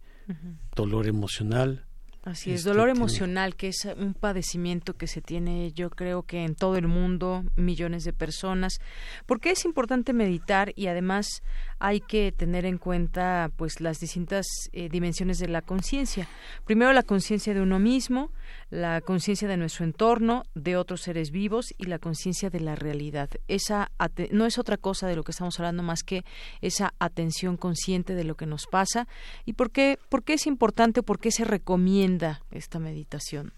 dolor 0.76 1.08
emocional. 1.08 1.86
Así 2.24 2.52
es, 2.52 2.64
dolor 2.64 2.90
emocional, 2.90 3.56
que 3.56 3.70
es 3.70 3.86
un 3.98 4.14
padecimiento 4.14 4.96
que 4.96 5.08
se 5.08 5.22
tiene, 5.22 5.72
yo 5.74 5.90
creo 5.90 6.22
que 6.22 6.44
en 6.44 6.54
todo 6.54 6.78
el 6.78 6.88
mundo, 6.88 7.44
millones 7.56 8.04
de 8.04 8.14
personas. 8.14 8.80
¿Por 9.26 9.40
qué 9.40 9.52
es 9.52 9.66
importante 9.66 10.14
meditar 10.14 10.72
y 10.76 10.86
además 10.86 11.42
hay 11.82 12.00
que 12.00 12.32
tener 12.32 12.66
en 12.66 12.78
cuenta 12.78 13.52
pues 13.56 13.82
las 13.82 14.00
distintas 14.00 14.46
eh, 14.72 14.88
dimensiones 14.90 15.40
de 15.40 15.48
la 15.48 15.62
conciencia? 15.62 16.28
Primero 16.66 16.94
la 16.94 17.04
conciencia 17.04 17.54
de 17.54 17.62
uno 17.62 17.80
mismo, 17.80 18.32
la 18.70 19.02
conciencia 19.02 19.48
de 19.48 19.58
nuestro 19.58 19.84
entorno, 19.84 20.44
de 20.56 20.78
otros 20.78 21.02
seres 21.02 21.32
vivos 21.32 21.74
y 21.78 21.86
la 21.86 22.00
conciencia 22.00 22.50
de 22.50 22.60
la 22.60 22.76
realidad. 22.76 23.30
Esa 23.48 23.92
no 24.32 24.46
es 24.46 24.58
otra 24.58 24.78
cosa 24.78 25.08
de 25.08 25.16
lo 25.16 25.24
que 25.24 25.32
estamos 25.32 25.60
hablando 25.60 25.84
más 25.84 26.04
que 26.04 26.24
esa 26.62 26.94
atención 27.00 27.58
consciente 27.58 28.16
de 28.16 28.24
lo 28.24 28.36
que 28.36 28.46
nos 28.46 28.68
pasa. 28.68 29.08
¿Y 29.46 29.54
por 29.54 29.72
qué, 29.72 29.98
por 30.10 30.24
qué 30.24 30.34
es 30.34 30.48
importante, 30.48 31.04
por 31.04 31.20
qué 31.20 31.32
se 31.32 31.46
recomienda 31.46 32.44
esta 32.52 32.80
meditación? 32.80 33.54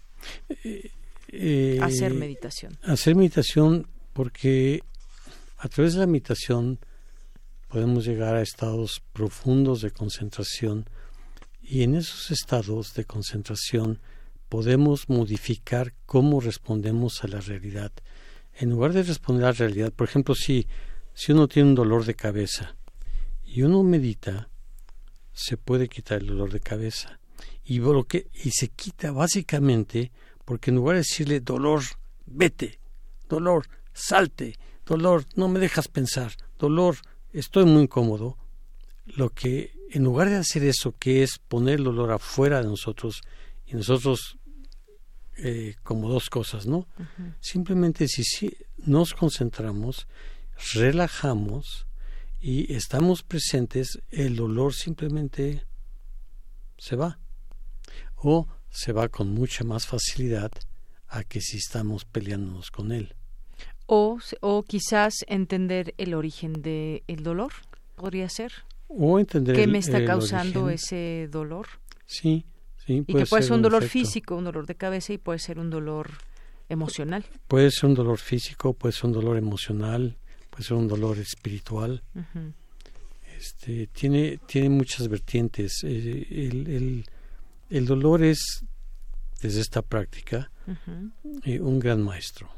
Eh, 1.28 1.78
hacer 1.82 2.14
meditación. 2.14 2.78
Hacer 2.82 3.16
meditación 3.16 3.86
porque 4.12 4.82
a 5.58 5.68
través 5.68 5.94
de 5.94 6.00
la 6.00 6.06
meditación 6.06 6.78
podemos 7.74 8.04
llegar 8.04 8.36
a 8.36 8.40
estados 8.40 9.02
profundos 9.12 9.80
de 9.80 9.90
concentración 9.90 10.88
y 11.60 11.82
en 11.82 11.96
esos 11.96 12.30
estados 12.30 12.94
de 12.94 13.04
concentración 13.04 13.98
podemos 14.48 15.08
modificar 15.08 15.92
cómo 16.06 16.40
respondemos 16.40 17.24
a 17.24 17.26
la 17.26 17.40
realidad. 17.40 17.90
En 18.54 18.70
lugar 18.70 18.92
de 18.92 19.02
responder 19.02 19.42
a 19.42 19.48
la 19.48 19.54
realidad, 19.54 19.92
por 19.92 20.08
ejemplo, 20.08 20.36
si, 20.36 20.68
si 21.14 21.32
uno 21.32 21.48
tiene 21.48 21.70
un 21.70 21.74
dolor 21.74 22.04
de 22.04 22.14
cabeza 22.14 22.76
y 23.44 23.62
uno 23.62 23.82
medita, 23.82 24.48
se 25.32 25.56
puede 25.56 25.88
quitar 25.88 26.20
el 26.20 26.28
dolor 26.28 26.52
de 26.52 26.60
cabeza 26.60 27.18
y, 27.64 27.80
y 27.80 28.50
se 28.52 28.68
quita 28.68 29.10
básicamente 29.10 30.12
porque 30.44 30.70
en 30.70 30.76
lugar 30.76 30.94
de 30.94 31.00
decirle 31.00 31.40
dolor, 31.40 31.82
vete, 32.24 32.78
dolor, 33.28 33.66
salte, 33.92 34.60
dolor, 34.86 35.24
no 35.34 35.48
me 35.48 35.58
dejas 35.58 35.88
pensar, 35.88 36.36
dolor, 36.56 36.98
estoy 37.34 37.64
muy 37.64 37.82
incómodo, 37.82 38.38
lo 39.06 39.30
que 39.30 39.72
en 39.90 40.04
lugar 40.04 40.30
de 40.30 40.36
hacer 40.36 40.64
eso, 40.64 40.94
que 40.98 41.22
es 41.22 41.38
poner 41.38 41.78
el 41.78 41.84
dolor 41.84 42.12
afuera 42.12 42.62
de 42.62 42.68
nosotros 42.68 43.20
y 43.66 43.74
nosotros 43.74 44.38
eh, 45.36 45.74
como 45.82 46.08
dos 46.08 46.30
cosas, 46.30 46.66
¿no? 46.66 46.86
Simplemente 47.40 48.08
si, 48.08 48.24
si 48.24 48.56
nos 48.78 49.14
concentramos, 49.14 50.06
relajamos 50.74 51.86
y 52.40 52.72
estamos 52.72 53.22
presentes, 53.22 54.00
el 54.10 54.36
dolor 54.36 54.74
simplemente 54.74 55.66
se 56.78 56.96
va 56.96 57.18
o 58.16 58.48
se 58.70 58.92
va 58.92 59.08
con 59.08 59.28
mucha 59.28 59.64
más 59.64 59.86
facilidad 59.86 60.52
a 61.08 61.24
que 61.24 61.40
si 61.40 61.58
estamos 61.58 62.04
peleándonos 62.04 62.70
con 62.70 62.92
él. 62.92 63.14
O, 63.86 64.18
o 64.40 64.62
quizás 64.62 65.14
entender 65.26 65.94
el 65.98 66.14
origen 66.14 66.54
del 66.54 67.02
el 67.06 67.22
dolor, 67.22 67.52
podría 67.96 68.28
ser. 68.28 68.52
O 68.88 69.18
entender 69.18 69.56
¿Qué 69.56 69.66
me 69.66 69.78
está 69.78 70.04
causando 70.04 70.70
ese 70.70 71.28
dolor? 71.30 71.66
Sí, 72.06 72.44
sí. 72.86 73.04
y 73.06 73.14
que 73.14 73.26
puede 73.26 73.42
ser 73.42 73.52
un 73.52 73.62
dolor 73.62 73.84
físico, 73.84 74.36
un 74.36 74.44
dolor 74.44 74.66
de 74.66 74.74
cabeza 74.74 75.12
y 75.12 75.18
puede 75.18 75.38
ser 75.38 75.58
un 75.58 75.70
dolor 75.70 76.10
emocional. 76.68 77.24
Puede 77.48 77.70
ser 77.70 77.90
un 77.90 77.94
dolor 77.94 78.18
físico, 78.18 78.74
puede 78.74 78.92
ser 78.92 79.06
un 79.06 79.12
dolor 79.12 79.36
emocional, 79.36 80.16
puede 80.50 80.64
ser 80.64 80.76
un 80.76 80.88
dolor 80.88 81.18
espiritual. 81.18 82.02
este, 83.36 83.86
tiene, 83.88 84.38
tiene 84.46 84.68
muchas 84.68 85.08
vertientes. 85.08 85.82
Eh, 85.84 86.26
el, 86.30 86.66
el, 86.68 87.04
el 87.70 87.86
dolor 87.86 88.22
es, 88.22 88.64
desde 89.42 89.60
esta 89.60 89.82
práctica, 89.82 90.50
eh, 91.44 91.60
un 91.60 91.78
gran 91.78 92.02
maestro. 92.02 92.48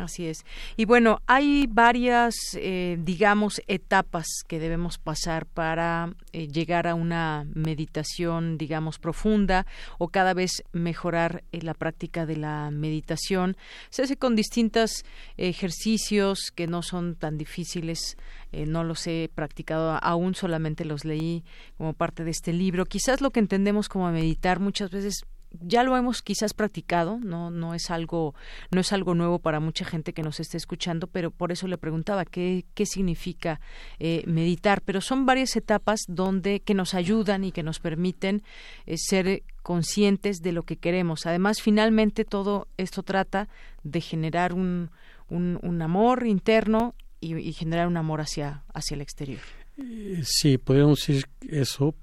Así 0.00 0.26
es. 0.26 0.46
Y 0.76 0.86
bueno, 0.86 1.20
hay 1.26 1.66
varias, 1.68 2.34
eh, 2.54 2.96
digamos, 3.00 3.60
etapas 3.66 4.26
que 4.48 4.58
debemos 4.58 4.96
pasar 4.96 5.44
para 5.44 6.14
eh, 6.32 6.48
llegar 6.48 6.86
a 6.86 6.94
una 6.94 7.46
meditación, 7.54 8.56
digamos, 8.56 8.98
profunda 8.98 9.66
o 9.98 10.08
cada 10.08 10.32
vez 10.32 10.62
mejorar 10.72 11.44
la 11.52 11.74
práctica 11.74 12.24
de 12.24 12.36
la 12.36 12.70
meditación. 12.70 13.58
Se 13.90 14.02
hace 14.02 14.16
con 14.16 14.36
distintos 14.36 15.04
ejercicios 15.36 16.50
que 16.54 16.66
no 16.66 16.82
son 16.82 17.14
tan 17.14 17.36
difíciles. 17.36 18.16
no 18.52 18.82
los 18.82 19.06
he 19.06 19.30
practicado 19.32 19.98
aún, 20.02 20.34
solamente 20.34 20.84
los 20.84 21.04
leí 21.04 21.44
como 21.76 21.92
parte 21.92 22.24
de 22.24 22.30
este 22.30 22.52
libro. 22.52 22.86
Quizás 22.86 23.20
lo 23.20 23.30
que 23.30 23.40
entendemos 23.40 23.88
como 23.88 24.10
meditar 24.10 24.60
muchas 24.60 24.90
veces 24.90 25.24
ya 25.60 25.82
lo 25.82 25.96
hemos 25.96 26.22
quizás 26.22 26.54
practicado, 26.54 27.18
no 27.18 27.50
no 27.50 27.74
es 27.74 27.90
algo 27.90 28.34
no 28.70 28.80
es 28.80 28.92
algo 28.92 29.14
nuevo 29.14 29.38
para 29.38 29.60
mucha 29.60 29.84
gente 29.84 30.12
que 30.12 30.22
nos 30.22 30.40
esté 30.40 30.56
escuchando, 30.56 31.06
pero 31.06 31.30
por 31.30 31.52
eso 31.52 31.66
le 31.66 31.78
preguntaba 31.78 32.24
qué 32.24 32.64
qué 32.74 32.86
significa 32.86 33.60
eh, 33.98 34.22
meditar, 34.26 34.82
pero 34.82 35.00
son 35.00 35.26
varias 35.26 35.56
etapas 35.56 36.00
donde 36.08 36.60
que 36.60 36.74
nos 36.74 36.94
ayudan 36.94 37.44
y 37.44 37.52
que 37.52 37.62
nos 37.62 37.80
permiten 37.80 38.42
eh, 38.86 38.96
ser 38.96 39.42
conscientes 39.62 40.38
de 40.38 40.52
lo 40.52 40.62
que 40.62 40.76
queremos. 40.76 41.26
Además, 41.26 41.60
finalmente 41.60 42.24
todo 42.24 42.68
esto 42.76 43.02
trata 43.02 43.48
de 43.82 44.00
generar 44.00 44.52
un 44.52 44.90
un, 45.28 45.80
amor 45.80 46.26
interno 46.26 46.94
y, 47.20 47.36
y, 47.36 47.52
generar 47.52 47.86
un 47.86 47.96
amor 47.96 48.20
hacia 48.20 48.64
hacia 48.74 48.96
el 48.96 49.00
exterior. 49.00 49.40
Eh, 49.78 50.22
sí, 50.24 50.58
podemos 50.58 50.98
decir 50.98 51.26
eso, 51.48 51.94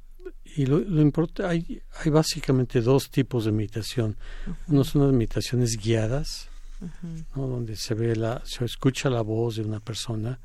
y 0.55 0.65
lo, 0.65 0.79
lo 0.79 1.01
importante, 1.01 1.45
hay, 1.45 1.81
hay 2.03 2.11
básicamente 2.11 2.81
dos 2.81 3.09
tipos 3.09 3.45
de 3.45 3.51
meditación. 3.51 4.17
Uno 4.67 4.83
son 4.83 5.03
las 5.03 5.13
meditaciones 5.13 5.77
guiadas, 5.77 6.49
donde 7.35 7.75
se 7.75 7.93
ve 7.93 8.15
la, 8.15 8.41
se 8.45 8.65
escucha 8.65 9.09
la 9.09 9.21
voz 9.21 9.55
de 9.55 9.63
una 9.63 9.79
persona 9.79 10.39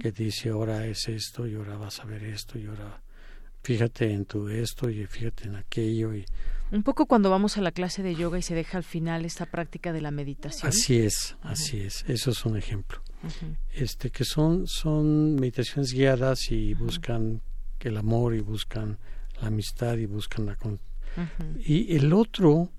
que 0.00 0.10
dice 0.10 0.50
ahora 0.50 0.86
es 0.86 1.08
esto 1.08 1.46
y 1.46 1.54
ahora 1.54 1.76
vas 1.76 2.00
a 2.00 2.04
ver 2.04 2.24
esto 2.24 2.58
y 2.58 2.66
ahora 2.66 3.02
fíjate 3.62 4.10
en 4.12 4.24
tu 4.24 4.48
esto 4.48 4.88
y 4.88 5.04
fíjate 5.06 5.48
en 5.48 5.56
aquello 5.56 6.14
y 6.14 6.24
un 6.72 6.82
poco 6.82 7.06
cuando 7.06 7.30
vamos 7.30 7.58
a 7.58 7.60
la 7.60 7.70
clase 7.70 8.02
de 8.02 8.14
yoga 8.14 8.38
y 8.38 8.42
se 8.42 8.54
deja 8.54 8.78
al 8.78 8.84
final 8.84 9.24
esta 9.24 9.46
práctica 9.46 9.92
de 9.92 10.00
la 10.00 10.10
meditación. 10.10 10.68
Así 10.68 10.98
es, 10.98 11.36
así 11.42 11.78
es. 11.78 12.04
Eso 12.08 12.32
es 12.32 12.44
un 12.44 12.56
ejemplo. 12.56 13.00
Este 13.72 14.10
que 14.10 14.24
son 14.24 14.66
son 14.66 15.36
meditaciones 15.36 15.92
guiadas 15.92 16.50
y 16.50 16.74
buscan 16.74 17.40
el 17.86 17.96
amor 17.96 18.34
y 18.34 18.40
buscan 18.40 18.98
la 19.40 19.48
amistad 19.48 19.96
y 19.96 20.06
buscan 20.06 20.46
la... 20.46 20.56
Y 21.58 21.96
el 21.96 22.12
otro 22.12 22.70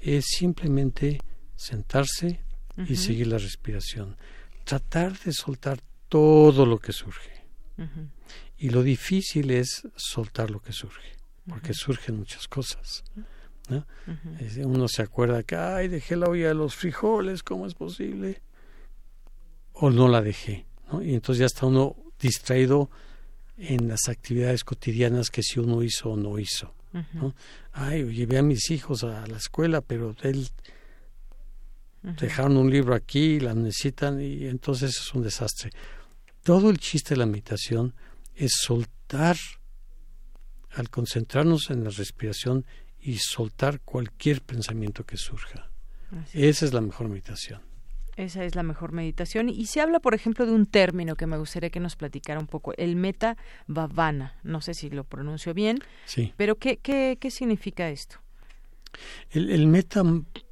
es 0.00 0.24
simplemente 0.26 1.20
sentarse 1.56 2.40
y 2.88 2.96
seguir 2.96 3.28
la 3.28 3.38
respiración. 3.38 4.16
Tratar 4.64 5.18
de 5.20 5.32
soltar 5.32 5.80
todo 6.08 6.66
lo 6.66 6.78
que 6.78 6.92
surge. 6.92 7.44
Y 8.56 8.70
lo 8.70 8.82
difícil 8.82 9.50
es 9.50 9.86
soltar 9.96 10.50
lo 10.50 10.60
que 10.60 10.72
surge. 10.72 11.14
porque 11.48 11.74
surgen 11.74 12.16
muchas 12.16 12.48
cosas. 12.48 13.04
¿no? 13.68 13.86
Uno 14.64 14.88
se 14.88 15.02
acuerda 15.02 15.42
que, 15.42 15.56
ay, 15.56 15.88
dejé 15.88 16.16
la 16.16 16.28
olla 16.28 16.48
de 16.48 16.54
los 16.54 16.74
frijoles, 16.74 17.42
¿cómo 17.42 17.66
es 17.66 17.74
posible? 17.74 18.42
O 19.72 19.90
no 19.90 20.08
la 20.08 20.22
dejé, 20.22 20.66
¿no? 20.90 21.02
Y 21.02 21.14
entonces 21.14 21.40
ya 21.40 21.46
está 21.46 21.66
uno 21.66 21.96
distraído 22.20 22.90
en 23.56 23.88
las 23.88 24.08
actividades 24.08 24.64
cotidianas 24.64 25.30
que 25.30 25.42
si 25.42 25.60
uno 25.60 25.82
hizo 25.82 26.10
o 26.10 26.16
no 26.16 26.38
hizo. 26.38 26.74
¿no? 27.12 27.34
Ay, 27.72 28.04
llevé 28.12 28.38
a 28.38 28.42
mis 28.42 28.70
hijos 28.70 29.02
a 29.02 29.26
la 29.26 29.36
escuela, 29.36 29.80
pero 29.80 30.14
él 30.22 30.48
dejaron 32.02 32.56
un 32.56 32.70
libro 32.70 32.94
aquí, 32.94 33.40
la 33.40 33.54
necesitan 33.54 34.20
y 34.20 34.46
entonces 34.46 34.90
es 34.90 35.14
un 35.14 35.22
desastre. 35.22 35.70
Todo 36.42 36.70
el 36.70 36.78
chiste 36.78 37.14
de 37.14 37.18
la 37.18 37.26
meditación 37.26 37.94
es 38.34 38.52
soltar, 38.60 39.36
al 40.70 40.90
concentrarnos 40.90 41.70
en 41.70 41.84
la 41.84 41.90
respiración 41.90 42.66
y 43.00 43.18
soltar 43.18 43.80
cualquier 43.80 44.42
pensamiento 44.42 45.04
que 45.04 45.16
surja. 45.16 45.70
Esa 46.32 46.64
es 46.64 46.72
la 46.72 46.80
mejor 46.80 47.08
meditación. 47.08 47.60
Esa 48.16 48.44
es 48.44 48.54
la 48.54 48.62
mejor 48.62 48.92
meditación. 48.92 49.48
Y 49.48 49.66
se 49.66 49.80
habla, 49.80 50.00
por 50.00 50.14
ejemplo, 50.14 50.46
de 50.46 50.52
un 50.52 50.66
término 50.66 51.16
que 51.16 51.26
me 51.26 51.36
gustaría 51.36 51.70
que 51.70 51.80
nos 51.80 51.96
platicara 51.96 52.40
un 52.40 52.46
poco, 52.46 52.72
el 52.76 52.96
meta 52.96 53.36
bhavana. 53.66 54.34
No 54.42 54.60
sé 54.60 54.74
si 54.74 54.90
lo 54.90 55.04
pronuncio 55.04 55.54
bien, 55.54 55.78
sí. 56.06 56.32
pero 56.36 56.56
¿qué, 56.56 56.76
qué, 56.78 57.18
qué 57.20 57.30
significa 57.30 57.88
esto? 57.88 58.18
El, 59.30 59.50
el 59.50 59.66
meta 59.66 60.02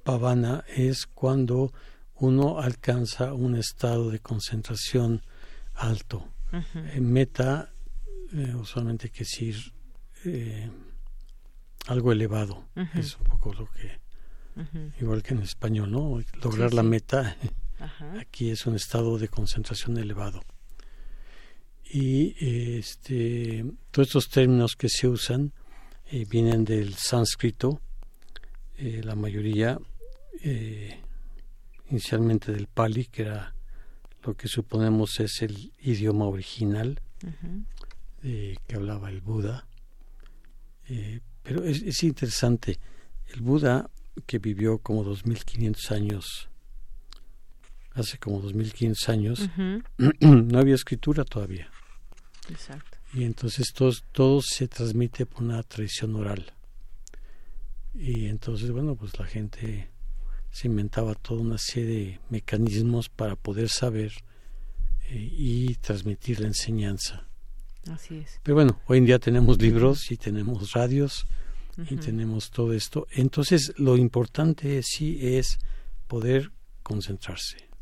bhavana 0.05 0.65
es 0.75 1.07
cuando 1.07 1.73
uno 2.15 2.61
alcanza 2.61 3.35
un 3.35 3.57
estado 3.57 4.11
de 4.11 4.21
concentración 4.21 5.23
alto. 5.75 6.29
Eh, 6.53 7.01
meta 7.01 7.73
eh, 8.33 8.55
usualmente 8.55 9.09
quiere 9.09 9.25
decir 9.25 9.73
eh, 10.25 10.71
algo 11.87 12.13
elevado. 12.13 12.69
Es 12.95 13.17
un 13.17 13.25
poco 13.25 13.53
lo 13.55 13.67
que, 13.67 13.99
igual 15.01 15.23
que 15.23 15.35
en 15.35 15.43
español, 15.43 15.91
¿no? 15.91 16.21
Lograr 16.43 16.75
la 16.75 16.83
meta, 16.83 17.37
aquí 18.21 18.51
es 18.51 18.67
un 18.67 18.77
estado 18.77 19.19
de 19.19 19.29
concentración 19.29 19.99
elevado. 19.99 20.43
Y 21.85 22.35
este, 22.79 23.65
todos 23.91 24.09
estos 24.09 24.29
términos 24.29 24.77
que 24.77 24.89
se 24.89 25.09
usan 25.09 25.53
vienen 26.29 26.65
del 26.65 26.95
sánscrito, 26.95 27.81
la 28.79 29.15
mayoría 29.15 29.79
inicialmente 31.91 32.53
del 32.53 32.67
pali, 32.67 33.07
que 33.07 33.23
era 33.23 33.55
lo 34.25 34.35
que 34.35 34.49
suponemos 34.49 35.21
es 35.21 35.43
el 35.43 35.73
idioma 35.81 36.27
original 36.27 37.01
eh, 38.23 38.57
que 38.67 38.77
hablaba 38.77 39.11
el 39.11 39.21
Buda. 39.21 39.67
Eh, 40.89 41.21
pero 41.43 41.65
es, 41.65 42.03
interesante, 42.03 42.79
el 43.33 43.41
Buda 43.41 43.91
que 44.27 44.39
vivió 44.39 44.79
como 44.79 45.05
2500 45.05 45.91
años, 45.93 46.49
hace 47.93 48.19
como 48.19 48.41
2500 48.41 49.09
años, 49.09 49.49
no 50.21 50.59
había 50.59 50.75
escritura 50.75 51.25
todavía. 51.25 51.71
Exacto. 52.49 52.99
Y 53.15 53.25
entonces 53.25 53.73
todo, 53.75 53.93
todo 54.13 54.41
se 54.43 54.69
transmite 54.69 55.27
por 55.27 55.43
una 55.43 55.63
tradición 55.63 56.15
oral. 56.17 56.53
Y 57.95 58.27
entonces, 58.27 58.71
bueno, 58.71 58.97
pues 58.97 59.19
la 59.19 59.27
gente 59.27 59.91
se 60.51 60.67
inventaba 60.67 61.15
toda 61.15 61.43
una 61.43 61.59
serie 61.59 61.87
de 61.87 62.21
mecanismos 62.31 63.09
para 63.09 63.37
poder 63.37 63.69
saber 63.69 64.13
eh, 65.09 65.29
y 65.31 65.75
transmitir 65.77 66.41
la 66.41 66.47
enseñanza. 66.47 67.27
Así 67.91 68.19
es. 68.19 68.41
Pero 68.43 68.55
bueno, 68.55 68.81
hoy 68.87 68.99
en 68.99 69.07
día 69.07 69.19
tenemos 69.19 69.61
libros 69.61 70.11
y 70.11 70.17
tenemos 70.17 70.73
radios 70.73 71.27
y 71.89 71.97
tenemos 71.97 72.51
todo 72.51 72.73
esto. 72.73 73.07
Entonces, 73.13 73.73
lo 73.77 73.97
importante 73.97 74.83
sí 74.83 75.19
es 75.21 75.59
poder 76.07 76.51
concentrarse. 76.83 77.73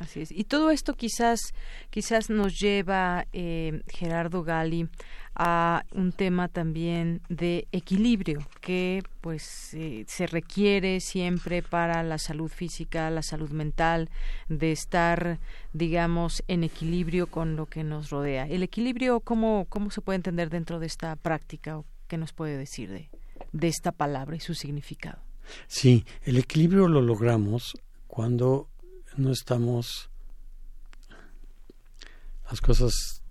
Así 0.00 0.20
es. 0.20 0.32
Y 0.32 0.44
todo 0.44 0.70
esto 0.70 0.94
quizás, 0.94 1.52
quizás 1.90 2.30
nos 2.30 2.58
lleva, 2.58 3.26
eh, 3.32 3.82
Gerardo 3.88 4.42
Gali, 4.42 4.88
a 5.34 5.84
un 5.92 6.12
tema 6.12 6.48
también 6.48 7.22
de 7.28 7.66
equilibrio 7.72 8.46
que 8.60 9.02
pues 9.20 9.72
eh, 9.72 10.04
se 10.06 10.26
requiere 10.26 11.00
siempre 11.00 11.62
para 11.62 12.02
la 12.02 12.18
salud 12.18 12.50
física, 12.50 13.08
la 13.10 13.22
salud 13.22 13.50
mental, 13.50 14.10
de 14.48 14.72
estar 14.72 15.38
digamos 15.72 16.42
en 16.48 16.64
equilibrio 16.64 17.28
con 17.28 17.56
lo 17.56 17.66
que 17.66 17.82
nos 17.82 18.10
rodea. 18.10 18.46
El 18.46 18.62
equilibrio, 18.62 19.20
¿cómo, 19.20 19.66
cómo 19.68 19.90
se 19.90 20.02
puede 20.02 20.16
entender 20.16 20.50
dentro 20.50 20.78
de 20.78 20.86
esta 20.86 21.16
práctica 21.16 21.78
o 21.78 21.86
qué 22.08 22.18
nos 22.18 22.32
puede 22.34 22.58
decir 22.58 22.90
de, 22.90 23.08
de 23.52 23.68
esta 23.68 23.92
palabra 23.92 24.36
y 24.36 24.40
su 24.40 24.54
significado? 24.54 25.22
Sí, 25.66 26.04
el 26.22 26.38
equilibrio 26.38 26.88
lo 26.88 27.00
logramos 27.00 27.74
cuando 28.06 28.68
no 29.16 29.32
estamos 29.32 30.10
las 32.50 32.60
cosas 32.60 33.22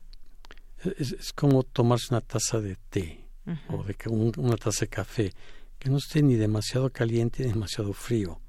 es, 0.98 1.34
como 1.34 1.64
tomarse 1.64 2.08
una 2.12 2.22
taza 2.22 2.60
de 2.60 2.76
té 2.90 3.28
o 3.70 3.84
de 3.84 3.96
una 4.10 4.58
taza 4.58 4.86
de 4.86 4.90
café 4.90 5.34
que 5.78 5.90
no 5.90 5.98
esté 5.98 6.22
ni 6.22 6.36
demasiado 6.36 6.92
caliente 6.92 7.44
ni 7.44 7.52
demasiado 7.52 7.94
frío. 7.94 8.40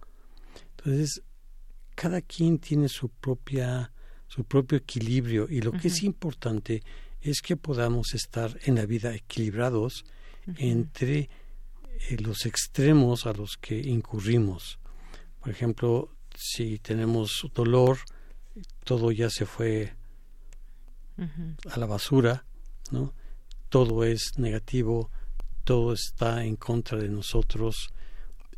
Entonces, 0.77 1.23
cada 1.94 2.20
quien 2.20 2.59
tiene 2.59 2.89
su 2.89 3.09
propia 3.09 3.93
su 4.27 4.44
propio 4.44 4.78
equilibrio 4.78 5.47
y 5.51 5.61
lo 5.61 5.73
que 5.73 5.89
es 5.89 6.03
importante 6.03 6.82
es 7.20 7.43
que 7.43 7.59
podamos 7.59 8.15
estar 8.15 8.59
en 8.65 8.77
la 8.77 8.86
vida 8.86 9.15
equilibrados 9.15 10.07
entre 10.57 11.28
eh, 12.09 12.16
los 12.19 12.47
extremos 12.47 13.27
a 13.27 13.33
los 13.33 13.57
que 13.57 13.79
incurrimos. 13.79 14.79
Por 15.41 15.51
ejemplo, 15.51 16.11
si 16.35 16.79
tenemos 16.79 17.47
dolor, 17.55 17.99
todo 18.85 19.11
ya 19.12 19.31
se 19.31 19.47
fue 19.47 19.95
a 21.70 21.79
la 21.79 21.87
basura, 21.87 22.45
¿no? 22.91 23.15
Todo 23.69 24.05
es 24.05 24.39
negativo, 24.39 25.11
todo 25.65 25.93
está 25.93 26.45
en 26.45 26.57
contra 26.57 26.99
de 26.99 27.09
nosotros 27.09 27.93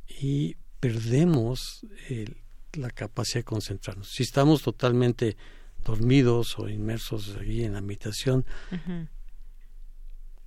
y 0.08 0.56
perdemos 0.80 1.86
la 2.72 2.90
capacidad 2.90 3.40
de 3.40 3.44
concentrarnos. 3.44 4.10
Si 4.10 4.22
estamos 4.22 4.62
totalmente 4.62 5.36
dormidos 5.84 6.58
o 6.58 6.68
inmersos 6.68 7.36
allí 7.38 7.64
en 7.64 7.74
la 7.74 7.80
meditación, 7.80 8.44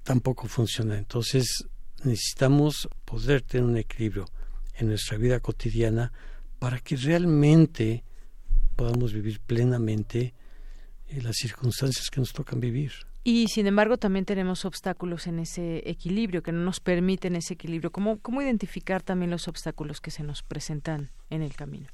tampoco 0.04 0.48
funciona. 0.48 0.98
Entonces 0.98 1.68
necesitamos 2.08 2.90
poder 3.06 3.42
tener 3.42 3.66
un 3.66 3.78
equilibrio 3.78 4.26
en 4.76 4.88
nuestra 4.88 5.18
vida 5.18 5.40
cotidiana 5.40 6.12
para 6.60 6.80
que 6.80 6.96
realmente 6.96 8.04
podamos 8.76 9.14
vivir 9.14 9.40
plenamente 9.40 10.34
las 11.22 11.36
circunstancias 11.36 12.10
que 12.10 12.20
nos 12.20 12.34
tocan 12.34 12.60
vivir. 12.60 12.92
Y 13.24 13.48
sin 13.50 13.68
embargo 13.68 13.98
también 13.98 14.24
tenemos 14.24 14.64
obstáculos 14.64 15.28
en 15.28 15.40
ese 15.40 15.84
equilibrio, 15.90 16.44
que 16.44 16.54
no 16.54 16.64
nos 16.64 16.80
permiten 16.80 17.36
ese 17.36 17.56
equilibrio. 17.56 17.92
¿Cómo, 17.92 18.20
cómo 18.20 18.42
identificar 18.42 19.04
también 19.04 19.32
los 19.32 19.48
obstáculos 19.48 20.00
que 20.00 20.12
se 20.12 20.24
nos 20.24 20.44
presentan 20.44 21.10
en 21.30 21.42
el 21.42 21.54
camino? 21.54 21.88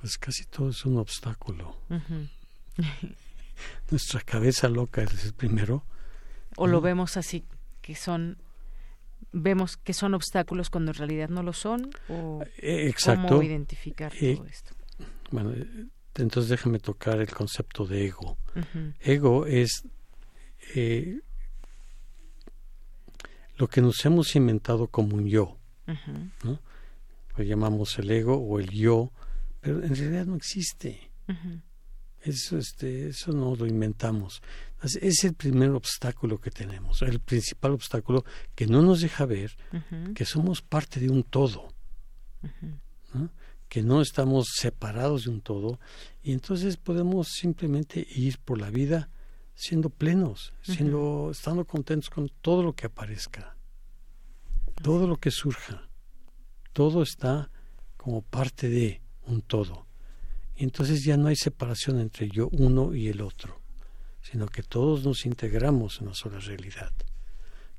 Pues 0.00 0.18
casi 0.18 0.44
todo 0.44 0.70
es 0.70 0.84
un 0.84 0.98
obstáculo. 0.98 1.76
Nuestra 3.90 4.20
cabeza 4.20 4.68
loca 4.68 5.02
es 5.02 5.24
el 5.24 5.32
primero. 5.32 5.84
O 6.56 6.66
lo 6.66 6.80
vemos 6.80 7.16
así, 7.16 7.44
que 7.80 7.94
son 7.94 8.38
vemos 9.30 9.76
que 9.76 9.94
son 9.94 10.14
obstáculos 10.14 10.70
cuando 10.70 10.90
en 10.90 10.96
realidad 10.96 11.28
no 11.28 11.42
lo 11.42 11.52
son 11.52 11.90
o 12.08 12.42
eh, 12.58 12.88
Exacto. 12.88 13.28
cómo 13.28 13.42
identificar 13.42 14.12
eh, 14.20 14.36
todo 14.36 14.46
esto. 14.46 14.74
Bueno, 15.30 15.54
entonces 16.14 16.50
déjame 16.50 16.78
tocar 16.78 17.20
el 17.20 17.30
concepto 17.30 17.86
de 17.86 18.06
ego. 18.06 18.38
Ego 19.00 19.46
es 19.46 19.84
eh, 20.74 21.20
lo 23.56 23.68
que 23.68 23.80
nos 23.80 24.04
hemos 24.04 24.34
inventado 24.36 24.88
como 24.88 25.16
un 25.16 25.26
yo. 25.26 25.58
¿no? 26.44 26.60
Lo 27.36 27.44
llamamos 27.44 27.98
el 27.98 28.10
ego 28.10 28.36
o 28.36 28.60
el 28.60 28.70
yo, 28.70 29.10
pero 29.60 29.82
en 29.82 29.94
realidad 29.94 30.26
no 30.26 30.36
existe. 30.36 31.10
Eso, 32.20 32.58
este, 32.58 33.08
eso 33.08 33.32
no 33.32 33.56
lo 33.56 33.66
inventamos. 33.66 34.42
Es 34.82 35.24
el 35.24 35.34
primer 35.34 35.70
obstáculo 35.70 36.38
que 36.38 36.50
tenemos, 36.50 37.02
el 37.02 37.20
principal 37.20 37.72
obstáculo 37.72 38.24
que 38.54 38.66
no 38.66 38.82
nos 38.82 39.00
deja 39.00 39.24
ver 39.26 39.56
que 40.14 40.24
somos 40.24 40.60
parte 40.60 40.98
de 40.98 41.08
un 41.08 41.22
todo. 41.22 41.68
¿no? 43.14 43.30
que 43.72 43.82
no 43.82 44.02
estamos 44.02 44.48
separados 44.54 45.24
de 45.24 45.30
un 45.30 45.40
todo 45.40 45.80
y 46.22 46.32
entonces 46.32 46.76
podemos 46.76 47.28
simplemente 47.28 48.06
ir 48.06 48.38
por 48.38 48.60
la 48.60 48.68
vida 48.68 49.08
siendo 49.54 49.88
plenos, 49.88 50.52
siendo 50.60 51.30
estando 51.30 51.64
contentos 51.64 52.10
con 52.10 52.28
todo 52.42 52.62
lo 52.62 52.74
que 52.74 52.84
aparezca, 52.84 53.56
todo 54.82 55.06
lo 55.06 55.16
que 55.16 55.30
surja. 55.30 55.88
Todo 56.74 57.02
está 57.02 57.50
como 57.96 58.20
parte 58.20 58.68
de 58.68 59.00
un 59.22 59.40
todo. 59.40 59.86
Y 60.54 60.64
entonces 60.64 61.02
ya 61.02 61.16
no 61.16 61.28
hay 61.28 61.36
separación 61.36 61.98
entre 61.98 62.28
yo 62.28 62.50
uno 62.52 62.94
y 62.94 63.08
el 63.08 63.22
otro, 63.22 63.61
sino 64.22 64.46
que 64.46 64.62
todos 64.62 65.04
nos 65.04 65.26
integramos 65.26 65.98
en 66.00 66.06
una 66.06 66.14
sola 66.14 66.38
realidad, 66.38 66.92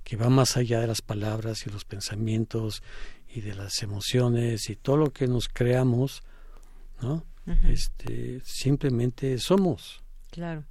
que 0.03 0.17
va 0.17 0.29
más 0.29 0.57
allá 0.57 0.81
de 0.81 0.87
las 0.87 1.01
palabras 1.01 1.65
y 1.65 1.69
los 1.69 1.85
pensamientos 1.85 2.83
y 3.27 3.41
de 3.41 3.55
las 3.55 3.81
emociones 3.81 4.69
y 4.69 4.75
todo 4.75 4.97
lo 4.97 5.11
que 5.11 5.27
nos 5.27 5.47
creamos, 5.47 6.23
¿no? 7.01 7.25
Este, 7.67 8.39
simplemente 8.45 9.37
somos. 9.37 10.01
Claro. 10.31 10.63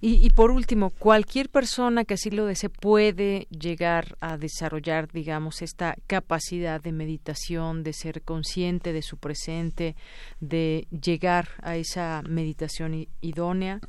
Y, 0.00 0.24
y, 0.24 0.30
por 0.30 0.50
último, 0.50 0.90
cualquier 0.90 1.48
persona 1.48 2.04
que 2.04 2.14
así 2.14 2.30
lo 2.30 2.46
desee 2.46 2.68
puede 2.68 3.46
llegar 3.50 4.16
a 4.20 4.36
desarrollar, 4.36 5.10
digamos, 5.10 5.62
esta 5.62 5.96
capacidad 6.06 6.80
de 6.80 6.92
meditación, 6.92 7.82
de 7.82 7.92
ser 7.92 8.22
consciente 8.22 8.92
de 8.92 9.02
su 9.02 9.16
presente, 9.16 9.96
de 10.40 10.86
llegar 10.90 11.48
a 11.62 11.76
esa 11.76 12.22
meditación 12.28 13.08
idónea. 13.20 13.80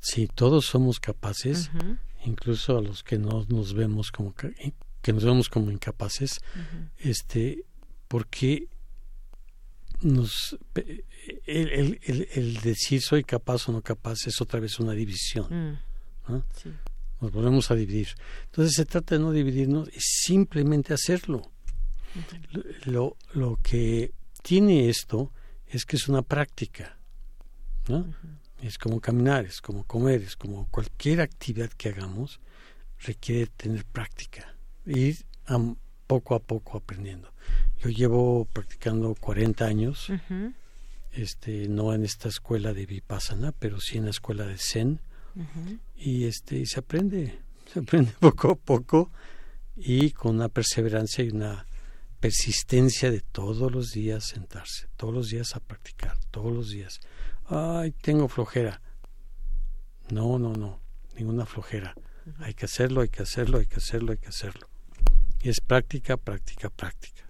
Sí, 0.00 0.28
todos 0.32 0.66
somos 0.66 1.00
capaces, 1.00 1.70
incluso 2.24 2.78
a 2.78 2.82
los 2.82 3.02
que 3.02 3.18
no 3.18 3.44
nos 3.48 3.74
vemos 3.74 4.10
como 4.10 4.34
que, 4.34 4.72
nos 5.12 5.24
vemos 5.24 5.48
como 5.48 5.70
incapaces, 5.70 6.40
este, 6.98 7.64
porque 8.06 8.68
nos 10.00 10.56
el, 11.46 11.98
el, 12.02 12.28
el, 12.32 12.60
decir 12.60 13.02
soy 13.02 13.24
capaz 13.24 13.68
o 13.68 13.72
no 13.72 13.82
capaz 13.82 14.26
es 14.26 14.40
otra 14.40 14.60
vez 14.60 14.78
una 14.78 14.92
división. 14.92 15.78
Mm. 16.28 16.42
Nos 17.20 17.32
volvemos 17.32 17.70
a 17.70 17.74
dividir. 17.74 18.08
Entonces 18.44 18.74
se 18.74 18.84
trata 18.84 19.16
de 19.16 19.20
no 19.20 19.32
dividirnos 19.32 19.88
y 19.88 20.00
simplemente 20.00 20.94
hacerlo. 20.94 21.50
lo, 22.84 23.16
lo 23.32 23.58
que 23.62 24.12
tiene 24.42 24.88
esto 24.88 25.32
es 25.66 25.84
que 25.84 25.96
es 25.96 26.08
una 26.08 26.22
práctica. 26.22 26.98
¿no? 27.88 28.06
Es 28.62 28.78
como 28.78 29.00
caminar, 29.00 29.44
es 29.44 29.60
como 29.60 29.84
comer, 29.84 30.22
es 30.22 30.36
como 30.36 30.66
cualquier 30.70 31.20
actividad 31.20 31.70
que 31.70 31.90
hagamos 31.90 32.40
requiere 33.00 33.46
tener 33.46 33.84
práctica. 33.84 34.54
Ir 34.84 35.24
poco 36.06 36.34
a 36.34 36.40
poco 36.40 36.78
aprendiendo. 36.78 37.32
Yo 37.78 37.90
llevo 37.90 38.46
practicando 38.46 39.14
40 39.14 39.64
años 39.64 40.10
este 41.12 41.68
no 41.68 41.94
en 41.94 42.04
esta 42.04 42.28
escuela 42.28 42.72
de 42.74 42.86
vipassana 42.86 43.52
pero 43.52 43.80
sí 43.80 43.98
en 43.98 44.04
la 44.04 44.10
escuela 44.10 44.46
de 44.46 44.58
zen 44.58 45.00
y 45.96 46.24
este 46.24 46.64
se 46.66 46.80
aprende 46.80 47.38
se 47.72 47.80
aprende 47.80 48.12
poco 48.20 48.52
a 48.52 48.54
poco 48.56 49.10
y 49.76 50.10
con 50.10 50.36
una 50.36 50.48
perseverancia 50.48 51.24
y 51.24 51.30
una 51.30 51.66
persistencia 52.20 53.10
de 53.10 53.20
todos 53.20 53.70
los 53.72 53.90
días 53.90 54.24
sentarse 54.24 54.88
todos 54.96 55.14
los 55.14 55.28
días 55.28 55.54
a 55.56 55.60
practicar 55.60 56.18
todos 56.30 56.52
los 56.52 56.70
días 56.70 57.00
ay 57.48 57.92
tengo 57.92 58.28
flojera. 58.28 58.80
No 60.10 60.38
no 60.38 60.52
no 60.54 60.80
ninguna 61.16 61.46
flojera. 61.46 61.94
Hay 62.40 62.54
que 62.54 62.66
hacerlo 62.66 63.02
hay 63.02 63.08
que 63.08 63.22
hacerlo 63.22 63.58
hay 63.58 63.66
que 63.66 63.76
hacerlo 63.76 64.12
hay 64.12 64.18
que 64.18 64.28
hacerlo. 64.28 64.68
Y 65.40 65.48
es 65.50 65.60
práctica 65.60 66.16
práctica 66.16 66.70
práctica 66.70 67.27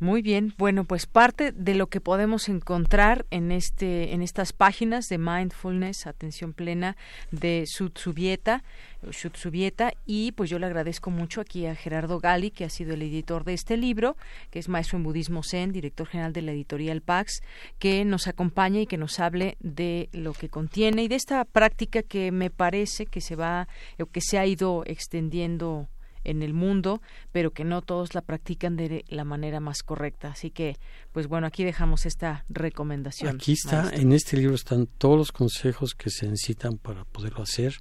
muy 0.00 0.22
bien, 0.22 0.52
bueno, 0.58 0.84
pues 0.84 1.06
parte 1.06 1.52
de 1.52 1.74
lo 1.74 1.86
que 1.86 2.00
podemos 2.00 2.48
encontrar 2.48 3.26
en 3.30 3.52
este 3.52 4.12
en 4.12 4.22
estas 4.22 4.52
páginas 4.52 5.08
de 5.08 5.18
mindfulness, 5.18 6.06
atención 6.06 6.52
plena 6.52 6.96
de 7.30 7.64
Sutsubieta, 7.66 8.64
Sutsubieta 9.10 9.92
y 10.04 10.32
pues 10.32 10.50
yo 10.50 10.58
le 10.58 10.66
agradezco 10.66 11.10
mucho 11.10 11.40
aquí 11.40 11.66
a 11.66 11.76
Gerardo 11.76 12.18
Gali, 12.18 12.50
que 12.50 12.64
ha 12.64 12.70
sido 12.70 12.94
el 12.94 13.02
editor 13.02 13.44
de 13.44 13.54
este 13.54 13.76
libro, 13.76 14.16
que 14.50 14.58
es 14.58 14.68
maestro 14.68 14.98
en 14.98 15.04
budismo 15.04 15.42
zen, 15.42 15.70
director 15.70 16.08
general 16.08 16.32
de 16.32 16.42
la 16.42 16.52
editorial 16.52 17.00
Pax, 17.00 17.42
que 17.78 18.04
nos 18.04 18.26
acompañe 18.26 18.82
y 18.82 18.86
que 18.86 18.98
nos 18.98 19.20
hable 19.20 19.56
de 19.60 20.08
lo 20.12 20.32
que 20.32 20.48
contiene 20.48 21.04
y 21.04 21.08
de 21.08 21.16
esta 21.16 21.44
práctica 21.44 22.02
que 22.02 22.32
me 22.32 22.50
parece 22.50 23.06
que 23.06 23.20
se 23.20 23.36
va 23.36 23.68
que 24.12 24.20
se 24.20 24.38
ha 24.38 24.46
ido 24.46 24.82
extendiendo 24.86 25.88
en 26.24 26.42
el 26.42 26.54
mundo, 26.54 27.00
pero 27.32 27.52
que 27.52 27.64
no 27.64 27.82
todos 27.82 28.14
la 28.14 28.22
practican 28.22 28.76
de 28.76 29.04
la 29.08 29.24
manera 29.24 29.60
más 29.60 29.82
correcta. 29.82 30.28
Así 30.28 30.50
que, 30.50 30.76
pues 31.12 31.26
bueno, 31.26 31.46
aquí 31.46 31.64
dejamos 31.64 32.06
esta 32.06 32.44
recomendación. 32.48 33.36
Aquí 33.36 33.52
está, 33.52 33.90
en 33.94 34.12
este 34.12 34.36
libro 34.36 34.54
están 34.54 34.86
todos 34.86 35.16
los 35.16 35.32
consejos 35.32 35.94
que 35.94 36.10
se 36.10 36.26
necesitan 36.26 36.78
para 36.78 37.04
poderlo 37.04 37.42
hacer 37.42 37.76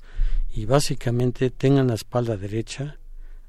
y 0.53 0.65
básicamente 0.65 1.49
tengan 1.49 1.87
la 1.87 1.95
espalda 1.95 2.37
derecha, 2.37 2.99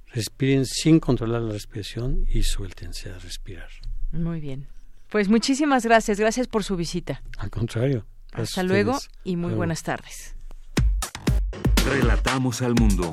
respiren 0.06 0.64
sin 0.64 1.00
controlar 1.00 1.42
la 1.42 1.52
respiración 1.52 2.24
y 2.28 2.42
suéltense 2.44 3.10
a 3.10 3.18
respirar. 3.18 3.68
Muy 4.12 4.40
bien. 4.40 4.68
Pues 5.10 5.28
muchísimas 5.28 5.84
gracias, 5.84 6.18
gracias 6.18 6.48
por 6.48 6.64
su 6.64 6.76
visita. 6.76 7.22
Al 7.38 7.50
contrario. 7.50 8.06
Hasta 8.32 8.62
luego 8.62 8.98
y 9.22 9.36
muy 9.36 9.54
buenas 9.54 9.82
tardes. 9.82 10.34
Relatamos 11.86 12.62
al 12.62 12.74
mundo. 12.74 13.12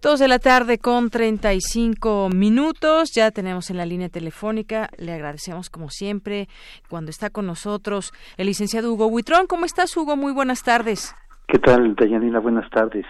Dos 0.00 0.20
de 0.20 0.28
la 0.28 0.38
tarde 0.38 0.78
con 0.78 1.10
35 1.10 2.28
minutos. 2.32 3.10
Ya 3.14 3.32
tenemos 3.32 3.68
en 3.70 3.78
la 3.78 3.84
línea 3.84 4.08
telefónica. 4.08 4.90
Le 4.96 5.12
agradecemos 5.12 5.70
como 5.70 5.90
siempre 5.90 6.48
cuando 6.88 7.10
está 7.10 7.30
con 7.30 7.46
nosotros 7.46 8.12
el 8.36 8.46
licenciado 8.46 8.92
Hugo 8.92 9.08
Huitrón. 9.08 9.48
¿Cómo 9.48 9.64
estás, 9.64 9.96
Hugo? 9.96 10.16
Muy 10.16 10.32
buenas 10.32 10.62
tardes. 10.62 11.16
¿Qué 11.48 11.58
tal, 11.58 11.96
Dayanina? 11.96 12.38
Buenas 12.38 12.70
tardes. 12.70 13.06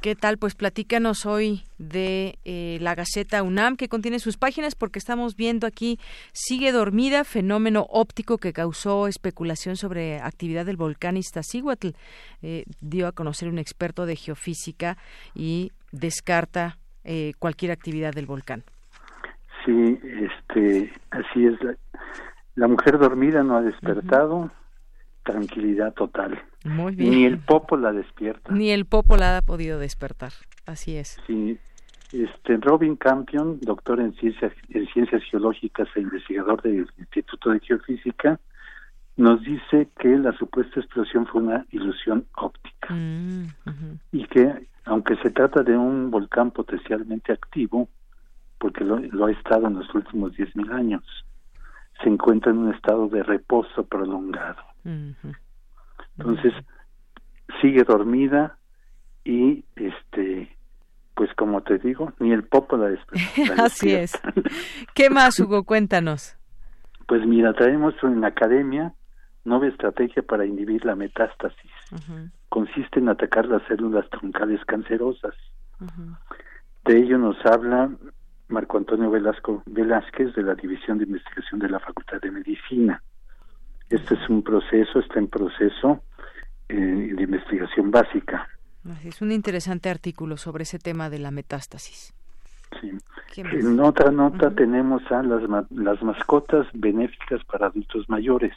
¿Qué 0.00 0.16
tal? 0.16 0.38
Pues 0.38 0.54
platícanos 0.56 1.24
hoy 1.24 1.62
de 1.78 2.38
eh, 2.44 2.78
la 2.80 2.94
Gaceta 2.96 3.42
UNAM 3.42 3.76
que 3.76 3.88
contiene 3.88 4.18
sus 4.18 4.36
páginas 4.36 4.74
porque 4.74 4.98
estamos 4.98 5.34
viendo 5.34 5.66
aquí 5.66 5.98
sigue 6.32 6.72
dormida 6.72 7.24
fenómeno 7.24 7.86
óptico 7.88 8.38
que 8.38 8.52
causó 8.52 9.06
especulación 9.06 9.76
sobre 9.76 10.20
actividad 10.20 10.66
del 10.66 10.76
volcán 10.76 11.16
Iztaccíhuatl. 11.16 11.90
Eh, 12.42 12.64
dio 12.80 13.06
a 13.06 13.12
conocer 13.12 13.48
un 13.48 13.58
experto 13.58 14.04
de 14.04 14.16
geofísica 14.16 14.98
y 15.34 15.72
descarta 15.92 16.78
eh, 17.04 17.32
cualquier 17.38 17.72
actividad 17.72 18.12
del 18.12 18.26
volcán. 18.26 18.64
Sí, 19.64 19.98
este, 20.02 20.92
así 21.10 21.46
es. 21.46 21.58
La, 22.54 22.68
mujer 22.68 22.98
dormida 22.98 23.42
no 23.42 23.56
ha 23.56 23.62
despertado. 23.62 24.50
Tranquilidad 25.24 25.92
total. 25.94 26.42
Muy 26.64 26.94
bien. 26.94 27.10
Ni 27.10 27.24
el 27.24 27.38
Popo 27.38 27.76
la 27.76 27.92
despierta. 27.92 28.52
Ni 28.52 28.70
el 28.70 28.86
Popo 28.86 29.16
la 29.16 29.36
ha 29.36 29.42
podido 29.42 29.78
despertar. 29.78 30.32
Así 30.66 30.96
es. 30.96 31.18
Sí. 31.26 31.58
Este, 32.12 32.56
Robin 32.56 32.96
Campion, 32.96 33.58
doctor 33.60 34.00
en 34.00 34.14
ciencias, 34.14 34.52
en 34.70 34.86
ciencias 34.88 35.22
geológicas 35.30 35.88
e 35.94 36.00
investigador 36.00 36.62
del 36.62 36.88
Instituto 36.98 37.50
de 37.50 37.60
Geofísica, 37.60 38.40
nos 39.18 39.42
dice 39.42 39.88
que 39.98 40.16
la 40.16 40.32
supuesta 40.38 40.80
explosión 40.80 41.26
fue 41.26 41.42
una 41.42 41.66
ilusión 41.72 42.24
óptica 42.36 42.94
mm, 42.94 43.48
y 44.12 44.24
que 44.28 44.68
aunque 44.88 45.16
se 45.16 45.30
trata 45.30 45.62
de 45.62 45.76
un 45.76 46.10
volcán 46.10 46.50
potencialmente 46.50 47.32
activo, 47.32 47.88
porque 48.58 48.84
lo, 48.84 49.26
ha 49.26 49.30
estado 49.30 49.66
en 49.68 49.74
los 49.74 49.94
últimos 49.94 50.32
10.000 50.32 50.72
años, 50.72 51.04
se 52.02 52.08
encuentra 52.08 52.50
en 52.50 52.58
un 52.58 52.74
estado 52.74 53.08
de 53.08 53.22
reposo 53.22 53.84
prolongado. 53.84 54.62
Entonces, 56.16 56.54
sigue 57.60 57.84
dormida 57.84 58.56
y, 59.24 59.64
este, 59.76 60.56
pues 61.14 61.30
como 61.34 61.62
te 61.62 61.78
digo, 61.78 62.12
ni 62.18 62.32
el 62.32 62.44
popo 62.44 62.78
la, 62.78 62.88
despierta. 62.88 63.64
Así 63.64 63.92
es. 63.92 64.12
¿Qué 64.94 65.10
más, 65.10 65.38
Hugo? 65.38 65.64
Cuéntanos. 65.64 66.36
Pues 67.06 67.26
mira, 67.26 67.52
traemos 67.52 67.94
en 68.02 68.22
la 68.22 68.28
academia 68.28 68.94
nueva 69.44 69.66
estrategia 69.66 70.22
para 70.22 70.46
inhibir 70.46 70.84
la 70.84 70.94
metástasis 70.94 71.70
consiste 72.48 73.00
en 73.00 73.08
atacar 73.08 73.46
las 73.46 73.62
células 73.66 74.08
troncales 74.10 74.64
cancerosas. 74.64 75.34
De 76.84 76.98
ello 76.98 77.18
nos 77.18 77.36
habla 77.44 77.90
Marco 78.48 78.78
Antonio 78.78 79.10
Velasco 79.10 79.62
Velázquez 79.66 80.34
de 80.34 80.42
la 80.42 80.54
División 80.54 80.98
de 80.98 81.04
Investigación 81.04 81.60
de 81.60 81.68
la 81.68 81.78
Facultad 81.78 82.20
de 82.20 82.30
Medicina. 82.30 83.02
Este 83.90 84.14
es 84.14 84.28
un 84.28 84.42
proceso, 84.42 84.98
está 84.98 85.18
en 85.18 85.28
proceso 85.28 86.02
eh, 86.68 86.74
de 86.74 87.22
investigación 87.22 87.90
básica. 87.90 88.48
Es 89.04 89.20
un 89.20 89.32
interesante 89.32 89.90
artículo 89.90 90.36
sobre 90.36 90.62
ese 90.62 90.78
tema 90.78 91.10
de 91.10 91.18
la 91.18 91.30
metástasis. 91.30 92.14
Sí. 92.80 92.92
En 93.36 93.80
otra 93.80 94.10
nota 94.10 94.50
tenemos 94.50 95.02
a 95.10 95.22
las, 95.22 95.42
las 95.70 96.02
mascotas 96.02 96.66
benéficas 96.74 97.44
para 97.44 97.66
adultos 97.66 98.08
mayores 98.08 98.52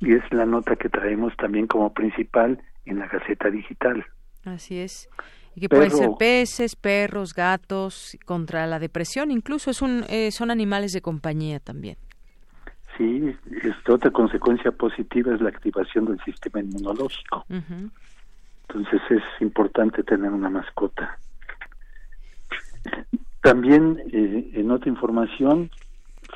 y 0.00 0.14
es 0.14 0.22
la 0.32 0.46
nota 0.46 0.76
que 0.76 0.88
traemos 0.88 1.36
también 1.36 1.66
como 1.66 1.92
principal 1.92 2.60
en 2.86 2.98
la 2.98 3.06
Gaceta 3.08 3.50
Digital. 3.50 4.04
Así 4.44 4.78
es. 4.78 5.08
Y 5.54 5.60
que 5.60 5.68
pueden 5.68 5.90
ser 5.90 6.10
peces, 6.18 6.76
perros, 6.76 7.34
gatos, 7.34 8.16
contra 8.24 8.66
la 8.66 8.78
depresión, 8.78 9.30
incluso 9.30 9.70
es 9.70 9.82
un, 9.82 10.04
eh, 10.08 10.30
son 10.30 10.50
animales 10.50 10.92
de 10.92 11.00
compañía 11.00 11.60
también. 11.60 11.96
Sí, 12.96 13.36
otra 13.88 14.10
consecuencia 14.10 14.72
positiva 14.72 15.34
es 15.34 15.40
la 15.40 15.50
activación 15.50 16.06
del 16.06 16.18
sistema 16.24 16.60
inmunológico. 16.60 17.44
Entonces 17.48 19.00
es 19.10 19.22
importante 19.40 20.02
tener 20.02 20.30
una 20.30 20.48
mascota. 20.48 21.18
También, 23.42 24.02
eh, 24.12 24.50
en 24.54 24.70
otra 24.70 24.88
información, 24.88 25.70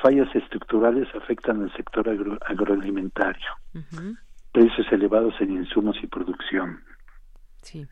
fallas 0.01 0.33
estructurales 0.35 1.07
afectan 1.15 1.61
al 1.63 1.73
sector 1.73 2.07
agroalimentario. 2.45 3.49
Precios 4.51 4.87
elevados 4.91 5.33
en 5.39 5.51
insumos 5.51 5.97
y 6.03 6.07
producción. 6.07 6.83
Sí. 7.61 7.87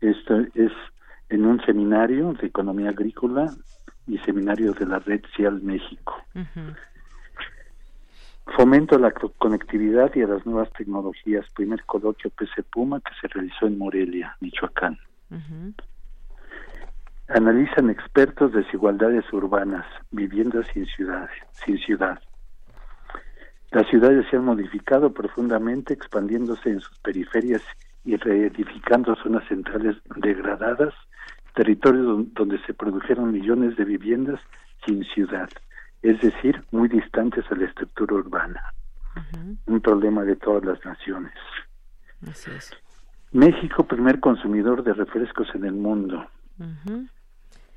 Esto 0.00 0.40
es 0.54 0.72
en 1.28 1.46
un 1.46 1.60
seminario 1.64 2.32
de 2.34 2.46
economía 2.46 2.90
agrícola 2.90 3.52
y 4.06 4.18
seminario 4.18 4.72
de 4.72 4.86
la 4.86 4.98
Red 4.98 5.22
Cial 5.34 5.62
México. 5.62 6.16
Fomento 8.56 8.96
a 8.96 8.98
la 8.98 9.12
conectividad 9.12 10.10
y 10.14 10.22
a 10.22 10.26
las 10.26 10.44
nuevas 10.44 10.70
tecnologías. 10.72 11.46
Primer 11.54 11.84
coloquio 11.84 12.30
PC 12.30 12.64
Puma 12.64 13.00
que 13.00 13.12
se 13.20 13.28
realizó 13.28 13.66
en 13.66 13.78
Morelia, 13.78 14.36
Michoacán. 14.40 14.98
Analizan 17.28 17.88
expertos 17.88 18.52
desigualdades 18.52 19.24
urbanas, 19.32 19.86
viviendas 20.10 20.66
sin 20.74 20.86
ciudad, 20.86 21.30
sin 21.52 21.78
ciudad. 21.78 22.20
Las 23.72 23.88
ciudades 23.88 24.26
se 24.30 24.36
han 24.36 24.44
modificado 24.44 25.12
profundamente, 25.12 25.94
expandiéndose 25.94 26.68
en 26.68 26.80
sus 26.80 26.98
periferias 26.98 27.62
y 28.04 28.16
reedificando 28.16 29.16
zonas 29.16 29.48
centrales 29.48 29.96
degradadas, 30.16 30.92
territorios 31.54 32.26
donde 32.34 32.58
se 32.66 32.74
produjeron 32.74 33.32
millones 33.32 33.76
de 33.76 33.84
viviendas 33.84 34.40
sin 34.84 35.04
ciudad, 35.04 35.48
es 36.02 36.20
decir, 36.20 36.62
muy 36.70 36.88
distantes 36.88 37.44
a 37.50 37.54
la 37.54 37.64
estructura 37.64 38.16
urbana. 38.16 38.62
Un 39.66 39.80
problema 39.80 40.22
de 40.24 40.36
todas 40.36 40.64
las 40.64 40.84
naciones. 40.84 41.32
México, 43.32 43.84
primer 43.84 44.20
consumidor 44.20 44.82
de 44.82 44.92
refrescos 44.92 45.48
en 45.54 45.64
el 45.64 45.74
mundo. 45.74 46.26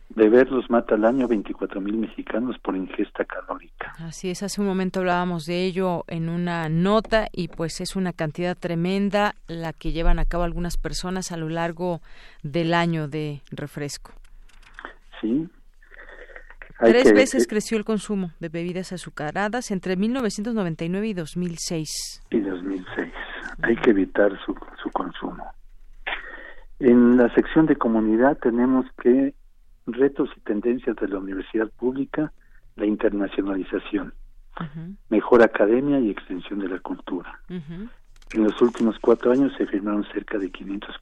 Beberlos 0.09 0.69
mata 0.69 0.95
al 0.95 1.03
año 1.03 1.27
24 1.27 1.81
mil 1.81 1.97
mexicanos 1.97 2.57
por 2.59 2.75
ingesta 2.75 3.25
calórica. 3.25 3.93
Así 3.99 4.29
es, 4.29 4.43
hace 4.43 4.61
un 4.61 4.67
momento 4.67 4.99
hablábamos 4.99 5.45
de 5.45 5.65
ello 5.65 6.05
en 6.07 6.29
una 6.29 6.69
nota 6.69 7.27
y 7.31 7.47
pues 7.47 7.81
es 7.81 7.95
una 7.95 8.13
cantidad 8.13 8.55
tremenda 8.55 9.33
la 9.47 9.73
que 9.73 9.91
llevan 9.91 10.19
a 10.19 10.25
cabo 10.25 10.43
algunas 10.43 10.77
personas 10.77 11.31
a 11.31 11.37
lo 11.37 11.49
largo 11.49 12.01
del 12.43 12.73
año 12.73 13.07
de 13.07 13.41
refresco. 13.51 14.11
Sí. 15.19 15.49
Tres 16.79 17.13
veces 17.13 17.47
creció 17.47 17.77
el 17.77 17.85
consumo 17.85 18.31
de 18.39 18.49
bebidas 18.49 18.91
azucaradas 18.91 19.71
entre 19.71 19.95
1999 19.95 21.07
y 21.07 21.13
2006. 21.13 22.21
Y 22.31 22.39
2006. 22.41 23.13
Hay 23.63 23.75
que 23.77 23.89
evitar 23.91 24.31
su, 24.45 24.53
su 24.83 24.91
consumo. 24.91 25.45
En 26.79 27.15
la 27.17 27.33
sección 27.33 27.65
de 27.65 27.77
comunidad 27.77 28.37
tenemos 28.37 28.85
que 29.01 29.33
retos 29.85 30.29
y 30.35 30.39
tendencias 30.41 30.95
de 30.95 31.07
la 31.07 31.19
universidad 31.19 31.69
pública, 31.69 32.31
la 32.75 32.85
internacionalización, 32.85 34.13
mejor 35.09 35.43
academia 35.43 35.99
y 35.99 36.09
extensión 36.09 36.59
de 36.59 36.69
la 36.69 36.79
cultura. 36.79 37.39
En 37.49 38.43
los 38.43 38.61
últimos 38.61 38.97
cuatro 38.99 39.31
años 39.31 39.53
se 39.57 39.65
firmaron 39.65 40.05
cerca 40.11 40.37
de 40.37 40.49
500 40.49 40.97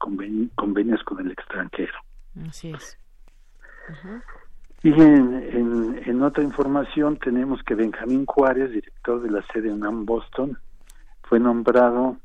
convenios 0.55 1.03
con 1.03 1.19
el 1.19 1.31
extranjero. 1.31 1.93
Así 2.47 2.71
es. 2.71 2.97
Y 4.83 4.89
en, 4.89 6.01
en, 6.05 6.21
otra 6.21 6.43
información 6.43 7.17
tenemos 7.17 7.63
que 7.63 7.73
Benjamín 7.73 8.25
Juárez, 8.25 8.71
director 8.71 9.21
de 9.21 9.31
la 9.31 9.41
sede 9.53 9.71
UNAM 9.71 10.05
Boston, 10.05 10.57
fue 11.23 11.39
nombrado 11.39 12.17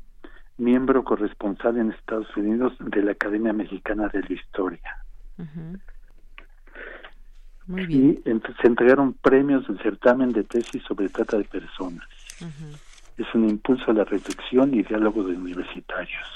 miembro 0.57 1.05
corresponsal 1.05 1.77
en 1.77 1.91
Estados 1.91 2.35
Unidos 2.35 2.73
de 2.79 3.01
la 3.01 3.13
Academia 3.13 3.53
Mexicana 3.53 4.09
de 4.09 4.21
la 4.21 4.33
Historia. 4.33 5.05
Y 7.77 8.19
se 8.23 8.67
entregaron 8.67 9.13
premios 9.13 9.67
del 9.67 9.79
certamen 9.79 10.31
de 10.31 10.43
tesis 10.43 10.81
sobre 10.83 11.09
trata 11.09 11.37
de 11.37 11.43
personas. 11.43 12.07
Es 13.17 13.27
un 13.35 13.47
impulso 13.47 13.91
a 13.91 13.93
la 13.93 14.05
reflexión 14.05 14.73
y 14.73 14.81
diálogo 14.81 15.23
de 15.23 15.35
universitarios. 15.35 16.27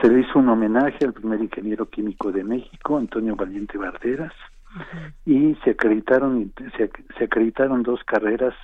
Se 0.00 0.08
le 0.08 0.20
hizo 0.20 0.38
un 0.38 0.48
homenaje 0.48 1.04
al 1.04 1.12
primer 1.12 1.40
ingeniero 1.40 1.88
químico 1.88 2.32
de 2.32 2.44
México, 2.44 2.96
Antonio 2.96 3.36
Valiente 3.36 3.76
Barderas, 3.76 4.32
y 5.24 5.54
se 5.64 5.70
acreditaron 5.70 6.52
se, 6.76 7.24
acreditaron 7.24 7.82
dos 7.82 8.02
carreras 8.04 8.54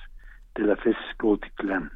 de 0.55 0.63
la 0.63 0.75
FES 0.75 0.95
Cuautitlán. 1.19 1.91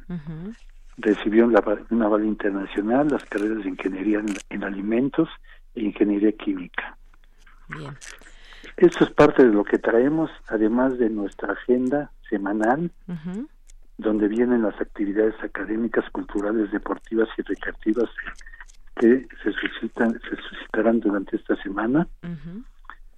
Recibió 0.98 1.46
una 1.46 2.06
aval 2.06 2.24
internacional 2.24 3.08
las 3.08 3.24
carreras 3.24 3.62
de 3.62 3.70
ingeniería 3.70 4.18
en, 4.18 4.26
en 4.50 4.64
alimentos 4.64 5.28
e 5.74 5.82
ingeniería 5.82 6.32
química. 6.32 6.96
Bien. 7.68 7.96
Esto 8.76 9.04
es 9.04 9.10
parte 9.10 9.44
de 9.44 9.52
lo 9.52 9.64
que 9.64 9.78
traemos, 9.78 10.30
además 10.48 10.98
de 10.98 11.10
nuestra 11.10 11.52
agenda 11.52 12.10
semanal, 12.28 12.90
donde 13.96 14.28
vienen 14.28 14.62
las 14.62 14.80
actividades 14.80 15.34
académicas, 15.42 16.08
culturales, 16.10 16.70
deportivas 16.70 17.28
y 17.36 17.42
recreativas 17.42 18.08
que 18.96 19.26
se 19.42 19.52
suscitan, 19.52 20.12
se 20.12 20.36
suscitarán 20.36 21.00
durante 21.00 21.36
esta 21.36 21.56
semana. 21.62 22.06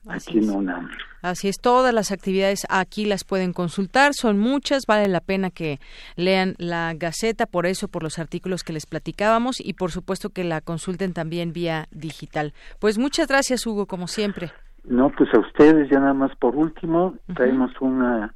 aquí 0.09 0.39
en 0.39 0.51
UNAM. 0.51 0.91
Así 1.23 1.49
es, 1.49 1.59
todas 1.61 1.93
las 1.93 2.11
actividades 2.11 2.67
aquí 2.71 3.05
las 3.05 3.25
pueden 3.25 3.53
consultar, 3.53 4.15
son 4.15 4.39
muchas, 4.39 4.87
vale 4.87 5.09
la 5.09 5.21
pena 5.21 5.51
que 5.51 5.79
lean 6.17 6.55
la 6.57 6.95
Gaceta, 6.95 7.45
por 7.45 7.67
eso, 7.67 7.89
por 7.89 8.03
los 8.03 8.19
artículos 8.19 8.65
que 8.65 8.73
les 8.73 8.87
platicábamos 8.87 9.61
y 9.61 9.75
por 9.75 9.91
supuesto 9.91 10.31
que 10.31 10.45
la 10.45 10.63
consulten 10.63 11.13
también 11.13 11.53
vía 11.53 11.89
digital. 11.91 12.55
Pues 12.79 12.97
muchas 12.97 13.29
gracias, 13.29 13.67
Hugo, 13.67 13.85
como 13.85 14.09
siempre. 14.09 14.51
No, 14.85 15.11
pues 15.11 15.33
a 15.35 15.39
ustedes 15.39 15.89
ya 15.91 16.01
nada 16.01 16.15
más 16.15 16.35
por 16.37 16.57
último, 16.57 17.15
traemos 17.35 17.71
una 17.81 18.35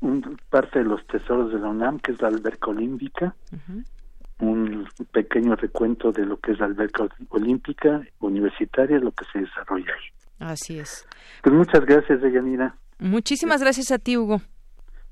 un, 0.00 0.38
parte 0.50 0.80
de 0.80 0.84
los 0.84 1.06
tesoros 1.06 1.52
de 1.52 1.58
la 1.58 1.68
UNAM, 1.68 1.98
que 2.00 2.12
es 2.12 2.20
la 2.20 2.28
alberca 2.28 2.70
olímpica, 2.70 3.34
un 4.40 4.86
pequeño 5.12 5.54
recuento 5.54 6.12
de 6.12 6.26
lo 6.26 6.38
que 6.38 6.52
es 6.52 6.58
la 6.58 6.66
alberca 6.66 7.06
olímpica 7.28 8.02
universitaria, 8.20 8.98
lo 8.98 9.12
que 9.12 9.24
se 9.32 9.40
desarrolla 9.40 9.92
ahí. 9.92 10.48
Así 10.50 10.78
es. 10.78 11.06
Pues 11.42 11.54
muchas 11.54 11.86
gracias, 11.86 12.20
Deyanira. 12.20 12.74
Muchísimas 12.98 13.62
gracias 13.62 13.92
a 13.92 13.98
ti, 13.98 14.16
Hugo. 14.16 14.40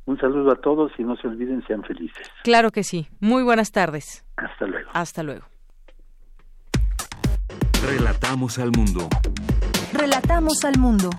Un 0.06 0.18
saludo 0.18 0.52
a 0.52 0.56
todos 0.56 0.90
y 0.98 1.04
no 1.04 1.16
se 1.16 1.28
olviden, 1.28 1.64
sean 1.66 1.84
felices. 1.84 2.28
Claro 2.42 2.70
que 2.70 2.82
sí. 2.82 3.06
Muy 3.20 3.44
buenas 3.44 3.70
tardes. 3.70 4.24
Hasta 4.36 4.66
luego. 4.66 4.90
Hasta 4.92 5.22
luego. 5.22 5.46
Relatamos 7.86 8.58
al 8.58 8.72
mundo. 8.72 9.08
Relatamos 9.92 10.64
al 10.64 10.78
mundo. 10.78 11.10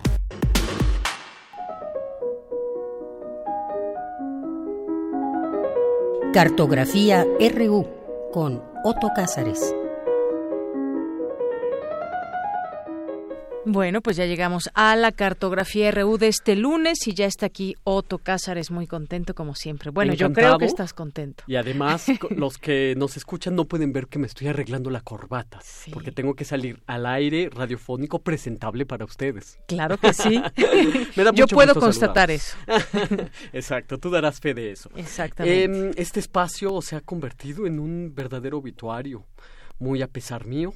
Cartografía 6.33 7.25
RU 7.53 7.85
con 8.31 8.63
Otto 8.85 9.09
Cázares. 9.13 9.75
Bueno, 13.65 14.01
pues 14.01 14.17
ya 14.17 14.25
llegamos 14.25 14.69
a 14.73 14.95
la 14.95 15.11
cartografía 15.11 15.91
RU 15.91 16.17
de 16.17 16.27
este 16.29 16.55
lunes 16.55 17.07
y 17.07 17.13
ya 17.13 17.27
está 17.27 17.45
aquí 17.45 17.75
Otto 17.83 18.17
Cázares, 18.17 18.71
muy 18.71 18.87
contento 18.87 19.35
como 19.35 19.53
siempre. 19.53 19.91
Bueno, 19.91 20.13
yo 20.15 20.33
creo 20.33 20.57
que 20.57 20.65
estás 20.65 20.93
contento. 20.93 21.43
Y 21.45 21.57
además, 21.57 22.07
los 22.31 22.57
que 22.57 22.95
nos 22.97 23.17
escuchan 23.17 23.55
no 23.55 23.65
pueden 23.65 23.93
ver 23.93 24.07
que 24.07 24.17
me 24.17 24.25
estoy 24.25 24.47
arreglando 24.47 24.89
la 24.89 25.01
corbata, 25.01 25.59
porque 25.93 26.11
tengo 26.11 26.33
que 26.33 26.43
salir 26.43 26.81
al 26.87 27.05
aire 27.05 27.49
radiofónico 27.53 28.19
presentable 28.19 28.87
para 28.87 29.05
ustedes. 29.05 29.59
Claro 29.67 29.97
que 29.97 30.13
sí. 30.13 30.41
yo 31.35 31.45
puedo 31.47 31.75
constatar 31.75 32.31
eso. 32.31 32.57
Exacto, 33.53 33.99
tú 33.99 34.09
darás 34.09 34.39
fe 34.39 34.55
de 34.55 34.71
eso. 34.71 34.89
Exactamente. 34.95 35.63
Em, 35.63 35.91
este 35.97 36.19
espacio 36.19 36.81
se 36.81 36.95
ha 36.95 37.01
convertido 37.01 37.67
en 37.67 37.79
un 37.79 38.13
verdadero 38.15 38.57
obituario, 38.57 39.23
muy 39.77 40.01
a 40.01 40.07
pesar 40.07 40.47
mío 40.47 40.73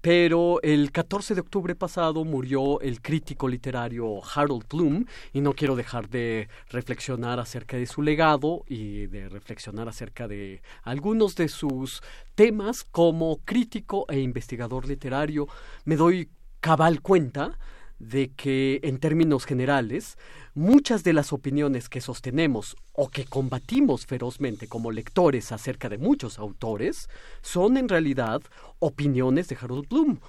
pero 0.00 0.60
el 0.62 0.92
14 0.92 1.34
de 1.34 1.40
octubre 1.40 1.74
pasado 1.74 2.24
murió 2.24 2.80
el 2.80 3.00
crítico 3.00 3.48
literario 3.48 4.20
Harold 4.34 4.66
Bloom 4.68 5.06
y 5.32 5.40
no 5.40 5.54
quiero 5.54 5.76
dejar 5.76 6.08
de 6.10 6.48
reflexionar 6.70 7.40
acerca 7.40 7.76
de 7.76 7.86
su 7.86 8.02
legado 8.02 8.64
y 8.68 9.06
de 9.06 9.28
reflexionar 9.28 9.88
acerca 9.88 10.28
de 10.28 10.60
algunos 10.82 11.36
de 11.36 11.48
sus 11.48 12.02
temas 12.34 12.84
como 12.84 13.38
crítico 13.44 14.04
e 14.08 14.20
investigador 14.20 14.86
literario. 14.86 15.48
Me 15.84 15.96
doy 15.96 16.28
cabal 16.60 17.00
cuenta 17.00 17.58
de 17.98 18.32
que, 18.32 18.80
en 18.82 18.98
términos 18.98 19.46
generales, 19.46 20.18
muchas 20.54 21.02
de 21.02 21.12
las 21.12 21.32
opiniones 21.32 21.88
que 21.88 22.00
sostenemos 22.00 22.76
o 22.92 23.08
que 23.08 23.24
combatimos 23.24 24.06
ferozmente 24.06 24.68
como 24.68 24.92
lectores 24.92 25.50
acerca 25.52 25.88
de 25.88 25.98
muchos 25.98 26.38
autores 26.38 27.08
son 27.42 27.76
en 27.76 27.88
realidad 27.88 28.40
opiniones 28.78 29.48
de 29.48 29.58
Harold 29.60 29.88
Bloom, 29.88 30.20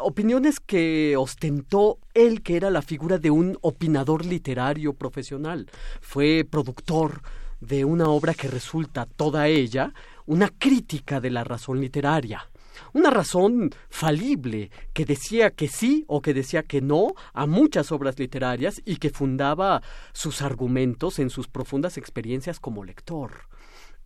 opiniones 0.00 0.60
que 0.60 1.16
ostentó 1.16 1.98
él 2.14 2.42
que 2.42 2.56
era 2.56 2.70
la 2.70 2.82
figura 2.82 3.18
de 3.18 3.30
un 3.30 3.56
opinador 3.60 4.26
literario 4.26 4.94
profesional. 4.94 5.70
Fue 6.00 6.46
productor 6.48 7.22
de 7.60 7.84
una 7.84 8.08
obra 8.08 8.34
que 8.34 8.48
resulta 8.48 9.06
toda 9.06 9.48
ella 9.48 9.92
una 10.26 10.48
crítica 10.48 11.20
de 11.20 11.30
la 11.30 11.44
razón 11.44 11.80
literaria. 11.80 12.48
Una 12.92 13.10
razón 13.10 13.70
falible 13.88 14.70
que 14.92 15.04
decía 15.04 15.50
que 15.50 15.68
sí 15.68 16.04
o 16.08 16.20
que 16.20 16.34
decía 16.34 16.62
que 16.62 16.80
no 16.80 17.14
a 17.32 17.46
muchas 17.46 17.92
obras 17.92 18.18
literarias 18.18 18.80
y 18.84 18.96
que 18.96 19.10
fundaba 19.10 19.82
sus 20.12 20.42
argumentos 20.42 21.18
en 21.18 21.30
sus 21.30 21.48
profundas 21.48 21.96
experiencias 21.96 22.60
como 22.60 22.84
lector. 22.84 23.32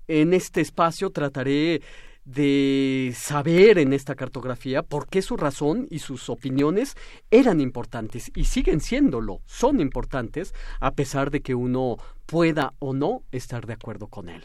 En 0.09 0.35
este 0.35 0.61
espacio 0.61 1.11
trataré 1.11 1.81
de 2.25 3.13
saber 3.17 3.79
en 3.79 3.93
esta 3.93 4.15
cartografía 4.15 4.83
por 4.83 5.09
qué 5.09 5.23
su 5.23 5.37
razón 5.37 5.89
y 5.91 5.99
sus 5.99 6.29
opiniones 6.29 6.97
eran 7.31 7.61
importantes 7.61 8.31
y 8.35 8.45
siguen 8.45 8.81
siéndolo, 8.81 9.41
son 9.47 9.81
importantes 9.81 10.55
a 10.81 10.93
pesar 10.93 11.31
de 11.31 11.41
que 11.41 11.55
uno 11.55 11.97
pueda 12.27 12.75
o 12.79 12.93
no 12.93 13.23
estar 13.33 13.67
de 13.67 13.75
acuerdo 13.75 14.07
con 14.07 14.29
él. 14.29 14.45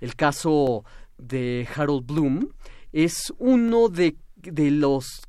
El 0.00 0.14
caso 0.14 0.84
de 1.18 1.66
Harold 1.74 2.06
Bloom 2.06 2.50
es 2.96 3.30
uno 3.36 3.90
de, 3.90 4.16
los 4.70 5.20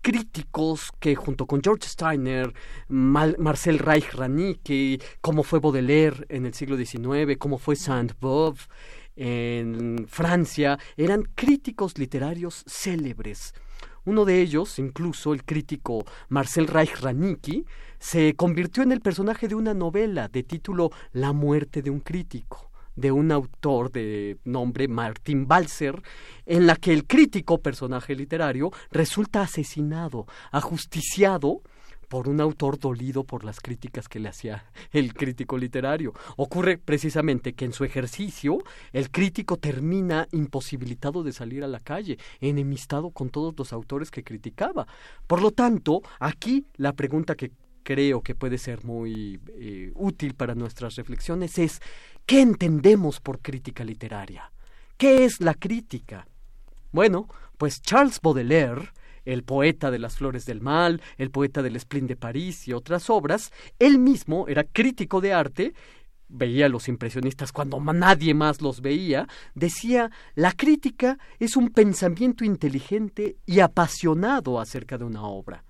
críticos 0.00 0.90
que 0.98 1.14
junto 1.14 1.46
con 1.46 1.60
George 1.62 1.86
Steiner, 1.86 2.50
Marcel 2.88 3.78
Reich 3.78 4.14
Ranique, 4.14 4.98
como 5.20 5.42
fue 5.42 5.60
Baudelaire 5.60 6.24
en 6.30 6.46
el 6.46 6.54
siglo 6.54 6.78
XIX, 6.78 7.36
como 7.38 7.58
fue 7.58 7.76
Saint-Beuve, 7.76 8.60
en 9.16 10.06
Francia, 10.08 10.78
eran 10.96 11.24
críticos 11.34 11.98
literarios 11.98 12.64
célebres. 12.66 13.52
Uno 14.06 14.24
de 14.24 14.40
ellos, 14.40 14.78
incluso 14.78 15.34
el 15.34 15.44
crítico 15.44 16.06
Marcel 16.30 16.68
Reich 16.68 17.02
Ranicki, 17.02 17.66
se 17.98 18.34
convirtió 18.34 18.82
en 18.82 18.92
el 18.92 19.02
personaje 19.02 19.46
de 19.46 19.56
una 19.56 19.74
novela 19.74 20.28
de 20.28 20.42
título 20.42 20.90
La 21.12 21.34
muerte 21.34 21.82
de 21.82 21.90
un 21.90 22.00
crítico 22.00 22.69
de 22.96 23.12
un 23.12 23.32
autor 23.32 23.90
de 23.90 24.38
nombre 24.44 24.88
Martin 24.88 25.46
Balser, 25.46 26.02
en 26.46 26.66
la 26.66 26.76
que 26.76 26.92
el 26.92 27.06
crítico 27.06 27.58
personaje 27.58 28.14
literario 28.14 28.70
resulta 28.90 29.42
asesinado, 29.42 30.26
ajusticiado 30.50 31.62
por 32.10 32.28
un 32.28 32.40
autor 32.40 32.76
dolido 32.76 33.22
por 33.22 33.44
las 33.44 33.60
críticas 33.60 34.08
que 34.08 34.18
le 34.18 34.28
hacía 34.28 34.64
el 34.90 35.14
crítico 35.14 35.56
literario. 35.56 36.12
Ocurre 36.36 36.76
precisamente 36.76 37.52
que 37.52 37.64
en 37.64 37.72
su 37.72 37.84
ejercicio 37.84 38.58
el 38.92 39.12
crítico 39.12 39.58
termina 39.58 40.26
imposibilitado 40.32 41.22
de 41.22 41.32
salir 41.32 41.62
a 41.62 41.68
la 41.68 41.78
calle, 41.78 42.18
enemistado 42.40 43.10
con 43.10 43.30
todos 43.30 43.54
los 43.56 43.72
autores 43.72 44.10
que 44.10 44.24
criticaba. 44.24 44.88
Por 45.28 45.40
lo 45.40 45.52
tanto, 45.52 46.02
aquí 46.18 46.66
la 46.78 46.94
pregunta 46.94 47.36
que 47.36 47.52
creo 47.84 48.22
que 48.22 48.34
puede 48.34 48.58
ser 48.58 48.84
muy 48.84 49.40
eh, 49.48 49.92
útil 49.94 50.34
para 50.34 50.56
nuestras 50.56 50.96
reflexiones 50.96 51.58
es 51.58 51.80
¿qué 52.30 52.40
entendemos 52.40 53.18
por 53.18 53.40
crítica 53.40 53.82
literaria? 53.82 54.52
¿Qué 54.96 55.24
es 55.24 55.40
la 55.40 55.54
crítica? 55.54 56.28
Bueno, 56.92 57.26
pues 57.58 57.82
Charles 57.82 58.20
Baudelaire 58.22 58.92
el 59.24 59.42
poeta 59.42 59.90
de 59.90 59.98
las 59.98 60.14
flores 60.14 60.46
del 60.46 60.60
mal, 60.60 61.02
el 61.18 61.32
poeta 61.32 61.60
del 61.60 61.78
spleen 61.80 62.06
de 62.06 62.14
París 62.14 62.68
y 62.68 62.72
otras 62.72 63.10
obras, 63.10 63.50
él 63.80 63.98
mismo 63.98 64.46
era 64.46 64.62
crítico 64.62 65.20
de 65.20 65.32
arte 65.32 65.74
veía 66.28 66.66
a 66.66 66.68
los 66.68 66.86
impresionistas 66.86 67.50
cuando 67.50 67.80
nadie 67.80 68.32
más 68.32 68.60
los 68.60 68.80
veía, 68.80 69.26
decía, 69.56 70.12
la 70.36 70.52
crítica 70.52 71.18
es 71.40 71.56
un 71.56 71.70
pensamiento 71.70 72.44
inteligente 72.44 73.38
y 73.44 73.58
apasionado 73.58 74.60
acerca 74.60 74.98
de 74.98 75.04
una 75.04 75.24
obra. 75.24 75.64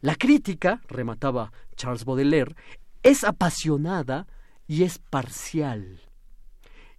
La 0.00 0.14
crítica, 0.14 0.80
remataba 0.88 1.52
Charles 1.76 2.06
Baudelaire, 2.06 2.54
es 3.02 3.24
apasionada 3.24 4.26
y 4.68 4.84
es 4.84 4.98
parcial. 4.98 6.02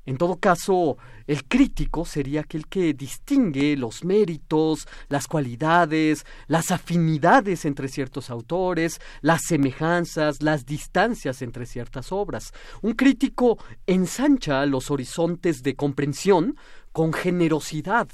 En 0.06 0.18
todo 0.18 0.38
caso, 0.38 0.98
el 1.28 1.46
crítico 1.46 2.04
sería 2.04 2.42
aquel 2.42 2.66
que 2.68 2.96
distingue 2.96 3.78
los 3.78 4.04
méritos, 4.04 4.88
las 5.08 5.28
cualidades, 5.28 6.26
las 6.48 6.72
afinidades 6.72 7.64
entre 7.64 7.90
ciertos 7.90 8.32
autores, 8.32 9.00
las 9.22 9.44
semejanzas, 9.44 10.42
las 10.42 10.66
distancias 10.66 11.44
entre 11.44 11.68
ciertas 11.68 12.12
obras. 12.12 12.54
Un 12.82 12.94
crítico 12.94 13.60
ensancha 13.86 14.66
los 14.66 14.90
horizontes 14.90 15.62
de 15.62 15.76
comprensión 15.76 16.58
con 16.92 17.14
generosidad 17.14 18.08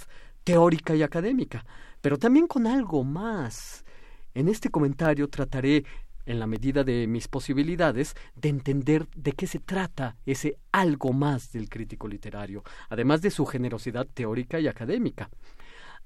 teórica 0.44 0.96
y 0.96 1.02
académica, 1.02 1.66
pero 2.02 2.18
también 2.18 2.48
con 2.48 2.68
algo 2.68 3.06
más. 3.06 3.86
En 4.34 4.50
este 4.50 4.70
comentario 4.70 5.30
trataré 5.30 5.86
en 6.26 6.40
la 6.40 6.48
medida 6.48 6.84
de 6.84 7.08
mis 7.08 7.28
posibilidades, 7.28 8.16
de 8.36 8.50
entender 8.50 9.08
de 9.16 9.32
qué 9.34 9.48
se 9.48 9.60
trata 9.60 10.18
ese 10.26 10.58
algo 10.72 11.14
más 11.14 11.52
del 11.52 11.70
crítico 11.70 12.08
literario, 12.08 12.64
además 12.90 13.22
de 13.22 13.32
su 13.32 13.46
generosidad 13.46 14.08
teórica 14.14 14.60
y 14.60 14.68
académica. 14.68 15.30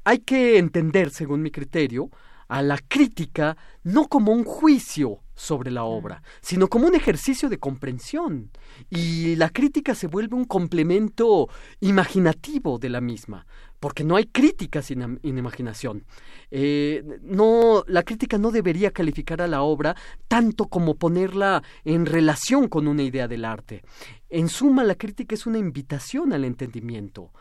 Hay 0.04 0.20
que 0.20 0.58
entender, 0.58 1.12
según 1.12 1.42
mi 1.42 1.52
criterio, 1.52 2.10
a 2.50 2.64
la 2.64 2.80
crítica 2.80 3.56
no 3.84 4.08
como 4.08 4.32
un 4.32 4.44
juicio 4.44 5.22
sobre 5.36 5.72
la 5.72 5.84
obra, 5.84 6.22
sino 6.42 6.68
como 6.68 6.88
un 6.88 6.96
ejercicio 6.96 7.48
de 7.48 7.60
comprensión. 7.60 8.52
Y 8.90 9.36
la 9.36 9.50
crítica 9.50 9.96
se 9.96 10.08
vuelve 10.08 10.36
un 10.36 10.46
complemento 10.46 11.48
imaginativo 11.80 12.80
de 12.80 12.90
la 12.90 13.02
misma, 13.02 13.46
porque 13.80 14.04
no 14.04 14.16
hay 14.16 14.26
crítica 14.26 14.82
sin, 14.82 15.20
imaginación. 15.24 16.06
Eh, 16.52 17.04
no, 17.22 17.84
la 17.88 18.04
crítica 18.04 18.38
no 18.38 18.52
debería 18.52 18.92
calificar 18.92 19.42
a 19.42 19.48
la 19.48 19.62
obra 19.62 19.96
tanto 20.28 20.66
como 20.66 20.96
ponerla 20.96 21.64
en 21.84 22.06
relación 22.06 22.68
con 22.68 22.88
una 22.88 23.04
idea 23.04 23.28
del 23.28 23.46
arte. 23.46 23.84
En 24.30 24.50
suma, 24.50 24.84
la 24.84 24.96
crítica 24.96 25.36
es 25.36 25.46
una 25.46 25.58
invitación 25.58 26.34
al 26.34 26.46
entendimiento. 26.46 27.32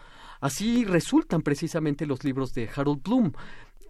Así 0.40 0.84
resultan 0.84 1.42
precisamente 1.42 2.06
los 2.06 2.22
libros 2.22 2.54
de 2.54 2.70
Harold 2.74 3.02
Bloom. 3.02 3.32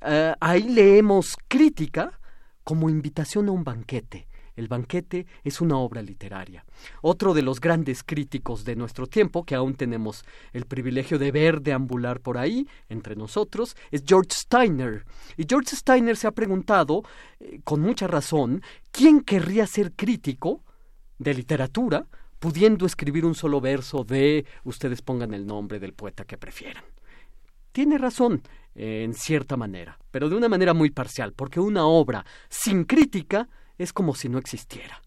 Eh, 0.03 0.35
ahí 0.41 0.63
leemos 0.63 1.37
crítica 1.49 2.19
como 2.65 2.89
invitación 2.89 3.49
a 3.49 3.53
un 3.53 3.65
banquete 3.65 4.29
el 4.59 4.67
banquete 4.67 5.27
es 5.45 5.61
una 5.61 5.79
obra 5.79 6.03
literaria. 6.03 6.65
Otro 7.01 7.33
de 7.33 7.43
los 7.43 7.61
grandes 7.61 8.03
críticos 8.03 8.65
de 8.65 8.75
nuestro 8.75 9.07
tiempo, 9.07 9.45
que 9.45 9.55
aún 9.55 9.75
tenemos 9.75 10.25
el 10.53 10.67
privilegio 10.67 11.17
de 11.19 11.31
ver 11.31 11.63
deambular 11.63 12.21
por 12.21 12.39
ahí, 12.39 12.67
entre 12.89 13.15
nosotros, 13.15 13.77
es 13.93 14.03
George 14.05 14.33
Steiner. 14.33 15.05
Y 15.37 15.45
George 15.49 15.77
Steiner 15.77 16.17
se 16.17 16.27
ha 16.27 16.33
preguntado, 16.33 17.05
eh, 17.39 17.61
con 17.63 17.81
mucha 17.81 18.09
razón, 18.09 18.61
¿quién 18.91 19.21
querría 19.21 19.65
ser 19.67 19.93
crítico 19.93 20.65
de 21.19 21.35
literatura 21.35 22.07
pudiendo 22.41 22.85
escribir 22.85 23.25
un 23.25 23.37
solo 23.37 23.61
verso 23.61 24.03
de 24.03 24.45
ustedes 24.65 25.03
pongan 25.03 25.35
el 25.35 25.47
nombre 25.47 25.79
del 25.79 25.93
poeta 25.93 26.25
que 26.25 26.37
prefieran? 26.37 26.83
Tiene 27.71 27.97
razón, 27.97 28.43
en 28.75 29.15
cierta 29.15 29.57
manera, 29.57 29.99
pero 30.11 30.29
de 30.29 30.35
una 30.35 30.49
manera 30.49 30.75
muy 30.75 30.91
parcial, 30.91 31.33
porque 31.33 31.61
una 31.61 31.87
obra 31.87 32.25
sin 32.49 32.85
crítica 32.85 33.49
es 33.79 33.93
como 33.93 34.15
si 34.15 34.29
no 34.29 34.39
existiera. 34.39 35.01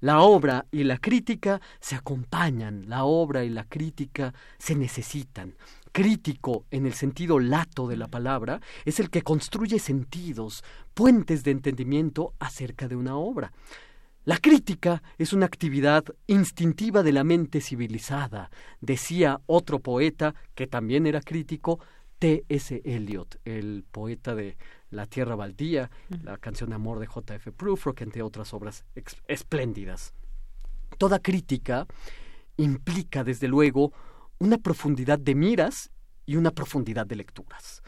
La 0.00 0.20
obra 0.20 0.66
y 0.70 0.84
la 0.84 0.98
crítica 0.98 1.60
se 1.80 1.96
acompañan, 1.96 2.84
la 2.86 3.04
obra 3.04 3.44
y 3.44 3.48
la 3.48 3.64
crítica 3.64 4.34
se 4.58 4.74
necesitan. 4.74 5.54
Crítico, 5.90 6.66
en 6.70 6.84
el 6.84 6.92
sentido 6.92 7.38
lato 7.38 7.88
de 7.88 7.96
la 7.96 8.06
palabra, 8.06 8.60
es 8.84 9.00
el 9.00 9.08
que 9.08 9.22
construye 9.22 9.78
sentidos, 9.78 10.62
puentes 10.92 11.44
de 11.44 11.52
entendimiento 11.52 12.34
acerca 12.38 12.88
de 12.88 12.96
una 12.96 13.16
obra. 13.16 13.52
La 14.26 14.36
crítica 14.36 15.02
es 15.16 15.32
una 15.32 15.46
actividad 15.46 16.04
instintiva 16.26 17.02
de 17.02 17.12
la 17.12 17.24
mente 17.24 17.62
civilizada, 17.62 18.50
decía 18.80 19.40
otro 19.46 19.78
poeta 19.78 20.34
que 20.54 20.66
también 20.66 21.06
era 21.06 21.20
crítico, 21.20 21.80
T. 22.18 22.44
S. 22.48 22.82
Eliot, 22.84 23.40
el 23.44 23.84
poeta 23.90 24.34
de 24.34 24.56
la 24.96 25.06
Tierra 25.06 25.36
Baldía, 25.36 25.90
la 26.22 26.38
canción 26.38 26.70
de 26.70 26.76
amor 26.76 26.98
de 26.98 27.06
J.F. 27.06 27.52
Prufrock, 27.52 28.00
entre 28.00 28.22
otras 28.22 28.52
obras 28.52 28.84
espléndidas. 29.28 30.14
Toda 30.98 31.20
crítica 31.20 31.86
implica, 32.56 33.22
desde 33.22 33.48
luego, 33.48 33.92
una 34.38 34.58
profundidad 34.58 35.18
de 35.18 35.34
miras 35.34 35.90
y 36.24 36.36
una 36.36 36.50
profundidad 36.50 37.06
de 37.06 37.16
lecturas. 37.16 37.82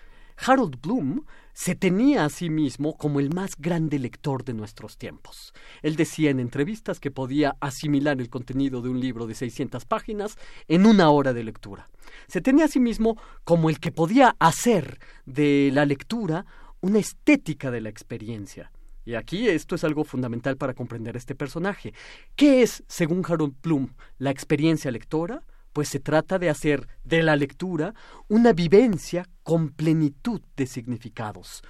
Harold 0.47 0.81
Bloom 0.81 1.25
se 1.53 1.75
tenía 1.75 2.25
a 2.25 2.31
sí 2.31 2.49
mismo 2.49 2.97
como 2.97 3.19
el 3.19 3.35
más 3.35 3.57
grande 3.59 3.99
lector 3.99 4.45
de 4.45 4.55
nuestros 4.55 4.97
tiempos. 4.97 5.53
Él 5.83 5.97
decía 5.97 6.31
en 6.31 6.39
entrevistas 6.39 7.01
que 7.01 7.11
podía 7.11 7.57
asimilar 7.61 8.21
el 8.21 8.31
contenido 8.31 8.81
de 8.81 8.89
un 8.89 9.01
libro 9.01 9.27
de 9.27 9.35
600 9.35 9.85
páginas 9.85 10.37
en 10.69 10.87
una 10.87 11.11
hora 11.11 11.33
de 11.33 11.43
lectura. 11.43 11.89
Se 12.29 12.41
tenía 12.41 12.67
a 12.67 12.69
sí 12.69 12.79
mismo 12.79 13.21
como 13.43 13.69
el 13.69 13.81
que 13.81 13.91
podía 13.91 14.37
hacer 14.39 15.01
de 15.27 15.71
la 15.73 15.85
lectura 15.85 16.47
una 16.81 16.99
estética 16.99 17.71
de 17.71 17.81
la 17.81 17.89
experiencia. 17.89 18.71
Y 19.05 19.15
aquí 19.15 19.49
esto 19.49 19.75
es 19.75 19.85
algo 19.85 20.05
fundamental 20.05 20.57
para 20.57 20.75
comprender 20.75 21.17
este 21.17 21.35
personaje. 21.35 21.95
¿Qué 22.37 22.63
es, 22.63 22.85
según 22.89 23.25
Harold 23.27 23.55
Bloom, 23.63 23.95
la 24.19 24.31
experiencia 24.31 24.91
lectora? 24.91 25.43
Pues 25.73 25.89
se 25.89 26.01
trata 26.01 26.39
de 26.39 26.51
hacer 26.51 26.87
de 27.05 27.23
la 27.23 27.37
lectura 27.37 27.95
una 28.29 28.53
vivencia 28.53 29.27
con 29.43 29.71
plenitud 29.71 30.43
de 30.57 30.67
significados. 30.67 31.63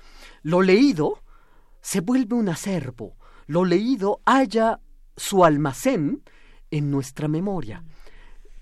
Lo 0.42 0.62
leído 0.62 1.22
se 1.80 2.00
vuelve 2.00 2.34
un 2.34 2.48
acervo. 2.48 3.16
Lo 3.46 3.64
leído 3.64 4.20
halla 4.26 4.80
su 5.16 5.44
almacén 5.44 6.22
en 6.70 6.90
nuestra 6.90 7.28
memoria. 7.28 7.84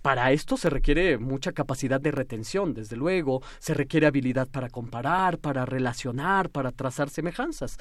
Para 0.07 0.31
esto 0.31 0.57
se 0.57 0.71
requiere 0.71 1.19
mucha 1.19 1.51
capacidad 1.51 2.01
de 2.01 2.13
retención, 2.13 2.73
desde 2.73 2.95
luego, 2.95 3.43
se 3.59 3.75
requiere 3.75 4.07
habilidad 4.07 4.49
para 4.49 4.71
comparar, 4.71 5.39
para 5.39 5.67
relacionar, 5.67 6.51
para 6.51 6.71
trazar 6.71 7.11
semejanzas. 7.11 7.77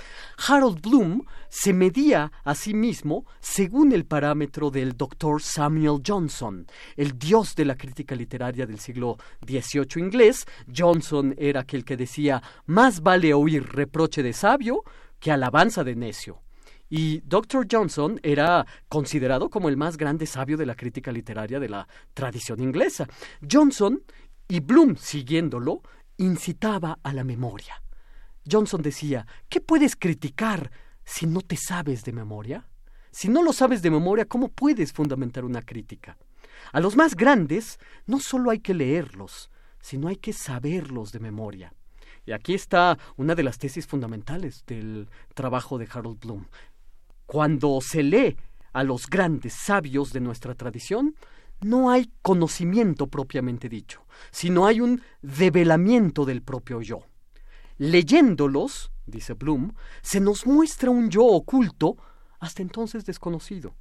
Harold 0.48 0.82
Bloom 0.82 1.22
se 1.50 1.72
medía 1.72 2.32
a 2.44 2.56
sí 2.56 2.74
mismo 2.74 3.28
según 3.42 3.92
el 3.92 4.06
parámetro 4.06 4.72
del 4.72 4.98
doctor 4.98 5.40
Samuel 5.40 6.02
Johnson, 6.04 6.66
el 6.98 7.16
dios 7.20 7.54
de 7.54 7.66
la 7.66 7.76
crítica 7.76 8.16
literaria 8.16 8.66
del 8.66 8.80
siglo 8.80 9.18
XVIII 9.46 10.04
inglés. 10.04 10.48
Johnson 10.76 11.36
era 11.38 11.60
aquel 11.60 11.86
que 11.86 11.96
decía 11.96 12.42
más 12.66 13.02
vale 13.02 13.36
oír 13.36 13.72
reproche 13.72 14.24
de 14.24 14.34
sabio 14.34 14.82
que 15.20 15.32
alabanza 15.32 15.84
de 15.84 15.96
necio. 15.96 16.45
Y 16.90 17.22
Dr. 17.22 17.68
Johnson 17.70 18.20
era 18.24 18.66
considerado 18.88 19.50
como 19.50 19.70
el 19.70 19.78
más 19.78 19.98
grande 19.98 20.26
sabio 20.26 20.58
de 20.58 20.66
la 20.66 20.76
crítica 20.76 21.12
literaria 21.12 21.60
de 21.60 21.70
la 21.70 21.88
tradición 22.14 22.62
inglesa. 22.62 23.08
Johnson, 23.50 24.04
y 24.48 24.60
Bloom 24.60 24.96
siguiéndolo, 24.96 25.82
incitaba 26.18 27.00
a 27.04 27.14
la 27.14 27.24
memoria. 27.24 27.82
Johnson 28.50 28.82
decía, 28.82 29.26
¿qué 29.50 29.60
puedes 29.60 29.96
criticar 29.96 30.72
si 31.04 31.26
no 31.26 31.42
te 31.42 31.58
sabes 31.58 32.04
de 32.04 32.14
memoria? 32.14 32.68
Si 33.12 33.28
no 33.30 33.42
lo 33.42 33.54
sabes 33.54 33.82
de 33.82 33.90
memoria, 33.90 34.26
¿cómo 34.26 34.50
puedes 34.50 34.94
fundamentar 34.94 35.46
una 35.46 35.62
crítica? 35.62 36.18
A 36.72 36.80
los 36.80 36.96
más 36.96 37.16
grandes 37.16 37.80
no 38.06 38.20
solo 38.20 38.52
hay 38.52 38.60
que 38.60 38.74
leerlos, 38.74 39.50
sino 39.82 40.08
hay 40.08 40.18
que 40.18 40.34
saberlos 40.34 41.12
de 41.12 41.20
memoria. 41.20 41.74
Y 42.26 42.32
aquí 42.32 42.56
está 42.56 42.98
una 43.18 43.36
de 43.36 43.44
las 43.44 43.58
tesis 43.58 43.86
fundamentales 43.86 44.64
del 44.66 45.08
trabajo 45.34 45.78
de 45.78 45.88
Harold 45.92 46.20
Bloom. 46.20 46.48
Cuando 47.26 47.80
se 47.82 48.04
lee 48.04 48.38
a 48.74 48.84
los 48.84 49.08
grandes 49.08 49.54
sabios 49.54 50.14
de 50.14 50.20
nuestra 50.20 50.56
tradición, 50.56 51.16
no 51.62 51.90
hay 51.90 52.12
conocimiento 52.22 53.08
propiamente 53.08 53.70
dicho, 53.70 54.02
sino 54.32 54.66
hay 54.66 54.82
un 54.82 55.02
develamiento 55.22 56.26
del 56.26 56.42
propio 56.42 56.82
yo. 56.82 57.04
Leyéndolos, 57.78 58.92
dice 59.06 59.34
Bloom, 59.34 59.74
se 60.02 60.20
nos 60.20 60.46
muestra 60.46 60.90
un 60.90 61.10
yo 61.10 61.24
oculto 61.26 61.98
hasta 62.40 62.62
entonces 62.62 63.06
desconocido. 63.06 63.76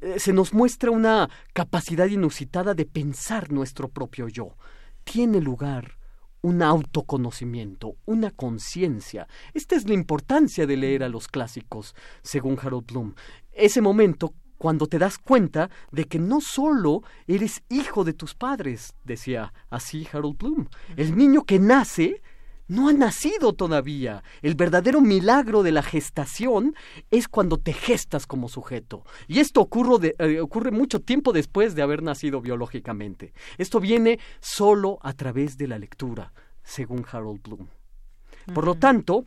Eh, 0.00 0.18
se 0.18 0.32
nos 0.32 0.52
muestra 0.52 0.90
una 0.90 1.28
capacidad 1.52 2.06
inusitada 2.06 2.74
de 2.74 2.84
pensar 2.84 3.50
nuestro 3.52 3.88
propio 3.88 4.28
yo. 4.28 4.56
Tiene 5.04 5.40
lugar 5.40 5.97
un 6.42 6.62
autoconocimiento, 6.62 7.96
una 8.06 8.30
conciencia. 8.30 9.28
Esta 9.54 9.76
es 9.76 9.88
la 9.88 9.94
importancia 9.94 10.66
de 10.66 10.76
leer 10.76 11.02
a 11.02 11.08
los 11.08 11.28
clásicos, 11.28 11.94
según 12.22 12.58
Harold 12.60 12.86
Bloom. 12.86 13.14
Ese 13.52 13.80
momento 13.80 14.34
cuando 14.58 14.88
te 14.88 14.98
das 14.98 15.18
cuenta 15.18 15.70
de 15.92 16.04
que 16.04 16.18
no 16.18 16.40
solo 16.40 17.02
eres 17.26 17.62
hijo 17.68 18.04
de 18.04 18.12
tus 18.12 18.34
padres, 18.34 18.94
decía 19.04 19.52
así 19.70 20.06
Harold 20.12 20.36
Bloom. 20.36 20.68
El 20.96 21.16
niño 21.16 21.44
que 21.44 21.58
nace 21.60 22.20
no 22.68 22.88
ha 22.88 22.92
nacido 22.92 23.54
todavía. 23.54 24.22
El 24.42 24.54
verdadero 24.54 25.00
milagro 25.00 25.62
de 25.62 25.72
la 25.72 25.82
gestación 25.82 26.74
es 27.10 27.26
cuando 27.26 27.56
te 27.56 27.72
gestas 27.72 28.26
como 28.26 28.48
sujeto. 28.48 29.04
Y 29.26 29.40
esto 29.40 29.60
ocurre, 29.60 30.14
eh, 30.18 30.40
ocurre 30.40 30.70
mucho 30.70 31.00
tiempo 31.00 31.32
después 31.32 31.74
de 31.74 31.82
haber 31.82 32.02
nacido 32.02 32.40
biológicamente. 32.40 33.32
Esto 33.56 33.80
viene 33.80 34.18
solo 34.40 34.98
a 35.02 35.14
través 35.14 35.56
de 35.56 35.66
la 35.66 35.78
lectura, 35.78 36.32
según 36.62 37.04
Harold 37.10 37.42
Bloom. 37.42 37.66
Por 38.54 38.64
lo 38.64 38.76
tanto, 38.76 39.24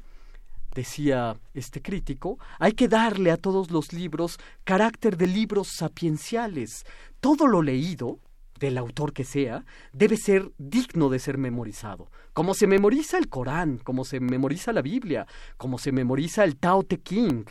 decía 0.74 1.38
este 1.54 1.82
crítico, 1.82 2.40
hay 2.60 2.74
que 2.74 2.88
darle 2.88 3.32
a 3.32 3.38
todos 3.38 3.72
los 3.72 3.94
libros 3.94 4.40
carácter 4.64 5.18
de 5.18 5.28
libros 5.28 5.70
sapienciales. 5.76 6.86
Todo 7.20 7.48
lo 7.48 7.62
leído, 7.62 8.20
del 8.62 8.78
autor 8.78 9.12
que 9.12 9.26
sea, 9.26 9.66
debe 9.92 10.16
ser 10.16 10.52
digno 10.58 11.10
de 11.10 11.20
ser 11.20 11.38
memorizado. 11.38 12.12
Como 12.32 12.54
se 12.54 12.68
memoriza 12.68 13.18
el 13.18 13.28
Corán, 13.28 13.80
como 13.80 14.06
se 14.06 14.20
memoriza 14.20 14.72
la 14.72 14.84
Biblia, 14.84 15.28
como 15.58 15.78
se 15.80 15.92
memoriza 15.92 16.44
el 16.44 16.58
Tao 16.58 16.84
Te 16.84 17.00
King. 17.00 17.44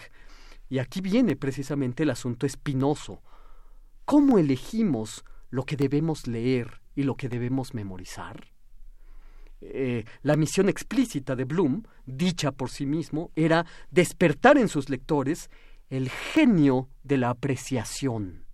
Y 0.71 0.79
aquí 0.79 1.01
viene 1.01 1.35
precisamente 1.37 2.05
el 2.05 2.11
asunto 2.11 2.47
espinoso. 2.47 3.23
¿Cómo 4.05 4.39
elegimos 4.39 5.25
lo 5.51 5.65
que 5.65 5.77
debemos 5.77 6.29
leer 6.29 6.81
y 6.95 7.03
lo 7.03 7.17
que 7.17 7.29
debemos 7.29 7.75
memorizar? 7.75 8.47
Eh, 9.61 10.05
la 10.23 10.37
misión 10.37 10.69
explícita 10.69 11.35
de 11.35 11.45
Bloom, 11.45 11.83
dicha 12.07 12.53
por 12.53 12.71
sí 12.71 12.87
mismo, 12.87 13.33
era 13.35 13.67
despertar 13.91 14.57
en 14.59 14.69
sus 14.69 14.89
lectores 14.89 15.51
el 15.91 16.09
genio 16.09 16.89
de 17.03 17.19
la 17.19 17.31
apreciación 17.31 18.45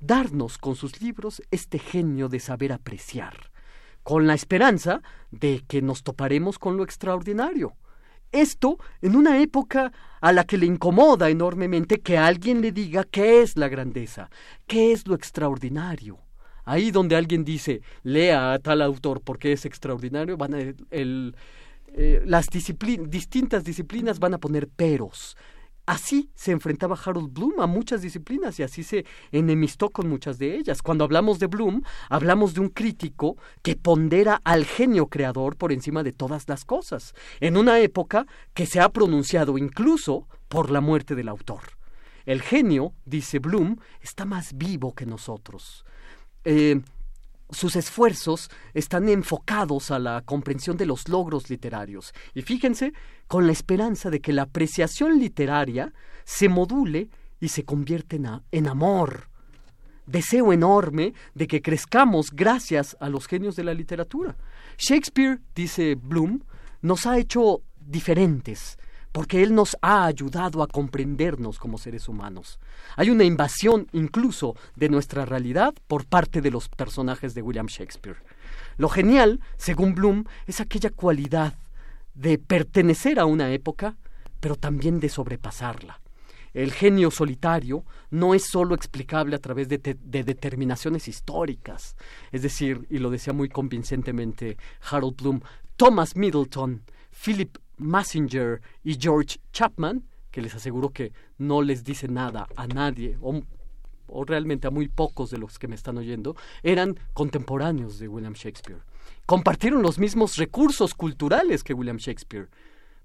darnos 0.00 0.58
con 0.58 0.74
sus 0.74 1.00
libros 1.00 1.42
este 1.50 1.78
genio 1.78 2.28
de 2.28 2.40
saber 2.40 2.72
apreciar, 2.72 3.50
con 4.02 4.26
la 4.26 4.34
esperanza 4.34 5.02
de 5.30 5.62
que 5.68 5.82
nos 5.82 6.02
toparemos 6.02 6.58
con 6.58 6.76
lo 6.76 6.82
extraordinario. 6.82 7.74
Esto 8.32 8.78
en 9.02 9.16
una 9.16 9.40
época 9.40 9.92
a 10.20 10.32
la 10.32 10.44
que 10.44 10.56
le 10.56 10.66
incomoda 10.66 11.30
enormemente 11.30 12.00
que 12.00 12.16
alguien 12.16 12.60
le 12.60 12.72
diga 12.72 13.04
qué 13.04 13.42
es 13.42 13.56
la 13.56 13.68
grandeza, 13.68 14.30
qué 14.66 14.92
es 14.92 15.06
lo 15.06 15.14
extraordinario. 15.14 16.18
Ahí 16.64 16.90
donde 16.92 17.16
alguien 17.16 17.44
dice, 17.44 17.82
lea 18.02 18.52
a 18.52 18.58
tal 18.60 18.82
autor 18.82 19.20
porque 19.22 19.52
es 19.52 19.64
extraordinario, 19.64 20.36
van 20.36 20.54
a, 20.54 20.58
el, 20.90 21.34
eh, 21.94 22.22
las 22.24 22.46
distintas 22.48 23.64
disciplinas 23.64 24.20
van 24.20 24.34
a 24.34 24.38
poner 24.38 24.68
peros, 24.68 25.36
Así 25.90 26.30
se 26.36 26.52
enfrentaba 26.52 26.96
Harold 27.04 27.32
Bloom 27.32 27.60
a 27.60 27.66
muchas 27.66 28.00
disciplinas 28.00 28.60
y 28.60 28.62
así 28.62 28.84
se 28.84 29.04
enemistó 29.32 29.90
con 29.90 30.08
muchas 30.08 30.38
de 30.38 30.54
ellas. 30.54 30.82
Cuando 30.82 31.02
hablamos 31.02 31.40
de 31.40 31.48
Bloom, 31.48 31.82
hablamos 32.08 32.54
de 32.54 32.60
un 32.60 32.68
crítico 32.68 33.36
que 33.60 33.74
pondera 33.74 34.40
al 34.44 34.66
genio 34.66 35.08
creador 35.08 35.56
por 35.56 35.72
encima 35.72 36.04
de 36.04 36.12
todas 36.12 36.48
las 36.48 36.64
cosas, 36.64 37.12
en 37.40 37.56
una 37.56 37.80
época 37.80 38.28
que 38.54 38.66
se 38.66 38.78
ha 38.78 38.88
pronunciado 38.90 39.58
incluso 39.58 40.28
por 40.46 40.70
la 40.70 40.80
muerte 40.80 41.16
del 41.16 41.28
autor. 41.28 41.62
El 42.24 42.40
genio, 42.40 42.94
dice 43.04 43.40
Bloom, 43.40 43.74
está 44.00 44.24
más 44.24 44.56
vivo 44.56 44.94
que 44.94 45.06
nosotros. 45.06 45.84
Eh, 46.44 46.80
sus 47.52 47.76
esfuerzos 47.76 48.50
están 48.74 49.08
enfocados 49.08 49.90
a 49.90 49.98
la 49.98 50.22
comprensión 50.22 50.76
de 50.76 50.86
los 50.86 51.08
logros 51.08 51.50
literarios. 51.50 52.12
Y 52.34 52.42
fíjense, 52.42 52.92
con 53.26 53.46
la 53.46 53.52
esperanza 53.52 54.10
de 54.10 54.20
que 54.20 54.32
la 54.32 54.42
apreciación 54.42 55.18
literaria 55.18 55.92
se 56.24 56.48
module 56.48 57.08
y 57.40 57.48
se 57.48 57.64
convierta 57.64 58.16
en, 58.50 58.68
amor. 58.68 59.28
Deseo 60.06 60.52
enorme 60.52 61.14
de 61.34 61.46
que 61.46 61.62
crezcamos 61.62 62.30
gracias 62.32 62.96
a 63.00 63.08
los 63.08 63.26
genios 63.26 63.56
de 63.56 63.64
la 63.64 63.74
literatura. 63.74 64.36
Shakespeare, 64.76 65.38
dice 65.54 65.94
Bloom, 65.94 66.42
nos 66.82 67.06
ha 67.06 67.18
hecho 67.18 67.62
diferentes, 67.78 68.78
porque 69.12 69.42
Él 69.42 69.54
nos 69.54 69.76
ha 69.82 70.06
ayudado 70.06 70.62
a 70.62 70.68
comprendernos 70.68 71.58
como 71.58 71.78
seres 71.78 72.08
humanos. 72.08 72.58
Hay 72.96 73.10
una 73.10 73.24
invasión 73.24 73.88
incluso 73.92 74.54
de 74.76 74.88
nuestra 74.88 75.24
realidad 75.24 75.74
por 75.86 76.06
parte 76.06 76.40
de 76.40 76.50
los 76.50 76.68
personajes 76.68 77.34
de 77.34 77.42
William 77.42 77.66
Shakespeare. 77.66 78.18
Lo 78.76 78.88
genial, 78.88 79.40
según 79.56 79.94
Bloom, 79.94 80.24
es 80.46 80.60
aquella 80.60 80.90
cualidad 80.90 81.54
de 82.14 82.38
pertenecer 82.38 83.18
a 83.18 83.26
una 83.26 83.50
época, 83.52 83.96
pero 84.40 84.56
también 84.56 85.00
de 85.00 85.08
sobrepasarla. 85.08 86.00
El 86.52 86.72
genio 86.72 87.10
solitario 87.10 87.84
no 88.10 88.34
es 88.34 88.44
sólo 88.50 88.74
explicable 88.74 89.36
a 89.36 89.38
través 89.38 89.68
de, 89.68 89.78
de, 89.78 90.24
determinaciones 90.24 91.06
históricas. 91.06 91.96
Es 92.32 92.42
decir, 92.42 92.86
y 92.90 92.98
lo 92.98 93.10
decía 93.10 93.32
muy 93.32 93.48
convincentemente 93.48 94.56
Harold 94.90 95.16
Bloom, 95.16 95.40
Thomas 95.76 96.16
Middleton, 96.16 96.82
Philip 97.24 97.56
Messenger 97.80 98.60
y 98.84 98.94
George 98.98 99.38
Chapman, 99.52 100.04
que 100.30 100.42
les 100.42 100.54
aseguro 100.54 100.90
que 100.90 101.12
no 101.38 101.62
les 101.62 101.82
dice 101.82 102.08
nada 102.08 102.46
a 102.56 102.66
nadie, 102.66 103.18
o, 103.20 103.42
o 104.06 104.24
realmente 104.24 104.68
a 104.68 104.70
muy 104.70 104.88
pocos 104.88 105.30
de 105.30 105.38
los 105.38 105.58
que 105.58 105.68
me 105.68 105.74
están 105.74 105.98
oyendo, 105.98 106.36
eran 106.62 106.98
contemporáneos 107.12 107.98
de 107.98 108.08
William 108.08 108.34
Shakespeare. 108.34 108.82
Compartieron 109.26 109.82
los 109.82 109.98
mismos 109.98 110.36
recursos 110.36 110.94
culturales 110.94 111.64
que 111.64 111.74
William 111.74 111.96
Shakespeare, 111.96 112.48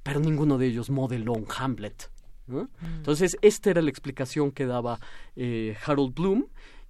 pero 0.03 0.19
ninguno 0.19 0.57
de 0.57 0.67
ellos 0.67 0.89
modeló 0.89 1.33
un 1.33 1.47
Hamlet. 1.57 2.11
Mm. 2.47 2.61
Entonces, 2.97 3.37
esta 3.41 3.71
era 3.71 3.81
la 3.81 3.89
explicación 3.89 4.51
que 4.51 4.65
daba 4.65 4.99
eh, 5.35 5.75
Harold 5.85 6.13
Bloom 6.13 6.45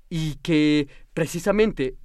y 0.09 0.35
que 0.35 0.87
precisamente 1.13 1.95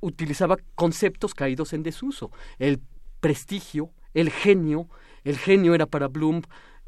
utilizaba 0.00 0.58
conceptos 0.74 1.34
caídos 1.34 1.72
en 1.72 1.82
desuso. 1.82 2.30
El 2.58 2.80
prestigio, 3.20 3.90
el 4.12 4.30
genio, 4.30 4.88
el 5.24 5.38
genio 5.38 5.74
era 5.74 5.86
para 5.86 6.08
Bloom 6.08 6.42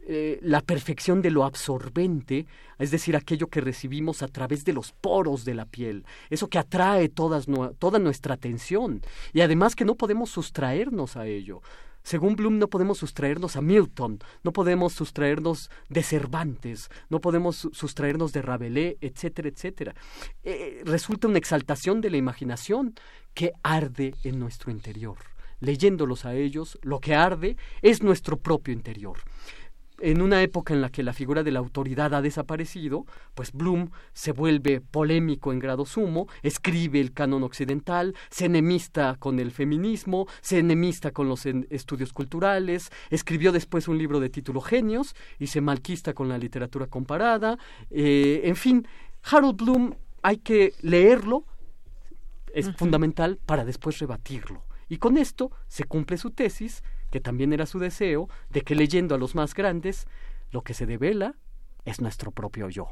eh, 0.09 0.39
la 0.41 0.61
perfección 0.61 1.21
de 1.21 1.33
lo 1.33 1.45
absorbente, 1.45 2.47
es 2.79 2.93
decir, 2.93 3.17
aquello 3.17 3.49
que 3.49 3.61
recibimos 3.61 4.23
a 4.23 4.29
través 4.29 4.65
de 4.65 4.73
los 4.73 4.93
poros 4.93 5.45
de 5.45 5.55
la 5.55 5.65
piel, 5.65 6.05
eso 6.31 6.47
que 6.49 6.59
atrae 6.59 7.09
toda 7.09 7.99
nuestra 7.99 8.35
atención 8.35 9.03
y 9.33 9.41
además 9.41 9.75
que 9.75 9.85
no 9.85 9.97
podemos 9.97 10.31
sustraernos 10.31 11.17
a 11.17 11.27
ello. 11.27 11.61
Según 12.05 12.37
Bloom, 12.37 12.61
no 12.61 12.69
podemos 12.69 12.99
sustraernos 12.99 13.57
a 13.57 13.63
Milton, 13.63 14.21
no 14.45 14.53
podemos 14.53 14.93
sustraernos 14.93 15.73
de 15.89 16.05
Cervantes, 16.05 16.89
no 17.11 17.21
podemos 17.21 17.69
sustraernos 17.73 18.33
de 18.33 18.43
Rabelais, 18.43 18.97
etcétera, 19.01 19.49
etcétera. 19.49 19.95
Eh, 20.45 20.83
resulta 20.85 21.27
una 21.27 21.39
exaltación 21.39 22.01
de 22.01 22.11
la 22.11 22.17
imaginación 22.17 22.95
que 23.35 23.51
arde 23.65 24.15
en 24.23 24.39
nuestro 24.39 24.71
interior. 24.71 25.17
Leyéndolos 25.61 26.25
a 26.25 26.35
ellos, 26.35 26.79
lo 26.83 27.01
que 27.01 27.15
arde 27.15 27.57
es 27.83 28.03
nuestro 28.03 28.37
propio 28.37 28.75
interior 28.75 29.19
en 30.01 30.21
una 30.21 30.43
época 30.43 30.75
en 30.75 30.81
la 30.81 30.91
que 30.91 31.03
la 31.03 31.13
figura 31.13 31.43
de 31.43 31.51
la 31.51 31.59
autoridad 31.59 32.15
ha 32.15 32.23
desaparecido, 32.23 33.07
pues 33.35 33.53
Bloom 33.53 33.91
se 34.13 34.33
vuelve 34.33 34.81
polémico 34.81 35.53
en 35.53 35.59
grado 35.59 35.87
sumo, 35.87 36.29
escribe 36.43 37.01
el 37.01 37.13
canon 37.13 37.43
occidental, 37.43 38.15
se 38.31 38.47
enemista 38.47 39.17
con 39.19 39.39
el 39.39 39.51
feminismo, 39.51 40.27
se 40.41 40.59
enemista 40.59 41.13
con 41.13 41.29
los 41.29 41.47
estudios 41.47 42.13
culturales, 42.13 42.91
escribió 43.11 43.53
después 43.53 43.89
un 43.89 43.99
libro 43.99 44.21
de 44.21 44.31
título 44.31 44.61
Genios 44.61 45.15
y 45.39 45.47
se 45.47 45.61
malquista 45.61 46.13
con 46.15 46.29
la 46.29 46.39
literatura 46.39 46.87
comparada. 46.87 47.59
Eh, 47.91 48.43
en 48.45 48.57
fin, 48.57 48.87
Harold 49.23 49.57
Bloom 49.57 49.95
hay 50.23 50.39
que 50.39 50.75
leerlo, 50.83 51.45
es 52.53 52.75
fundamental 52.77 53.39
para 53.45 53.65
después 53.65 53.99
rebatirlo. 53.99 54.66
Y 54.89 54.99
con 54.99 55.17
esto 55.17 55.51
se 55.69 55.85
cumple 55.85 56.17
su 56.19 56.31
tesis 56.31 56.83
que 57.11 57.21
también 57.21 57.53
era 57.53 57.67
su 57.67 57.79
deseo, 57.79 58.29
de 58.51 58.63
que 58.63 58.75
leyendo 58.75 59.15
a 59.15 59.19
los 59.19 59.35
más 59.35 59.55
grandes, 59.55 60.07
lo 60.51 60.63
que 60.63 60.75
se 60.75 60.87
devela 60.87 61.35
es 61.85 62.01
nuestro 62.01 62.31
propio 62.31 62.69
yo. 62.69 62.89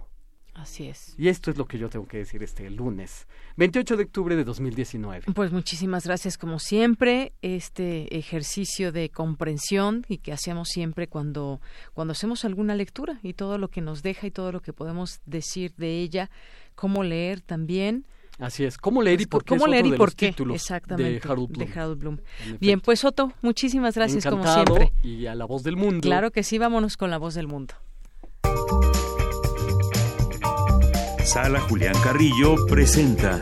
Así 0.54 0.86
es. 0.86 1.16
Y 1.18 1.28
esto 1.28 1.50
es 1.50 1.58
lo 1.58 1.66
que 1.66 1.78
yo 1.78 1.88
tengo 1.88 2.06
que 2.06 2.18
decir 2.18 2.40
este 2.44 2.70
lunes, 2.70 3.26
28 3.56 3.96
de 3.96 4.04
octubre 4.04 4.36
de 4.36 4.44
2019. 4.44 5.24
Pues 5.34 5.50
muchísimas 5.50 6.06
gracias 6.06 6.38
como 6.38 6.60
siempre, 6.60 7.32
este 7.42 8.16
ejercicio 8.16 8.92
de 8.92 9.10
comprensión 9.10 10.04
y 10.08 10.18
que 10.18 10.32
hacemos 10.32 10.68
siempre 10.68 11.08
cuando 11.08 11.60
cuando 11.92 12.12
hacemos 12.12 12.44
alguna 12.44 12.76
lectura 12.76 13.18
y 13.24 13.34
todo 13.34 13.58
lo 13.58 13.68
que 13.68 13.80
nos 13.80 14.04
deja 14.04 14.28
y 14.28 14.30
todo 14.30 14.52
lo 14.52 14.62
que 14.62 14.72
podemos 14.72 15.20
decir 15.26 15.74
de 15.74 15.98
ella, 15.98 16.30
cómo 16.76 17.02
leer 17.02 17.40
también 17.40 18.06
Así 18.38 18.64
es. 18.64 18.78
¿Cómo 18.78 19.02
leer 19.02 19.20
y 19.20 19.26
por 19.26 19.44
qué? 19.44 19.56
¿Cómo 19.56 19.66
leer 19.66 19.86
y 19.86 19.92
por 19.92 20.14
qué? 20.14 20.34
Exactamente. 20.52 21.20
De 21.20 21.30
Harold 21.30 21.98
Bloom. 21.98 22.18
Bien, 22.60 22.80
pues 22.80 23.04
Otto, 23.04 23.32
muchísimas 23.42 23.94
gracias 23.94 24.24
como 24.24 24.44
siempre. 24.52 24.92
Y 25.02 25.26
a 25.26 25.34
la 25.34 25.44
voz 25.44 25.62
del 25.62 25.76
mundo. 25.76 26.00
Claro 26.02 26.30
que 26.30 26.42
sí, 26.42 26.58
vámonos 26.58 26.96
con 26.96 27.10
la 27.10 27.18
voz 27.18 27.34
del 27.34 27.46
mundo. 27.46 27.74
Sala 31.24 31.60
Julián 31.60 31.94
Carrillo 32.02 32.66
presenta 32.66 33.40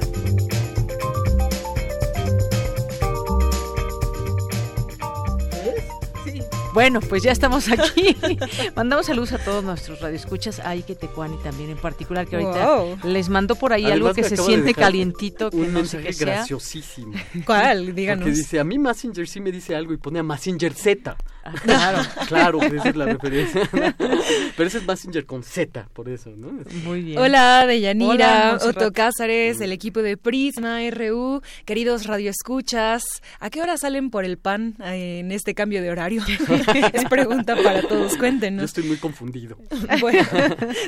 Bueno, 6.72 7.00
pues 7.00 7.22
ya 7.22 7.32
estamos 7.32 7.68
aquí. 7.68 8.16
Mandamos 8.76 9.06
saludos 9.06 9.32
a 9.32 9.38
todos 9.38 9.62
nuestros 9.62 10.00
radioescuchas, 10.00 10.60
a 10.60 10.70
Ike 10.70 10.94
Tecuani 10.94 11.36
también 11.42 11.70
en 11.70 11.76
particular, 11.76 12.26
que 12.26 12.36
ahorita 12.36 13.06
les 13.06 13.28
mandó 13.28 13.54
por 13.56 13.72
ahí 13.72 13.90
algo 13.90 14.12
que 14.14 14.24
se 14.24 14.36
siente 14.36 14.74
calientito, 14.74 15.50
que 15.50 15.56
un 15.56 15.74
no 15.74 15.84
sé 15.84 16.02
qué 16.02 16.12
graciosísimo. 16.12 17.12
¿Cuál? 17.44 17.94
Díganos. 17.94 18.24
Que 18.24 18.30
dice, 18.30 18.60
a 18.60 18.64
mí 18.64 18.78
Massinger 18.78 19.28
sí 19.28 19.40
me 19.40 19.52
dice 19.52 19.76
algo 19.76 19.92
y 19.92 19.98
pone 19.98 20.18
a 20.18 20.22
Massinger 20.22 20.72
Z. 20.72 21.16
Claro, 21.62 21.98
claro, 22.28 22.62
esa 22.62 22.88
es 22.88 22.96
la 22.96 23.06
referencia. 23.06 23.68
Pero 23.70 24.68
ese 24.68 24.78
es 24.78 24.86
Massinger 24.86 25.26
con 25.26 25.42
Z, 25.42 25.88
por 25.92 26.08
eso, 26.08 26.30
¿no? 26.36 26.52
Muy 26.84 27.02
bien. 27.02 27.18
Hola, 27.18 27.66
Deyanira, 27.66 28.58
Otto 28.62 28.92
Cázares, 28.92 29.60
el 29.60 29.72
equipo 29.72 30.02
de 30.02 30.16
Prisma 30.16 30.78
RU, 30.90 31.42
queridos 31.64 32.06
radioescuchas. 32.06 33.02
¿A 33.40 33.50
qué 33.50 33.60
hora 33.60 33.76
salen 33.76 34.10
por 34.10 34.24
el 34.24 34.38
pan 34.38 34.76
eh, 34.84 35.18
en 35.20 35.32
este 35.32 35.54
cambio 35.54 35.82
de 35.82 35.90
horario? 35.90 36.22
es 36.92 37.04
pregunta 37.06 37.56
para 37.56 37.82
todos, 37.82 38.16
cuéntenos. 38.16 38.60
Yo 38.60 38.66
estoy 38.66 38.84
muy 38.84 38.96
confundido. 38.96 39.56
Bueno, 40.00 40.26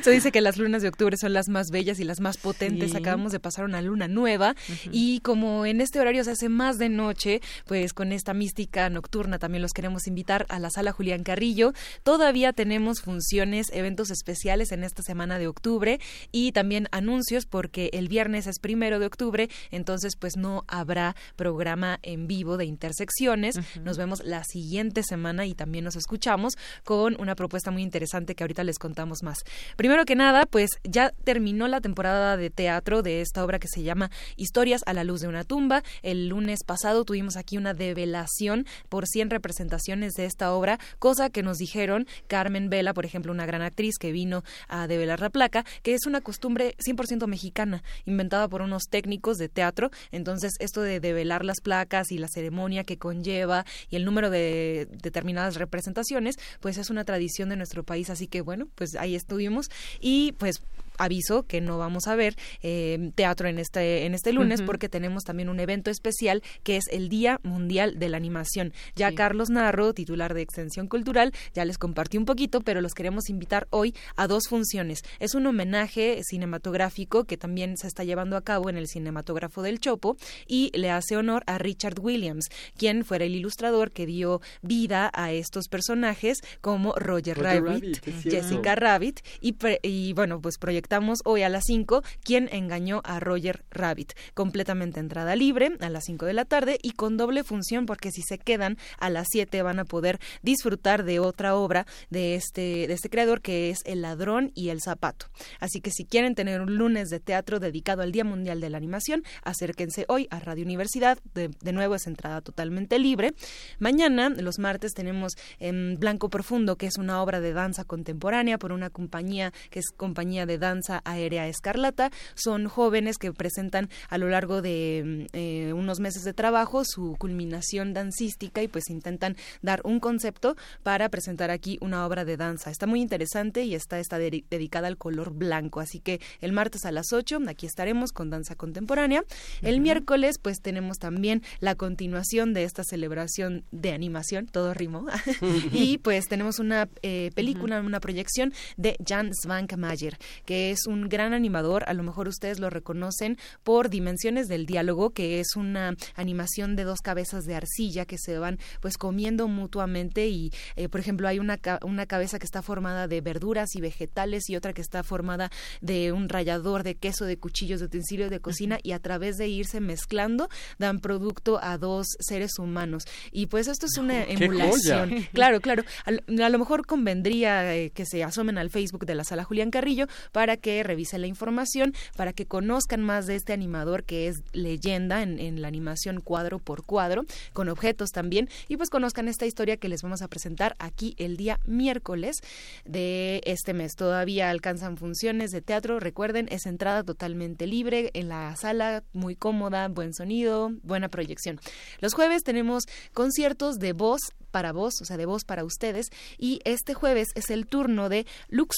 se 0.02 0.10
dice 0.10 0.30
que 0.30 0.40
las 0.40 0.56
lunas 0.56 0.82
de 0.82 0.88
octubre 0.88 1.16
son 1.16 1.32
las 1.32 1.48
más 1.48 1.70
bellas 1.70 1.98
y 1.98 2.04
las 2.04 2.20
más 2.20 2.36
potentes. 2.36 2.94
Acabamos 2.94 3.32
de 3.32 3.40
pasar 3.40 3.64
una 3.64 3.82
luna 3.82 4.06
nueva 4.06 4.54
y 4.92 5.20
como 5.20 5.66
en 5.66 5.80
este 5.80 6.00
horario 6.00 6.22
se 6.22 6.30
hace 6.30 6.48
más 6.48 6.78
de 6.78 6.88
noche, 6.88 7.40
pues 7.66 7.92
con 7.92 8.12
esta 8.12 8.34
mística 8.34 8.88
nocturna 8.88 9.38
también 9.38 9.62
los 9.62 9.72
queremos 9.72 10.06
invitar 10.06 10.43
a 10.48 10.58
la 10.58 10.70
sala 10.70 10.92
Julián 10.92 11.22
Carrillo. 11.22 11.72
Todavía 12.02 12.52
tenemos 12.52 13.00
funciones, 13.00 13.68
eventos 13.72 14.10
especiales 14.10 14.72
en 14.72 14.84
esta 14.84 15.02
semana 15.02 15.38
de 15.38 15.46
octubre 15.46 16.00
y 16.32 16.52
también 16.52 16.88
anuncios 16.92 17.46
porque 17.46 17.90
el 17.92 18.08
viernes 18.08 18.46
es 18.46 18.58
primero 18.58 18.98
de 18.98 19.06
octubre, 19.06 19.48
entonces 19.70 20.16
pues 20.16 20.36
no 20.36 20.64
habrá 20.68 21.16
programa 21.36 21.98
en 22.02 22.26
vivo 22.26 22.56
de 22.56 22.64
intersecciones. 22.64 23.58
Nos 23.82 23.98
vemos 23.98 24.22
la 24.24 24.44
siguiente 24.44 25.02
semana 25.02 25.46
y 25.46 25.54
también 25.54 25.84
nos 25.84 25.96
escuchamos 25.96 26.54
con 26.84 27.20
una 27.20 27.34
propuesta 27.34 27.70
muy 27.70 27.82
interesante 27.82 28.34
que 28.34 28.44
ahorita 28.44 28.64
les 28.64 28.78
contamos 28.78 29.22
más. 29.22 29.38
Primero 29.76 30.04
que 30.04 30.14
nada, 30.14 30.46
pues 30.46 30.70
ya 30.84 31.10
terminó 31.24 31.68
la 31.68 31.80
temporada 31.80 32.36
de 32.36 32.50
teatro 32.50 33.02
de 33.02 33.20
esta 33.20 33.44
obra 33.44 33.58
que 33.58 33.68
se 33.68 33.82
llama 33.82 34.10
Historias 34.36 34.82
a 34.86 34.92
la 34.92 35.04
luz 35.04 35.20
de 35.20 35.28
una 35.28 35.44
tumba. 35.44 35.82
El 36.02 36.28
lunes 36.28 36.64
pasado 36.64 37.04
tuvimos 37.04 37.36
aquí 37.36 37.56
una 37.56 37.74
develación 37.74 38.66
por 38.88 39.06
100 39.06 39.30
representaciones 39.30 40.14
de 40.14 40.26
esta 40.34 40.52
obra, 40.52 40.80
cosa 40.98 41.30
que 41.30 41.44
nos 41.44 41.58
dijeron 41.58 42.08
Carmen 42.26 42.68
Vela, 42.68 42.92
por 42.92 43.06
ejemplo, 43.06 43.30
una 43.30 43.46
gran 43.46 43.62
actriz 43.62 43.98
que 43.98 44.10
vino 44.10 44.42
a 44.68 44.88
develar 44.88 45.20
la 45.20 45.30
placa, 45.30 45.64
que 45.82 45.94
es 45.94 46.06
una 46.06 46.20
costumbre 46.20 46.74
100% 46.84 47.28
mexicana, 47.28 47.84
inventada 48.04 48.48
por 48.48 48.60
unos 48.60 48.84
técnicos 48.90 49.36
de 49.38 49.48
teatro. 49.48 49.90
Entonces, 50.10 50.54
esto 50.58 50.82
de 50.82 50.98
develar 50.98 51.44
las 51.44 51.60
placas 51.60 52.10
y 52.10 52.18
la 52.18 52.26
ceremonia 52.26 52.82
que 52.82 52.98
conlleva 52.98 53.64
y 53.90 53.96
el 53.96 54.04
número 54.04 54.28
de 54.28 54.88
determinadas 54.90 55.54
representaciones, 55.54 56.34
pues 56.58 56.78
es 56.78 56.90
una 56.90 57.04
tradición 57.04 57.48
de 57.48 57.56
nuestro 57.56 57.84
país. 57.84 58.10
Así 58.10 58.26
que, 58.26 58.40
bueno, 58.40 58.66
pues 58.74 58.96
ahí 58.96 59.14
estuvimos 59.14 59.68
y 60.00 60.32
pues 60.32 60.62
aviso 60.98 61.44
que 61.44 61.60
no 61.60 61.78
vamos 61.78 62.06
a 62.06 62.14
ver 62.14 62.36
eh, 62.62 63.10
teatro 63.14 63.48
en 63.48 63.58
este 63.58 64.06
en 64.06 64.14
este 64.14 64.32
lunes 64.32 64.62
porque 64.62 64.88
tenemos 64.88 65.24
también 65.24 65.48
un 65.48 65.60
evento 65.60 65.90
especial 65.90 66.42
que 66.62 66.76
es 66.76 66.84
el 66.90 67.08
Día 67.08 67.40
Mundial 67.42 67.98
de 67.98 68.08
la 68.08 68.16
Animación. 68.16 68.72
Ya 68.96 69.12
Carlos 69.14 69.50
Narro, 69.50 69.92
titular 69.94 70.34
de 70.34 70.42
Extensión 70.42 70.88
Cultural, 70.88 71.32
ya 71.54 71.64
les 71.64 71.78
compartí 71.78 72.18
un 72.18 72.24
poquito, 72.24 72.60
pero 72.60 72.80
los 72.80 72.94
queremos 72.94 73.28
invitar 73.28 73.66
hoy 73.70 73.94
a 74.16 74.26
dos 74.26 74.44
funciones. 74.48 75.02
Es 75.18 75.34
un 75.34 75.46
homenaje 75.46 76.20
cinematográfico 76.22 77.24
que 77.24 77.36
también 77.36 77.76
se 77.76 77.86
está 77.86 78.04
llevando 78.04 78.36
a 78.36 78.42
cabo 78.42 78.70
en 78.70 78.76
el 78.76 78.88
cinematógrafo 78.88 79.62
del 79.62 79.80
Chopo 79.80 80.16
y 80.46 80.70
le 80.74 80.90
hace 80.90 81.16
honor 81.16 81.42
a 81.46 81.58
Richard 81.58 82.00
Williams, 82.00 82.46
quien 82.76 83.04
fuera 83.04 83.24
el 83.24 83.34
ilustrador 83.34 83.90
que 83.90 84.06
dio 84.06 84.40
vida 84.62 85.10
a 85.12 85.32
estos 85.32 85.68
personajes 85.68 86.38
como 86.60 86.92
Roger, 86.94 87.38
Rabbit, 87.38 88.04
Jessica 88.22 88.74
Rabbit 88.74 89.20
y, 89.40 89.56
y 89.82 90.12
bueno, 90.12 90.40
pues 90.40 90.58
proyectos 90.58 90.83
Hoy 91.24 91.42
a 91.42 91.48
las 91.48 91.64
5 91.66 92.02
quién 92.22 92.48
engañó 92.52 93.00
a 93.04 93.18
Roger 93.18 93.64
Rabbit. 93.70 94.12
Completamente 94.34 95.00
entrada 95.00 95.34
libre 95.34 95.72
a 95.80 95.88
las 95.88 96.04
5 96.04 96.26
de 96.26 96.34
la 96.34 96.44
tarde 96.44 96.78
y 96.82 96.90
con 96.90 97.16
doble 97.16 97.42
función 97.42 97.86
porque 97.86 98.10
si 98.10 98.20
se 98.20 98.36
quedan 98.38 98.76
a 98.98 99.08
las 99.08 99.28
7 99.30 99.62
van 99.62 99.78
a 99.78 99.86
poder 99.86 100.20
disfrutar 100.42 101.04
de 101.04 101.20
otra 101.20 101.56
obra 101.56 101.86
de 102.10 102.34
este, 102.34 102.86
de 102.86 102.92
este 102.92 103.08
creador 103.08 103.40
que 103.40 103.70
es 103.70 103.80
El 103.86 104.02
ladrón 104.02 104.52
y 104.54 104.68
el 104.68 104.82
zapato. 104.82 105.26
Así 105.58 105.80
que 105.80 105.90
si 105.90 106.04
quieren 106.04 106.34
tener 106.34 106.60
un 106.60 106.76
lunes 106.76 107.08
de 107.08 107.18
teatro 107.18 107.60
dedicado 107.60 108.02
al 108.02 108.12
Día 108.12 108.24
Mundial 108.24 108.60
de 108.60 108.68
la 108.68 108.76
Animación, 108.76 109.24
acérquense 109.42 110.04
hoy 110.08 110.28
a 110.30 110.38
Radio 110.38 110.64
Universidad. 110.64 111.18
De, 111.32 111.48
de 111.48 111.72
nuevo 111.72 111.94
es 111.94 112.06
entrada 112.06 112.42
totalmente 112.42 112.98
libre. 112.98 113.32
Mañana, 113.78 114.28
los 114.28 114.58
martes, 114.58 114.92
tenemos 114.92 115.32
en 115.58 115.96
Blanco 115.98 116.28
Profundo, 116.28 116.76
que 116.76 116.86
es 116.86 116.98
una 116.98 117.22
obra 117.22 117.40
de 117.40 117.54
danza 117.54 117.84
contemporánea 117.84 118.58
por 118.58 118.72
una 118.72 118.90
compañía 118.90 119.52
que 119.70 119.78
es 119.78 119.86
compañía 119.96 120.44
de 120.44 120.58
danza 120.58 120.73
aérea 121.04 121.48
escarlata. 121.48 122.10
Son 122.34 122.68
jóvenes 122.68 123.18
que 123.18 123.32
presentan 123.32 123.88
a 124.08 124.18
lo 124.18 124.28
largo 124.28 124.62
de 124.62 125.02
mm, 125.04 125.26
eh, 125.32 125.72
unos 125.72 126.00
meses 126.00 126.24
de 126.24 126.32
trabajo 126.32 126.84
su 126.84 127.16
culminación 127.18 127.92
dancística 127.92 128.62
y 128.62 128.68
pues 128.68 128.90
intentan 128.90 129.36
dar 129.62 129.80
un 129.84 130.00
concepto 130.00 130.56
para 130.82 131.08
presentar 131.08 131.50
aquí 131.50 131.78
una 131.80 132.06
obra 132.06 132.24
de 132.24 132.36
danza. 132.36 132.70
Está 132.70 132.86
muy 132.86 133.00
interesante 133.00 133.62
y 133.62 133.74
está, 133.74 133.98
está 133.98 134.18
dedicada 134.18 134.88
al 134.88 134.96
color 134.96 135.32
blanco. 135.32 135.80
Así 135.80 136.00
que 136.00 136.20
el 136.40 136.52
martes 136.52 136.84
a 136.84 136.92
las 136.92 137.12
8 137.12 137.40
aquí 137.48 137.66
estaremos 137.66 138.12
con 138.12 138.30
danza 138.30 138.54
contemporánea. 138.54 139.24
El 139.62 139.80
miércoles 139.80 140.38
pues 140.40 140.60
tenemos 140.60 140.98
también 140.98 141.42
la 141.60 141.74
continuación 141.74 142.54
de 142.54 142.64
esta 142.64 142.84
celebración 142.84 143.64
de 143.70 143.92
animación, 143.92 144.46
todo 144.46 144.74
rimo. 144.74 145.06
y 145.72 145.98
pues 145.98 146.26
tenemos 146.28 146.58
una 146.58 146.88
eh, 147.02 147.30
película, 147.34 147.80
una 147.80 148.00
proyección 148.00 148.52
de 148.76 148.96
Jan 149.06 149.32
Svankmajer, 149.34 150.18
que 150.44 150.63
es 150.70 150.86
un 150.86 151.08
gran 151.08 151.32
animador, 151.32 151.84
a 151.86 151.94
lo 151.94 152.02
mejor 152.02 152.28
ustedes 152.28 152.60
lo 152.60 152.70
reconocen 152.70 153.38
por 153.62 153.90
Dimensiones 153.90 154.48
del 154.48 154.66
Diálogo, 154.66 155.10
que 155.10 155.40
es 155.40 155.56
una 155.56 155.96
animación 156.14 156.76
de 156.76 156.84
dos 156.84 157.00
cabezas 157.00 157.44
de 157.44 157.54
arcilla 157.54 158.04
que 158.06 158.18
se 158.18 158.38
van 158.38 158.58
pues 158.80 158.96
comiendo 158.98 159.48
mutuamente 159.48 160.28
y 160.28 160.52
eh, 160.76 160.88
por 160.88 161.00
ejemplo 161.00 161.28
hay 161.28 161.38
una, 161.38 161.58
una 161.82 162.06
cabeza 162.06 162.38
que 162.38 162.46
está 162.46 162.62
formada 162.62 163.08
de 163.08 163.20
verduras 163.20 163.74
y 163.74 163.80
vegetales 163.80 164.48
y 164.48 164.56
otra 164.56 164.72
que 164.72 164.82
está 164.82 165.02
formada 165.02 165.50
de 165.80 166.12
un 166.12 166.28
rallador 166.28 166.82
de 166.82 166.94
queso, 166.94 167.24
de 167.24 167.36
cuchillos, 167.36 167.80
de 167.80 167.86
utensilios 167.86 168.30
de 168.30 168.40
cocina 168.40 168.78
y 168.82 168.92
a 168.92 168.98
través 168.98 169.36
de 169.36 169.48
irse 169.48 169.80
mezclando 169.80 170.48
dan 170.78 171.00
producto 171.00 171.58
a 171.62 171.78
dos 171.78 172.06
seres 172.20 172.58
humanos. 172.58 173.04
Y 173.32 173.46
pues 173.46 173.68
esto 173.68 173.86
es 173.86 173.98
una 173.98 174.24
emulación. 174.24 175.24
Claro, 175.34 175.60
claro. 175.60 175.84
A, 176.04 176.48
lo 176.48 176.58
mejor 176.58 176.86
convendría 176.86 177.74
eh, 177.74 177.90
que 177.90 178.06
se 178.06 178.22
asomen 178.22 178.56
al 178.56 178.70
Facebook 178.70 179.04
de 179.04 179.14
la 179.14 179.24
sala 179.24 179.42
Julián 179.44 179.70
Carrillo 179.70 180.06
para 180.32 180.53
que 180.56 180.82
revisen 180.82 181.20
la 181.20 181.26
información, 181.26 181.94
para 182.16 182.32
que 182.32 182.46
conozcan 182.46 183.02
más 183.02 183.26
de 183.26 183.36
este 183.36 183.52
animador 183.52 184.04
que 184.04 184.28
es 184.28 184.42
leyenda 184.52 185.22
en, 185.22 185.62
la 185.62 185.68
animación 185.68 186.20
cuadro 186.20 186.58
por 186.58 186.84
cuadro, 186.84 187.24
con 187.52 187.68
objetos 187.68 188.10
también, 188.10 188.48
y 188.68 188.76
pues 188.76 188.90
conozcan 188.90 189.28
esta 189.28 189.46
historia 189.46 189.76
que 189.76 189.88
les 189.88 190.02
vamos 190.02 190.22
a 190.22 190.28
presentar 190.28 190.74
aquí 190.78 191.14
el 191.18 191.36
día 191.36 191.60
miércoles 191.66 192.36
de 192.84 193.40
este 193.44 193.74
mes. 193.74 193.94
Todavía 193.94 194.50
alcanzan 194.50 194.96
funciones 194.96 195.50
de 195.50 195.60
teatro, 195.60 196.00
recuerden, 196.00 196.48
es 196.50 196.66
entrada 196.66 197.02
totalmente 197.02 197.66
libre 197.66 198.10
en 198.14 198.28
la 198.28 198.54
sala, 198.56 199.04
muy 199.12 199.36
cómoda, 199.36 199.88
buen 199.88 200.14
sonido, 200.14 200.70
buena 200.82 201.08
proyección. 201.08 201.60
Los 202.00 202.14
jueves 202.14 202.42
tenemos 202.42 202.84
conciertos 203.12 203.76
de 203.76 203.92
voz 203.92 204.20
para 204.50 204.72
voz, 204.72 204.94
o 205.02 205.04
sea, 205.04 205.16
de 205.16 205.26
voz 205.26 205.44
para 205.44 205.64
ustedes, 205.64 206.06
y 206.38 206.60
este 206.64 206.94
jueves 206.94 207.28
es 207.34 207.50
el 207.50 207.66
turno 207.66 208.08
de 208.08 208.26
Lux 208.48 208.76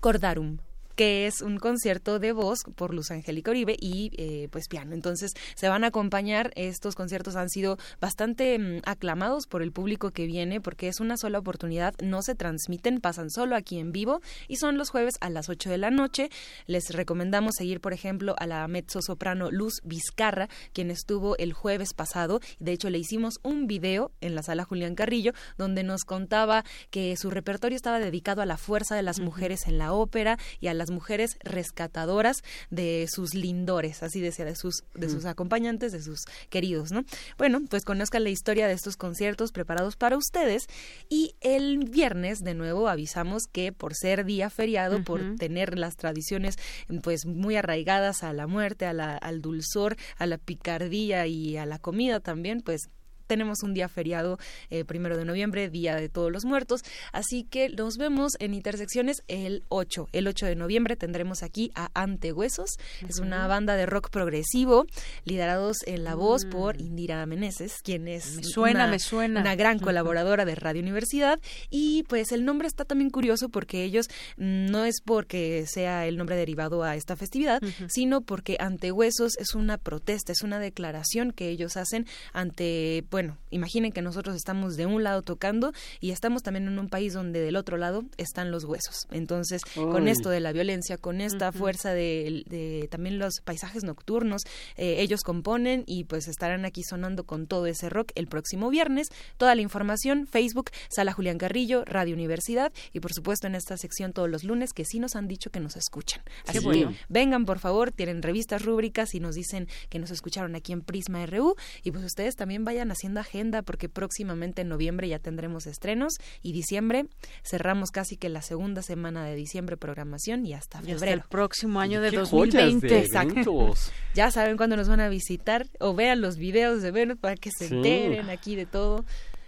Cordarum 0.00 0.58
que 0.98 1.28
es 1.28 1.42
un 1.42 1.58
concierto 1.58 2.18
de 2.18 2.32
voz 2.32 2.64
por 2.74 2.92
Luz 2.92 3.12
Angélica 3.12 3.52
Oribe 3.52 3.76
y 3.78 4.10
eh, 4.16 4.48
pues 4.50 4.66
piano. 4.66 4.94
Entonces 4.94 5.32
se 5.54 5.68
van 5.68 5.84
a 5.84 5.86
acompañar, 5.86 6.50
estos 6.56 6.96
conciertos 6.96 7.36
han 7.36 7.50
sido 7.50 7.78
bastante 8.00 8.58
mm, 8.58 8.80
aclamados 8.84 9.46
por 9.46 9.62
el 9.62 9.70
público 9.70 10.10
que 10.10 10.26
viene 10.26 10.60
porque 10.60 10.88
es 10.88 10.98
una 10.98 11.16
sola 11.16 11.38
oportunidad, 11.38 11.94
no 12.02 12.20
se 12.22 12.34
transmiten, 12.34 13.00
pasan 13.00 13.30
solo 13.30 13.54
aquí 13.54 13.78
en 13.78 13.92
vivo 13.92 14.20
y 14.48 14.56
son 14.56 14.76
los 14.76 14.90
jueves 14.90 15.14
a 15.20 15.30
las 15.30 15.48
8 15.48 15.70
de 15.70 15.78
la 15.78 15.92
noche. 15.92 16.30
Les 16.66 16.90
recomendamos 16.90 17.54
seguir, 17.54 17.80
por 17.80 17.92
ejemplo, 17.92 18.34
a 18.36 18.48
la 18.48 18.66
mezzo 18.66 19.00
soprano 19.00 19.52
Luz 19.52 19.74
Vizcarra, 19.84 20.48
quien 20.72 20.90
estuvo 20.90 21.36
el 21.36 21.52
jueves 21.52 21.94
pasado. 21.94 22.40
De 22.58 22.72
hecho, 22.72 22.90
le 22.90 22.98
hicimos 22.98 23.38
un 23.44 23.68
video 23.68 24.10
en 24.20 24.34
la 24.34 24.42
sala 24.42 24.64
Julián 24.64 24.96
Carrillo 24.96 25.30
donde 25.56 25.84
nos 25.84 26.02
contaba 26.02 26.64
que 26.90 27.16
su 27.16 27.30
repertorio 27.30 27.76
estaba 27.76 28.00
dedicado 28.00 28.42
a 28.42 28.46
la 28.46 28.56
fuerza 28.56 28.96
de 28.96 29.02
las 29.02 29.20
mujeres 29.20 29.68
en 29.68 29.78
la 29.78 29.92
ópera 29.92 30.38
y 30.58 30.66
a 30.66 30.74
las 30.74 30.87
mujeres 30.90 31.36
rescatadoras 31.40 32.42
de 32.70 33.06
sus 33.10 33.34
lindores, 33.34 34.02
así 34.02 34.20
decía, 34.20 34.44
de 34.44 34.56
sus, 34.56 34.84
de 34.94 35.08
sus 35.08 35.24
acompañantes, 35.24 35.92
de 35.92 36.02
sus 36.02 36.20
queridos, 36.50 36.92
¿no? 36.92 37.04
Bueno, 37.36 37.60
pues 37.68 37.84
conozcan 37.84 38.24
la 38.24 38.30
historia 38.30 38.66
de 38.66 38.74
estos 38.74 38.96
conciertos 38.96 39.52
preparados 39.52 39.96
para 39.96 40.16
ustedes 40.16 40.66
y 41.08 41.34
el 41.40 41.78
viernes 41.78 42.40
de 42.40 42.54
nuevo 42.54 42.88
avisamos 42.88 43.44
que 43.50 43.72
por 43.72 43.94
ser 43.94 44.24
día 44.24 44.50
feriado, 44.50 45.02
por 45.04 45.36
tener 45.36 45.78
las 45.78 45.96
tradiciones 45.96 46.56
pues 47.02 47.26
muy 47.26 47.56
arraigadas 47.56 48.22
a 48.22 48.32
la 48.32 48.46
muerte, 48.46 48.86
a 48.86 48.92
la, 48.92 49.16
al 49.16 49.40
dulzor, 49.40 49.96
a 50.16 50.26
la 50.26 50.38
picardía 50.38 51.26
y 51.26 51.56
a 51.56 51.66
la 51.66 51.78
comida 51.78 52.20
también, 52.20 52.60
pues 52.60 52.88
tenemos 53.28 53.62
un 53.62 53.74
día 53.74 53.88
feriado 53.88 54.38
eh, 54.70 54.84
primero 54.84 55.16
de 55.16 55.24
noviembre, 55.24 55.68
Día 55.68 55.94
de 55.94 56.08
Todos 56.08 56.32
los 56.32 56.44
Muertos. 56.44 56.82
Así 57.12 57.44
que 57.44 57.68
nos 57.68 57.96
vemos 57.96 58.32
en 58.40 58.54
Intersecciones 58.54 59.22
el 59.28 59.62
8. 59.68 60.08
El 60.12 60.26
8 60.26 60.46
de 60.46 60.56
noviembre 60.56 60.96
tendremos 60.96 61.44
aquí 61.44 61.70
a 61.74 61.90
Antehuesos. 61.94 62.70
Es 63.08 63.20
una 63.20 63.46
banda 63.46 63.76
de 63.76 63.86
rock 63.86 64.10
progresivo, 64.10 64.86
liderados 65.24 65.76
en 65.86 66.02
la 66.02 66.14
voz 66.14 66.44
por 66.46 66.76
mm. 66.76 66.80
Indira 66.80 67.26
Meneses, 67.26 67.82
quien 67.82 68.08
es 68.08 68.36
me 68.36 68.42
suena, 68.42 68.84
una, 68.84 68.90
me 68.90 68.98
suena. 68.98 69.40
una 69.40 69.54
gran 69.54 69.78
colaboradora 69.78 70.44
de 70.44 70.54
Radio 70.54 70.82
Universidad. 70.82 71.38
Y 71.70 72.04
pues 72.04 72.32
el 72.32 72.44
nombre 72.44 72.66
está 72.66 72.84
también 72.84 73.10
curioso 73.10 73.50
porque 73.50 73.84
ellos 73.84 74.08
mm, 74.38 74.66
no 74.66 74.84
es 74.84 75.00
porque 75.04 75.66
sea 75.68 76.06
el 76.06 76.16
nombre 76.16 76.36
derivado 76.36 76.82
a 76.82 76.96
esta 76.96 77.14
festividad, 77.14 77.60
sino 77.88 78.22
porque 78.22 78.56
Antehuesos 78.58 79.36
es 79.36 79.54
una 79.54 79.76
protesta, 79.76 80.32
es 80.32 80.42
una 80.42 80.58
declaración 80.58 81.32
que 81.32 81.50
ellos 81.50 81.76
hacen 81.76 82.06
ante 82.32 83.04
bueno, 83.18 83.36
imaginen 83.50 83.90
que 83.90 84.00
nosotros 84.00 84.36
estamos 84.36 84.76
de 84.76 84.86
un 84.86 85.02
lado 85.02 85.22
tocando 85.22 85.72
y 85.98 86.12
estamos 86.12 86.44
también 86.44 86.68
en 86.68 86.78
un 86.78 86.88
país 86.88 87.14
donde 87.14 87.40
del 87.40 87.56
otro 87.56 87.76
lado 87.76 88.04
están 88.16 88.52
los 88.52 88.62
huesos. 88.62 89.08
Entonces, 89.10 89.62
con 89.74 90.06
esto 90.06 90.30
de 90.30 90.38
la 90.38 90.52
violencia, 90.52 90.98
con 90.98 91.20
esta 91.20 91.50
fuerza 91.50 91.92
de, 91.92 92.86
también 92.92 93.18
los 93.18 93.40
paisajes 93.44 93.82
nocturnos, 93.82 94.42
eh, 94.76 95.00
ellos 95.00 95.22
componen 95.22 95.82
y 95.84 96.04
pues 96.04 96.28
estarán 96.28 96.64
aquí 96.64 96.84
sonando 96.84 97.24
con 97.24 97.48
todo 97.48 97.66
ese 97.66 97.88
rock 97.88 98.12
el 98.14 98.28
próximo 98.28 98.70
viernes. 98.70 99.08
Toda 99.36 99.56
la 99.56 99.62
información, 99.62 100.28
Facebook, 100.28 100.70
Sala 100.88 101.12
Julián 101.12 101.38
Carrillo, 101.38 101.84
Radio 101.86 102.14
Universidad 102.14 102.72
y 102.92 103.00
por 103.00 103.12
supuesto 103.12 103.48
en 103.48 103.56
esta 103.56 103.76
sección 103.78 104.12
todos 104.12 104.30
los 104.30 104.44
lunes 104.44 104.72
que 104.72 104.84
sí 104.84 105.00
nos 105.00 105.16
han 105.16 105.26
dicho 105.26 105.50
que 105.50 105.58
nos 105.58 105.74
escuchan. 105.74 106.22
Así 106.46 106.60
que 106.60 106.88
vengan 107.08 107.46
por 107.46 107.58
favor, 107.58 107.90
tienen 107.90 108.22
revistas, 108.22 108.64
rúbricas 108.64 109.12
y 109.16 109.18
nos 109.18 109.34
dicen 109.34 109.66
que 109.88 109.98
nos 109.98 110.12
escucharon 110.12 110.54
aquí 110.54 110.72
en 110.72 110.82
Prisma 110.82 111.26
RU 111.26 111.56
y 111.82 111.90
pues 111.90 112.04
ustedes 112.04 112.36
también 112.36 112.64
vayan 112.64 112.92
haciendo 112.92 113.07
agenda 113.16 113.62
porque 113.62 113.88
próximamente 113.88 114.62
en 114.62 114.68
noviembre 114.68 115.08
ya 115.08 115.18
tendremos 115.18 115.66
estrenos 115.66 116.14
y 116.42 116.52
diciembre 116.52 117.06
cerramos 117.42 117.90
casi 117.90 118.16
que 118.16 118.28
la 118.28 118.42
segunda 118.42 118.82
semana 118.82 119.24
de 119.24 119.34
diciembre 119.34 119.76
programación 119.76 120.44
y 120.44 120.54
hasta 120.54 120.80
febrero. 120.82 121.22
el 121.22 121.28
próximo 121.28 121.80
año 121.80 122.00
de 122.00 122.10
2020. 122.10 122.98
Exacto. 122.98 123.74
ya 124.14 124.30
saben 124.30 124.56
cuándo 124.56 124.76
nos 124.76 124.88
van 124.88 125.00
a 125.00 125.08
visitar 125.08 125.66
o 125.80 125.94
vean 125.94 126.20
los 126.20 126.36
videos 126.36 126.82
de 126.82 126.90
Venus 126.90 127.18
para 127.18 127.36
que 127.36 127.50
se 127.56 127.66
enteren 127.66 128.30
aquí 128.30 128.56
de 128.56 128.66
todo. 128.66 129.04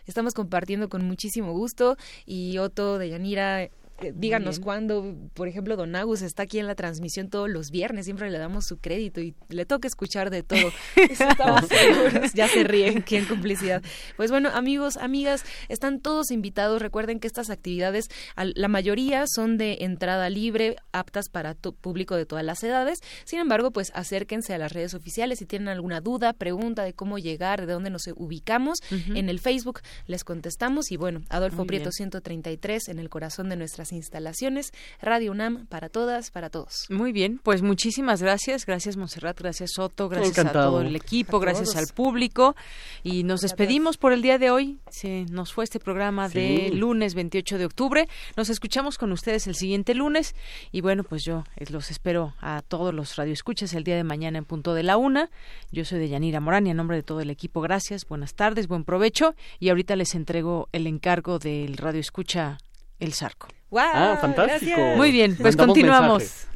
Estamos 0.06 0.34
compartiendo 0.34 0.88
con 0.88 1.04
muchísimo 1.04 1.52
gusto 1.52 1.96
y 2.26 2.58
Otto 2.58 2.98
de 2.98 3.10
Yanira 3.10 3.68
eh, 4.00 4.12
díganos 4.14 4.60
cuándo, 4.60 5.16
por 5.34 5.48
ejemplo, 5.48 5.76
Don 5.76 5.94
Agus 5.96 6.22
está 6.22 6.44
aquí 6.44 6.58
en 6.58 6.66
la 6.66 6.74
transmisión 6.74 7.28
todos 7.28 7.48
los 7.48 7.70
viernes, 7.70 8.06
siempre 8.06 8.30
le 8.30 8.38
damos 8.38 8.66
su 8.66 8.78
crédito 8.78 9.20
y 9.20 9.34
le 9.48 9.64
toca 9.66 9.88
escuchar 9.88 10.30
de 10.30 10.42
todo. 10.42 10.70
Estamos 10.96 11.66
seguros, 11.68 12.32
ya 12.34 12.48
se 12.48 12.64
ríen, 12.64 13.04
en 13.08 13.24
complicidad. 13.24 13.82
Pues 14.16 14.30
bueno, 14.30 14.50
amigos, 14.50 14.96
amigas, 14.96 15.44
están 15.68 16.00
todos 16.00 16.30
invitados. 16.30 16.80
Recuerden 16.80 17.20
que 17.20 17.26
estas 17.26 17.50
actividades, 17.50 18.08
la 18.36 18.68
mayoría 18.68 19.24
son 19.26 19.58
de 19.58 19.78
entrada 19.80 20.30
libre, 20.30 20.76
aptas 20.92 21.28
para 21.28 21.54
público 21.54 22.16
de 22.16 22.26
todas 22.26 22.44
las 22.44 22.62
edades. 22.62 23.00
Sin 23.24 23.38
embargo, 23.38 23.70
pues 23.70 23.92
acérquense 23.94 24.54
a 24.54 24.58
las 24.58 24.72
redes 24.72 24.94
oficiales 24.94 25.38
si 25.38 25.46
tienen 25.46 25.68
alguna 25.68 26.00
duda, 26.00 26.32
pregunta 26.32 26.82
de 26.82 26.94
cómo 26.94 27.18
llegar, 27.18 27.66
de 27.66 27.72
dónde 27.72 27.90
nos 27.90 28.06
ubicamos. 28.16 28.78
En 28.90 29.28
el 29.28 29.40
Facebook 29.40 29.80
les 30.06 30.24
contestamos 30.24 30.90
y 30.90 30.96
bueno, 30.96 31.22
Adolfo 31.28 31.66
Prieto 31.66 31.92
133 31.92 32.88
en 32.88 32.98
el 32.98 33.08
corazón 33.08 33.48
de 33.48 33.56
nuestras 33.56 33.89
instalaciones. 33.96 34.72
Radio 35.00 35.32
UNAM 35.32 35.66
para 35.66 35.88
todas, 35.88 36.30
para 36.30 36.50
todos. 36.50 36.86
Muy 36.88 37.12
bien, 37.12 37.40
pues 37.42 37.62
muchísimas 37.62 38.22
gracias. 38.22 38.66
Gracias, 38.66 38.96
Monserrat. 38.96 39.38
Gracias, 39.38 39.70
Soto. 39.74 40.08
Gracias 40.08 40.38
a 40.38 40.52
todo 40.52 40.80
el 40.80 40.96
equipo. 40.96 41.40
gracias 41.40 41.76
al 41.76 41.86
público. 41.88 42.56
Y 43.02 43.24
nos 43.24 43.40
despedimos 43.40 43.96
por 43.96 44.12
el 44.12 44.22
día 44.22 44.38
de 44.38 44.50
hoy. 44.50 44.78
Se 44.90 45.26
nos 45.30 45.52
fue 45.52 45.64
este 45.64 45.80
programa 45.80 46.28
de 46.28 46.70
lunes 46.72 47.14
28 47.14 47.58
de 47.58 47.64
octubre. 47.64 48.08
Nos 48.36 48.50
escuchamos 48.50 48.98
con 48.98 49.12
ustedes 49.12 49.46
el 49.46 49.54
siguiente 49.54 49.94
lunes. 49.94 50.34
Y 50.72 50.80
bueno, 50.80 51.04
pues 51.04 51.24
yo 51.24 51.44
eh, 51.56 51.64
los 51.70 51.90
espero 51.90 52.34
a 52.40 52.62
todos 52.62 52.94
los 52.94 53.16
radioescuchas 53.16 53.74
el 53.74 53.84
día 53.84 53.96
de 53.96 54.04
mañana 54.04 54.38
en 54.38 54.44
punto 54.44 54.74
de 54.74 54.82
la 54.82 54.96
una. 54.96 55.30
Yo 55.70 55.84
soy 55.84 55.98
de 55.98 56.08
Yanira 56.08 56.40
Morán 56.40 56.66
y 56.66 56.70
en 56.70 56.76
nombre 56.76 56.96
de 56.96 57.02
todo 57.02 57.20
el 57.20 57.30
equipo, 57.30 57.60
gracias, 57.60 58.06
buenas 58.06 58.34
tardes, 58.34 58.68
buen 58.68 58.84
provecho. 58.84 59.34
Y 59.58 59.68
ahorita 59.68 59.96
les 59.96 60.14
entrego 60.14 60.68
el 60.72 60.86
encargo 60.86 61.38
del 61.38 61.76
radio 61.76 62.00
escucha 62.00 62.58
El 63.00 63.14
Zarco 63.14 63.48
ah, 63.78 64.18
fantástico. 64.20 64.80
Muy 64.96 65.12
bien, 65.12 65.36
pues 65.36 65.56
continuamos. 65.56 66.46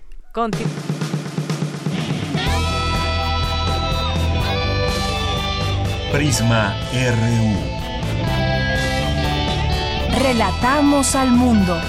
Prisma 6.12 6.76
RU. 6.92 7.74
Relatamos 10.22 11.14
al 11.16 11.30
mundo. 11.30 11.80